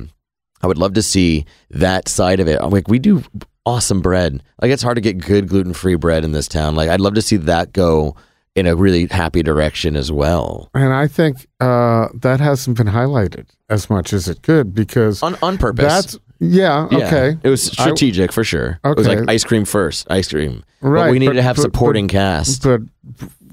I 0.62 0.66
would 0.66 0.78
love 0.78 0.94
to 0.94 1.02
see 1.02 1.44
that 1.70 2.09
side 2.09 2.40
of 2.40 2.48
it. 2.48 2.62
Like 2.62 2.88
we 2.88 2.98
do 2.98 3.22
awesome 3.64 4.00
bread. 4.00 4.42
Like 4.62 4.70
it's 4.70 4.82
hard 4.82 4.94
to 4.96 5.00
get 5.00 5.18
good 5.18 5.48
gluten-free 5.48 5.96
bread 5.96 6.24
in 6.24 6.32
this 6.32 6.48
town. 6.48 6.76
Like 6.76 6.88
I'd 6.88 7.00
love 7.00 7.14
to 7.14 7.22
see 7.22 7.36
that 7.38 7.72
go 7.72 8.14
in 8.54 8.66
a 8.66 8.74
really 8.76 9.07
happy 9.11 9.42
direction 9.42 9.96
as 9.96 10.11
well. 10.11 10.70
And 10.72 10.92
I 10.94 11.09
think 11.09 11.46
uh, 11.61 12.09
that 12.14 12.40
hasn't 12.40 12.76
been 12.78 12.86
highlighted 12.86 13.48
as 13.68 13.90
much 13.90 14.12
as 14.14 14.28
it 14.28 14.42
could 14.42 14.74
because 14.74 15.22
On 15.22 15.36
on 15.42 15.59
purpose. 15.59 15.84
that's 15.84 16.18
yeah, 16.39 16.89
Yeah, 16.91 16.99
okay 17.07 17.39
It 17.43 17.49
was 17.49 17.68
I- 17.78 17.82
strategic 17.84 18.32
for 18.32 18.45
sure. 18.45 18.78
It 18.84 18.97
was 18.97 19.07
like 19.09 19.28
ice 19.28 19.45
cream 19.45 19.64
first, 19.64 20.07
ice 20.11 20.28
cream. 20.28 20.62
But 20.82 20.89
Right, 20.91 21.11
we 21.11 21.18
need 21.18 21.26
but- 21.28 21.32
to 21.34 21.43
have 21.43 21.57
but- 21.57 21.62
supporting 21.62 22.07
but- 22.07 22.12
cast. 22.12 22.62
but 22.62 22.80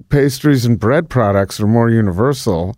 pastries 0.10 0.66
and 0.66 0.80
bread 0.80 1.10
products 1.10 1.60
are 1.60 1.68
more 1.68 1.90
universal. 1.90 2.76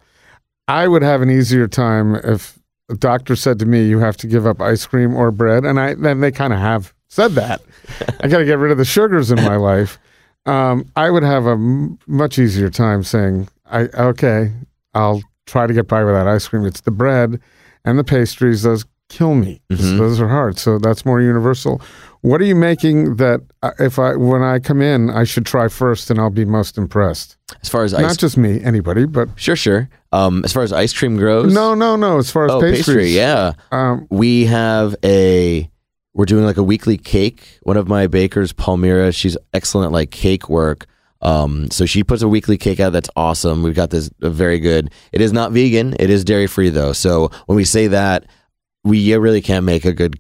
I 0.68 0.88
would 0.88 1.02
have 1.04 1.22
an 1.22 1.30
easier 1.30 1.68
time 1.68 2.16
if 2.16 2.58
a 2.90 2.96
doctor 2.96 3.36
said 3.36 3.60
to 3.60 3.66
me, 3.66 3.84
"You 3.88 4.00
have 4.00 4.18
to 4.18 4.28
give 4.28 4.46
up 4.48 4.62
ice 4.62 4.86
cream 4.86 5.16
or 5.16 5.32
bread," 5.32 5.66
and 5.66 5.80
I 5.80 5.96
then 5.96 6.22
they 6.22 6.32
kind 6.32 6.54
of 6.54 6.60
have 6.60 6.94
said 7.08 7.32
that. 7.34 7.62
I 8.22 8.28
got 8.28 8.40
to 8.40 8.46
get 8.46 8.58
rid 8.60 8.72
of 8.72 8.78
the 8.78 8.86
sugars 8.86 9.32
in 9.32 9.38
my 9.44 9.56
life. 9.58 9.98
Um, 10.46 10.86
I 10.96 11.10
would 11.10 11.24
have 11.24 11.46
a 11.48 11.52
m- 11.52 11.98
much 12.08 12.38
easier 12.40 12.70
time 12.70 13.04
saying, 13.04 13.48
"I 13.70 13.90
okay, 13.98 14.52
I'll 14.94 15.22
try 15.48 15.66
to 15.68 15.74
get 15.74 15.88
by 15.88 16.04
without 16.04 16.28
ice 16.28 16.48
cream." 16.48 16.66
It's 16.66 16.82
the 16.82 16.92
bread 16.92 17.40
and 17.84 17.98
the 18.00 18.04
pastries; 18.04 18.62
those 18.64 18.86
kill 19.10 19.36
me. 19.36 19.62
Mm-hmm. 19.72 19.98
Those 19.98 20.20
are 20.20 20.28
hard. 20.28 20.58
So 20.58 20.78
that's 20.80 21.06
more 21.06 21.22
universal. 21.22 21.82
What 22.22 22.42
are 22.42 22.46
you 22.46 22.56
making 22.56 23.18
that 23.18 23.42
uh, 23.62 23.72
if 23.80 24.00
I 24.00 24.16
when 24.16 24.42
I 24.42 24.60
come 24.60 24.82
in, 24.82 25.10
I 25.10 25.26
should 25.26 25.46
try 25.46 25.68
first, 25.68 26.10
and 26.10 26.20
I'll 26.20 26.30
be 26.32 26.46
most 26.46 26.78
impressed? 26.78 27.38
as 27.62 27.70
far 27.70 27.84
as 27.84 27.94
ice, 27.94 28.02
Not 28.02 28.18
just 28.18 28.38
me, 28.38 28.62
anybody, 28.64 29.06
but 29.06 29.30
sure, 29.36 29.56
sure. 29.56 29.90
Um, 30.12 30.44
as 30.44 30.52
far 30.52 30.64
as 30.64 30.74
ice 30.74 30.94
cream 30.94 31.18
goes, 31.18 31.54
no, 31.54 31.76
no, 31.76 31.96
no. 31.96 32.18
As 32.18 32.32
far 32.32 32.46
as 32.46 32.52
oh, 32.52 32.60
pastries, 32.62 32.86
pastry, 32.86 33.08
yeah. 33.10 33.54
Um, 33.72 34.08
We 34.10 34.46
have 34.46 34.96
a. 35.04 35.70
We're 36.14 36.26
doing 36.26 36.46
like 36.46 36.58
a 36.58 36.64
weekly 36.64 36.98
cake. 36.98 37.60
One 37.64 37.76
of 37.76 37.88
my 37.88 38.08
bakers, 38.08 38.54
Palmyra, 38.54 39.12
she's 39.12 39.38
excellent 39.54 39.88
at 39.88 39.92
like 39.92 40.12
cake 40.12 40.50
work. 40.50 40.88
Um, 41.22 41.70
so 41.72 41.86
she 41.86 42.04
puts 42.04 42.22
a 42.22 42.28
weekly 42.28 42.58
cake 42.58 42.80
out 42.80 42.94
that's 42.94 43.10
awesome. 43.16 43.64
We've 43.64 43.76
got 43.76 43.90
this 43.90 44.10
very 44.20 44.60
good. 44.60 44.92
It 45.12 45.22
is 45.22 45.34
not 45.34 45.52
vegan. 45.52 45.96
It 46.00 46.10
is 46.10 46.24
dairy 46.24 46.48
free 46.48 46.70
though. 46.70 46.94
So 46.94 47.32
when 47.48 47.56
we 47.56 47.66
say 47.66 47.88
that, 47.88 48.26
we 48.86 49.00
you 49.00 49.20
really 49.20 49.42
can't 49.42 49.66
make 49.66 49.84
a 49.84 49.92
good 49.92 50.18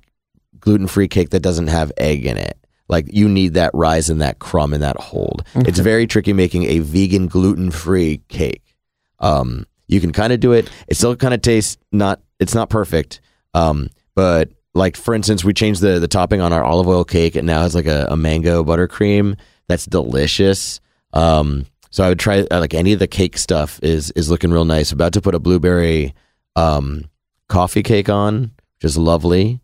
gluten 0.59 0.87
free 0.87 1.07
cake 1.07 1.29
that 1.29 1.41
doesn't 1.41 1.67
have 1.67 1.91
egg 1.97 2.25
in 2.25 2.37
it. 2.37 2.57
Like 2.89 3.05
you 3.13 3.29
need 3.29 3.53
that 3.53 3.71
rise 3.73 4.09
and 4.09 4.21
that 4.21 4.39
crumb 4.39 4.73
and 4.73 4.83
that 4.83 4.97
hold. 4.97 5.43
It's 5.55 5.79
very 5.79 6.05
tricky 6.05 6.33
making 6.33 6.63
a 6.65 6.79
vegan 6.79 7.27
gluten 7.27 7.71
free 7.71 8.21
cake. 8.27 8.75
Um, 9.19 9.65
you 9.87 10.01
can 10.01 10.11
kind 10.11 10.33
of 10.33 10.39
do 10.39 10.51
it. 10.51 10.69
It 10.87 10.97
still 10.97 11.15
kind 11.15 11.33
of 11.33 11.41
tastes 11.41 11.77
not. 11.91 12.21
It's 12.39 12.53
not 12.53 12.69
perfect. 12.69 13.21
Um, 13.53 13.89
but 14.13 14.49
like 14.73 14.97
for 14.97 15.13
instance, 15.13 15.43
we 15.43 15.53
changed 15.53 15.81
the 15.81 15.99
the 15.99 16.07
topping 16.07 16.41
on 16.41 16.51
our 16.51 16.63
olive 16.63 16.87
oil 16.87 17.05
cake. 17.05 17.35
It 17.35 17.43
now 17.43 17.61
has 17.61 17.75
like 17.75 17.85
a, 17.87 18.07
a 18.09 18.17
mango 18.17 18.63
buttercream 18.63 19.37
that's 19.67 19.85
delicious. 19.85 20.79
Um, 21.13 21.65
so 21.89 22.03
I 22.03 22.09
would 22.09 22.19
try 22.19 22.41
uh, 22.51 22.59
like 22.59 22.73
any 22.73 22.93
of 22.93 22.99
the 22.99 23.07
cake 23.07 23.37
stuff 23.37 23.79
is 23.81 24.11
is 24.11 24.29
looking 24.29 24.51
real 24.51 24.65
nice. 24.65 24.91
About 24.91 25.13
to 25.13 25.21
put 25.21 25.33
a 25.33 25.39
blueberry 25.39 26.13
um, 26.55 27.05
coffee 27.47 27.83
cake 27.83 28.09
on, 28.09 28.51
is 28.85 28.97
lovely. 28.97 29.59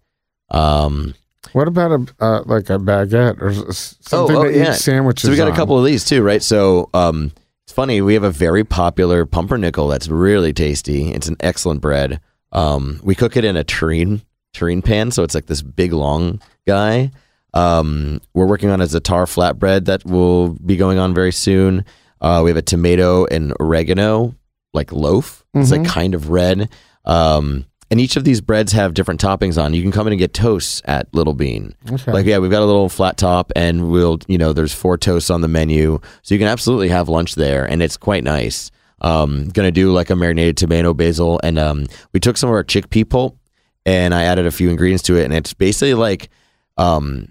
Um, 0.50 1.16
what 1.54 1.68
about 1.68 1.92
a 1.92 2.24
uh, 2.24 2.44
like 2.46 2.70
a 2.70 2.78
baguette 2.78 3.42
or 3.42 3.54
something 3.74 4.36
oh, 4.36 4.44
to 4.44 4.58
yeah. 4.58 4.72
eat 4.72 4.76
sandwiches? 4.76 5.24
So 5.24 5.32
we 5.32 5.38
got 5.38 5.48
a 5.48 5.56
couple 5.56 5.78
of 5.78 5.86
these 5.86 6.06
too, 6.06 6.22
right? 6.22 6.42
So 6.42 6.90
um, 6.94 7.32
it's 7.66 7.74
funny. 7.74 8.02
We 8.02 8.14
have 8.14 8.24
a 8.24 8.32
very 8.32 8.64
popular 8.64 9.26
pumpernickel 9.26 9.88
that's 9.88 10.08
really 10.08 10.54
tasty. 10.54 11.12
It's 11.12 11.28
an 11.28 11.38
excellent 11.40 11.82
bread. 11.82 12.22
Um, 12.52 13.00
we 13.04 13.16
cook 13.16 13.38
it 13.38 13.46
in 13.46 13.58
a 13.58 13.64
terrine 13.64 14.22
terrine 14.54 14.84
pan, 14.84 15.12
so 15.12 15.24
it's 15.24 15.36
like 15.36 15.48
this 15.48 15.62
big 15.62 15.94
long 15.94 16.42
guy. 16.68 17.12
Um, 17.54 18.22
we're 18.34 18.48
working 18.48 18.70
on 18.70 18.82
a 18.82 18.86
zatar 18.86 19.24
flatbread 19.24 19.86
that 19.86 20.06
will 20.06 20.50
be 20.50 20.78
going 20.78 21.00
on 21.00 21.14
very 21.14 21.32
soon. 21.32 21.86
Uh, 22.22 22.42
we 22.44 22.50
have 22.50 22.58
a 22.58 22.62
tomato 22.62 23.26
and 23.26 23.54
oregano 23.60 24.36
like 24.74 24.92
loaf. 24.92 25.46
It's 25.54 25.72
like 25.72 25.86
kind 25.86 26.14
of 26.14 26.30
red. 26.30 26.70
Um, 27.04 27.66
and 27.92 28.00
each 28.00 28.16
of 28.16 28.24
these 28.24 28.40
breads 28.40 28.72
have 28.72 28.94
different 28.94 29.22
toppings 29.22 29.62
on. 29.62 29.74
You 29.74 29.82
can 29.82 29.92
come 29.92 30.08
in 30.08 30.14
and 30.14 30.20
get 30.20 30.34
toasts 30.34 30.82
at 30.86 31.14
Little 31.14 31.34
Bean. 31.34 31.76
Okay. 31.92 32.12
Like 32.12 32.26
yeah, 32.26 32.40
we've 32.40 32.50
got 32.50 32.62
a 32.62 32.66
little 32.66 32.88
flat 32.88 33.18
top, 33.18 33.52
and 33.56 33.92
we'll 33.92 34.20
you 34.28 34.38
know 34.38 34.54
there's 34.54 34.74
four 34.74 34.98
toasts 34.98 35.30
on 35.30 35.42
the 35.42 35.50
menu, 35.50 36.00
so 36.24 36.34
you 36.34 36.40
can 36.40 36.48
absolutely 36.48 36.88
have 36.88 37.10
lunch 37.10 37.36
there, 37.36 37.66
and 37.66 37.84
it's 37.84 37.98
quite 37.98 38.24
nice. 38.24 38.72
Um, 39.02 39.50
gonna 39.50 39.72
do 39.72 39.92
like 39.92 40.10
a 40.10 40.16
marinated 40.16 40.58
tomato 40.58 40.94
basil, 40.94 41.40
and 41.44 41.60
um, 41.60 41.86
we 42.14 42.20
took 42.20 42.38
some 42.38 42.50
of 42.50 42.56
our 42.56 42.64
chickpea 42.64 43.08
pulp, 43.10 43.38
and 43.86 44.14
I 44.14 44.24
added 44.24 44.46
a 44.46 44.52
few 44.52 44.70
ingredients 44.70 45.04
to 45.04 45.18
it, 45.18 45.26
and 45.26 45.34
it's 45.34 45.54
basically 45.54 45.94
like 45.94 46.30
um, 46.78 47.30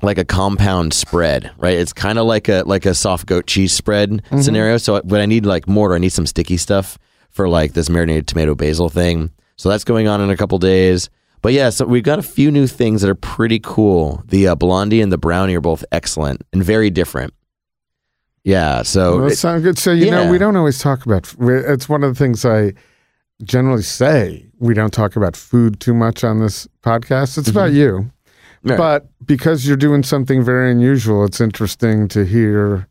like 0.00 0.18
a 0.18 0.24
compound 0.24 0.94
spread, 0.94 1.50
right? 1.58 1.76
It's 1.76 1.92
kind 1.92 2.20
of 2.20 2.26
like 2.26 2.48
a 2.48 2.62
like 2.66 2.86
a 2.86 2.94
soft 2.94 3.26
goat 3.26 3.48
cheese 3.48 3.72
spread 3.72 4.22
scenario. 4.42 4.76
So, 4.76 5.02
but 5.04 5.20
I 5.20 5.26
need 5.26 5.44
like 5.44 5.66
more. 5.66 5.94
I 5.94 5.98
need 5.98 6.10
some 6.10 6.26
sticky 6.26 6.56
stuff 6.56 6.98
for 7.30 7.48
like 7.48 7.72
this 7.72 7.90
marinated 7.90 8.28
tomato 8.28 8.54
basil 8.54 8.88
thing. 8.88 9.32
So 9.58 9.68
that's 9.68 9.84
going 9.84 10.08
on 10.08 10.20
in 10.20 10.30
a 10.30 10.36
couple 10.36 10.58
days. 10.58 11.10
But 11.42 11.52
yeah, 11.52 11.70
so 11.70 11.84
we've 11.84 12.02
got 12.02 12.18
a 12.18 12.22
few 12.22 12.50
new 12.50 12.66
things 12.66 13.02
that 13.02 13.10
are 13.10 13.14
pretty 13.14 13.60
cool. 13.62 14.22
The 14.26 14.48
uh, 14.48 14.54
blondie 14.54 15.00
and 15.00 15.12
the 15.12 15.18
brownie 15.18 15.54
are 15.56 15.60
both 15.60 15.84
excellent 15.92 16.42
and 16.52 16.64
very 16.64 16.90
different. 16.90 17.32
Yeah, 18.44 18.82
so 18.82 19.16
Well, 19.16 19.24
that 19.26 19.32
it- 19.32 19.36
sounds 19.36 19.62
good. 19.62 19.78
So 19.78 19.92
you 19.92 20.10
know, 20.10 20.30
we 20.30 20.38
don't 20.38 20.56
always 20.56 20.78
talk 20.78 21.04
about. 21.04 21.32
It's 21.40 21.88
one 21.88 22.02
of 22.02 22.14
the 22.14 22.18
things 22.18 22.44
I 22.44 22.72
generally 23.44 23.82
say. 23.82 24.46
We 24.58 24.74
don't 24.74 24.92
talk 24.92 25.16
about 25.16 25.36
food 25.36 25.78
too 25.80 25.94
much 25.94 26.24
on 26.24 26.40
this 26.40 26.66
podcast. 26.82 27.38
It's 27.38 27.48
about 27.48 27.72
you, 27.72 28.10
Mm-hmm. 28.64 28.70
Right. 28.70 28.76
but 28.76 29.06
because 29.24 29.66
you're 29.68 29.76
doing 29.76 30.02
something 30.02 30.42
very 30.42 30.72
unusual, 30.72 31.24
it's 31.24 31.40
interesting 31.40 32.08
to 32.08 32.24
hear 32.24 32.88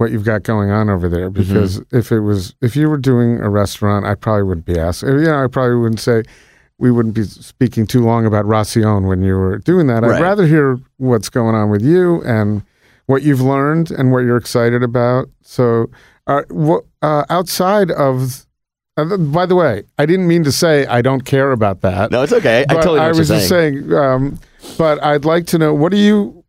what 0.00 0.10
you've 0.10 0.24
got 0.24 0.42
going 0.42 0.70
on 0.70 0.88
over 0.88 1.10
there. 1.10 1.30
Mm-hmm. 1.30 1.42
Because 1.42 1.82
if 1.92 2.10
it 2.10 2.20
was, 2.20 2.54
if 2.62 2.74
you 2.74 2.88
were 2.88 2.96
doing 2.96 3.38
a 3.40 3.50
restaurant, 3.50 4.06
I 4.06 4.14
probably 4.14 4.44
wouldn't 4.44 4.64
be 4.64 4.78
asking. 4.78 5.10
You 5.10 5.24
know, 5.24 5.44
I 5.44 5.46
probably 5.46 5.76
wouldn't 5.76 6.00
say. 6.00 6.22
We 6.78 6.90
wouldn't 6.90 7.14
be 7.14 7.24
speaking 7.24 7.86
too 7.86 8.00
long 8.00 8.24
about 8.24 8.46
Racion 8.46 9.06
when 9.06 9.22
you 9.22 9.36
were 9.36 9.58
doing 9.58 9.86
that. 9.88 10.02
I'd 10.02 10.18
rather 10.18 10.46
hear 10.46 10.78
what's 10.96 11.28
going 11.28 11.54
on 11.54 11.68
with 11.68 11.82
you 11.82 12.22
and 12.22 12.62
what 13.04 13.22
you've 13.22 13.42
learned 13.42 13.90
and 13.90 14.10
what 14.10 14.20
you're 14.20 14.38
excited 14.38 14.82
about. 14.82 15.28
So, 15.42 15.90
uh, 16.26 16.44
what, 16.48 16.84
uh, 17.02 17.24
outside 17.28 17.90
of, 17.90 18.46
uh, 18.96 19.18
by 19.18 19.44
the 19.44 19.54
way, 19.54 19.82
I 19.98 20.06
didn't 20.06 20.26
mean 20.26 20.42
to 20.44 20.52
say 20.52 20.86
I 20.86 21.02
don't 21.02 21.26
care 21.26 21.52
about 21.52 21.82
that. 21.82 22.10
no, 22.10 22.22
it's 22.22 22.32
okay. 22.32 22.64
I 22.70 22.74
totally 22.76 23.00
I 23.00 23.08
was 23.08 23.28
just 23.28 23.46
saying. 23.46 23.90
saying. 23.90 23.92
Um, 23.92 24.40
but 24.78 25.02
I'd 25.04 25.26
like 25.26 25.44
to 25.48 25.58
know 25.58 25.74
what 25.74 25.92
do 25.92 25.98
you, 25.98 26.42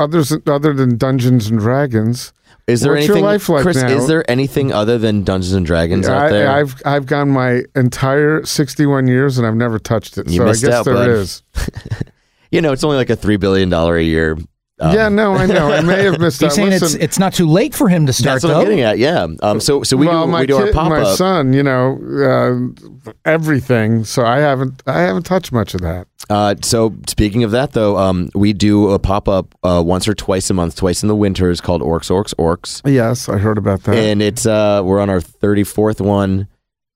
others 0.00 0.36
other 0.48 0.74
than 0.74 0.96
Dungeons 0.96 1.46
and 1.46 1.60
Dragons? 1.60 2.32
Is 2.66 2.80
there 2.80 2.94
what's 2.94 3.04
anything, 3.04 3.24
like 3.24 3.40
Chris? 3.42 3.76
now? 3.76 3.88
Is 3.88 4.08
there 4.08 4.28
anything 4.28 4.72
other 4.72 4.98
than 4.98 5.22
Dungeons 5.22 5.52
and 5.52 5.64
Dragons 5.64 6.08
out 6.08 6.30
there? 6.30 6.50
I, 6.50 6.60
I've 6.60 6.82
I've 6.84 7.06
gone 7.06 7.30
my 7.30 7.62
entire 7.76 8.44
61 8.44 9.06
years 9.06 9.38
and 9.38 9.46
I've 9.46 9.54
never 9.54 9.78
touched 9.78 10.18
it. 10.18 10.28
You 10.28 10.38
so 10.38 10.42
I 10.42 10.46
missed 10.46 10.64
guess 10.64 10.74
out, 10.74 10.84
there 10.84 10.94
bud. 10.94 11.10
is. 11.10 11.42
you 12.50 12.60
know, 12.60 12.72
it's 12.72 12.82
only 12.82 12.96
like 12.96 13.10
a 13.10 13.16
three 13.16 13.36
billion 13.36 13.68
dollar 13.68 13.96
a 13.96 14.02
year. 14.02 14.36
Um, 14.78 14.94
yeah, 14.94 15.08
no, 15.08 15.32
I 15.34 15.46
know. 15.46 15.70
I 15.70 15.80
may 15.80 16.02
have 16.04 16.18
missed 16.20 16.40
He's 16.42 16.54
saying 16.54 16.72
it's 16.72 16.82
Listen, 16.82 17.00
it's 17.00 17.18
not 17.18 17.32
too 17.32 17.46
late 17.48 17.74
for 17.74 17.88
him 17.88 18.06
to 18.06 18.12
start 18.12 18.42
That's 18.42 18.44
what 18.44 18.50
though. 18.50 18.60
I'm 18.60 18.64
getting 18.66 18.80
at. 18.80 18.98
Yeah. 18.98 19.26
Um. 19.42 19.60
So 19.60 19.82
so 19.82 19.96
we 19.96 20.06
well, 20.06 20.26
do 20.26 20.32
my 20.32 20.40
we 20.40 20.46
do 20.46 20.56
our 20.56 20.72
pop 20.72 20.90
my 20.90 21.00
up. 21.00 21.16
son, 21.16 21.52
you 21.52 21.62
know, 21.62 21.98
uh, 23.06 23.10
everything. 23.24 24.04
So 24.04 24.24
I 24.24 24.38
haven't 24.38 24.82
I 24.86 25.00
haven't 25.00 25.24
touched 25.24 25.52
much 25.52 25.74
of 25.74 25.80
that. 25.82 26.06
Uh, 26.28 26.56
so 26.62 26.94
speaking 27.08 27.44
of 27.44 27.52
that, 27.52 27.72
though, 27.72 27.96
um, 27.96 28.28
we 28.34 28.52
do 28.52 28.90
a 28.90 28.98
pop 28.98 29.28
up 29.28 29.54
uh, 29.62 29.82
once 29.84 30.08
or 30.08 30.14
twice 30.14 30.50
a 30.50 30.54
month, 30.54 30.74
twice 30.76 31.02
in 31.02 31.08
the 31.08 31.14
winters, 31.14 31.60
called 31.60 31.82
Orcs, 31.82 32.10
Orcs, 32.10 32.34
Orcs, 32.34 32.82
Yes, 32.84 33.28
I 33.28 33.38
heard 33.38 33.58
about 33.58 33.84
that. 33.84 33.94
and 33.94 34.20
it's 34.20 34.44
uh, 34.44 34.82
we're 34.84 35.00
on 35.00 35.08
our 35.08 35.20
thirty 35.20 35.62
fourth 35.64 36.00
one 36.00 36.48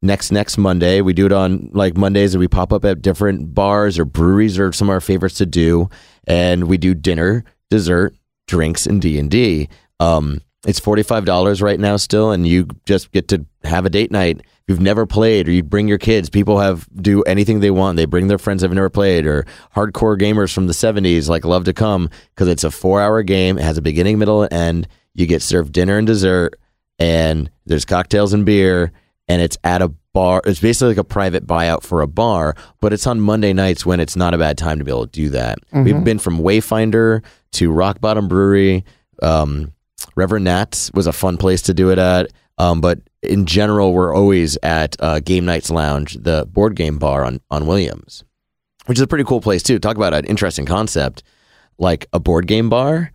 next 0.03 0.33
next 0.33 0.59
Monday. 0.59 1.01
We 1.01 1.13
do 1.13 1.27
it 1.27 1.33
on 1.33 1.71
like 1.73 1.97
Mondays, 1.97 2.35
and 2.35 2.41
we 2.41 2.49
pop 2.49 2.73
up 2.73 2.85
at 2.85 3.03
different 3.03 3.55
bars 3.55 3.99
or 3.99 4.05
breweries 4.05 4.59
or 4.59 4.73
some 4.73 4.89
of 4.89 4.95
our 4.95 5.01
favorites 5.01 5.37
to 5.37 5.47
do, 5.47 5.89
and 6.27 6.65
we 6.65 6.77
do 6.77 6.95
dinner, 6.95 7.45
dessert, 7.71 8.15
drinks, 8.47 8.87
and 8.87 9.01
D 9.01 9.19
and 9.19 9.31
D. 9.31 9.69
Um, 9.99 10.41
it's 10.67 10.81
forty 10.81 11.03
five 11.03 11.25
dollars 11.25 11.63
right 11.63 11.81
now 11.81 11.97
still, 11.97 12.31
and 12.31 12.47
you 12.47 12.69
just 12.85 13.11
get 13.13 13.29
to 13.29 13.47
have 13.65 13.87
a 13.87 13.91
date 13.91 14.11
night. 14.11 14.43
You've 14.69 14.81
never 14.81 15.07
played, 15.07 15.49
or 15.49 15.53
you 15.53 15.63
bring 15.63 15.89
your 15.89 15.99
kids, 15.99 16.31
people 16.31 16.61
have 16.61 16.87
do 16.95 17.23
anything 17.23 17.61
they 17.61 17.71
want. 17.71 17.97
They 17.97 18.05
bring 18.05 18.29
their 18.29 18.39
friends 18.39 18.63
have 18.63 18.73
never 18.73 18.91
played, 18.91 19.27
or 19.27 19.47
hardcore 19.75 20.21
gamers 20.21 20.53
from 20.53 20.67
the 20.67 20.75
seventies 20.75 21.29
like 21.29 21.45
love 21.45 21.65
to 21.65 21.73
come 21.73 22.11
because 22.35 22.49
it's 22.49 22.65
a 22.65 22.71
four 22.71 23.01
hour 23.01 23.23
game. 23.23 23.59
It 23.59 23.65
has 23.65 23.79
a 23.79 23.83
beginning, 23.83 24.19
middle, 24.19 24.43
and 24.43 24.53
end. 24.53 24.89
You 25.15 25.27
get 25.27 25.43
served 25.43 25.73
dinner 25.73 25.99
and 25.99 26.07
dessert, 26.07 26.61
and 26.99 27.51
there's 27.67 27.85
cocktails 27.85 28.33
and 28.33 28.45
beer, 28.45 28.93
and 29.27 29.43
it's 29.43 29.59
at 29.65 29.83
a 29.83 29.93
bar. 30.13 30.43
It's 30.45 30.61
basically 30.61 30.89
like 30.89 30.97
a 30.99 31.05
private 31.05 31.47
buyout 31.47 31.83
for 31.83 32.03
a 32.03 32.07
bar, 32.07 32.55
but 32.81 32.93
it's 32.93 33.07
on 33.07 33.21
Monday 33.21 33.53
nights 33.53 33.87
when 33.87 34.01
it's 34.01 34.17
not 34.17 34.35
a 34.35 34.39
bad 34.39 34.59
time 34.59 34.79
to 34.79 34.85
be 34.85 34.91
able 34.91 35.07
to 35.07 35.13
do 35.13 35.29
that. 35.31 35.59
We've 35.85 36.05
been 36.05 36.19
from 36.19 36.39
Wayfinder 36.39 37.23
to 37.53 37.73
Rock 37.73 38.01
Bottom 38.01 38.29
Brewery. 38.29 38.85
Um, 39.23 39.73
Reverend 40.17 40.45
Nat's 40.45 40.91
was 40.93 41.07
a 41.07 41.13
fun 41.13 41.37
place 41.37 41.63
to 41.63 41.75
do 41.75 41.91
it 41.91 41.99
at. 41.99 42.31
Um, 42.59 42.81
but 42.81 42.99
in 43.23 43.47
general, 43.47 43.93
we're 43.93 44.15
always 44.15 44.59
at 44.63 44.97
uh, 45.01 45.21
Game 45.21 45.45
Knights 45.47 45.71
Lounge, 45.71 46.15
the 46.15 46.47
board 46.51 46.75
game 46.77 46.99
bar 46.99 47.25
on, 47.25 47.41
on 47.51 47.67
Williams, 47.67 48.25
which 48.87 48.99
is 48.99 49.03
a 49.03 49.07
pretty 49.07 49.25
cool 49.25 49.41
place 49.41 49.63
too. 49.63 49.79
Talk 49.79 49.97
about 49.97 50.13
an 50.13 50.25
interesting 50.27 50.67
concept, 50.67 51.23
like 51.79 52.07
a 52.13 52.21
board 52.21 52.47
game 52.47 52.69
bar. 52.69 53.13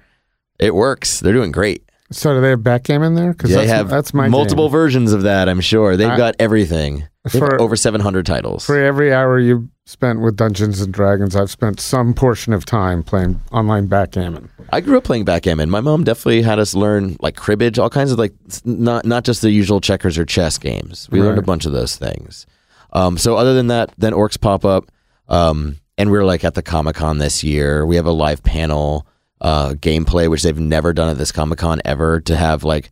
It 0.60 0.74
works. 0.74 1.20
They're 1.20 1.34
doing 1.34 1.52
great. 1.52 1.84
So 2.12 2.34
do 2.36 2.42
they 2.42 2.50
have 2.50 2.64
backgammon 2.64 3.16
there? 3.16 3.32
Because 3.34 3.50
They 3.52 3.56
that's, 3.58 3.72
have 3.72 3.90
that's 3.90 4.14
my 4.14 4.28
multiple 4.28 4.66
game. 4.68 4.72
versions 4.74 5.12
of 5.14 5.24
that. 5.24 5.50
I'm 5.50 5.62
sure 5.62 5.98
they've 5.98 6.08
I- 6.10 6.18
got 6.18 6.36
everything. 6.40 7.08
They've 7.24 7.42
got 7.42 7.50
For- 7.54 7.62
over 7.62 7.76
700 7.76 8.26
titles. 8.26 8.66
For 8.66 8.78
every 8.80 9.12
hour 9.12 9.40
you 9.40 9.70
spent 9.88 10.22
with 10.22 10.36
Dungeons 10.36 10.80
and 10.82 10.94
Dragons, 10.94 11.36
I've 11.36 11.50
spent 11.50 11.80
some 11.80 12.14
portion 12.14 12.54
of 12.54 12.66
time 12.66 13.02
playing 13.02 13.42
online 13.52 13.88
backgammon. 13.88 14.50
I 14.72 14.82
grew 14.82 14.98
up 14.98 15.04
playing 15.06 15.26
backgammon. 15.26 15.70
My 15.72 15.82
mom 15.82 16.04
definitely 16.04 16.44
had 16.44 16.60
us 16.60 16.76
learn 16.76 17.18
like 17.22 17.36
cribbage, 17.36 17.80
all 17.80 17.90
kinds 17.90 18.12
of 18.12 18.20
like 18.20 18.34
not 18.64 19.06
not 19.06 19.24
just 19.24 19.42
the 19.42 19.50
usual 19.50 19.82
checkers 19.82 20.18
or 20.20 20.26
chess 20.26 20.58
games. 20.60 21.08
We 21.12 21.20
learned 21.22 21.40
a 21.40 21.44
bunch 21.44 21.66
of 21.66 21.72
those 21.72 21.96
things. 21.96 22.46
Um, 22.94 23.18
so 23.18 23.36
other 23.38 23.54
than 23.56 23.68
that, 23.68 23.92
then 23.98 24.14
orcs 24.14 24.40
pop 24.40 24.64
up, 24.64 24.92
um, 25.28 25.78
and 25.98 26.12
we're 26.12 26.26
like 26.26 26.44
at 26.44 26.54
the 26.54 26.62
Comic 26.62 26.96
Con 26.96 27.18
this 27.18 27.44
year. 27.44 27.86
We 27.86 27.96
have 27.96 28.06
a 28.06 28.12
live 28.12 28.44
panel 28.44 29.08
uh, 29.46 29.76
gameplay, 29.76 30.28
which 30.28 30.42
they've 30.42 30.60
never 30.60 30.92
done 30.92 31.08
at 31.08 31.20
this 31.20 31.32
Comic 31.32 31.60
Con 31.60 31.80
ever. 31.86 32.20
To 32.20 32.36
have 32.36 32.64
like 32.64 32.92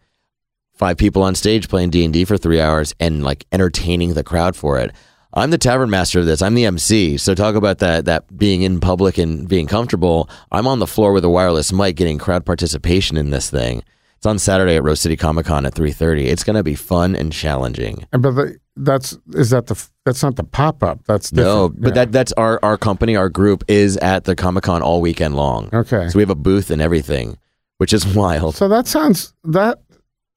five 0.75 0.97
people 0.97 1.23
on 1.23 1.34
stage 1.34 1.67
playing 1.67 1.89
D 1.89 2.05
and 2.05 2.13
D 2.13 2.25
for 2.25 2.38
three 2.38 2.61
hours 2.61 2.93
and 2.99 3.23
like 3.23 3.45
entertaining 3.51 4.13
the 4.13 4.23
crowd 4.23 4.55
for 4.55 4.77
it. 4.77 4.91
I'm 5.34 5.49
the 5.49 5.57
tavern 5.57 5.89
master 5.89 6.19
of 6.19 6.27
this. 6.27 6.43
I'm 6.43 6.53
the 6.53 6.65
MC. 6.65 7.17
So 7.17 7.34
talk 7.34 7.55
about 7.55 7.80
that 7.80 8.05
that 8.05 8.38
being 8.38 8.61
in 8.61 8.80
public 8.80 9.17
and 9.17 9.49
being 9.49 9.65
comfortable. 9.65 10.30
I'm 10.51 10.67
on 10.67 10.77
the 10.77 10.85
floor 10.85 11.11
with 11.11 11.25
a 11.25 11.30
wireless 11.30 11.73
mic 11.73 11.95
getting 11.95 12.19
crowd 12.19 12.45
participation 12.45 13.17
in 13.17 13.31
this 13.31 13.49
thing. 13.49 13.84
It's 14.17 14.27
on 14.27 14.38
Saturday 14.38 14.75
at 14.75 14.84
Rose 14.84 14.99
City 14.99 15.17
Comic 15.17 15.47
Con 15.47 15.65
at 15.65 15.73
3:30. 15.73 16.27
It's 16.27 16.43
going 16.43 16.55
to 16.55 16.63
be 16.63 16.75
fun 16.75 17.15
and 17.15 17.34
challenging. 17.34 18.05
But 18.11 18.31
the, 18.35 18.59
that's 18.76 19.18
is 19.34 19.52
that 19.52 19.68
the 19.68 19.88
that's 20.06 20.24
not 20.24 20.36
the 20.36 20.44
pop 20.44 20.84
up. 20.84 21.00
That's 21.06 21.30
different. 21.30 21.48
No, 21.56 21.70
but 21.70 21.90
Yeah. 21.90 21.94
that 22.06 22.12
that's 22.12 22.32
our 22.34 22.60
our 22.64 22.78
company, 22.78 23.16
our 23.16 23.30
group 23.30 23.64
is 23.68 23.98
at 23.98 24.24
the 24.26 24.36
Comic 24.36 24.64
Con 24.64 24.82
all 24.82 25.00
weekend 25.02 25.36
long. 25.36 25.70
okay. 25.74 26.10
So 26.10 26.18
we 26.18 26.22
have 26.24 26.30
a 26.30 26.36
booth 26.36 26.72
and 26.72 26.82
everything, 26.82 27.38
which 27.78 27.94
is 27.94 28.06
wild. 28.16 28.56
So 28.56 28.68
that 28.68 28.88
sounds 28.88 29.34
that 29.44 29.80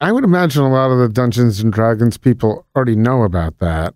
I 0.00 0.12
would 0.12 0.24
imagine 0.24 0.62
a 0.62 0.70
lot 0.70 0.90
of 0.90 0.98
the 0.98 1.08
Dungeons 1.08 1.60
and 1.60 1.72
Dragons 1.72 2.18
people 2.18 2.66
already 2.76 2.96
know 2.96 3.22
about 3.22 3.58
that. 3.60 3.94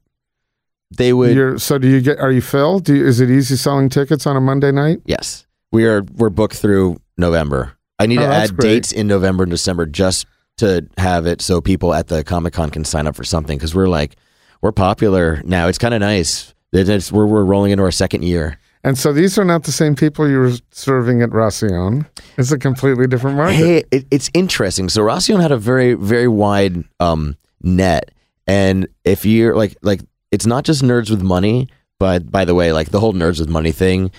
They 0.97 1.13
would 1.13 1.37
You're, 1.37 1.59
so 1.59 1.79
do 1.79 1.87
you 1.89 2.01
get? 2.01 2.19
Are 2.19 2.33
you 2.33 2.41
filled? 2.41 2.85
Do 2.85 2.97
you, 2.97 3.07
is 3.07 3.21
it 3.21 3.31
easy 3.31 3.55
selling 3.57 3.89
tickets 3.91 4.27
on 4.27 4.37
a 4.37 4.41
Monday 4.41 4.73
night? 4.73 5.01
Yes, 5.05 5.47
we 5.71 5.85
are. 5.87 6.03
We're 6.17 6.31
booked 6.31 6.57
through 6.57 7.01
November. 7.17 7.73
I 8.01 8.07
need 8.07 8.19
Oh, 8.19 8.23
to 8.23 8.27
add 8.27 8.57
great. 8.57 8.69
dates 8.69 8.93
in 8.93 9.07
November 9.07 9.45
and 9.45 9.51
December 9.51 9.87
just 9.87 10.27
to 10.57 10.87
have 10.97 11.27
it 11.27 11.43
so 11.43 11.61
people 11.61 11.95
at 11.95 12.09
the 12.09 12.25
Comic 12.25 12.55
Con 12.55 12.71
can 12.71 12.85
sign 12.85 13.07
up 13.07 13.15
for 13.15 13.23
something 13.25 13.57
because 13.57 13.75
we're 13.75 13.89
like 13.89 14.17
we're 14.63 14.73
popular 14.73 15.41
now. 15.45 15.69
It's 15.69 15.79
kind 15.79 15.95
of 15.95 16.01
nice. 16.01 16.55
It's, 16.73 17.11
we're 17.11 17.27
we're 17.27 17.45
rolling 17.45 17.73
into 17.73 17.83
our 17.85 17.91
second 17.91 18.23
year. 18.23 18.59
And 18.83 18.97
so 18.97 19.13
these 19.13 19.37
are 19.37 19.45
not 19.45 19.65
the 19.65 19.73
same 19.73 19.95
people 19.95 20.29
you 20.29 20.39
were 20.39 20.53
serving 20.71 21.21
at 21.21 21.33
Racion. 21.33 22.07
It's 22.39 22.51
a 22.51 22.59
completely 22.59 23.07
different 23.07 23.37
market. 23.37 23.57
Hey, 23.57 23.85
it, 23.91 24.07
it's 24.11 24.31
interesting. 24.33 24.89
So 24.89 25.03
Racion 25.03 25.41
had 25.41 25.53
a 25.53 25.59
very 25.59 25.95
very 25.95 26.29
wide 26.29 26.85
um, 26.99 27.37
net, 27.63 28.11
and 28.47 28.89
if 29.05 29.27
you're 29.27 29.55
like 29.55 29.77
like 29.83 30.01
it's 30.31 30.47
not 30.47 30.65
just 30.65 30.83
nerds 30.83 31.11
with 31.11 31.21
money, 31.23 31.69
but 31.99 32.31
by 32.31 32.45
the 32.45 32.55
way, 32.55 32.73
like 32.73 32.91
the 32.91 33.01
whole 33.01 33.13
nerds 33.13 33.39
with 33.41 33.49
money 33.49 33.73
thing. 33.73 34.11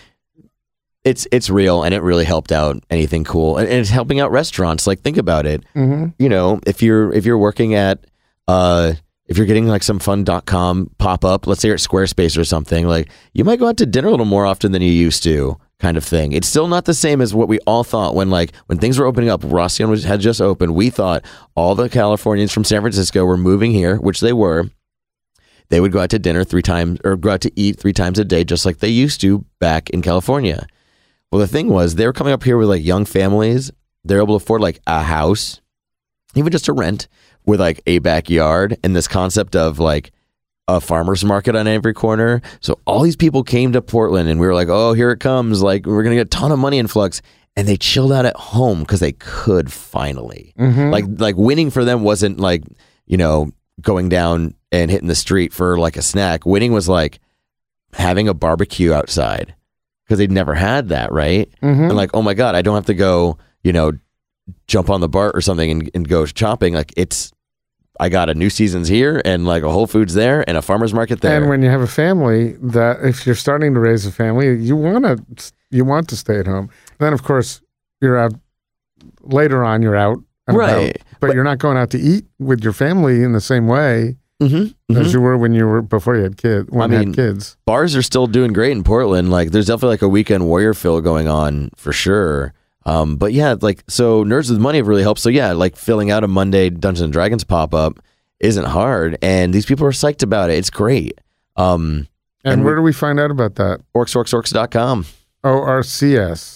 It's 1.04 1.28
it's 1.32 1.50
real 1.50 1.82
and 1.82 1.96
it 1.96 2.04
really 2.04 2.26
helped 2.26 2.52
out 2.52 2.84
anything 2.92 3.24
cool 3.24 3.58
and, 3.58 3.68
and 3.68 3.80
it's 3.80 3.90
helping 3.90 4.20
out 4.20 4.30
restaurants. 4.30 4.86
Like 4.86 5.00
think 5.02 5.18
about 5.18 5.48
it. 5.48 5.64
hmm 5.74 6.10
you 6.20 6.30
know, 6.30 6.60
if 6.68 6.84
you're 6.84 7.12
if 7.12 7.26
you're 7.26 7.40
working 7.40 7.74
at 7.74 8.06
uh 8.48 8.94
if 9.32 9.38
you're 9.38 9.48
getting 9.48 9.66
like 9.66 9.82
some 9.82 9.98
fun.com 9.98 10.92
pop 10.98 11.24
up, 11.24 11.48
let's 11.48 11.62
say 11.62 11.70
you're 11.70 11.76
at 11.76 11.80
Squarespace 11.80 12.38
or 12.38 12.44
something, 12.44 12.86
like 12.86 13.10
you 13.32 13.46
might 13.46 13.60
go 13.60 13.70
out 13.70 13.78
to 13.78 13.86
dinner 13.86 14.10
a 14.10 14.12
little 14.12 14.26
more 14.26 14.46
often 14.46 14.74
than 14.74 14.82
you 14.82 14.92
used 14.92 15.24
to 15.24 15.58
kind 15.80 15.96
of 15.96 16.04
thing. 16.04 16.34
It's 16.34 16.50
still 16.50 16.68
not 16.68 16.84
the 16.84 16.94
same 16.94 17.22
as 17.22 17.34
what 17.34 17.48
we 17.48 17.58
all 17.60 17.86
thought 17.86 18.14
when 18.14 18.30
like 18.30 18.54
when 18.66 18.78
things 18.78 19.00
were 19.00 19.06
opening 19.06 19.30
up. 19.30 19.42
Racion 19.42 19.90
was, 19.90 20.04
had 20.04 20.20
just 20.20 20.42
opened. 20.42 20.76
We 20.76 20.90
thought 20.90 21.24
all 21.56 21.76
the 21.76 21.88
Californians 21.88 22.52
from 22.52 22.66
San 22.66 22.82
Francisco 22.82 23.24
were 23.24 23.38
moving 23.38 23.72
here, 23.72 23.96
which 23.96 24.20
they 24.20 24.34
were. 24.34 24.70
They 25.70 25.80
would 25.80 25.94
go 25.94 26.02
out 26.02 26.10
to 26.10 26.20
dinner 26.20 26.44
three 26.44 26.62
times 26.62 27.00
or 27.06 27.16
go 27.16 27.30
out 27.30 27.42
to 27.42 27.52
eat 27.56 27.80
three 27.80 27.94
times 27.94 28.20
a 28.20 28.26
day, 28.26 28.44
just 28.44 28.66
like 28.66 28.80
they 28.80 28.90
used 28.90 29.22
to 29.22 29.46
back 29.60 29.90
in 29.92 30.02
California. 30.02 30.68
Well, 31.32 31.40
the 31.40 31.48
thing 31.48 31.70
was, 31.70 31.96
they 31.96 32.06
were 32.06 32.12
coming 32.12 32.34
up 32.34 32.44
here 32.44 32.58
with 32.58 32.68
like 32.68 32.84
young 32.84 33.06
families. 33.06 33.72
They're 34.04 34.18
able 34.18 34.38
to 34.38 34.44
afford 34.44 34.60
like 34.60 34.82
a 34.88 35.04
house, 35.04 35.62
even 36.36 36.52
just 36.52 36.66
to 36.66 36.74
rent, 36.74 37.08
with 37.46 37.60
like 37.60 37.82
a 37.88 38.00
backyard 38.00 38.78
and 38.84 38.96
this 38.96 39.08
concept 39.08 39.56
of 39.56 39.80
like 39.80 40.12
a 40.68 40.80
farmer's 40.80 41.26
market 41.26 41.56
on 41.56 41.68
every 41.68 41.94
corner. 41.94 42.42
So 42.60 42.80
all 42.86 43.02
these 43.02 43.16
people 43.16 43.44
came 43.44 43.74
to 43.74 43.82
Portland 43.82 44.30
and 44.30 44.40
we 44.40 44.48
were 44.48 44.54
like, 44.54 44.70
oh, 44.70 44.94
here 44.94 45.12
it 45.12 45.20
comes. 45.20 45.62
Like, 45.62 45.86
we're 45.86 46.04
going 46.04 46.16
to 46.16 46.24
get 46.24 46.28
a 46.28 46.38
ton 46.38 46.52
of 46.52 46.60
money 46.60 46.80
influx. 46.80 47.22
And 47.58 47.68
they 47.68 47.76
chilled 47.76 48.14
out 48.14 48.26
at 48.26 48.38
home 48.38 48.80
because 48.80 49.02
they 49.02 49.12
could 49.12 49.72
finally. 49.72 50.54
Mm-hmm. 50.58 50.90
Like, 50.90 51.06
like 51.18 51.36
winning 51.36 51.70
for 51.70 51.84
them 51.84 52.02
wasn't 52.04 52.40
like, 52.40 52.64
you 53.06 53.18
know, 53.18 53.52
going 53.82 54.08
down 54.08 54.56
and 54.72 54.90
hitting 54.90 55.10
the 55.10 55.16
street 55.16 55.52
for 55.52 55.78
like 55.78 55.98
a 55.98 56.02
snack. 56.02 56.46
Winning 56.46 56.72
was 56.72 56.88
like 56.88 57.20
having 57.94 58.30
a 58.30 58.34
barbecue 58.34 58.94
outside 58.94 59.54
because 60.06 60.18
they'd 60.18 60.32
never 60.32 60.54
had 60.54 60.90
that, 60.90 61.12
right? 61.12 61.50
Mm-hmm. 61.62 61.84
And 61.84 61.96
like, 61.98 62.12
oh 62.14 62.22
my 62.22 62.34
God, 62.34 62.56
I 62.56 62.62
don't 62.62 62.76
have 62.76 62.86
to 62.86 62.94
go, 62.94 63.38
you 63.64 63.74
know, 63.74 63.92
jump 64.68 64.90
on 64.90 65.02
the 65.02 65.10
BART 65.10 65.36
or 65.36 65.42
something 65.42 65.70
and, 65.72 65.90
and 65.94 66.08
go 66.08 66.26
shopping. 66.26 66.74
Like, 66.74 66.94
it's, 66.98 67.32
I 68.00 68.10
got 68.10 68.30
a 68.30 68.34
new 68.34 68.50
seasons 68.50 68.88
here 68.88 69.22
and 69.26 69.46
like 69.46 69.64
a 69.64 69.70
Whole 69.70 69.86
Foods 69.88 70.14
there 70.14 70.44
and 70.48 70.58
a 70.58 70.62
farmer's 70.62 70.94
market 70.94 71.22
there. 71.22 71.38
And 71.38 71.50
when 71.50 71.62
you 71.62 71.70
have 71.70 71.82
a 71.82 71.88
family, 71.88 72.54
that 72.62 73.04
if 73.04 73.26
you're 73.26 73.36
starting 73.36 73.74
to 73.76 73.80
raise 73.80 74.06
a 74.06 74.12
family, 74.12 74.56
you 74.58 74.76
want 74.76 75.06
to 75.06 75.54
you 75.70 75.86
want 75.86 76.10
to 76.10 76.18
stay 76.18 76.40
at 76.40 76.48
home. 76.48 76.70
Then 77.00 77.14
of 77.14 77.24
course 77.24 77.62
you're 78.02 78.18
out 78.18 78.34
later 79.22 79.64
on. 79.64 79.82
You're 79.82 79.96
out, 79.96 80.18
Right. 80.48 80.90
about, 80.96 81.20
but, 81.20 81.34
you're 81.36 81.44
not 81.44 81.60
going 81.60 81.78
out 81.78 81.92
to 81.92 82.00
eat 82.00 82.26
with 82.40 82.64
your 82.64 82.74
family 82.74 83.24
in 83.24 83.34
the 83.34 83.42
same 83.42 83.68
way 83.68 84.18
mm-hmm, 84.42 84.98
as 84.98 85.14
you 85.14 85.22
were 85.22 85.38
when 85.38 85.54
you 85.54 85.68
were 85.68 85.82
before 85.82 86.16
you 86.18 86.24
had 86.24 86.38
kids. 86.38 86.70
When 86.72 86.92
I 86.92 86.96
you 86.96 87.00
mean, 87.00 87.08
had 87.10 87.16
kids, 87.16 87.58
bars 87.66 87.96
are 87.96 88.02
still 88.02 88.26
doing 88.28 88.52
great 88.52 88.72
in 88.72 88.84
Portland. 88.84 89.30
Like 89.32 89.52
there's 89.52 89.68
definitely 89.68 89.94
like 89.94 90.02
a 90.02 90.10
weekend 90.10 90.48
warrior 90.48 90.74
feel 90.74 91.00
going 91.02 91.28
on 91.28 91.70
for 91.76 91.94
sure. 91.94 92.54
Um, 92.86 93.16
but 93.16 93.34
yeah, 93.34 93.56
like 93.62 93.84
so 93.88 94.24
nerds 94.24 94.50
with 94.50 94.60
money 94.60 94.80
have 94.80 94.88
really 94.88 95.04
helped. 95.04 95.22
So 95.22 95.30
yeah, 95.30 95.52
like 95.54 95.76
filling 95.76 96.10
out 96.12 96.24
a 96.24 96.28
Monday 96.28 96.70
Dungeons 96.70 97.02
and 97.02 97.14
Dragons 97.14 97.44
pop 97.44 97.74
up 97.74 98.00
isn't 98.40 98.66
hard, 98.66 99.18
and 99.22 99.54
these 99.54 99.66
people 99.66 99.86
are 99.86 99.92
psyched 99.92 100.24
about 100.24 100.50
it. 100.50 100.58
It's 100.58 100.72
great. 100.72 101.20
Um, 101.56 102.08
and, 102.44 102.54
and 102.54 102.66
where 102.66 102.76
do 102.76 102.82
we 102.82 102.94
find 102.94 103.20
out 103.20 103.30
about 103.30 103.56
that? 103.56 103.82
ORCS 103.94 104.16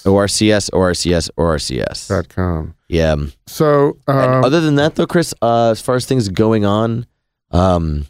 ORCS, 0.06 0.70
ORCS, 0.70 1.30
ORCS. 1.38 2.08
dot 2.08 2.30
com. 2.30 2.76
Yeah. 2.88 3.16
So 3.48 3.98
uh, 4.08 4.42
other 4.44 4.62
than 4.62 4.76
that, 4.76 4.96
though, 4.96 5.08
Chris, 5.08 5.34
uh, 5.42 5.70
as 5.72 5.82
far 5.82 5.96
as 5.96 6.06
things 6.06 6.30
going 6.30 6.66
on, 6.66 7.06
um, 7.52 8.06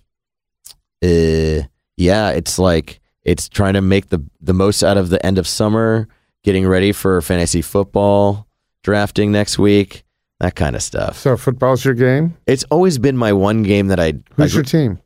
uh, 1.04 1.64
yeah, 1.98 2.30
it's 2.32 2.60
like 2.60 3.00
it's 3.24 3.48
trying 3.50 3.74
to 3.74 3.82
make 3.82 4.10
the 4.10 4.24
the 4.42 4.54
most 4.54 4.84
out 4.84 4.98
of 4.98 5.10
the 5.10 5.26
end 5.26 5.38
of 5.38 5.48
summer, 5.48 6.08
getting 6.46 6.66
ready 6.68 6.92
for 6.94 7.22
fantasy 7.22 7.62
football 7.62 8.48
drafting 8.84 9.32
next 9.32 9.58
week, 9.60 10.04
that 10.40 10.56
kind 10.56 10.76
of 10.76 10.84
stuff. 10.84 11.18
so 11.18 11.36
football's 11.36 11.84
your 11.84 11.96
game. 11.96 12.38
It's 12.46 12.64
always 12.66 12.98
been 13.00 13.18
my 13.18 13.34
one 13.34 13.64
game 13.64 13.88
that 13.88 14.00
I. 14.00 14.14
Who's 14.36 14.54
I 14.54 14.58
your 14.58 14.64
team? 14.64 15.00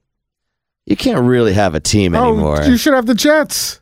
you 0.85 0.95
can't 0.95 1.21
really 1.21 1.53
have 1.53 1.75
a 1.75 1.79
team 1.79 2.13
anymore. 2.15 2.61
Oh, 2.61 2.65
you 2.67 2.75
should 2.77 2.93
have 2.93 3.05
the 3.05 3.13
Jets. 3.15 3.79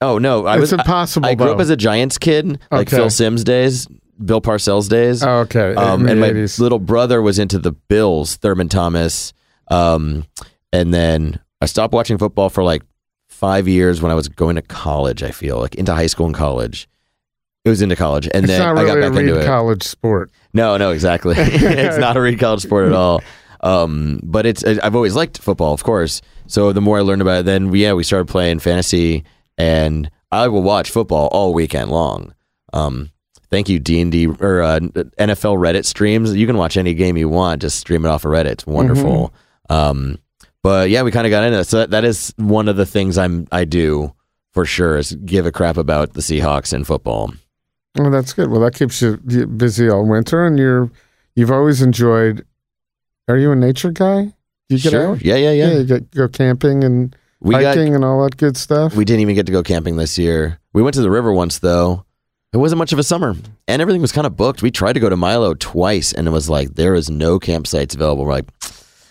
oh 0.00 0.18
no, 0.18 0.46
I 0.46 0.54
it's 0.54 0.60
was. 0.62 0.72
Impossible. 0.72 1.26
I 1.28 1.34
grew 1.34 1.50
up 1.50 1.60
as 1.60 1.70
a 1.70 1.76
Giants 1.76 2.18
kid, 2.18 2.58
like 2.70 2.88
Okay. 2.88 2.96
Phil 2.96 3.10
Simms 3.10 3.44
days, 3.44 3.86
Bill 4.24 4.40
Parcells 4.40 4.88
days. 4.88 5.22
Oh, 5.22 5.40
okay. 5.40 5.74
Um, 5.74 6.06
and 6.08 6.18
my 6.20 6.30
80s. 6.30 6.58
little 6.58 6.78
brother 6.78 7.20
was 7.20 7.38
into 7.38 7.58
the 7.58 7.72
Bills, 7.72 8.36
Thurman 8.36 8.68
Thomas. 8.68 9.32
Um, 9.70 10.24
and 10.72 10.94
then 10.94 11.40
I 11.60 11.66
stopped 11.66 11.92
watching 11.92 12.16
football 12.16 12.48
for 12.48 12.62
like 12.62 12.82
five 13.36 13.68
years 13.68 14.00
when 14.00 14.10
I 14.10 14.14
was 14.14 14.28
going 14.28 14.56
to 14.56 14.62
college. 14.62 15.22
I 15.22 15.30
feel 15.30 15.60
like 15.60 15.74
into 15.74 15.92
high 15.92 16.06
school 16.06 16.26
and 16.26 16.34
college. 16.34 16.88
It 17.64 17.68
was 17.68 17.82
into 17.82 17.96
college, 17.96 18.28
and 18.32 18.44
it's 18.44 18.52
then 18.52 18.60
not 18.60 18.68
I 18.68 18.82
really 18.82 18.86
got 18.86 18.98
a 18.98 19.10
back 19.10 19.20
into 19.20 19.40
it. 19.40 19.44
college 19.44 19.82
sport. 19.82 20.30
No, 20.52 20.76
no, 20.76 20.90
exactly. 20.90 21.34
it's 21.38 21.98
not 21.98 22.16
a 22.16 22.20
read 22.20 22.38
college 22.38 22.62
sport 22.62 22.86
at 22.86 22.92
all. 22.92 23.22
Um, 23.60 24.20
but 24.22 24.46
it's 24.46 24.64
I've 24.64 24.94
always 24.94 25.16
liked 25.16 25.38
football, 25.38 25.74
of 25.74 25.82
course. 25.82 26.22
So 26.46 26.72
the 26.72 26.80
more 26.80 26.98
I 26.98 27.00
learned 27.00 27.22
about 27.22 27.40
it, 27.40 27.46
then 27.46 27.74
yeah, 27.74 27.92
we 27.92 28.04
started 28.04 28.28
playing 28.28 28.60
fantasy, 28.60 29.24
and 29.58 30.08
I 30.30 30.48
will 30.48 30.62
watch 30.62 30.90
football 30.90 31.26
all 31.32 31.52
weekend 31.52 31.90
long. 31.90 32.34
Um, 32.72 33.10
thank 33.50 33.68
you, 33.68 33.80
D 33.80 34.00
and 34.00 34.12
D 34.12 34.26
or 34.28 34.62
uh, 34.62 34.78
NFL 34.78 35.58
Reddit 35.58 35.84
streams. 35.86 36.34
You 36.36 36.46
can 36.46 36.56
watch 36.56 36.76
any 36.76 36.94
game 36.94 37.16
you 37.16 37.28
want, 37.28 37.62
just 37.62 37.80
stream 37.80 38.04
it 38.04 38.08
off 38.08 38.24
of 38.24 38.30
Reddit. 38.30 38.46
It's 38.46 38.66
wonderful. 38.66 39.34
Um, 39.68 40.18
but 40.66 40.90
yeah, 40.90 41.04
we 41.04 41.12
kind 41.12 41.28
of 41.28 41.30
got 41.30 41.44
into 41.44 41.58
that. 41.58 41.66
So 41.66 41.76
that, 41.78 41.90
that 41.90 42.04
is 42.04 42.34
one 42.38 42.66
of 42.66 42.74
the 42.74 42.84
things 42.84 43.16
I'm 43.18 43.46
I 43.52 43.64
do 43.64 44.12
for 44.50 44.64
sure 44.64 44.98
is 44.98 45.12
give 45.12 45.46
a 45.46 45.52
crap 45.52 45.76
about 45.76 46.14
the 46.14 46.20
Seahawks 46.20 46.72
and 46.72 46.84
football. 46.84 47.32
Well, 47.96 48.10
that's 48.10 48.32
good. 48.32 48.50
Well, 48.50 48.58
that 48.62 48.74
keeps 48.74 49.00
you 49.00 49.16
busy 49.16 49.88
all 49.88 50.04
winter, 50.04 50.44
and 50.44 50.58
you're 50.58 50.90
you've 51.36 51.52
always 51.52 51.82
enjoyed. 51.82 52.44
Are 53.28 53.36
you 53.36 53.52
a 53.52 53.54
nature 53.54 53.92
guy? 53.92 54.34
You 54.68 54.80
get 54.80 54.90
sure. 54.90 55.12
out? 55.12 55.22
Yeah, 55.22 55.36
yeah, 55.36 55.52
yeah. 55.52 55.72
you 55.74 55.84
get, 55.84 56.10
go 56.10 56.26
camping 56.26 56.82
and 56.82 57.14
we 57.38 57.54
got 57.54 57.76
hiking 57.76 57.94
and 57.94 58.04
all 58.04 58.24
that 58.24 58.36
good 58.36 58.56
stuff. 58.56 58.96
We 58.96 59.04
didn't 59.04 59.20
even 59.20 59.36
get 59.36 59.46
to 59.46 59.52
go 59.52 59.62
camping 59.62 59.98
this 59.98 60.18
year. 60.18 60.58
We 60.72 60.82
went 60.82 60.94
to 60.94 61.00
the 61.00 61.12
river 61.12 61.32
once 61.32 61.60
though. 61.60 62.04
It 62.52 62.56
wasn't 62.56 62.78
much 62.78 62.92
of 62.92 62.98
a 62.98 63.04
summer, 63.04 63.36
and 63.68 63.80
everything 63.80 64.02
was 64.02 64.10
kind 64.10 64.26
of 64.26 64.36
booked. 64.36 64.62
We 64.62 64.72
tried 64.72 64.94
to 64.94 65.00
go 65.00 65.08
to 65.08 65.16
Milo 65.16 65.54
twice, 65.54 66.12
and 66.12 66.26
it 66.26 66.32
was 66.32 66.50
like 66.50 66.74
there 66.74 66.96
is 66.96 67.08
no 67.08 67.38
campsites 67.38 67.94
available. 67.94 68.24
We're 68.24 68.32
like, 68.32 68.48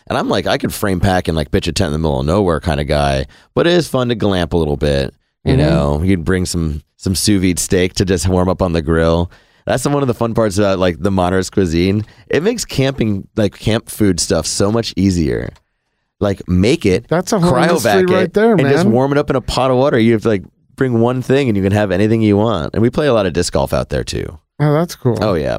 and 0.08 0.18
I'm 0.18 0.30
like, 0.30 0.46
I 0.48 0.58
could 0.58 0.74
frame 0.74 1.00
pack 1.00 1.28
and 1.28 1.36
like 1.36 1.52
pitch 1.52 1.68
a 1.68 1.72
tent 1.74 1.88
in 1.88 1.94
the 1.94 2.00
middle 2.00 2.20
of 2.20 2.26
nowhere 2.26 2.60
kind 2.60 2.80
of 2.80 2.88
guy, 2.88 3.26
but 3.54 3.68
it 3.68 3.74
is 3.74 3.88
fun 3.88 4.10
to 4.10 4.16
glamp 4.16 4.54
a 4.54 4.58
little 4.58 4.78
bit. 4.78 5.14
You 5.44 5.54
Mhm. 5.54 5.58
know, 5.58 6.02
you'd 6.04 6.26
bring 6.26 6.46
some 6.46 6.82
some 6.98 7.14
sous 7.16 7.40
vide 7.42 7.60
steak 7.60 7.94
to 7.96 8.06
just 8.06 8.28
warm 8.28 8.50
up 8.50 8.62
on 8.62 8.74
the 8.74 8.82
grill. 8.82 9.30
That's 9.68 9.86
one 9.86 10.02
of 10.02 10.08
the 10.08 10.14
fun 10.14 10.34
parts 10.34 10.58
about 10.58 10.80
like 10.80 10.98
the 11.00 11.12
modernist 11.12 11.52
cuisine. 11.52 12.06
It 12.30 12.42
makes 12.44 12.66
camping 12.66 13.28
like 13.36 13.58
camp 13.58 13.90
food 13.90 14.20
stuff 14.20 14.46
so 14.48 14.72
much 14.72 14.94
easier. 14.96 15.50
Like 16.20 16.48
make 16.48 16.86
it 16.86 17.08
That's 17.10 17.34
a 17.34 17.38
cryovac 17.38 18.10
right 18.10 18.34
there, 18.34 18.54
and 18.54 18.62
just 18.62 18.86
warm 18.86 19.12
it 19.12 19.18
up 19.18 19.30
in 19.30 19.36
a 19.36 19.42
pot 19.42 19.70
of 19.70 19.78
water. 19.78 20.00
You 20.00 20.14
have 20.14 20.22
to 20.24 20.30
like 20.30 20.44
bring 20.76 21.00
one 21.00 21.22
thing 21.22 21.48
and 21.50 21.56
you 21.58 21.64
can 21.64 21.72
have 21.74 21.92
anything 21.92 22.22
you 22.22 22.38
want. 22.38 22.74
And 22.74 22.82
we 22.82 22.90
play 22.90 23.08
a 23.08 23.14
lot 23.14 23.26
of 23.26 23.34
disc 23.34 23.54
golf 23.54 23.74
out 23.74 23.90
there 23.90 24.04
too. 24.04 24.40
oh, 24.60 24.74
that's 24.74 24.96
cool. 24.96 25.18
Oh 25.22 25.34
yeah. 25.34 25.58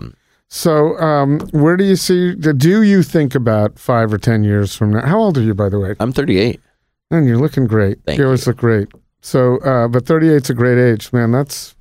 So, 0.48 0.96
um, 0.98 1.40
where 1.50 1.76
do 1.76 1.84
you 1.84 1.96
see? 1.96 2.34
Do 2.34 2.82
you 2.82 3.02
think 3.02 3.34
about 3.34 3.78
five 3.78 4.12
or 4.12 4.18
ten 4.18 4.44
years 4.44 4.74
from 4.76 4.92
now? 4.92 5.04
How 5.04 5.18
old 5.18 5.36
are 5.38 5.42
you, 5.42 5.54
by 5.54 5.68
the 5.68 5.78
way? 5.78 5.96
I'm 5.98 6.12
38. 6.12 6.60
And 7.10 7.26
you're 7.26 7.38
looking 7.38 7.66
great. 7.66 7.98
Thank 8.04 8.18
you 8.18 8.24
always 8.24 8.46
look 8.46 8.56
great. 8.56 8.88
So, 9.22 9.58
uh, 9.58 9.88
but 9.88 10.04
38's 10.04 10.50
a 10.50 10.54
great 10.54 10.78
age, 10.78 11.12
man. 11.12 11.32
That's 11.32 11.74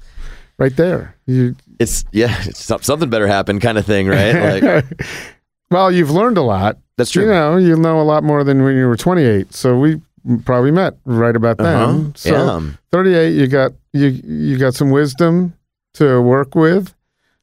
right 0.57 0.75
there. 0.75 1.15
You 1.27 1.55
It's 1.79 2.05
yeah, 2.11 2.35
it's 2.43 2.59
something 2.59 3.09
better 3.09 3.27
happen 3.27 3.59
kind 3.59 3.77
of 3.77 3.85
thing, 3.85 4.07
right? 4.07 4.61
Like 4.61 4.85
well, 5.71 5.91
you've 5.91 6.11
learned 6.11 6.37
a 6.37 6.41
lot. 6.41 6.77
that's 6.97 7.11
true. 7.11 7.25
You 7.25 7.29
know, 7.29 7.57
you 7.57 7.75
know 7.75 7.99
a 7.99 8.03
lot 8.03 8.23
more 8.23 8.43
than 8.43 8.63
when 8.63 8.75
you 8.75 8.87
were 8.87 8.97
28. 8.97 9.53
So 9.53 9.77
we 9.77 10.01
probably 10.43 10.71
met 10.71 10.97
right 11.05 11.35
about 11.35 11.57
then. 11.57 11.75
Uh-huh. 11.75 12.11
So 12.15 12.31
yeah. 12.31 12.71
38, 12.91 13.33
you 13.33 13.47
got 13.47 13.73
you 13.93 14.07
you 14.07 14.57
got 14.57 14.73
some 14.73 14.89
wisdom 14.89 15.53
to 15.95 16.21
work 16.21 16.55
with. 16.55 16.94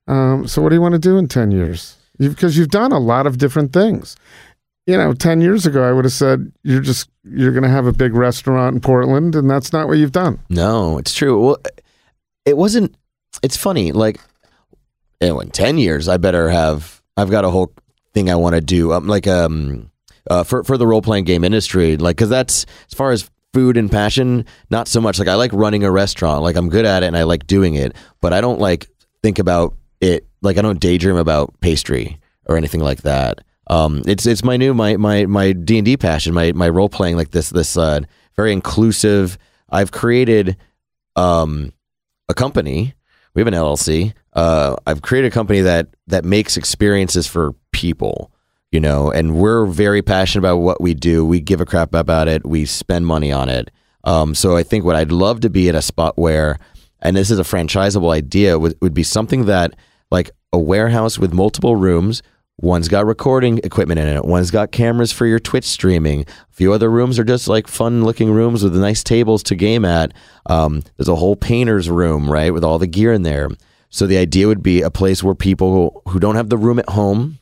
Um, 0.09 0.47
so 0.47 0.61
what 0.63 0.71
do 0.71 0.75
you 0.75 0.81
want 0.81 0.95
to 0.95 0.99
do 0.99 1.17
in 1.19 1.29
10 1.29 1.51
years? 1.51 1.97
Because 2.19 2.57
you've 2.57 2.69
done 2.69 2.93
a 2.93 2.99
lot 2.99 3.27
of 3.27 3.39
different 3.39 3.73
things. 3.73 4.17
You 4.87 4.97
know, 4.97 5.13
10 5.13 5.41
years 5.41 5.65
ago, 5.65 5.89
I 5.89 5.93
would 5.93 6.05
have 6.05 6.13
said 6.13 6.53
you're 6.65 6.81
just 6.81 7.09
you're 7.25 7.53
going 7.53 7.63
to 7.63 7.69
have 7.69 7.87
a 7.87 7.93
big 7.93 8.15
restaurant 8.15 8.75
in 8.75 8.81
Portland, 8.81 9.37
and 9.37 9.49
that's 9.49 9.73
not 9.73 9.87
what 9.87 9.99
you've 9.99 10.13
done. 10.13 10.41
No, 10.49 10.99
it's 10.99 11.15
true. 11.15 11.41
Well, 11.41 11.57
it 12.45 12.57
wasn't. 12.57 12.97
It's 13.45 13.57
funny. 13.57 13.93
Like, 13.93 14.19
oh, 15.21 15.39
in 15.39 15.51
ten 15.51 15.79
years, 15.79 16.09
I 16.09 16.17
better 16.17 16.51
have. 16.51 17.01
I've 17.17 17.31
got 17.31 17.45
a 17.45 17.51
whole 17.51 17.73
thing 18.13 18.29
I 18.29 18.35
want 18.35 18.57
to 18.57 18.61
do. 18.61 18.93
Um, 18.93 19.07
like 19.07 19.29
um, 19.29 19.93
uh, 20.29 20.43
for 20.43 20.65
for 20.65 20.77
the 20.77 20.87
role 20.87 21.01
playing 21.01 21.25
game 21.25 21.45
industry. 21.45 21.97
Like, 21.97 22.17
because 22.17 22.31
that's 22.31 22.67
as 22.91 22.95
far 22.95 23.13
as 23.13 23.31
food 23.55 23.77
and 23.77 23.89
passion. 23.91 24.45
Not 24.69 24.89
so 24.89 25.01
much. 25.01 25.21
Like, 25.21 25.29
I 25.29 25.35
like 25.35 25.53
running 25.53 25.85
a 25.85 25.93
restaurant. 25.93 26.43
Like, 26.43 26.57
I'm 26.57 26.69
good 26.69 26.85
at 26.85 27.05
it 27.05 27.07
and 27.07 27.17
I 27.17 27.23
like 27.23 27.47
doing 27.47 27.75
it. 27.75 27.95
But 28.21 28.33
I 28.33 28.41
don't 28.41 28.59
like 28.59 28.89
think 29.23 29.39
about 29.39 29.77
it. 30.03 30.27
Like, 30.43 30.59
I 30.59 30.63
don't 30.63 30.81
daydream 30.81 31.17
about 31.17 31.59
pastry 31.61 32.19
or 32.47 32.57
anything 32.57 32.81
like 32.81 33.03
that. 33.03 33.43
Um, 33.69 34.03
it's 34.07 34.27
it's 34.27 34.43
my 34.43 34.57
new 34.57 34.75
my 34.75 34.97
my 34.97 35.25
my 35.27 35.53
D 35.53 35.79
and 35.79 35.85
D 35.85 35.97
passion. 35.97 36.35
My 36.35 36.53
my 36.53 36.69
role 36.69 36.89
playing 36.89 37.17
like 37.17 37.31
this 37.31 37.51
this 37.51 37.77
uh, 37.77 38.01
very 38.37 38.53
inclusive. 38.53 39.39
I've 39.71 39.93
created 39.93 40.57
um, 41.17 41.73
a 42.29 42.35
company. 42.35 42.95
We 43.35 43.41
have 43.41 43.47
an 43.47 43.55
LLC. 43.55 44.13
Uh, 44.35 44.77
I've 44.87 45.01
created 45.01 45.29
a 45.29 45.35
company 45.35 45.61
that 45.61 45.95
that 46.09 46.25
makes 46.25 46.57
experiences 46.57 47.27
for 47.27 47.55
people. 47.71 48.33
You 48.73 48.81
know, 48.81 49.13
and 49.13 49.37
we're 49.37 49.67
very 49.67 50.03
passionate 50.03 50.41
about 50.41 50.57
what 50.59 50.81
we 50.81 50.95
do. 50.95 51.25
We 51.25 51.41
give 51.41 51.61
a 51.61 51.67
crap 51.67 51.95
about 51.95 52.27
it. 52.27 52.45
We 52.45 52.65
spend 52.65 53.07
money 53.07 53.31
on 53.31 53.51
it. 53.51 53.71
Um, 54.05 54.35
so 54.35 54.57
I 54.57 54.63
think 54.63 54.85
what 54.85 54.97
I'd 54.97 55.13
love 55.13 55.41
to 55.41 55.51
be 55.51 55.69
at 55.69 55.75
a 55.75 55.83
spot 55.83 56.19
where 56.19 56.59
and 57.03 57.17
this 57.17 57.31
is 57.31 57.39
a 57.39 57.43
franchisable 57.43 58.15
idea, 58.15 58.59
would, 58.59 58.77
would 58.81 58.95
be 58.95 59.03
something 59.03 59.47
that 59.47 59.75
like 60.13 60.31
a 60.53 60.59
warehouse 60.59 61.19
with 61.19 61.33
multiple 61.33 61.75
rooms. 61.75 62.23
One's 62.59 62.89
got 62.89 63.07
recording 63.07 63.59
equipment 63.65 63.99
in 63.99 64.07
it. 64.07 64.25
One's 64.27 64.51
got 64.51 64.71
cameras 64.71 65.11
for 65.11 65.27
your 65.27 65.41
Twitch 65.41 65.65
streaming. 65.65 66.21
A 66.21 66.53
few 66.53 66.73
other 66.73 66.91
rooms 66.91 67.19
are 67.19 67.25
just 67.25 67.49
like 67.49 67.67
fun 67.67 68.05
looking 68.05 68.31
rooms 68.31 68.63
with 68.63 68.77
nice 68.77 69.03
tables 69.03 69.43
to 69.45 69.57
game 69.57 69.87
at. 69.87 70.13
Um, 70.47 70.83
there's 70.97 71.09
a 71.09 71.17
whole 71.17 71.35
painter's 71.35 71.89
room, 71.89 72.31
right, 72.31 72.53
with 72.53 72.63
all 72.63 72.79
the 72.79 72.87
gear 72.87 73.13
in 73.13 73.23
there. 73.23 73.49
So 73.89 74.07
the 74.07 74.19
idea 74.19 74.47
would 74.47 74.63
be 74.63 74.83
a 74.83 74.91
place 74.91 75.23
where 75.23 75.35
people 75.35 76.03
who 76.07 76.21
don't 76.21 76.37
have 76.37 76.51
the 76.51 76.59
room 76.59 76.79
at 76.79 76.91
home 76.91 77.39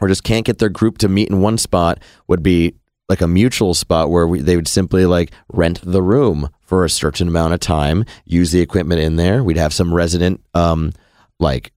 or 0.00 0.06
just 0.06 0.24
can't 0.24 0.46
get 0.46 0.58
their 0.58 0.68
group 0.68 0.98
to 0.98 1.08
meet 1.08 1.28
in 1.28 1.40
one 1.40 1.58
spot 1.58 2.00
would 2.28 2.42
be 2.42 2.76
like 3.08 3.20
a 3.20 3.28
mutual 3.28 3.74
spot 3.74 4.10
where 4.10 4.28
we, 4.28 4.40
they 4.40 4.56
would 4.56 4.68
simply 4.68 5.06
like 5.06 5.32
rent 5.52 5.80
the 5.82 6.02
room 6.02 6.48
for 6.60 6.84
a 6.84 6.90
certain 6.90 7.28
amount 7.28 7.52
of 7.52 7.60
time, 7.60 8.04
use 8.24 8.52
the 8.52 8.60
equipment 8.60 9.00
in 9.00 9.16
there. 9.16 9.42
We'd 9.42 9.56
have 9.56 9.74
some 9.74 9.92
resident 9.92 10.40
um, 10.54 10.92
like 11.40 11.72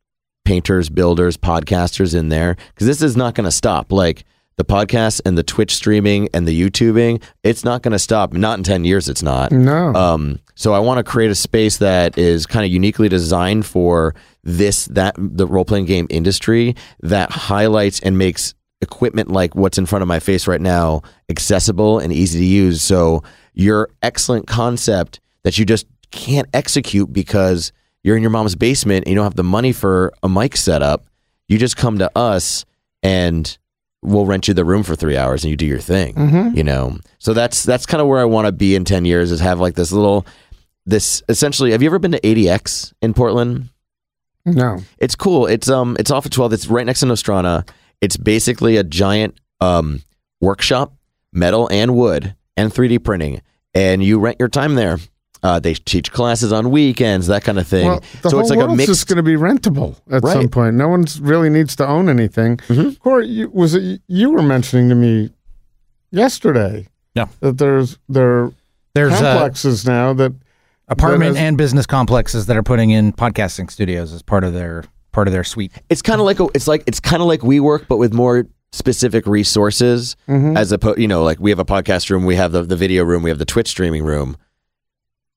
painters, 0.46 0.90
builders, 0.90 1.36
podcasters 1.36 2.16
in 2.16 2.30
there 2.30 2.56
because 2.74 2.88
this 2.88 3.02
is 3.02 3.18
not 3.18 3.36
going 3.36 3.46
to 3.46 3.52
stop. 3.52 3.92
Like 3.92 4.24
the 4.56 4.64
podcast 4.64 5.22
and 5.26 5.38
the 5.38 5.44
Twitch 5.44 5.76
streaming 5.76 6.30
and 6.34 6.48
the 6.48 6.60
YouTubing, 6.60 7.22
it's 7.44 7.66
not 7.66 7.82
going 7.82 7.92
to 7.92 8.00
stop. 8.00 8.32
Not 8.32 8.58
in 8.58 8.64
10 8.64 8.86
years, 8.86 9.10
it's 9.10 9.22
not. 9.22 9.52
No. 9.52 9.94
Um, 9.94 10.40
so 10.56 10.74
I 10.74 10.80
want 10.80 11.00
to 11.00 11.04
create 11.04 11.30
a 11.30 11.36
space 11.36 11.78
that 11.78 12.18
is 12.18 12.46
kind 12.46 12.66
of 12.66 12.72
uniquely 12.72 13.10
designed 13.10 13.66
for 13.66 14.16
this, 14.44 14.86
that, 14.86 15.16
the 15.18 15.46
role 15.46 15.66
playing 15.66 15.86
game 15.86 16.08
industry 16.10 16.76
that 17.02 17.32
highlights 17.32 18.00
and 18.00 18.18
makes 18.18 18.54
equipment 18.82 19.30
like 19.30 19.56
what's 19.56 19.78
in 19.78 19.86
front 19.86 20.02
of 20.04 20.08
my 20.08 20.20
face 20.20 20.48
right 20.48 20.62
now 20.62 21.02
accessible 21.30 22.00
and 22.00 22.14
easy 22.14 22.40
to 22.40 22.46
use. 22.46 22.82
So 22.82 23.24
your 23.54 23.90
excellent 24.02 24.48
concept 24.48 25.20
that 25.44 25.58
you 25.58 25.66
just 25.66 25.86
can't 26.12 26.48
execute 26.54 27.12
because 27.12 27.74
you're 28.06 28.15
in 28.15 28.22
your 28.22 28.30
mom's 28.30 28.53
basement 28.53 29.03
and 29.06 29.10
you 29.10 29.15
don't 29.15 29.23
have 29.23 29.34
the 29.36 29.44
money 29.44 29.72
for 29.72 30.14
a 30.22 30.30
mic 30.30 30.56
setup, 30.56 31.07
you 31.48 31.57
just 31.57 31.76
come 31.76 31.98
to 31.98 32.11
us 32.15 32.64
and 33.02 33.57
we'll 34.03 34.27
rent 34.27 34.48
you 34.48 34.53
the 34.53 34.64
room 34.64 34.84
for 34.84 34.95
three 34.95 35.18
hours 35.18 35.44
and 35.44 35.49
you 35.49 35.57
do 35.57 35.65
your 35.65 35.80
thing. 35.80 36.15
You 36.56 36.64
know, 36.64 36.99
so 37.18 37.34
that's 37.34 37.64
that's 37.64 37.88
kind 37.88 38.02
of 38.02 38.07
where 38.07 38.19
I 38.19 38.26
want 38.26 38.45
to 38.45 38.52
be 38.52 38.76
in 38.76 38.86
ten 38.86 39.06
years 39.06 39.32
is 39.32 39.40
have 39.40 39.60
like 39.60 39.73
this 39.73 39.91
little 39.91 40.23
this 40.86 41.23
essentially. 41.30 41.72
Have 41.72 41.82
you 41.82 41.90
ever 41.90 41.98
been 41.98 42.11
to 42.11 42.19
ADX 42.22 42.94
in 43.02 43.15
Portland? 43.15 43.69
no. 44.45 44.77
It's 44.99 45.15
cool. 45.15 45.48
It's 45.48 45.68
um 45.68 45.98
it's 45.99 46.11
off 46.11 46.26
of 46.26 46.32
12. 46.32 46.53
It's 46.53 46.68
right 46.68 46.86
next 46.86 46.99
to 46.99 47.07
Nostrana. 47.07 47.68
It's 48.02 48.18
basically 48.18 48.77
a 48.77 48.84
giant 48.84 49.40
um 49.61 50.03
workshop, 50.41 50.94
metal 51.34 51.68
and 51.72 51.95
wood 51.95 52.36
and 52.56 52.72
3D 52.72 53.03
printing. 53.03 53.41
And 53.73 54.03
you 54.03 54.19
rent 54.19 54.38
your 54.40 54.48
time 54.48 54.76
there. 54.76 54.99
Uh, 55.46 55.60
they 55.60 55.74
teach 55.76 56.12
classes 56.12 56.52
on 56.52 56.72
weekends, 56.72 57.28
that 57.28 57.44
kind 57.44 57.60
of 57.60 57.68
thing. 57.68 57.86
Well, 57.88 58.00
the 58.24 58.30
so 58.30 58.38
whole 58.38 58.40
it's 58.42 58.50
like 58.50 58.58
a 58.58 58.66
world's 58.66 58.78
mixed 58.78 58.88
just 58.90 59.08
going 59.08 59.18
to 59.18 59.24
be 59.24 59.36
rentable 59.36 59.96
at 60.10 60.24
Right. 60.24 60.34
some 60.34 60.50
point. 60.50 60.76
No 60.76 60.88
one's 60.88 61.20
really 61.22 61.50
needs 61.52 61.76
to 61.76 61.88
own 61.88 62.10
anything. 62.10 62.58
Mhm. 62.70 62.98
Corey, 63.00 63.28
you, 63.28 63.50
was 63.54 63.76
it 63.76 64.02
you 64.08 64.32
were 64.32 64.42
mentioning 64.42 64.90
to 64.90 64.96
me 64.96 65.30
yesterday? 66.12 66.88
Yeah. 67.14 67.28
that 67.40 67.58
there's 67.60 67.98
there 68.10 68.30
are 68.46 68.54
There's 68.94 69.14
uh, 69.14 69.20
complexes 69.22 69.86
now 69.86 70.14
that 70.14 70.34
apartment 70.90 71.34
that 71.36 71.40
has- 71.40 71.48
and 71.48 71.58
business 71.58 71.86
complexes 71.86 72.46
that 72.48 72.58
are 72.58 72.64
putting 72.64 72.90
in 72.90 73.14
podcasting 73.14 73.72
studios 73.72 74.12
as 74.14 74.22
part 74.22 74.44
of 74.44 74.54
their 74.54 74.84
part 75.14 75.28
of 75.28 75.32
their 75.32 75.44
suite. 75.46 75.72
it's 75.90 76.02
kind 76.02 76.20
of 76.20 76.26
like 76.26 76.40
a, 76.42 76.48
it's 76.54 76.68
like 76.68 76.84
it's 76.88 77.00
kind 77.00 77.22
of 77.22 77.28
like 77.28 77.42
we 77.42 77.60
work 77.62 77.86
but 77.88 77.98
with 77.98 78.14
more 78.14 78.48
specific 78.74 79.26
resources 79.26 80.18
Mm-hmm. 80.28 80.58
as 80.58 80.74
opposed 80.74 81.00
you 81.00 81.08
know 81.08 81.24
like 81.24 81.40
we 81.40 81.52
have 81.52 81.60
a 81.60 81.66
podcast 81.66 82.10
room 82.10 82.26
we 82.26 82.36
have 82.36 82.52
the, 82.52 82.64
the 82.64 82.76
video 82.76 83.04
room 83.06 83.24
we 83.24 83.30
have 83.30 83.40
the 83.40 83.46
twitch 83.46 83.70
streaming 83.70 84.04
room 84.04 84.36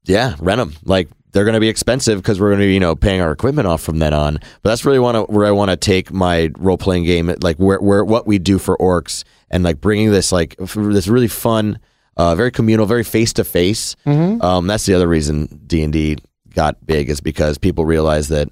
yeah 0.09 0.35
rent 0.41 0.59
them 0.59 0.75
like 0.85 1.09
they're 1.33 1.45
going 1.45 1.55
to 1.55 1.61
be 1.61 1.69
expensive 1.69 2.19
because 2.21 2.41
we're 2.41 2.49
going 2.49 2.61
to 2.61 2.67
be 2.67 2.75
you 2.75 2.81
know 2.81 2.97
paying 2.97 3.21
our 3.21 3.31
equipment 3.31 3.69
off 3.69 3.83
from 3.83 3.99
then 3.99 4.15
on. 4.15 4.35
But 4.63 4.71
that's 4.71 4.85
really 4.85 4.99
want 4.99 5.15
to 5.17 5.33
where 5.33 5.47
i 5.47 5.51
want 5.51 5.71
to 5.71 5.77
take 5.77 6.13
my 6.13 6.51
role-playing 6.59 7.05
game 7.05 7.33
like 7.43 7.57
where, 7.59 7.79
where 7.81 8.05
what 8.05 8.27
we 8.27 8.39
do 8.39 8.59
for 8.59 8.77
orcs 8.79 9.25
and 9.51 9.63
like 9.63 9.81
bringing 9.81 10.11
this 10.11 10.33
like 10.33 10.57
this 10.59 11.07
really 11.09 11.29
fun 11.29 11.79
uh, 12.17 12.35
very 12.35 12.51
communal 12.51 12.87
very 12.87 13.05
face-to-face. 13.05 13.95
Um, 14.43 14.67
that's 14.67 14.87
the 14.87 14.95
other 14.95 15.07
reason 15.07 15.47
d&d 15.67 16.17
got 16.55 16.85
big 16.85 17.09
is 17.11 17.21
because 17.21 17.59
people 17.59 17.85
realize 17.85 18.29
that 18.29 18.49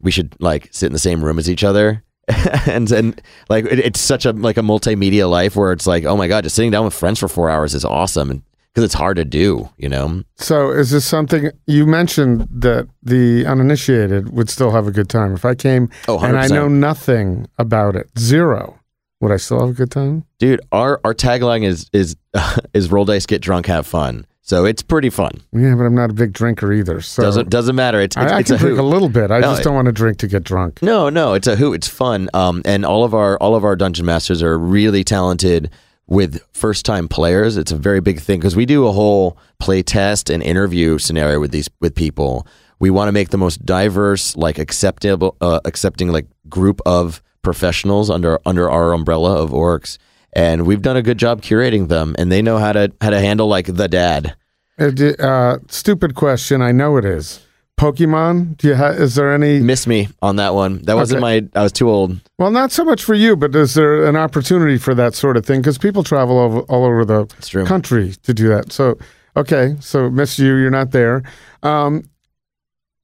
we 0.00 0.12
should 0.12 0.36
like 0.40 0.68
sit 0.72 0.86
in 0.86 0.92
the 0.92 0.98
same 0.98 1.24
room 1.24 1.38
as 1.38 1.50
each 1.50 1.64
other. 1.64 2.04
And 2.66 2.90
and 2.92 3.20
like 3.48 3.64
it, 3.66 3.78
it's 3.78 4.00
such 4.00 4.24
a 4.24 4.32
like 4.32 4.56
a 4.56 4.62
multimedia 4.62 5.28
life 5.28 5.56
where 5.56 5.72
it's 5.72 5.86
like 5.86 6.04
oh 6.04 6.16
my 6.16 6.28
god 6.28 6.44
just 6.44 6.56
sitting 6.56 6.70
down 6.70 6.84
with 6.84 6.94
friends 6.94 7.18
for 7.18 7.28
four 7.28 7.50
hours 7.50 7.74
is 7.74 7.84
awesome. 7.84 8.30
And 8.30 8.42
because 8.74 8.84
it's 8.84 8.94
hard 8.94 9.16
to 9.16 9.24
do 9.24 9.70
you 9.78 9.88
know 9.88 10.22
So 10.36 10.70
is 10.72 10.90
this 10.90 11.04
something 11.04 11.50
you 11.66 11.86
mentioned 11.86 12.48
that 12.50 12.88
the 13.02 13.46
uninitiated 13.46 14.32
would 14.32 14.50
still 14.50 14.72
have 14.72 14.86
a 14.88 14.90
good 14.90 15.08
time? 15.08 15.32
If 15.34 15.44
I 15.44 15.54
came 15.54 15.88
Oh, 16.08 16.18
and 16.18 16.36
I 16.36 16.48
know 16.48 16.66
nothing 16.68 17.46
about 17.58 17.94
it, 17.96 18.10
zero, 18.18 18.78
would 19.20 19.30
I 19.32 19.36
still 19.36 19.60
have 19.60 19.70
a 19.70 19.72
good 19.74 19.90
time? 19.90 20.24
dude 20.38 20.60
our 20.72 21.00
our 21.04 21.14
tagline 21.14 21.64
is 21.64 21.88
is 21.92 22.16
is 22.74 22.90
roll 22.90 23.04
dice 23.04 23.26
get 23.26 23.40
drunk 23.40 23.66
have 23.66 23.86
fun 23.86 24.26
so 24.46 24.66
it's 24.66 24.82
pretty 24.82 25.08
fun 25.08 25.40
Yeah, 25.52 25.74
but 25.74 25.84
I'm 25.84 25.94
not 25.94 26.10
a 26.10 26.12
big 26.12 26.34
drinker 26.34 26.70
either. 26.70 27.00
So 27.00 27.22
doesn't 27.22 27.48
doesn't 27.48 27.74
matter 27.76 27.98
it's 28.00 28.14
it's, 28.16 28.30
I, 28.32 28.36
I 28.36 28.40
it's 28.40 28.48
can 28.50 28.56
a 28.56 28.58
drink 28.58 28.76
hoot. 28.76 28.84
a 28.84 28.86
little 28.86 29.08
bit. 29.08 29.30
I 29.30 29.38
No, 29.40 29.52
just 29.52 29.62
don't 29.62 29.74
want 29.74 29.86
to 29.86 29.92
drink 29.92 30.18
to 30.18 30.26
get 30.26 30.44
drunk. 30.44 30.82
No, 30.82 31.08
no, 31.08 31.32
it's 31.32 31.46
a 31.46 31.56
hoot. 31.56 31.76
It's 31.76 31.88
fun. 31.88 32.28
Um, 32.34 32.60
and 32.66 32.84
all 32.84 33.04
of 33.04 33.14
our 33.14 33.38
all 33.38 33.54
of 33.54 33.64
our 33.64 33.74
dungeon 33.74 34.04
masters 34.04 34.42
are 34.42 34.58
really 34.58 35.02
talented 35.02 35.70
with 36.06 36.40
first 36.52 36.84
time 36.84 37.08
players. 37.08 37.56
It's 37.56 37.72
a 37.72 37.76
very 37.76 38.00
big 38.00 38.20
thing 38.20 38.40
because 38.40 38.56
we 38.56 38.66
do 38.66 38.86
a 38.86 38.92
whole 38.92 39.38
play 39.58 39.82
test 39.82 40.30
and 40.30 40.42
interview 40.42 40.98
scenario 40.98 41.40
with 41.40 41.50
these 41.50 41.68
with 41.80 41.94
people. 41.94 42.46
We 42.78 42.90
want 42.90 43.08
to 43.08 43.12
make 43.12 43.30
the 43.30 43.38
most 43.38 43.64
diverse, 43.64 44.36
like 44.36 44.58
acceptable, 44.58 45.36
uh, 45.40 45.60
accepting 45.64 46.08
like 46.08 46.26
group 46.48 46.80
of 46.84 47.22
professionals 47.42 48.10
under 48.10 48.38
under 48.44 48.70
our 48.70 48.92
umbrella 48.92 49.42
of 49.42 49.50
orcs. 49.50 49.98
And 50.32 50.66
we've 50.66 50.82
done 50.82 50.96
a 50.96 51.02
good 51.02 51.18
job 51.18 51.42
curating 51.42 51.88
them, 51.88 52.16
and 52.18 52.30
they 52.30 52.42
know 52.42 52.58
how 52.58 52.72
to 52.72 52.92
how 53.00 53.10
to 53.10 53.20
handle 53.20 53.46
like 53.46 53.66
the 53.66 53.88
dad. 53.88 54.36
Uh, 54.78 54.90
uh, 55.20 55.58
stupid 55.68 56.16
question. 56.16 56.60
I 56.60 56.72
know 56.72 56.96
it 56.96 57.04
is. 57.04 57.46
Pokemon. 57.78 58.56
Do 58.56 58.68
you 58.68 58.74
ha- 58.76 58.88
is 58.90 59.14
there 59.14 59.32
any? 59.32 59.60
Miss 59.60 59.86
me 59.86 60.08
on 60.22 60.36
that 60.36 60.54
one. 60.54 60.82
That 60.82 60.94
wasn't 60.94 61.20
my. 61.20 61.46
I 61.54 61.62
was 61.62 61.72
too 61.72 61.90
old. 61.90 62.20
Well, 62.38 62.50
not 62.50 62.72
so 62.72 62.84
much 62.84 63.02
for 63.02 63.14
you, 63.14 63.36
but 63.36 63.54
is 63.54 63.74
there 63.74 64.06
an 64.06 64.16
opportunity 64.16 64.78
for 64.78 64.94
that 64.94 65.14
sort 65.14 65.36
of 65.36 65.44
thing? 65.44 65.60
Because 65.60 65.78
people 65.78 66.04
travel 66.04 66.38
over, 66.38 66.60
all 66.60 66.84
over 66.84 67.04
the 67.04 67.26
true. 67.42 67.66
country 67.66 68.14
to 68.22 68.32
do 68.32 68.48
that. 68.48 68.72
So, 68.72 68.96
okay, 69.36 69.76
so 69.80 70.08
miss 70.08 70.38
you, 70.38 70.54
you're 70.56 70.70
not 70.70 70.92
there. 70.92 71.22
Um, 71.62 72.08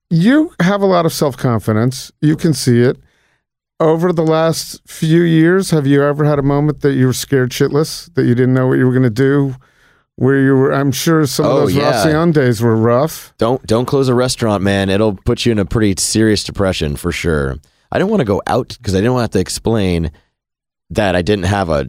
you 0.08 0.52
have 0.60 0.82
a 0.82 0.86
lot 0.86 1.06
of 1.06 1.12
self 1.12 1.36
confidence. 1.36 2.12
You 2.20 2.36
can 2.36 2.54
see 2.54 2.80
it. 2.80 2.96
Over 3.80 4.12
the 4.12 4.24
last 4.24 4.86
few 4.86 5.22
years, 5.22 5.70
have 5.70 5.86
you 5.86 6.02
ever 6.02 6.24
had 6.24 6.38
a 6.38 6.42
moment 6.42 6.82
that 6.82 6.92
you 6.92 7.06
were 7.06 7.14
scared 7.14 7.50
shitless, 7.50 8.12
that 8.14 8.26
you 8.26 8.34
didn't 8.34 8.52
know 8.52 8.66
what 8.66 8.74
you 8.74 8.86
were 8.86 8.92
going 8.92 9.02
to 9.04 9.10
do? 9.10 9.54
Where 10.20 10.38
you 10.38 10.52
were, 10.54 10.70
I'm 10.74 10.92
sure 10.92 11.24
some 11.26 11.46
of 11.46 11.52
Oh, 11.52 11.60
those 11.60 11.74
yeah. 11.74 12.04
Racion 12.04 12.30
days 12.32 12.60
were 12.60 12.76
rough. 12.76 13.32
Don't 13.38 13.66
don't 13.66 13.86
close 13.86 14.06
a 14.10 14.14
restaurant, 14.14 14.62
man. 14.62 14.90
It'll 14.90 15.14
put 15.16 15.46
you 15.46 15.52
in 15.52 15.58
a 15.58 15.64
pretty 15.64 15.94
serious 15.98 16.44
depression 16.44 16.96
for 16.96 17.10
sure. 17.10 17.56
I 17.90 17.96
didn't 17.98 18.10
want 18.10 18.20
to 18.20 18.26
go 18.26 18.42
out 18.46 18.76
because 18.76 18.94
I 18.94 18.98
didn't 18.98 19.14
want 19.14 19.20
to 19.22 19.24
have 19.24 19.30
to 19.30 19.40
explain 19.40 20.10
that 20.90 21.16
I 21.16 21.22
didn't 21.22 21.46
have 21.46 21.70
a 21.70 21.88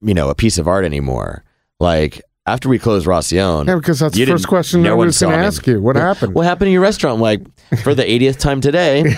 you 0.00 0.14
know 0.14 0.30
a 0.30 0.34
piece 0.34 0.56
of 0.56 0.66
art 0.66 0.86
anymore. 0.86 1.44
Like 1.80 2.22
after 2.46 2.70
we 2.70 2.78
closed 2.78 3.06
Racion, 3.06 3.66
Yeah, 3.66 3.74
because 3.74 3.98
that's 3.98 4.14
the 4.16 4.24
first 4.24 4.48
question 4.48 4.82
no 4.82 4.92
I 4.92 4.94
one 4.94 5.06
was 5.08 5.20
going 5.20 5.38
to 5.38 5.44
ask 5.44 5.66
you. 5.66 5.82
What 5.82 5.96
happened? 5.96 6.34
What 6.34 6.46
happened 6.46 6.68
to 6.68 6.72
your 6.72 6.80
restaurant? 6.80 7.20
Like 7.20 7.42
for 7.82 7.94
the 7.94 8.04
80th 8.04 8.38
time 8.38 8.62
today, 8.62 9.16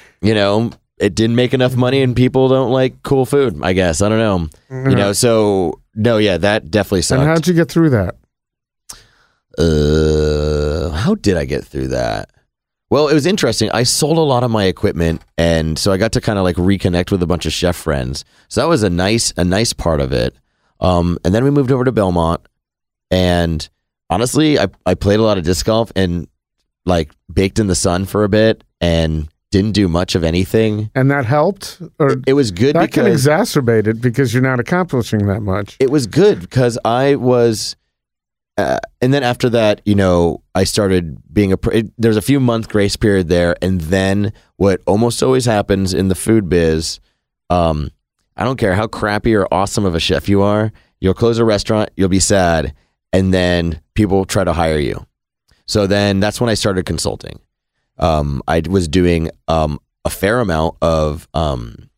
you 0.22 0.34
know, 0.34 0.70
it 1.00 1.14
didn't 1.14 1.36
make 1.36 1.54
enough 1.54 1.76
money 1.76 2.02
and 2.02 2.14
people 2.16 2.48
don't 2.48 2.70
like 2.72 3.02
cool 3.02 3.26
food. 3.26 3.58
I 3.62 3.72
guess 3.72 4.02
I 4.02 4.08
don't 4.08 4.18
know. 4.18 4.90
You 4.90 4.96
know, 4.96 5.12
so 5.12 5.80
no, 5.94 6.18
yeah, 6.18 6.38
that 6.38 6.70
definitely 6.70 7.02
sucked. 7.02 7.20
and 7.20 7.28
how'd 7.28 7.46
you 7.46 7.54
get 7.54 7.68
through 7.70 7.90
that? 7.90 8.16
Uh, 9.56 10.90
how 10.90 11.14
did 11.14 11.36
I 11.36 11.44
get 11.44 11.64
through 11.64 11.88
that? 11.88 12.30
Well, 12.90 13.08
it 13.08 13.14
was 13.14 13.26
interesting. 13.26 13.70
I 13.72 13.82
sold 13.82 14.16
a 14.16 14.22
lot 14.22 14.44
of 14.44 14.50
my 14.50 14.64
equipment, 14.64 15.22
and 15.36 15.78
so 15.78 15.92
I 15.92 15.98
got 15.98 16.12
to 16.12 16.20
kind 16.20 16.38
of 16.38 16.44
like 16.44 16.56
reconnect 16.56 17.10
with 17.10 17.22
a 17.22 17.26
bunch 17.26 17.44
of 17.44 17.52
chef 17.52 17.76
friends. 17.76 18.24
So 18.48 18.62
that 18.62 18.68
was 18.68 18.82
a 18.82 18.88
nice, 18.88 19.32
a 19.36 19.44
nice 19.44 19.72
part 19.74 20.00
of 20.00 20.12
it. 20.12 20.34
Um, 20.80 21.18
and 21.24 21.34
then 21.34 21.44
we 21.44 21.50
moved 21.50 21.70
over 21.72 21.84
to 21.84 21.92
Belmont, 21.92 22.40
and 23.10 23.68
honestly, 24.08 24.58
I 24.58 24.68
I 24.86 24.94
played 24.94 25.18
a 25.18 25.22
lot 25.22 25.36
of 25.38 25.44
disc 25.44 25.66
golf 25.66 25.92
and 25.96 26.28
like 26.86 27.12
baked 27.32 27.58
in 27.58 27.66
the 27.66 27.74
sun 27.74 28.06
for 28.06 28.24
a 28.24 28.28
bit, 28.28 28.64
and 28.80 29.28
didn't 29.50 29.72
do 29.72 29.88
much 29.88 30.14
of 30.14 30.24
anything. 30.24 30.90
And 30.94 31.10
that 31.10 31.24
helped? 31.24 31.80
Or 31.98 32.16
It 32.26 32.34
was 32.34 32.50
good 32.50 32.76
that 32.76 32.92
can 32.92 33.04
because 33.04 33.26
exacerbate 33.26 33.86
it 33.86 34.00
because 34.00 34.34
you're 34.34 34.42
not 34.42 34.60
accomplishing 34.60 35.26
that 35.26 35.40
much. 35.40 35.76
it 35.80 35.90
was 35.90 36.06
good 36.06 36.40
because 36.40 36.78
I 36.84 37.14
was, 37.14 37.76
uh, 38.56 38.78
and 39.00 39.14
then 39.14 39.22
after 39.22 39.48
that, 39.50 39.80
you 39.84 39.94
know, 39.94 40.42
I 40.54 40.64
started 40.64 41.22
being 41.32 41.52
a. 41.52 41.58
It, 41.72 41.90
there's 41.96 42.16
a 42.16 42.22
few 42.22 42.40
month 42.40 42.68
grace 42.68 42.96
period 42.96 43.28
there, 43.28 43.56
and 43.62 43.80
then 43.82 44.32
what 44.56 44.80
almost 44.86 45.22
always 45.22 45.44
happens 45.46 45.94
in 45.94 46.08
the 46.08 46.14
food 46.14 46.48
biz, 46.48 47.00
um, 47.50 47.90
I 48.36 48.44
don't 48.44 48.58
care 48.58 48.74
how 48.74 48.86
crappy 48.86 49.34
or 49.34 49.46
awesome 49.52 49.84
of 49.84 49.94
a 49.94 50.00
chef 50.00 50.28
you 50.28 50.42
are, 50.42 50.72
you'll 51.00 51.14
close 51.14 51.38
a 51.38 51.44
restaurant, 51.44 51.90
you'll 51.96 52.08
be 52.08 52.20
sad, 52.20 52.74
and 53.12 53.32
then 53.32 53.80
people 53.94 54.18
will 54.18 54.24
try 54.24 54.44
to 54.44 54.52
hire 54.52 54.78
you. 54.78 55.06
So 55.66 55.86
then 55.86 56.20
that's 56.20 56.40
when 56.40 56.50
I 56.50 56.54
started 56.54 56.84
consulting. 56.84 57.38
Um, 57.98 58.42
I 58.46 58.62
was 58.68 58.88
doing 58.88 59.30
um, 59.48 59.78
a 60.04 60.10
fair 60.10 60.40
amount 60.40 60.76
of 60.82 61.28
um, 61.34 61.90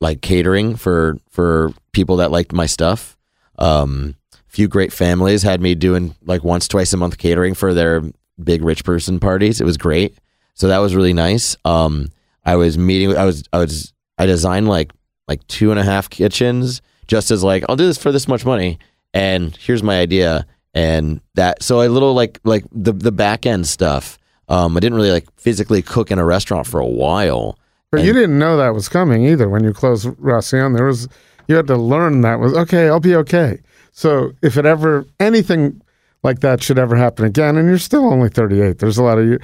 like 0.00 0.20
catering 0.22 0.76
for 0.76 1.18
for 1.30 1.72
people 1.92 2.16
that 2.16 2.30
liked 2.30 2.52
my 2.52 2.66
stuff. 2.66 3.16
Um, 3.58 4.14
few 4.46 4.68
great 4.68 4.92
families 4.92 5.42
had 5.42 5.60
me 5.60 5.74
doing 5.74 6.14
like 6.24 6.44
once 6.44 6.68
twice 6.68 6.92
a 6.92 6.96
month 6.96 7.18
catering 7.18 7.54
for 7.54 7.74
their 7.74 8.02
big 8.42 8.62
rich 8.62 8.84
person 8.84 9.20
parties. 9.20 9.60
It 9.60 9.64
was 9.64 9.76
great. 9.76 10.16
So 10.54 10.68
that 10.68 10.78
was 10.78 10.94
really 10.94 11.12
nice. 11.12 11.56
Um, 11.64 12.08
I 12.44 12.56
was 12.56 12.78
meeting. 12.78 13.16
I 13.16 13.24
was. 13.24 13.44
I 13.52 13.58
was. 13.58 13.92
I 14.18 14.26
designed 14.26 14.68
like 14.68 14.92
like 15.28 15.46
two 15.46 15.70
and 15.70 15.78
a 15.78 15.84
half 15.84 16.10
kitchens, 16.10 16.82
just 17.06 17.30
as 17.30 17.44
like 17.44 17.64
I'll 17.68 17.76
do 17.76 17.86
this 17.86 17.98
for 17.98 18.10
this 18.10 18.26
much 18.26 18.44
money, 18.44 18.78
and 19.14 19.56
here's 19.56 19.82
my 19.82 20.00
idea, 20.00 20.46
and 20.74 21.20
that. 21.34 21.62
So 21.62 21.82
a 21.82 21.88
little 21.88 22.14
like 22.14 22.40
like 22.44 22.64
the 22.72 22.92
the 22.92 23.12
back 23.12 23.46
end 23.46 23.66
stuff. 23.66 24.18
Um, 24.48 24.76
I 24.76 24.80
didn't 24.80 24.96
really 24.96 25.10
like 25.10 25.28
physically 25.36 25.82
cook 25.82 26.10
in 26.10 26.18
a 26.18 26.24
restaurant 26.24 26.66
for 26.66 26.80
a 26.80 26.86
while. 26.86 27.58
But 27.90 28.02
you 28.04 28.12
didn't 28.12 28.38
know 28.38 28.56
that 28.58 28.74
was 28.74 28.88
coming 28.88 29.24
either 29.26 29.48
when 29.48 29.64
you 29.64 29.72
closed 29.72 30.06
Racion. 30.18 30.74
There 30.74 30.86
was 30.86 31.08
you 31.48 31.56
had 31.56 31.66
to 31.68 31.76
learn 31.76 32.20
that 32.22 32.38
was 32.38 32.54
okay. 32.54 32.88
I'll 32.88 33.00
be 33.00 33.14
okay. 33.16 33.58
So 33.92 34.32
if 34.42 34.56
it 34.56 34.66
ever 34.66 35.06
anything 35.18 35.80
like 36.22 36.40
that 36.40 36.62
should 36.62 36.78
ever 36.78 36.96
happen 36.96 37.24
again, 37.24 37.56
and 37.56 37.68
you're 37.68 37.78
still 37.78 38.12
only 38.12 38.28
38, 38.28 38.78
there's 38.78 38.98
a 38.98 39.02
lot 39.02 39.18
of 39.18 39.26
you. 39.26 39.38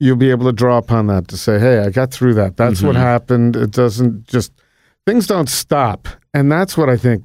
You'll 0.00 0.16
be 0.16 0.30
able 0.30 0.46
to 0.46 0.52
draw 0.52 0.78
upon 0.78 1.06
that 1.08 1.28
to 1.28 1.36
say, 1.36 1.58
"Hey, 1.58 1.78
I 1.80 1.90
got 1.90 2.10
through 2.10 2.34
that. 2.34 2.56
That's 2.56 2.82
what 2.82 2.96
happened. 2.96 3.56
It 3.56 3.70
doesn't 3.70 4.26
just 4.26 4.52
things 5.06 5.26
don't 5.26 5.48
stop, 5.48 6.08
and 6.32 6.50
that's 6.50 6.76
what 6.76 6.88
I 6.88 6.96
think 6.96 7.24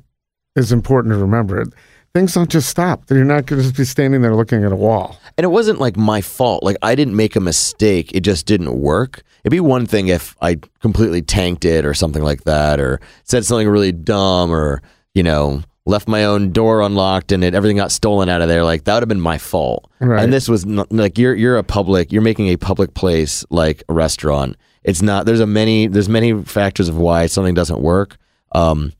is 0.55 0.71
important 0.71 1.13
to 1.13 1.17
remember. 1.19 1.65
Things 2.13 2.33
don't 2.33 2.49
just 2.49 2.69
stop. 2.69 3.03
You're 3.09 3.23
not 3.23 3.45
going 3.45 3.61
to 3.61 3.63
just 3.63 3.77
be 3.77 3.85
standing 3.85 4.21
there 4.21 4.35
looking 4.35 4.63
at 4.63 4.71
a 4.71 4.75
wall. 4.75 5.19
And 5.37 5.45
it 5.45 5.49
wasn't 5.49 5.79
like 5.79 5.95
my 5.95 6.21
fault. 6.21 6.63
Like 6.63 6.77
I 6.81 6.95
didn't 6.95 7.15
make 7.15 7.35
a 7.35 7.39
mistake. 7.39 8.11
It 8.13 8.21
just 8.21 8.45
didn't 8.45 8.79
work. 8.79 9.21
It'd 9.43 9.51
be 9.51 9.59
one 9.59 9.85
thing 9.85 10.07
if 10.07 10.35
I 10.41 10.55
completely 10.81 11.21
tanked 11.21 11.65
it 11.65 11.85
or 11.85 11.93
something 11.93 12.23
like 12.23 12.43
that, 12.43 12.79
or 12.79 12.99
said 13.23 13.45
something 13.45 13.69
really 13.69 13.91
dumb, 13.91 14.51
or 14.51 14.81
you 15.13 15.23
know, 15.23 15.61
left 15.85 16.07
my 16.07 16.25
own 16.25 16.51
door 16.51 16.81
unlocked 16.81 17.31
and 17.31 17.43
it 17.43 17.53
everything 17.53 17.77
got 17.77 17.91
stolen 17.91 18.27
out 18.27 18.41
of 18.41 18.47
there. 18.47 18.63
Like 18.63 18.83
that 18.83 18.95
would 18.95 19.03
have 19.03 19.09
been 19.09 19.21
my 19.21 19.37
fault. 19.37 19.89
Right. 19.99 20.23
And 20.23 20.33
this 20.33 20.49
was 20.49 20.65
not, 20.65 20.91
like 20.91 21.17
you're 21.17 21.35
you're 21.35 21.57
a 21.57 21.63
public. 21.63 22.11
You're 22.11 22.21
making 22.21 22.47
a 22.47 22.57
public 22.57 22.93
place 22.95 23.45
like 23.49 23.83
a 23.87 23.93
restaurant. 23.93 24.57
It's 24.83 25.01
not. 25.01 25.25
There's 25.25 25.39
a 25.41 25.47
many. 25.47 25.87
There's 25.87 26.09
many 26.09 26.43
factors 26.43 26.89
of 26.89 26.97
why 26.97 27.27
something 27.27 27.53
doesn't 27.53 27.81
work. 27.81 28.17
Um, 28.53 28.93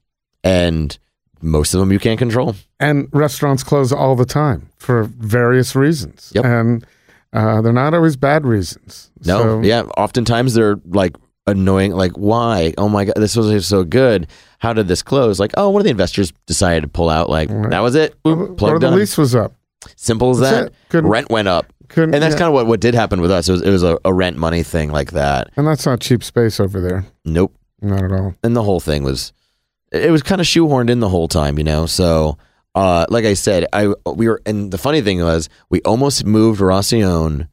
and 0.44 0.98
most 1.41 1.74
of 1.74 1.80
them 1.80 1.91
you 1.91 1.99
can't 1.99 2.18
control. 2.20 2.56
And 2.80 3.07
restaurants 3.11 3.64
close 3.64 3.91
all 3.91 4.16
the 4.16 4.26
time 4.26 4.70
for 4.78 5.03
various 5.03 5.76
reasons. 5.76 6.32
Yep. 6.36 6.45
And 6.45 6.86
uh, 7.34 7.61
they're 7.61 7.74
not 7.74 7.94
always 7.94 8.16
bad 8.16 8.45
reasons. 8.45 9.11
No, 9.26 9.41
So- 9.44 9.61
yeah. 9.61 9.84
Oftentimes 9.98 10.53
they're 10.53 10.80
like 10.86 11.16
annoying. 11.48 11.91
Like, 11.94 12.14
why? 12.14 12.74
Oh 12.78 12.90
my 12.90 13.06
god, 13.06 13.16
this 13.18 13.36
was 13.36 13.66
so 13.68 13.84
good. 13.84 14.28
How 14.60 14.74
did 14.74 14.88
this 14.88 15.02
close? 15.02 15.40
Like, 15.40 15.52
oh, 15.57 15.70
one 15.70 15.80
of 15.82 15.86
the 15.86 15.91
investors 15.91 16.34
decided 16.45 16.82
to 16.82 16.88
pull 16.90 17.10
out. 17.10 17.30
Like, 17.30 17.49
that 17.49 17.80
was 17.80 17.95
it. 17.95 18.22
Boop, 18.24 18.61
Or 18.61 18.74
the 18.80 18.88
done. 18.88 18.95
lease 18.95 19.18
was 19.18 19.36
up. 19.36 19.53
Simple 19.95 20.32
as 20.32 20.40
That's 20.40 20.70
that. 20.90 21.03
Rent 21.03 21.30
went 21.30 21.48
up, 21.48 21.72
and 21.95 22.14
that's 22.14 22.34
yeah. 22.34 22.40
kind 22.40 22.48
of 22.49 22.53
what 22.53 22.68
what 22.68 22.82
did 22.82 22.94
happen 22.94 23.22
with 23.22 23.32
us. 23.32 23.48
It 23.48 23.53
was 23.53 23.61
it 23.61 23.70
was 23.70 23.82
a, 23.84 23.98
a 24.03 24.14
rent 24.14 24.36
money 24.36 24.61
thing 24.61 24.91
like 24.91 25.11
that. 25.11 25.49
and 25.56 25.66
that's 25.66 25.86
not 25.86 26.02
cheap 26.02 26.22
space 26.22 26.60
over 26.60 26.82
there. 26.82 27.06
Nope. 27.24 27.56
Not 27.82 28.03
at 28.03 28.11
all. 28.11 28.36
and 28.44 28.57
the 28.57 28.64
whole 28.64 28.82
thing 28.82 29.03
was 29.03 29.32
it 29.91 30.11
was 30.11 30.22
kind 30.24 30.40
of 30.41 30.48
shoehorned 30.48 30.90
in 30.90 30.99
the 30.99 31.10
whole 31.10 31.28
time, 31.28 31.57
you 31.57 31.64
know. 31.64 31.86
So, 31.86 32.38
uh, 32.76 33.06
like 33.10 33.26
I 33.26 33.34
said, 33.34 33.66
I 33.74 33.94
we 34.06 34.28
were, 34.28 34.41
and 34.45 34.72
the 34.72 34.78
funny 34.78 35.02
thing 35.02 35.20
was, 35.22 35.49
we 35.70 35.82
almost 35.82 36.26
moved 36.26 36.61
Racion, 36.61 37.48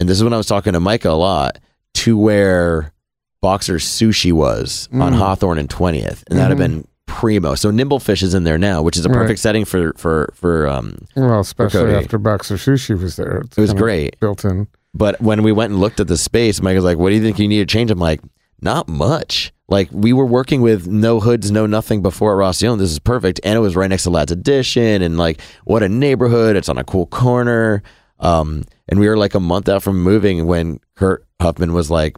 and 0.00 0.08
this 0.08 0.18
is 0.18 0.24
when 0.24 0.32
I 0.32 0.36
was 0.36 0.46
talking 0.46 0.72
to 0.72 0.80
Micah 0.80 1.10
a 1.10 1.12
lot 1.12 1.58
to 1.94 2.16
where 2.18 2.92
Boxer 3.40 3.76
Sushi 3.76 4.32
was 4.32 4.88
on 4.92 5.12
Mm. 5.14 5.16
Hawthorne 5.18 5.58
and 5.58 5.70
Twentieth, 5.70 6.24
and 6.28 6.38
that'd 6.38 6.50
have 6.50 6.58
been 6.58 6.86
primo. 7.06 7.54
So 7.54 7.70
Nimblefish 7.70 8.22
is 8.22 8.34
in 8.34 8.44
there 8.44 8.58
now, 8.58 8.82
which 8.82 8.96
is 8.96 9.04
a 9.04 9.08
perfect 9.08 9.30
Right. 9.30 9.38
setting 9.38 9.64
for 9.64 9.92
for 9.96 10.32
for 10.34 10.68
um. 10.68 11.06
Well, 11.16 11.40
especially 11.40 11.94
after 11.94 12.18
Boxer 12.18 12.54
Sushi 12.56 13.00
was 13.00 13.16
there. 13.16 13.38
It's 13.44 13.56
It 13.58 13.60
was 13.60 13.72
great. 13.74 14.18
Built 14.20 14.44
in. 14.44 14.66
But 14.92 15.20
when 15.20 15.42
we 15.44 15.52
went 15.52 15.70
and 15.72 15.80
looked 15.80 16.00
at 16.00 16.08
the 16.08 16.16
space, 16.16 16.60
Mike 16.60 16.74
was 16.74 16.84
like, 16.84 16.98
"What 16.98 17.10
do 17.10 17.14
you 17.14 17.22
think 17.22 17.38
you 17.38 17.46
need 17.48 17.60
to 17.60 17.72
change?" 17.72 17.90
I'm 17.92 17.98
like, 18.00 18.20
"Not 18.60 18.88
much. 18.88 19.52
Like 19.70 19.88
we 19.92 20.12
were 20.12 20.26
working 20.26 20.60
with 20.62 20.86
no 20.88 21.20
hoods, 21.20 21.50
no 21.50 21.64
nothing 21.64 22.02
before 22.02 22.32
at 22.32 22.44
Racion. 22.44 22.78
This 22.78 22.90
is 22.90 22.98
perfect, 22.98 23.40
and 23.44 23.56
it 23.56 23.60
was 23.60 23.76
right 23.76 23.88
next 23.88 24.02
to 24.02 24.10
Ladd's 24.10 24.32
Addition, 24.32 25.00
and 25.00 25.16
like 25.16 25.40
what 25.64 25.82
a 25.82 25.88
neighborhood. 25.88 26.56
It's 26.56 26.68
on 26.68 26.76
a 26.76 26.84
cool 26.84 27.06
corner. 27.06 27.82
Um, 28.18 28.64
and 28.88 28.98
we 29.00 29.08
were 29.08 29.16
like 29.16 29.34
a 29.34 29.40
month 29.40 29.68
out 29.68 29.82
from 29.82 30.02
moving 30.02 30.46
when 30.46 30.80
Kurt 30.96 31.24
Huffman 31.40 31.72
was 31.72 31.88
like, 31.90 32.16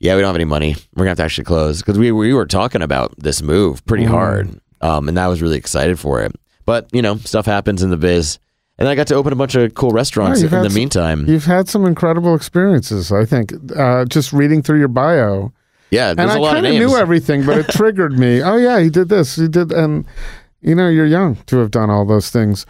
"Yeah, 0.00 0.14
we 0.16 0.22
don't 0.22 0.28
have 0.30 0.34
any 0.34 0.44
money. 0.46 0.76
We're 0.96 1.02
gonna 1.02 1.10
have 1.10 1.18
to 1.18 1.24
actually 1.24 1.44
close 1.44 1.82
because 1.82 1.98
we 1.98 2.10
we 2.10 2.32
were 2.32 2.46
talking 2.46 2.82
about 2.82 3.14
this 3.18 3.42
move 3.42 3.84
pretty 3.86 4.04
hard. 4.04 4.58
Um, 4.80 5.08
and 5.08 5.18
I 5.20 5.28
was 5.28 5.42
really 5.42 5.58
excited 5.58 5.98
for 5.98 6.22
it. 6.22 6.34
But 6.64 6.88
you 6.92 7.02
know, 7.02 7.18
stuff 7.18 7.44
happens 7.46 7.82
in 7.82 7.90
the 7.90 7.96
biz." 7.98 8.38
And 8.80 8.86
I 8.88 8.94
got 8.94 9.08
to 9.08 9.16
open 9.16 9.32
a 9.32 9.36
bunch 9.36 9.56
of 9.56 9.74
cool 9.74 9.90
restaurants 9.90 10.40
Yeah, 10.40 10.46
in 10.56 10.62
the 10.62 10.70
some- 10.70 10.74
meantime. 10.74 11.24
You've 11.26 11.44
had 11.46 11.68
some 11.68 11.84
incredible 11.84 12.36
experiences, 12.36 13.10
I 13.10 13.24
think. 13.24 13.52
Uh, 13.76 14.04
just 14.04 14.32
reading 14.32 14.62
through 14.62 14.78
your 14.78 14.86
bio. 14.86 15.52
Yeah, 15.90 16.14
there's 16.14 16.30
and 16.30 16.30
a 16.30 16.34
I 16.34 16.38
lot 16.38 16.56
of 16.56 16.62
kind 16.64 16.66
of 16.66 16.88
knew 16.88 16.96
everything, 16.96 17.44
but 17.46 17.58
it 17.58 17.68
triggered 17.70 18.18
me. 18.18 18.42
Oh, 18.42 18.56
yeah, 18.56 18.80
he 18.80 18.90
did 18.90 19.08
this. 19.08 19.36
He 19.36 19.48
did. 19.48 19.72
And, 19.72 20.06
you 20.60 20.74
know, 20.74 20.88
you're 20.88 21.06
young 21.06 21.36
to 21.46 21.58
have 21.58 21.70
done 21.70 21.88
all 21.90 22.04
those 22.04 22.30
things. 22.30 22.66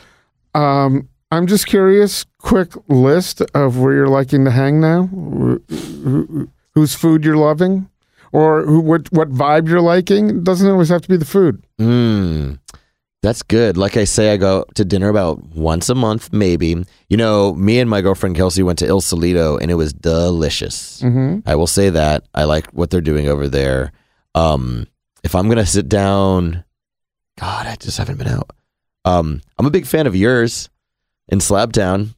Um, 0.55 1.09
I'm 1.31 1.47
just 1.47 1.67
curious, 1.67 2.25
quick 2.39 2.73
list 2.89 3.43
of 3.55 3.79
where 3.79 3.93
you're 3.95 4.09
liking 4.09 4.45
to 4.45 4.51
hang 4.51 4.81
now, 4.81 5.05
Wh- 5.09 5.59
wh- 5.71 6.45
whose 6.75 6.95
food 6.95 7.25
you're 7.25 7.37
loving, 7.37 7.89
or 8.33 8.63
who, 8.65 8.81
what, 8.81 9.11
what 9.13 9.31
vibe 9.31 9.69
you're 9.69 9.81
liking. 9.81 10.31
It 10.31 10.45
doesn't 10.45 10.69
always 10.71 10.89
have 10.89 11.03
to 11.03 11.09
be 11.09 11.17
the 11.17 11.25
food. 11.25 11.63
Mm, 11.81 12.59
that's 13.23 13.43
good. 13.43 13.77
Like 13.77 13.97
I 13.97 14.05
say, 14.05 14.33
I 14.33 14.37
go 14.37 14.65
to 14.75 14.85
dinner 14.85 15.09
about 15.09 15.43
once 15.49 15.89
a 15.89 15.95
month, 15.95 16.33
maybe. 16.33 16.85
You 17.09 17.17
know, 17.17 17.55
me 17.55 17.81
and 17.81 17.91
my 17.91 18.01
girlfriend 18.01 18.37
Kelsey 18.37 18.63
went 18.63 18.79
to 18.79 18.87
Il 18.87 19.01
Solito, 19.01 19.61
and 19.61 19.71
it 19.71 19.75
was 19.75 19.93
delicious. 19.93 21.03
Mm-hmm. 21.03 21.49
I 21.49 21.57
will 21.57 21.67
say 21.67 21.91
that 21.91 22.25
I 22.35 22.45
like 22.45 22.69
what 22.69 22.91
they're 22.91 23.01
doing 23.01 23.29
over 23.29 23.49
there. 23.49 23.93
Um, 24.35 24.87
if 25.25 25.35
I'm 25.35 25.49
gonna 25.49 25.67
sit 25.67 25.89
down, 25.89 26.65
God, 27.39 27.67
I 27.67 27.77
just 27.77 27.99
haven't 27.99 28.19
been 28.19 28.29
out. 28.29 28.51
Um, 29.05 29.41
I'm 29.59 29.67
a 29.67 29.71
big 29.71 29.87
fan 29.87 30.07
of 30.07 30.15
Yur's 30.15 30.69
in 31.29 31.41
Slabtown, 31.41 32.15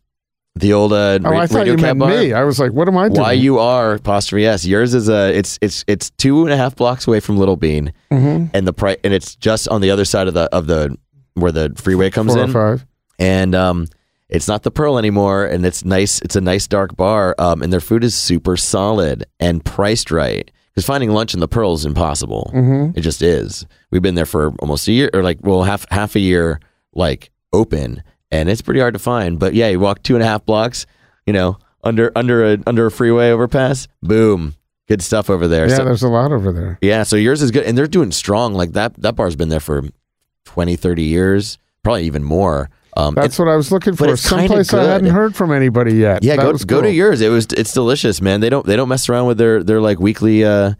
the 0.56 0.72
old 0.72 0.92
uh, 0.92 1.18
Oh, 1.24 1.30
ra- 1.30 1.40
I 1.40 1.46
thought 1.46 1.58
Radio 1.60 1.74
you 1.74 1.78
meant 1.82 1.98
bar. 1.98 2.10
me. 2.10 2.32
I 2.32 2.42
was 2.44 2.58
like, 2.58 2.72
what 2.72 2.88
am 2.88 2.96
I 2.98 3.08
doing? 3.08 3.20
Why 3.20 3.32
you 3.32 3.58
are 3.58 3.94
apostrophe 3.94 4.46
s. 4.46 4.64
Yur's 4.64 4.94
is 4.94 5.08
a 5.08 5.32
it's 5.36 5.58
it's 5.62 5.84
it's 5.86 6.10
two 6.10 6.44
and 6.44 6.52
a 6.52 6.56
half 6.56 6.74
blocks 6.76 7.06
away 7.06 7.20
from 7.20 7.36
Little 7.38 7.56
Bean, 7.56 7.92
hmm 8.10 8.46
and 8.52 8.66
the 8.66 8.72
price 8.72 8.98
and 9.04 9.12
it's 9.14 9.36
just 9.36 9.68
on 9.68 9.80
the 9.80 9.90
other 9.90 10.04
side 10.04 10.26
of 10.28 10.34
the 10.34 10.44
of 10.54 10.66
the 10.66 10.96
where 11.34 11.52
the 11.52 11.72
freeway 11.76 12.10
comes 12.10 12.34
Four 12.34 12.42
in, 12.44 12.52
five. 12.52 12.86
and 13.18 13.54
um, 13.54 13.86
it's 14.28 14.48
not 14.48 14.62
the 14.64 14.70
Pearl 14.70 14.98
anymore, 14.98 15.44
and 15.46 15.64
it's 15.64 15.84
nice. 15.84 16.20
It's 16.22 16.36
a 16.36 16.40
nice 16.40 16.66
dark 16.66 16.96
bar, 16.96 17.34
um, 17.38 17.62
and 17.62 17.72
their 17.72 17.80
food 17.80 18.02
is 18.04 18.14
super 18.14 18.56
solid 18.56 19.24
and 19.38 19.64
priced 19.64 20.10
right. 20.10 20.50
Because 20.72 20.86
finding 20.86 21.10
lunch 21.10 21.34
in 21.34 21.40
the 21.40 21.48
Pearl 21.48 21.74
is 21.74 21.84
impossible. 21.84 22.50
Mm-hmm. 22.54 22.96
It 22.96 23.00
just 23.02 23.22
is. 23.22 23.66
We've 23.90 24.02
been 24.02 24.14
there 24.14 24.26
for 24.26 24.52
almost 24.60 24.86
a 24.88 24.92
year, 24.92 25.10
or 25.14 25.22
like 25.22 25.38
well 25.42 25.62
half 25.64 25.84
half 25.90 26.14
a 26.16 26.20
year, 26.20 26.60
like 26.94 27.30
open, 27.52 28.02
and 28.30 28.48
it's 28.48 28.62
pretty 28.62 28.80
hard 28.80 28.94
to 28.94 29.00
find. 29.00 29.38
But 29.38 29.54
yeah, 29.54 29.68
you 29.68 29.80
walk 29.80 30.02
two 30.02 30.14
and 30.14 30.22
a 30.22 30.26
half 30.26 30.44
blocks, 30.44 30.86
you 31.26 31.32
know, 31.32 31.58
under 31.82 32.12
under 32.16 32.52
a 32.52 32.58
under 32.66 32.86
a 32.86 32.90
freeway 32.90 33.30
overpass, 33.30 33.88
boom, 34.02 34.54
good 34.88 35.02
stuff 35.02 35.30
over 35.30 35.48
there. 35.48 35.68
Yeah, 35.68 35.76
So- 35.76 35.84
there's 35.84 36.02
a 36.02 36.08
lot 36.08 36.32
over 36.32 36.52
there. 36.52 36.78
yeah, 36.80 37.02
so 37.04 37.16
Yur's 37.16 37.42
is 37.42 37.50
good. 37.50 37.64
And 37.64 37.76
they're 37.76 37.86
doing 37.86 38.12
strong. 38.12 38.54
Like 38.54 38.72
that 38.72 38.94
that 39.02 39.16
bar's 39.16 39.36
been 39.36 39.48
there 39.48 39.60
for 39.60 39.82
20, 40.46 40.76
30 40.76 41.02
years, 41.02 41.58
probably 41.82 42.04
even 42.04 42.24
more. 42.24 42.70
Um, 42.96 43.14
That's 43.14 43.38
what 43.38 43.46
I 43.48 43.54
was 43.54 43.70
looking 43.70 43.94
for. 43.94 44.16
Someplace 44.16 44.74
I 44.74 44.82
hadn't 44.82 45.10
heard 45.10 45.36
from 45.36 45.52
anybody 45.52 45.94
yet. 45.94 46.24
yeah, 46.24 46.34
That 46.36 46.42
go 46.42 46.52
go 46.58 46.82
to 46.82 46.90
Yur's. 46.90 47.20
It 47.20 47.28
was 47.28 47.46
it's 47.56 47.72
delicious, 47.72 48.20
man. 48.20 48.40
They 48.40 48.50
don't 48.50 48.66
they 48.66 48.74
don't 48.74 48.88
mess 48.88 49.08
around 49.08 49.26
with 49.28 49.38
their 49.38 49.62
their 49.62 49.80
like 49.80 50.00
weekly 50.00 50.44
uh 50.44 50.72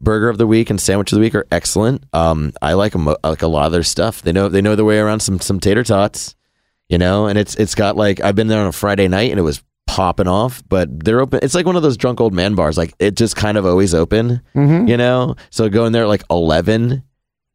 burger 0.00 0.28
of 0.28 0.38
the 0.38 0.46
week 0.46 0.70
and 0.70 0.80
sandwich 0.80 1.10
of 1.12 1.16
the 1.16 1.20
week 1.20 1.34
are 1.34 1.46
excellent. 1.50 2.04
Um 2.12 2.52
I 2.62 2.74
like 2.74 2.92
them 2.92 3.12
like 3.24 3.42
a 3.42 3.48
lot 3.48 3.66
of 3.66 3.72
their 3.72 3.82
stuff. 3.82 4.22
They 4.22 4.30
know 4.30 4.48
they 4.48 4.62
know 4.62 4.76
their 4.76 4.84
way 4.84 5.00
around 5.00 5.18
some 5.20 5.40
some 5.40 5.58
tater 5.58 5.82
tots, 5.82 6.36
you 6.88 6.98
know, 6.98 7.26
and 7.26 7.38
it's 7.38 7.54
it's 7.56 7.74
got 7.74 7.96
like 7.96 8.20
I've 8.20 8.34
been 8.34 8.48
there 8.48 8.60
on 8.60 8.66
a 8.66 8.72
Friday 8.72 9.08
night 9.08 9.30
and 9.30 9.38
it 9.38 9.42
was 9.42 9.62
popping 9.86 10.28
off, 10.28 10.62
but 10.68 11.02
they're 11.04 11.20
open. 11.20 11.40
It's 11.42 11.54
like 11.54 11.64
one 11.66 11.76
of 11.76 11.82
those 11.82 11.96
drunk 11.96 12.20
old 12.20 12.34
man 12.34 12.54
bars. 12.54 12.76
Like 12.76 12.94
it 12.98 13.16
just 13.16 13.36
kind 13.36 13.56
of 13.56 13.64
always 13.66 13.94
open. 13.94 14.40
Mhm. 14.54 14.88
you 14.88 14.96
know 14.96 15.34
so 15.50 15.68
go 15.68 15.84
in 15.86 15.92
there 15.92 16.02
at 16.02 16.08
like 16.08 16.24
11 16.30 17.02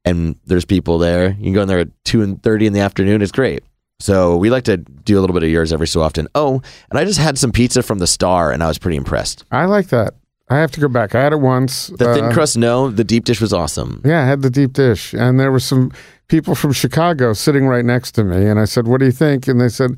and 0.05 0.35
there's 0.45 0.65
people 0.65 0.97
there 0.97 1.29
you 1.37 1.43
can 1.45 1.53
go 1.53 1.61
in 1.61 1.67
there 1.67 1.79
at 1.79 1.89
2 2.05 2.21
and 2.21 2.41
30 2.43 2.67
in 2.67 2.73
the 2.73 2.79
afternoon 2.81 3.21
it's 3.21 3.31
great 3.31 3.63
so 3.99 4.35
we 4.35 4.49
like 4.49 4.65
to 4.65 4.77
do 4.77 5.17
a 5.17 5.21
little 5.21 5.33
bit 5.33 5.43
of 5.43 5.49
Yur's 5.49 5.71
every 5.71 5.87
so 5.87 6.01
often 6.01 6.27
oh 6.35 6.61
and 6.89 6.99
i 6.99 7.05
just 7.05 7.19
had 7.19 7.37
some 7.37 7.51
pizza 7.53 7.81
from 7.81 7.99
the 7.99 8.07
star 8.07 8.51
and 8.51 8.61
i 8.63 8.67
was 8.67 8.77
pretty 8.77 8.97
impressed 8.97 9.45
I 9.51 9.65
like 9.65 9.87
that. 9.89 10.15
I 10.49 10.57
have 10.57 10.71
to 10.71 10.81
go 10.81 10.87
back. 10.89 11.15
I 11.15 11.21
had 11.23 11.31
it 11.31 11.39
once. 11.39 11.87
the 11.87 12.13
thin 12.13 12.25
Uh, 12.25 12.31
crust 12.33 12.57
no 12.57 12.89
the 12.91 13.03
deep 13.05 13.23
dish 13.23 13.39
was 13.39 13.53
awesome 13.53 14.01
Yeah, 14.03 14.21
I 14.21 14.25
had 14.25 14.41
the 14.41 14.49
deep 14.49 14.73
dish, 14.73 15.13
and 15.13 15.39
there 15.39 15.51
were 15.51 15.59
some 15.61 15.91
people 16.33 16.55
from 16.55 16.71
Chicago 16.73 17.33
sitting 17.33 17.67
right 17.67 17.85
next 17.85 18.13
to 18.13 18.23
me, 18.23 18.47
and 18.49 18.59
I 18.59 18.65
said, 18.65 18.87
"What 18.87 18.99
do 19.01 19.05
you 19.05 19.11
think?" 19.11 19.47
And 19.47 19.61
they 19.61 19.69
said, 19.69 19.91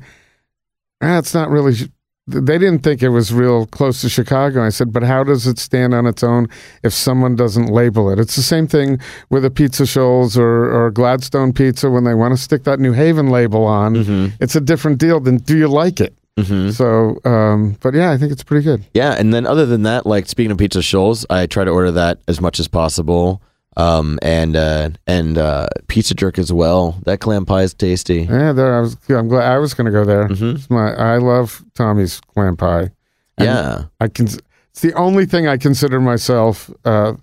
ah, 1.00 1.16
it's 1.16 1.32
not 1.32 1.48
really. 1.48 1.74
They 2.26 2.58
didn't 2.58 2.80
think 2.80 3.02
it 3.02 3.10
was 3.10 3.32
real 3.32 3.66
close 3.66 4.00
to 4.00 4.08
Chicago. 4.08 4.62
I 4.66 4.70
said, 4.70 4.92
but 4.92 5.04
how 5.04 5.22
does 5.22 5.46
it 5.46 5.60
stand 5.60 5.94
on 5.94 6.06
its 6.06 6.24
own 6.24 6.48
if 6.82 6.92
someone 6.92 7.36
doesn't 7.36 7.68
label 7.68 8.10
it? 8.10 8.18
It's 8.18 8.34
the 8.34 8.42
same 8.42 8.66
thing 8.66 8.98
with 9.30 9.44
Apizza 9.44 9.86
Scholls 9.86 10.36
or, 10.36 10.68
or 10.74 10.90
Gladstone 10.90 11.52
Pizza 11.52 11.88
when 11.88 12.02
they 12.02 12.14
want 12.14 12.36
to 12.36 12.42
stick 12.42 12.64
that 12.64 12.80
New 12.80 12.92
Haven 12.92 13.28
label 13.30 13.64
on. 13.64 13.94
Mm-hmm. 13.94 14.34
It's 14.40 14.56
a 14.56 14.60
different 14.60 14.98
deal 14.98 15.20
than 15.20 15.36
do 15.36 15.56
you 15.56 15.68
like 15.68 16.00
it? 16.00 16.18
Mhm. 16.36 16.72
So, 16.72 17.20
um, 17.30 17.76
but 17.80 17.94
yeah, 17.94 18.10
I 18.10 18.18
think 18.18 18.32
it's 18.32 18.42
pretty 18.42 18.64
good. 18.64 18.84
Yeah, 18.92 19.12
and 19.12 19.32
then 19.32 19.46
other 19.46 19.64
than 19.64 19.84
that, 19.84 20.04
like 20.04 20.26
speaking 20.26 20.50
of 20.50 20.58
Apizza 20.58 20.82
Scholls, 20.82 21.24
I 21.30 21.46
try 21.46 21.62
to 21.64 21.70
order 21.70 21.92
that 21.92 22.18
as 22.26 22.40
much 22.40 22.58
as 22.58 22.66
possible. 22.66 23.40
Um, 23.76 24.18
and 24.22 24.56
uh, 24.56 24.90
and 25.06 25.36
uh, 25.36 25.66
pizza 25.88 26.14
jerk 26.14 26.38
as 26.38 26.52
well. 26.52 26.98
That 27.04 27.20
clam 27.20 27.44
pie 27.44 27.62
is 27.62 27.74
tasty. 27.74 28.22
Yeah, 28.22 28.52
there. 28.52 28.74
I 28.74 28.80
was. 28.80 28.96
I'm 29.10 29.28
glad 29.28 29.52
I 29.52 29.58
was 29.58 29.74
going 29.74 29.84
to 29.84 29.90
go 29.92 30.04
there. 30.04 30.28
Mhm. 30.28 30.70
My. 30.70 30.94
I 30.94 31.18
love 31.18 31.62
Tommy's 31.74 32.20
clam 32.20 32.56
pie. 32.56 32.90
And 33.38 33.46
Yeah, 33.46 33.84
I 34.00 34.08
can. 34.08 34.26
It's 34.26 34.80
the 34.80 34.94
only 34.94 35.26
thing 35.26 35.46
I 35.46 35.56
consider 35.56 36.00
myself 36.00 36.70
uh, 36.84 37.14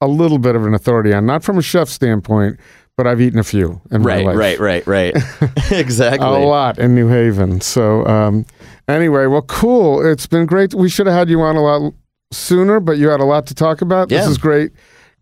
a 0.00 0.06
little 0.06 0.38
bit 0.38 0.54
of 0.56 0.66
an 0.66 0.74
authority 0.74 1.12
on. 1.12 1.26
Not 1.26 1.42
from 1.44 1.58
a 1.58 1.62
chef 1.62 1.88
standpoint, 1.88 2.58
but 2.96 3.06
I've 3.06 3.20
eaten 3.20 3.38
a 3.38 3.44
few 3.44 3.80
in 3.90 4.02
my 4.02 4.16
right, 4.16 4.26
life. 4.26 4.36
right, 4.36 4.58
right, 4.60 4.86
right. 4.86 5.16
exactly. 5.72 6.26
A 6.26 6.30
lot 6.30 6.78
in 6.78 6.94
New 6.94 7.08
Haven. 7.08 7.60
So 7.60 8.06
um, 8.06 8.46
anyway, 8.88 9.26
well, 9.26 9.42
cool. 9.42 10.04
It's 10.04 10.26
been 10.26 10.46
great. 10.46 10.74
We 10.74 10.88
should 10.88 11.06
have 11.06 11.16
had 11.16 11.28
you 11.28 11.40
on 11.40 11.56
a 11.56 11.62
lot 11.62 11.92
sooner, 12.32 12.80
but 12.80 12.98
you 12.98 13.08
had 13.08 13.20
a 13.20 13.24
lot 13.24 13.46
to 13.46 13.54
talk 13.54 13.82
about. 13.82 14.08
This 14.08 14.26
is 14.26 14.38
great, 14.38 14.72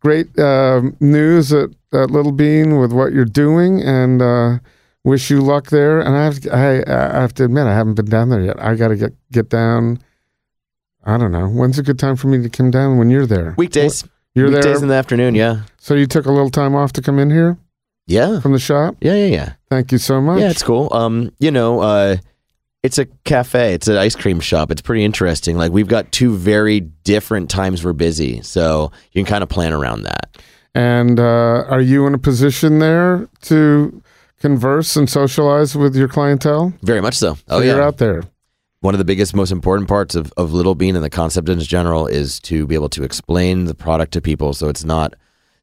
great 0.00 0.36
um, 0.38 0.96
news 1.00 1.52
at, 1.52 1.70
at 1.92 2.10
Little 2.10 2.32
Bean 2.32 2.78
with 2.78 2.92
what 2.92 3.12
you're 3.12 3.24
doing, 3.24 3.80
and 3.82 4.20
uh, 4.22 4.58
wish 5.04 5.30
you 5.30 5.40
luck 5.40 5.66
there. 5.70 6.00
And 6.00 6.16
I 6.16 6.24
have, 6.24 6.40
to, 6.40 6.50
I, 6.54 7.16
I 7.18 7.20
have 7.20 7.34
to 7.34 7.44
admit, 7.44 7.66
I 7.66 7.74
haven't 7.74 7.94
been 7.94 8.06
down 8.06 8.28
there 8.30 8.40
yet. 8.40 8.62
I 8.62 8.74
got 8.74 8.88
to 8.88 8.96
get 8.96 9.12
get 9.30 9.48
down. 9.48 9.98
I 11.04 11.16
don't 11.16 11.32
know. 11.32 11.48
When's 11.48 11.78
a 11.78 11.82
good 11.82 11.98
time 11.98 12.16
for 12.16 12.28
me 12.28 12.42
to 12.42 12.48
come 12.50 12.70
down 12.70 12.98
when 12.98 13.08
you're 13.10 13.26
there? 13.26 13.54
Weekdays. 13.56 14.04
You're 14.34 14.48
Weekdays 14.48 14.64
there. 14.64 14.82
in 14.82 14.88
the 14.88 14.94
afternoon. 14.94 15.34
Yeah. 15.34 15.62
so 15.78 15.94
you 15.94 16.06
took 16.06 16.26
a 16.26 16.30
little 16.32 16.50
time 16.50 16.74
off 16.74 16.92
to 16.94 17.02
come 17.02 17.18
in 17.18 17.30
here 17.30 17.56
Yeah. 18.06 18.40
from 18.40 18.52
the 18.52 18.58
shop. 18.58 18.96
Yeah. 19.00 19.14
Yeah. 19.14 19.26
Yeah. 19.26 19.52
Thank 19.70 19.92
you 19.92 19.98
so 19.98 20.20
much. 20.20 20.40
Yeah, 20.40 20.50
it's 20.50 20.62
cool. 20.62 20.88
Um, 20.92 21.32
you 21.38 21.50
know, 21.50 21.80
uh, 21.80 22.16
it's 22.82 22.98
a 22.98 23.06
cafe. 23.24 23.74
It's 23.74 23.88
an 23.88 23.96
ice 23.96 24.16
cream 24.16 24.40
shop. 24.40 24.70
It's 24.70 24.82
pretty 24.82 25.04
interesting. 25.04 25.56
Like 25.56 25.72
we've 25.72 25.88
got 25.88 26.12
two 26.12 26.36
very 26.36 26.80
different 26.80 27.50
times 27.50 27.84
we're 27.84 27.92
busy, 27.92 28.42
so 28.42 28.90
you 29.12 29.22
can 29.22 29.28
kind 29.30 29.42
of 29.42 29.48
plan 29.48 29.72
around 29.72 30.02
that. 30.04 30.38
And 30.74 31.18
uh, 31.18 31.64
are 31.68 31.80
you 31.80 32.06
in 32.06 32.14
a 32.14 32.18
position 32.18 32.78
there 32.78 33.28
to 33.42 34.02
converse 34.40 34.96
and 34.96 35.10
socialize 35.10 35.76
with 35.76 35.94
your 35.96 36.08
clientele? 36.08 36.72
Very 36.82 37.00
much 37.00 37.16
so. 37.16 37.34
So 37.34 37.40
Oh 37.48 37.60
you're 37.60 37.82
out 37.82 37.98
there. 37.98 38.22
One 38.80 38.94
of 38.94 38.98
the 38.98 39.04
biggest, 39.04 39.34
most 39.34 39.52
important 39.52 39.88
parts 39.88 40.14
of, 40.14 40.32
of 40.38 40.54
Little 40.54 40.74
Bean 40.74 40.96
and 40.96 41.04
the 41.04 41.10
concept 41.10 41.50
in 41.50 41.60
general 41.60 42.06
is 42.06 42.40
to 42.40 42.66
be 42.66 42.74
able 42.74 42.88
to 42.90 43.02
explain 43.02 43.66
the 43.66 43.74
product 43.74 44.12
to 44.14 44.22
people 44.22 44.54
so 44.54 44.70
it's 44.70 44.84
not 44.84 45.14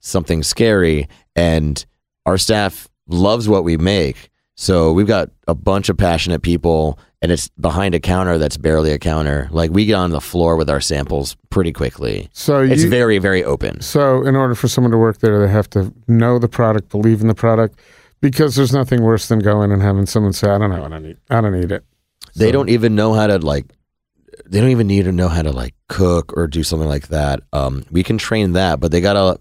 something 0.01 0.43
scary. 0.43 1.07
And 1.35 1.83
our 2.27 2.37
staff 2.37 2.87
loves 3.07 3.49
what 3.49 3.63
we 3.63 3.75
make. 3.75 4.29
So 4.59 4.91
we've 4.91 5.07
got 5.07 5.29
a 5.47 5.53
bunch 5.53 5.87
of 5.87 5.97
passionate 5.97 6.41
people 6.41 6.97
and 7.21 7.31
it's 7.31 7.47
behind 7.49 7.93
a 7.93 7.99
counter 7.99 8.37
that's 8.39 8.57
barely 8.57 8.91
a 8.91 8.97
counter. 8.97 9.47
Like 9.51 9.69
we 9.71 9.85
get 9.85 9.93
on 9.93 10.09
the 10.09 10.19
floor 10.19 10.55
with 10.55 10.67
our 10.69 10.81
samples 10.81 11.37
pretty 11.51 11.71
quickly. 11.71 12.27
So 12.33 12.61
It's 12.61 12.83
you, 12.83 12.89
very, 12.89 13.19
very 13.19 13.43
open. 13.43 13.81
so 13.81 14.25
in 14.25 14.35
order 14.35 14.55
for 14.55 14.67
someone 14.67 14.91
to 14.91 14.97
work 14.97 15.19
there, 15.19 15.39
they 15.45 15.51
have 15.51 15.69
to 15.71 15.93
know 16.07 16.39
the 16.39 16.47
product, 16.47 16.89
believe 16.89 17.21
in 17.21 17.27
the 17.27 17.35
product, 17.35 17.79
because 18.19 18.55
there's 18.55 18.73
nothing 18.73 19.03
worse 19.03 19.27
than 19.27 19.39
going 19.39 19.71
and 19.71 19.81
having 19.81 20.07
someone 20.07 20.33
say, 20.33 20.49
"I 20.49 20.57
don't 20.57 20.71
know 20.71 20.81
what 20.81 20.91
I 20.93 20.99
need. 20.99 21.17
I 21.29 21.39
don't 21.39 21.53
need 21.59 21.71
it." 21.71 21.83
They 22.35 22.47
So- 22.47 22.51
don't 22.53 22.69
even 22.69 22.95
know 22.95 23.13
how 23.13 23.27
to 23.27 23.37
like. 23.37 23.65
They 24.47 24.59
don't 24.59 24.69
even 24.71 24.87
need 24.87 25.05
to 25.05 25.11
know 25.11 25.27
how 25.27 25.43
to 25.43 25.51
like 25.51 25.75
cook 25.87 26.33
or 26.35 26.47
do 26.47 26.63
something 26.63 26.87
like 26.89 27.09
that. 27.09 27.41
Um, 27.53 27.83
we 27.91 28.01
can 28.03 28.17
train 28.17 28.53
that, 28.53 28.79
but 28.79 28.91
they 28.91 29.01
gotta. 29.01 29.39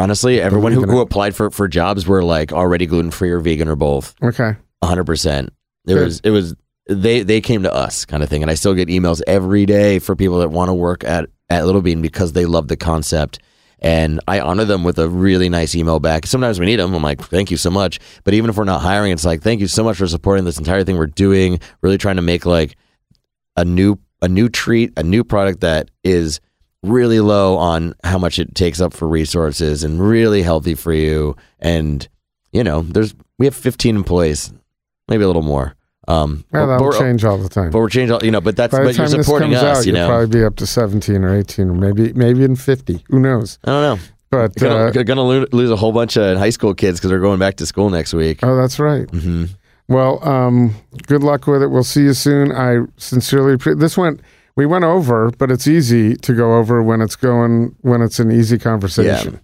Honestly, 0.00 0.40
everyone 0.40 0.72
who, 0.72 0.82
who 0.84 1.00
applied 1.00 1.36
for 1.36 1.50
for 1.50 1.68
jobs 1.68 2.06
were 2.06 2.24
like 2.24 2.52
already 2.52 2.86
gluten 2.86 3.10
free 3.10 3.30
or 3.30 3.38
vegan 3.38 3.68
or 3.68 3.76
both. 3.76 4.14
Okay. 4.22 4.56
hundred 4.82 5.04
percent. 5.04 5.50
It 5.86 5.94
Good. 5.94 6.04
was 6.04 6.20
it 6.20 6.30
was 6.30 6.54
they 6.88 7.22
they 7.22 7.42
came 7.42 7.64
to 7.64 7.72
us 7.72 8.06
kind 8.06 8.22
of 8.22 8.30
thing, 8.30 8.42
and 8.42 8.50
I 8.50 8.54
still 8.54 8.74
get 8.74 8.88
emails 8.88 9.20
every 9.26 9.66
day 9.66 9.98
for 9.98 10.16
people 10.16 10.38
that 10.38 10.48
want 10.48 10.70
to 10.70 10.74
work 10.74 11.04
at 11.04 11.28
at 11.50 11.66
Little 11.66 11.82
Bean 11.82 12.00
because 12.00 12.32
they 12.32 12.46
love 12.46 12.68
the 12.68 12.78
concept. 12.78 13.40
And 13.82 14.20
I 14.28 14.40
honor 14.40 14.66
them 14.66 14.84
with 14.84 14.98
a 14.98 15.08
really 15.08 15.48
nice 15.48 15.74
email 15.74 16.00
back. 16.00 16.26
Sometimes 16.26 16.60
we 16.60 16.66
need 16.66 16.76
them. 16.76 16.94
I'm 16.94 17.02
like, 17.02 17.20
thank 17.22 17.50
you 17.50 17.56
so 17.56 17.70
much. 17.70 17.98
But 18.24 18.34
even 18.34 18.50
if 18.50 18.56
we're 18.56 18.64
not 18.64 18.82
hiring, 18.82 19.10
it's 19.10 19.24
like, 19.24 19.40
thank 19.40 19.60
you 19.60 19.68
so 19.68 19.82
much 19.82 19.96
for 19.96 20.06
supporting 20.06 20.44
this 20.44 20.58
entire 20.58 20.84
thing 20.84 20.98
we're 20.98 21.06
doing. 21.06 21.60
Really 21.80 21.96
trying 21.96 22.16
to 22.16 22.22
make 22.22 22.44
like 22.44 22.76
a 23.56 23.64
new 23.64 23.98
a 24.22 24.28
new 24.28 24.48
treat, 24.48 24.92
a 24.98 25.02
new 25.02 25.24
product 25.24 25.60
that 25.60 25.90
is 26.04 26.40
really 26.82 27.20
low 27.20 27.56
on 27.56 27.94
how 28.04 28.18
much 28.18 28.38
it 28.38 28.54
takes 28.54 28.80
up 28.80 28.92
for 28.94 29.06
resources 29.06 29.84
and 29.84 30.00
really 30.00 30.42
healthy 30.42 30.74
for 30.74 30.92
you. 30.92 31.36
And 31.58 32.06
you 32.52 32.64
know, 32.64 32.82
there's 32.82 33.14
we 33.38 33.46
have 33.46 33.54
15 33.54 33.96
employees, 33.96 34.52
maybe 35.08 35.22
a 35.24 35.26
little 35.26 35.42
more. 35.42 35.74
Um, 36.08 36.44
Well, 36.50 36.66
but, 36.66 36.78
that'll 36.78 36.92
change 37.00 37.24
all 37.24 37.38
the 37.38 37.48
time. 37.48 37.70
but 37.70 37.78
we're 37.78 37.88
changing, 37.88 38.18
you 38.22 38.30
know. 38.30 38.40
But 38.40 38.56
that's 38.56 38.72
but 38.74 38.96
you're 38.96 39.06
supporting 39.06 39.54
us, 39.54 39.78
out, 39.78 39.86
you 39.86 39.92
know. 39.92 40.08
probably 40.08 40.40
be 40.40 40.44
up 40.44 40.56
to 40.56 40.66
17 40.66 41.22
or 41.22 41.36
18 41.38 41.68
or 41.70 41.74
maybe 41.74 42.12
maybe 42.14 42.40
even 42.40 42.56
50. 42.56 43.04
Who 43.08 43.20
knows? 43.20 43.58
I 43.64 43.70
don't 43.70 43.82
know. 43.98 44.04
But 44.30 44.54
Gonna, 44.54 44.74
uh, 44.86 44.90
gonna 45.02 45.22
lo- 45.22 45.46
lose 45.52 45.70
a 45.70 45.76
whole 45.76 45.90
bunch 45.92 46.16
of 46.16 46.38
high 46.38 46.50
school 46.50 46.72
kids 46.72 46.98
because 47.00 47.10
they're 47.10 47.18
going 47.20 47.40
back 47.40 47.56
to 47.56 47.66
school 47.66 47.90
next 47.90 48.14
week. 48.14 48.38
oh, 48.44 48.56
that's 48.56 48.78
right. 48.78 49.08
hmm 49.10 49.46
Well, 49.88 50.26
um, 50.26 50.74
good 51.08 51.22
luck 51.24 51.46
with 51.48 51.62
it. 51.62 51.66
We'll 51.68 51.82
see 51.84 52.02
you 52.02 52.14
soon. 52.14 52.52
I 52.52 52.78
sincerely 52.96 53.56
appre- 53.56 53.78
this 53.80 53.96
went 53.98 54.20
we 54.60 54.66
went 54.66 54.84
over, 54.84 55.30
but 55.38 55.50
it's 55.50 55.66
easy 55.66 56.14
to 56.16 56.34
go 56.34 56.58
over 56.58 56.82
when 56.82 57.00
it's 57.00 57.16
going 57.16 57.74
when 57.80 58.02
it's 58.02 58.18
an 58.20 58.30
easy 58.30 58.58
conversation. 58.58 59.40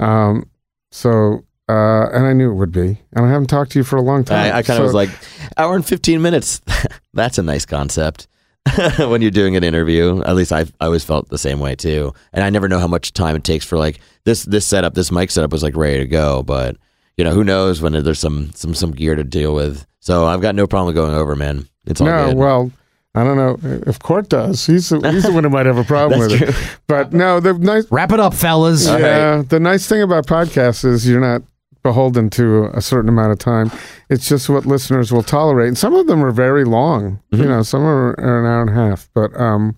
Um, 0.00 0.48
so 0.90 1.44
uh, 1.68 2.08
and 2.14 2.24
I 2.24 2.32
knew 2.32 2.50
it 2.50 2.54
would 2.54 2.72
be, 2.72 2.98
and 3.12 3.26
I 3.26 3.28
haven't 3.28 3.48
talked 3.48 3.72
to 3.72 3.78
you 3.78 3.84
for 3.84 3.96
a 3.96 4.00
long 4.00 4.24
time. 4.24 4.38
I, 4.54 4.58
I 4.58 4.62
kind 4.62 4.70
of 4.70 4.76
So- 4.76 4.82
was 4.84 4.94
like, 4.94 5.10
hour 5.58 5.76
and 5.76 5.84
15 5.84 6.22
minutes. 6.22 6.62
That's 7.12 7.36
a 7.36 7.42
nice 7.42 7.66
concept. 7.66 8.26
when 8.98 9.20
you're 9.20 9.30
doing 9.30 9.54
an 9.54 9.64
interview, 9.64 10.22
at 10.22 10.34
least 10.34 10.50
I 10.50 10.60
I 10.80 10.86
always 10.86 11.04
felt 11.04 11.28
the 11.28 11.36
same 11.36 11.60
way 11.60 11.74
too. 11.74 12.14
And 12.32 12.42
I 12.42 12.48
never 12.48 12.66
know 12.68 12.78
how 12.78 12.86
much 12.86 13.12
time 13.12 13.36
it 13.36 13.44
takes 13.44 13.66
for 13.66 13.76
like 13.76 14.00
this 14.24 14.44
this 14.44 14.66
setup, 14.66 14.94
this 14.94 15.12
mic 15.12 15.30
setup 15.30 15.52
was 15.52 15.62
like 15.62 15.76
ready 15.76 15.98
to 15.98 16.06
go, 16.06 16.42
but 16.42 16.78
you 17.18 17.24
know 17.24 17.34
who 17.34 17.44
knows 17.44 17.82
when 17.82 17.92
there's 17.92 18.18
some 18.18 18.50
some 18.54 18.72
some 18.74 18.92
gear 18.92 19.14
to 19.14 19.24
deal 19.24 19.54
with. 19.54 19.84
So 20.00 20.24
I've 20.24 20.40
got 20.40 20.54
no 20.54 20.66
problem 20.66 20.94
going 20.94 21.12
over, 21.12 21.36
man. 21.36 21.68
It's 21.84 22.00
all 22.00 22.06
no, 22.06 22.28
good. 22.28 22.36
well. 22.38 22.72
I 23.14 23.22
don't 23.22 23.36
know 23.36 23.56
if 23.86 24.00
Cort 24.00 24.28
does. 24.28 24.66
He's 24.66 24.88
the, 24.88 24.98
he's 25.12 25.22
the 25.22 25.32
one 25.32 25.44
who 25.44 25.50
might 25.50 25.66
have 25.66 25.78
a 25.78 25.84
problem 25.84 26.20
That's 26.28 26.32
with 26.32 26.40
true. 26.40 26.48
it. 26.48 26.78
But 26.88 27.12
no, 27.12 27.38
the 27.38 27.54
nice 27.54 27.86
Wrap 27.90 28.10
it 28.10 28.18
up, 28.18 28.34
fellas. 28.34 28.88
All 28.88 28.98
yeah, 28.98 29.42
the 29.42 29.60
nice 29.60 29.86
thing 29.86 30.02
about 30.02 30.26
podcasts 30.26 30.84
is 30.84 31.08
you're 31.08 31.20
not 31.20 31.42
beholden 31.84 32.30
to 32.30 32.70
a 32.72 32.80
certain 32.80 33.08
amount 33.08 33.30
of 33.30 33.38
time. 33.38 33.70
It's 34.10 34.28
just 34.28 34.48
what 34.48 34.66
listeners 34.66 35.12
will 35.12 35.22
tolerate. 35.22 35.68
And 35.68 35.78
some 35.78 35.94
of 35.94 36.06
them 36.08 36.24
are 36.24 36.32
very 36.32 36.64
long. 36.64 37.20
Mm-hmm. 37.30 37.42
You 37.42 37.48
know, 37.48 37.62
some 37.62 37.82
are, 37.82 38.18
are 38.18 38.40
an 38.40 38.46
hour 38.46 38.62
and 38.62 38.70
a 38.70 38.72
half, 38.72 39.08
but 39.14 39.38
um, 39.38 39.76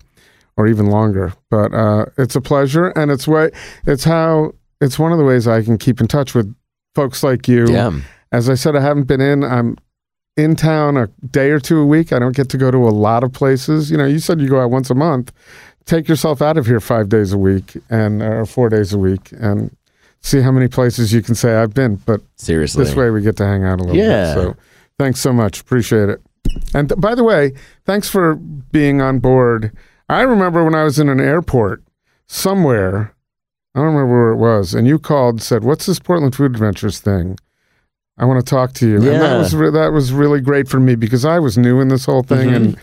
or 0.55 0.67
even 0.67 0.87
longer. 0.87 1.33
But 1.51 1.73
uh, 1.73 2.05
it's 2.17 2.35
a 2.35 2.41
pleasure, 2.41 2.87
and 2.89 3.11
it's 3.11 3.27
way 3.27 3.51
it's 3.85 4.03
how 4.03 4.53
it's 4.81 4.97
one 4.97 5.11
of 5.11 5.19
the 5.19 5.25
ways 5.25 5.47
I 5.47 5.61
can 5.61 5.77
keep 5.77 6.01
in 6.01 6.07
touch 6.07 6.33
with 6.33 6.53
folks 6.95 7.23
like 7.23 7.47
you. 7.47 7.67
Yeah. 7.69 7.91
As 8.31 8.49
I 8.49 8.55
said, 8.55 8.75
I 8.75 8.81
haven't 8.81 9.05
been 9.05 9.21
in. 9.21 9.43
I'm 9.43 9.77
in 10.37 10.55
town 10.55 10.95
a 10.97 11.07
day 11.29 11.49
or 11.49 11.59
two 11.59 11.79
a 11.79 11.85
week. 11.85 12.13
I 12.13 12.19
don't 12.19 12.35
get 12.35 12.47
to 12.49 12.57
go 12.57 12.71
to 12.71 12.77
a 12.77 12.89
lot 12.93 13.23
of 13.23 13.33
places. 13.33 13.91
You 13.91 13.97
know, 13.97 14.05
you 14.05 14.19
said 14.19 14.39
you 14.39 14.47
go 14.47 14.61
out 14.61 14.71
once 14.71 14.89
a 14.89 14.95
month. 14.95 15.33
Take 15.85 16.07
yourself 16.07 16.41
out 16.41 16.57
of 16.57 16.65
here 16.65 16.79
five 16.79 17.09
days 17.09 17.33
a 17.33 17.37
week 17.37 17.77
and 17.89 18.21
or 18.21 18.45
four 18.45 18.69
days 18.69 18.93
a 18.93 18.97
week 18.97 19.31
and 19.39 19.75
see 20.21 20.41
how 20.41 20.51
many 20.51 20.67
places 20.67 21.11
you 21.13 21.21
can 21.21 21.33
say 21.35 21.55
I've 21.55 21.73
been. 21.73 21.95
But 22.05 22.21
Seriously. 22.35 22.83
this 22.83 22.95
way 22.95 23.09
we 23.09 23.21
get 23.21 23.37
to 23.37 23.45
hang 23.45 23.63
out 23.63 23.79
a 23.79 23.83
little 23.83 23.95
Yeah. 23.95 24.35
bit. 24.35 24.41
So 24.43 24.55
thanks 24.99 25.19
so 25.19 25.31
much. 25.33 25.61
Appreciate 25.61 26.09
it. 26.09 26.21
And 26.73 26.89
th- 26.89 26.99
by 26.99 27.15
the 27.15 27.23
way, 27.23 27.53
thanks 27.85 28.09
for 28.09 28.35
being 28.35 29.01
on 29.01 29.19
board. 29.19 29.71
I 30.09 30.21
remember 30.21 30.63
when 30.63 30.75
I 30.75 30.83
was 30.83 30.99
in 30.99 31.09
an 31.09 31.19
airport 31.19 31.83
somewhere, 32.27 33.13
I 33.75 33.79
don't 33.79 33.93
remember 33.93 34.13
where 34.13 34.31
it 34.31 34.37
was, 34.37 34.73
and 34.73 34.87
you 34.87 34.99
called 34.99 35.41
said, 35.41 35.63
What's 35.63 35.85
this 35.85 35.99
Portland 35.99 36.35
Food 36.35 36.51
Adventures 36.51 36.99
thing? 36.99 37.37
I 38.17 38.25
want 38.25 38.43
to 38.45 38.49
talk 38.49 38.73
to 38.73 38.87
you. 38.87 38.95
And 38.97 39.05
that 39.21 39.37
was 39.37 39.55
re- 39.55 39.71
that 39.71 39.91
was 39.91 40.11
really 40.11 40.41
great 40.41 40.67
for 40.67 40.79
me 40.79 40.95
because 40.95 41.23
I 41.25 41.39
was 41.39 41.57
new 41.57 41.79
in 41.81 41.87
this 41.89 42.05
whole 42.05 42.23
thing, 42.23 42.49
Mhm. 42.49 42.55
and 42.55 42.77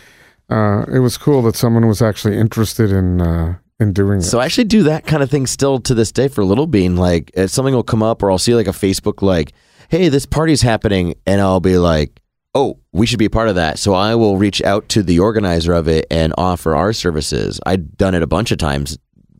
uh, 0.51 0.85
it 0.95 1.01
was 1.01 1.17
cool 1.19 1.43
that 1.43 1.57
someone 1.57 1.87
was 1.89 2.01
actually 2.03 2.37
interested 2.39 2.93
in 2.93 3.21
uh, 3.21 3.55
in 3.81 3.93
doing 3.93 4.19
it. 4.19 4.23
So 4.23 4.39
I 4.39 4.45
actually 4.45 4.65
do 4.65 4.85
that 4.85 5.07
kind 5.07 5.23
of 5.23 5.31
thing 5.31 5.47
still 5.47 5.81
to 5.81 5.95
this 5.95 6.13
day 6.13 6.29
for 6.29 6.45
Little 6.45 6.67
Bean. 6.69 6.97
Like 6.97 7.33
something 7.47 7.75
will 7.75 7.83
come 7.83 8.03
up, 8.03 8.23
or 8.23 8.31
I'll 8.31 8.39
see 8.39 8.55
like 8.55 8.69
a 8.69 8.73
Facebook 8.73 9.23
like, 9.23 9.53
"Hey, 9.89 10.09
this 10.09 10.27
party's 10.27 10.63
happening," 10.63 11.15
and 11.27 11.41
I'll 11.41 11.59
be 11.61 11.79
like, 11.79 12.21
"Oh, 12.55 12.79
we 12.93 13.05
should 13.07 13.19
be 13.19 13.25
a 13.25 13.31
part 13.31 13.49
of 13.49 13.57
that." 13.57 13.79
So 13.81 13.93
I 13.95 14.15
will 14.15 14.37
reach 14.37 14.63
out 14.63 14.89
to 14.91 15.03
the 15.03 15.19
organizer 15.19 15.73
of 15.73 15.89
it 15.89 16.07
and 16.11 16.33
offer 16.39 16.77
our 16.77 16.93
services. 16.93 17.59
I've 17.67 17.97
done 17.97 18.15
it 18.15 18.23
a 18.23 18.29
bunch 18.29 18.53
of 18.53 18.59
times, 18.59 18.97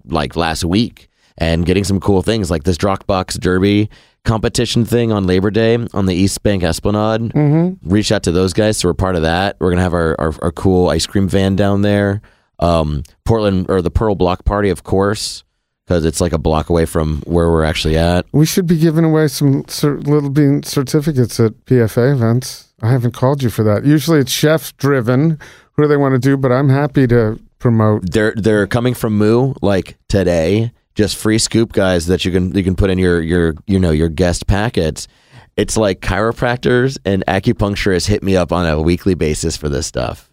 like 0.07 0.35
last 0.35 0.65
week, 0.65 1.09
and 1.39 1.65
getting 1.65 1.85
some 1.85 2.01
cool 2.01 2.23
things 2.23 2.51
like 2.51 2.65
this 2.65 2.77
Dropbox 2.77 3.39
Derby 3.39 3.89
competition 4.25 4.85
thing 4.85 5.13
on 5.13 5.27
Labor 5.27 5.51
Day 5.51 5.79
on 5.93 6.07
the 6.07 6.15
East 6.15 6.43
Bank 6.43 6.63
Esplanade. 6.63 7.33
Mm-hmm. 7.33 7.89
Reach 7.89 8.11
out 8.11 8.23
to 8.25 8.33
those 8.33 8.53
guys, 8.53 8.79
so 8.79 8.89
we're 8.89 8.95
part 8.95 9.17
of 9.17 9.23
that. 9.23 9.57
We're 9.61 9.71
gonna 9.71 9.83
have 9.83 9.95
our, 9.95 10.17
our, 10.19 10.35
our 10.43 10.53
cool 10.53 10.89
ice 10.89 11.07
cream 11.07 11.29
van 11.29 11.57
down 11.57 11.83
there. 11.83 12.21
Um, 12.59 13.03
Portland 13.25 13.67
or 13.69 13.83
the 13.83 13.91
Pearl 13.91 14.15
Block 14.15 14.45
Party, 14.45 14.71
of 14.71 14.85
course, 14.85 15.45
because 15.87 16.05
it's 16.05 16.21
like 16.21 16.33
a 16.33 16.39
block 16.39 16.71
away 16.71 16.87
from 16.87 17.21
where 17.27 17.51
we're 17.51 17.65
actually 17.65 17.97
at. 17.97 18.27
We 18.33 18.47
should 18.47 18.67
be 18.67 18.79
giving 18.79 19.05
away 19.05 19.29
some 19.29 19.65
little 19.83 20.31
bean 20.31 20.63
certificates 20.63 21.39
at 21.41 21.53
PFA 21.67 22.15
events. 22.15 22.73
I 22.81 22.91
haven't 22.91 23.13
called 23.13 23.43
you 23.43 23.51
for 23.51 23.63
that. 23.65 23.85
Usually 23.85 24.21
it's 24.21 24.33
chef 24.33 24.77
driven, 24.77 25.39
who 25.73 25.83
do 25.83 25.89
they 25.89 25.97
want 25.97 26.15
to 26.15 26.19
do, 26.19 26.37
but 26.37 26.53
I'm 26.53 26.69
happy 26.69 27.07
to 27.09 27.39
promote. 27.59 28.11
They're 28.11 28.35
they're 28.37 28.67
coming 28.67 28.95
from 28.95 29.19
Moo 29.19 29.55
like 29.61 29.97
today. 30.09 30.73
Just 30.95 31.17
free 31.17 31.39
scoop 31.39 31.73
guys 31.73 32.07
that 32.07 32.25
you 32.25 32.31
can 32.31 32.55
you 32.55 32.63
can 32.63 32.77
put 32.77 32.89
in 32.91 32.99
your 32.99 33.21
your 33.21 33.55
you 33.67 33.79
know 33.79 33.91
your 33.91 34.09
guest 34.09 34.47
packets. 34.47 35.09
It's 35.57 35.77
like 35.77 36.01
chiropractors 36.01 36.99
and 37.05 37.25
acupuncturists 37.27 38.07
hit 38.09 38.23
me 38.23 38.37
up 38.37 38.53
on 38.53 38.67
a 38.67 38.81
weekly 38.81 39.15
basis 39.15 39.57
for 39.57 39.69
this 39.69 39.87
stuff. 39.87 40.31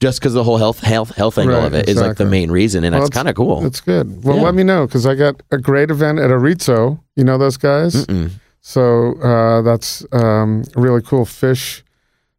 Just 0.00 0.18
because 0.18 0.32
the 0.32 0.44
whole 0.44 0.56
health 0.56 0.80
health 0.80 1.14
health 1.16 1.36
angle 1.36 1.58
Right, 1.58 1.66
of 1.66 1.74
it 1.74 1.88
is 1.88 2.00
like 2.00 2.16
the 2.16 2.24
main 2.24 2.50
reason, 2.50 2.84
and 2.84 2.94
Well, 2.94 3.04
it's 3.04 3.14
kind 3.14 3.28
of 3.28 3.34
cool. 3.34 3.66
It's 3.66 3.82
good. 3.82 4.24
Well, 4.24 4.36
Yeah. 4.36 4.42
let 4.44 4.54
me 4.54 4.62
know 4.62 4.86
because 4.86 5.04
I 5.06 5.14
got 5.14 5.42
a 5.50 5.58
great 5.58 5.90
event 5.90 6.18
at 6.18 6.30
Arizo. 6.30 7.00
You 7.16 7.24
know 7.24 7.36
those 7.36 7.58
guys? 7.58 8.06
Mm-mm. 8.06 8.30
So 8.62 9.14
uh, 9.20 9.60
that's 9.62 10.06
um, 10.12 10.64
really 10.74 11.02
cool 11.02 11.26
fish. 11.26 11.84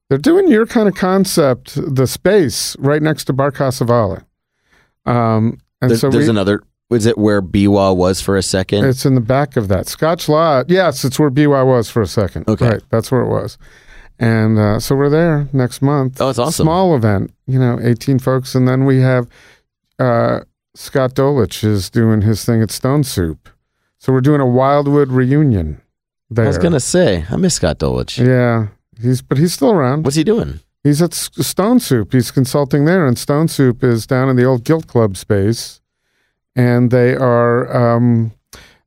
They're 0.10 0.18
doing 0.18 0.48
your 0.48 0.66
kind 0.66 0.88
of 0.88 0.96
concept, 0.96 1.76
the 1.96 2.08
space 2.08 2.76
right 2.80 3.02
next 3.02 3.26
to 3.26 3.34
Bar 3.34 3.52
Casa 3.52 3.86
Vale. 3.86 4.22
Um, 5.06 5.60
and 5.82 5.92
There- 5.92 5.98
so 5.98 6.10
there's 6.10 6.26
we, 6.26 6.30
another. 6.32 6.62
Was 6.92 7.06
it 7.08 7.18
where 7.18 7.42
Biwa 7.42 7.96
was 7.96 8.22
for 8.22 8.38
a 8.38 8.44
second? 8.44 8.86
it's 8.86 9.06
in 9.06 9.16
the 9.16 9.22
back 9.22 9.56
of 9.58 9.70
that 9.70 9.88
Scotch 9.88 10.28
Lodge. 10.30 10.70
Yes, 10.70 11.04
it's 11.04 11.18
where 11.18 11.32
Biwa 11.32 11.66
was 11.66 11.90
for 11.90 12.02
a 12.02 12.08
second. 12.08 12.48
Okay. 12.48 12.68
right, 12.70 12.82
that's 12.90 13.12
where 13.12 13.22
it 13.22 13.30
was. 13.30 13.58
And 14.20 14.60
uh, 14.60 14.80
so 14.80 14.96
we're 14.96 15.10
there 15.10 15.48
next 15.54 15.82
month. 15.82 16.22
Oh, 16.22 16.30
it's 16.30 16.38
awesome. 16.38 16.66
Small 16.66 16.96
event, 16.96 17.34
you 17.48 17.58
know, 17.58 17.80
18 17.82 18.20
folks, 18.20 18.54
and 18.54 18.68
then 18.68 18.86
we 18.86 19.00
have 19.00 19.28
uh, 19.98 20.42
Scott 20.76 21.16
Dolich 21.16 21.64
is 21.64 21.90
doing 21.90 22.22
his 22.22 22.46
thing 22.46 22.62
at 22.62 22.70
Stone 22.72 23.04
Soup. 23.06 23.50
So 23.98 24.12
we're 24.14 24.22
doing 24.22 24.42
a 24.42 24.46
Wildwood 24.46 25.10
reunion 25.12 25.82
there. 26.30 26.46
I 26.46 26.48
was 26.48 26.58
gonna 26.58 26.80
say 26.80 27.26
I 27.30 27.36
miss 27.38 27.56
Scott 27.56 27.80
Dolich. 27.80 28.18
Yeah, 28.24 28.68
he's 29.02 29.22
but 29.22 29.38
he's 29.38 29.54
still 29.54 29.72
around. 29.72 30.04
What's 30.06 30.16
he 30.18 30.24
doing? 30.24 30.60
He's 30.84 31.02
at 31.02 31.14
S- 31.14 31.30
Stone 31.40 31.80
Soup. 31.80 32.12
He's 32.12 32.32
consulting 32.32 32.86
there, 32.86 33.06
and 33.08 33.18
Stone 33.18 33.48
Soup 33.48 33.84
is 33.84 34.06
down 34.08 34.30
in 34.30 34.36
the 34.36 34.44
old 34.46 34.64
Guild 34.64 34.88
Club 34.88 35.18
space, 35.18 35.81
and 36.56 36.92
they 36.92 37.16
are 37.16 37.96
um, 37.96 38.32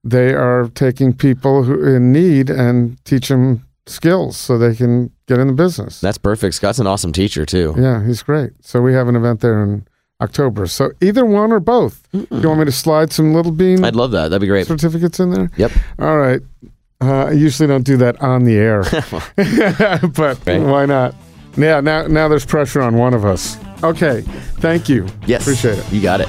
they 0.03 0.33
are 0.35 0.69
taking 0.75 1.13
people 1.13 1.63
who 1.65 1.83
in 1.95 2.13
need 2.13 2.51
and 2.51 3.03
teach 3.05 3.29
them 3.29 3.65
skills 3.87 4.37
so 4.37 4.57
they 4.59 4.75
can 4.75 5.11
get 5.27 5.39
in 5.39 5.47
the 5.47 5.53
business. 5.53 6.01
That's 6.01 6.19
perfect. 6.19 6.55
Scott's 6.55 6.79
an 6.79 6.87
awesome 6.87 7.13
teacher 7.13 7.45
too. 7.47 7.75
yeah, 7.79 8.05
he's 8.05 8.23
great. 8.23 8.53
So 8.61 8.81
we 8.83 8.93
have 8.95 9.09
an 9.09 9.17
event 9.17 9.41
there 9.41 9.63
in 9.63 9.87
October. 10.21 10.67
So 10.67 10.91
either 11.01 11.25
one 11.25 11.53
or 11.53 11.61
both. 11.61 12.07
You 12.13 12.27
want 12.31 12.61
me 12.61 12.65
to 12.67 12.73
slide 12.73 13.13
some 13.13 13.35
little 13.35 13.53
bean 13.53 13.85
I'd 13.85 13.97
love 13.97 14.11
that. 14.13 14.29
That'd 14.29 14.41
be 14.41 14.47
great. 14.47 14.67
certificates 14.67 15.19
in 15.21 15.31
there? 15.31 15.51
Yep. 15.57 15.73
All 15.99 16.17
right. 16.19 16.41
Uh, 17.01 17.25
I 17.27 17.33
usually 17.33 17.67
don't 17.67 17.83
do 17.85 17.97
that 17.99 18.21
on 18.23 18.45
the 18.45 18.57
air, 18.57 18.83
but 20.17 20.47
Right. 20.47 20.61
why 20.61 20.87
not? 20.87 21.15
Yeah, 21.57 21.81
now 21.81 22.07
now 22.07 22.29
there's 22.29 22.47
pressure 22.47 22.81
on 22.83 22.97
one 22.97 23.13
of 23.15 23.25
us. 23.25 23.59
Okay, 23.83 24.23
thank 24.61 24.89
you. 24.89 25.07
Yes. 25.27 25.43
appreciate 25.43 25.79
it. 25.79 25.93
You 25.93 26.01
got 26.01 26.21
it. 26.23 26.29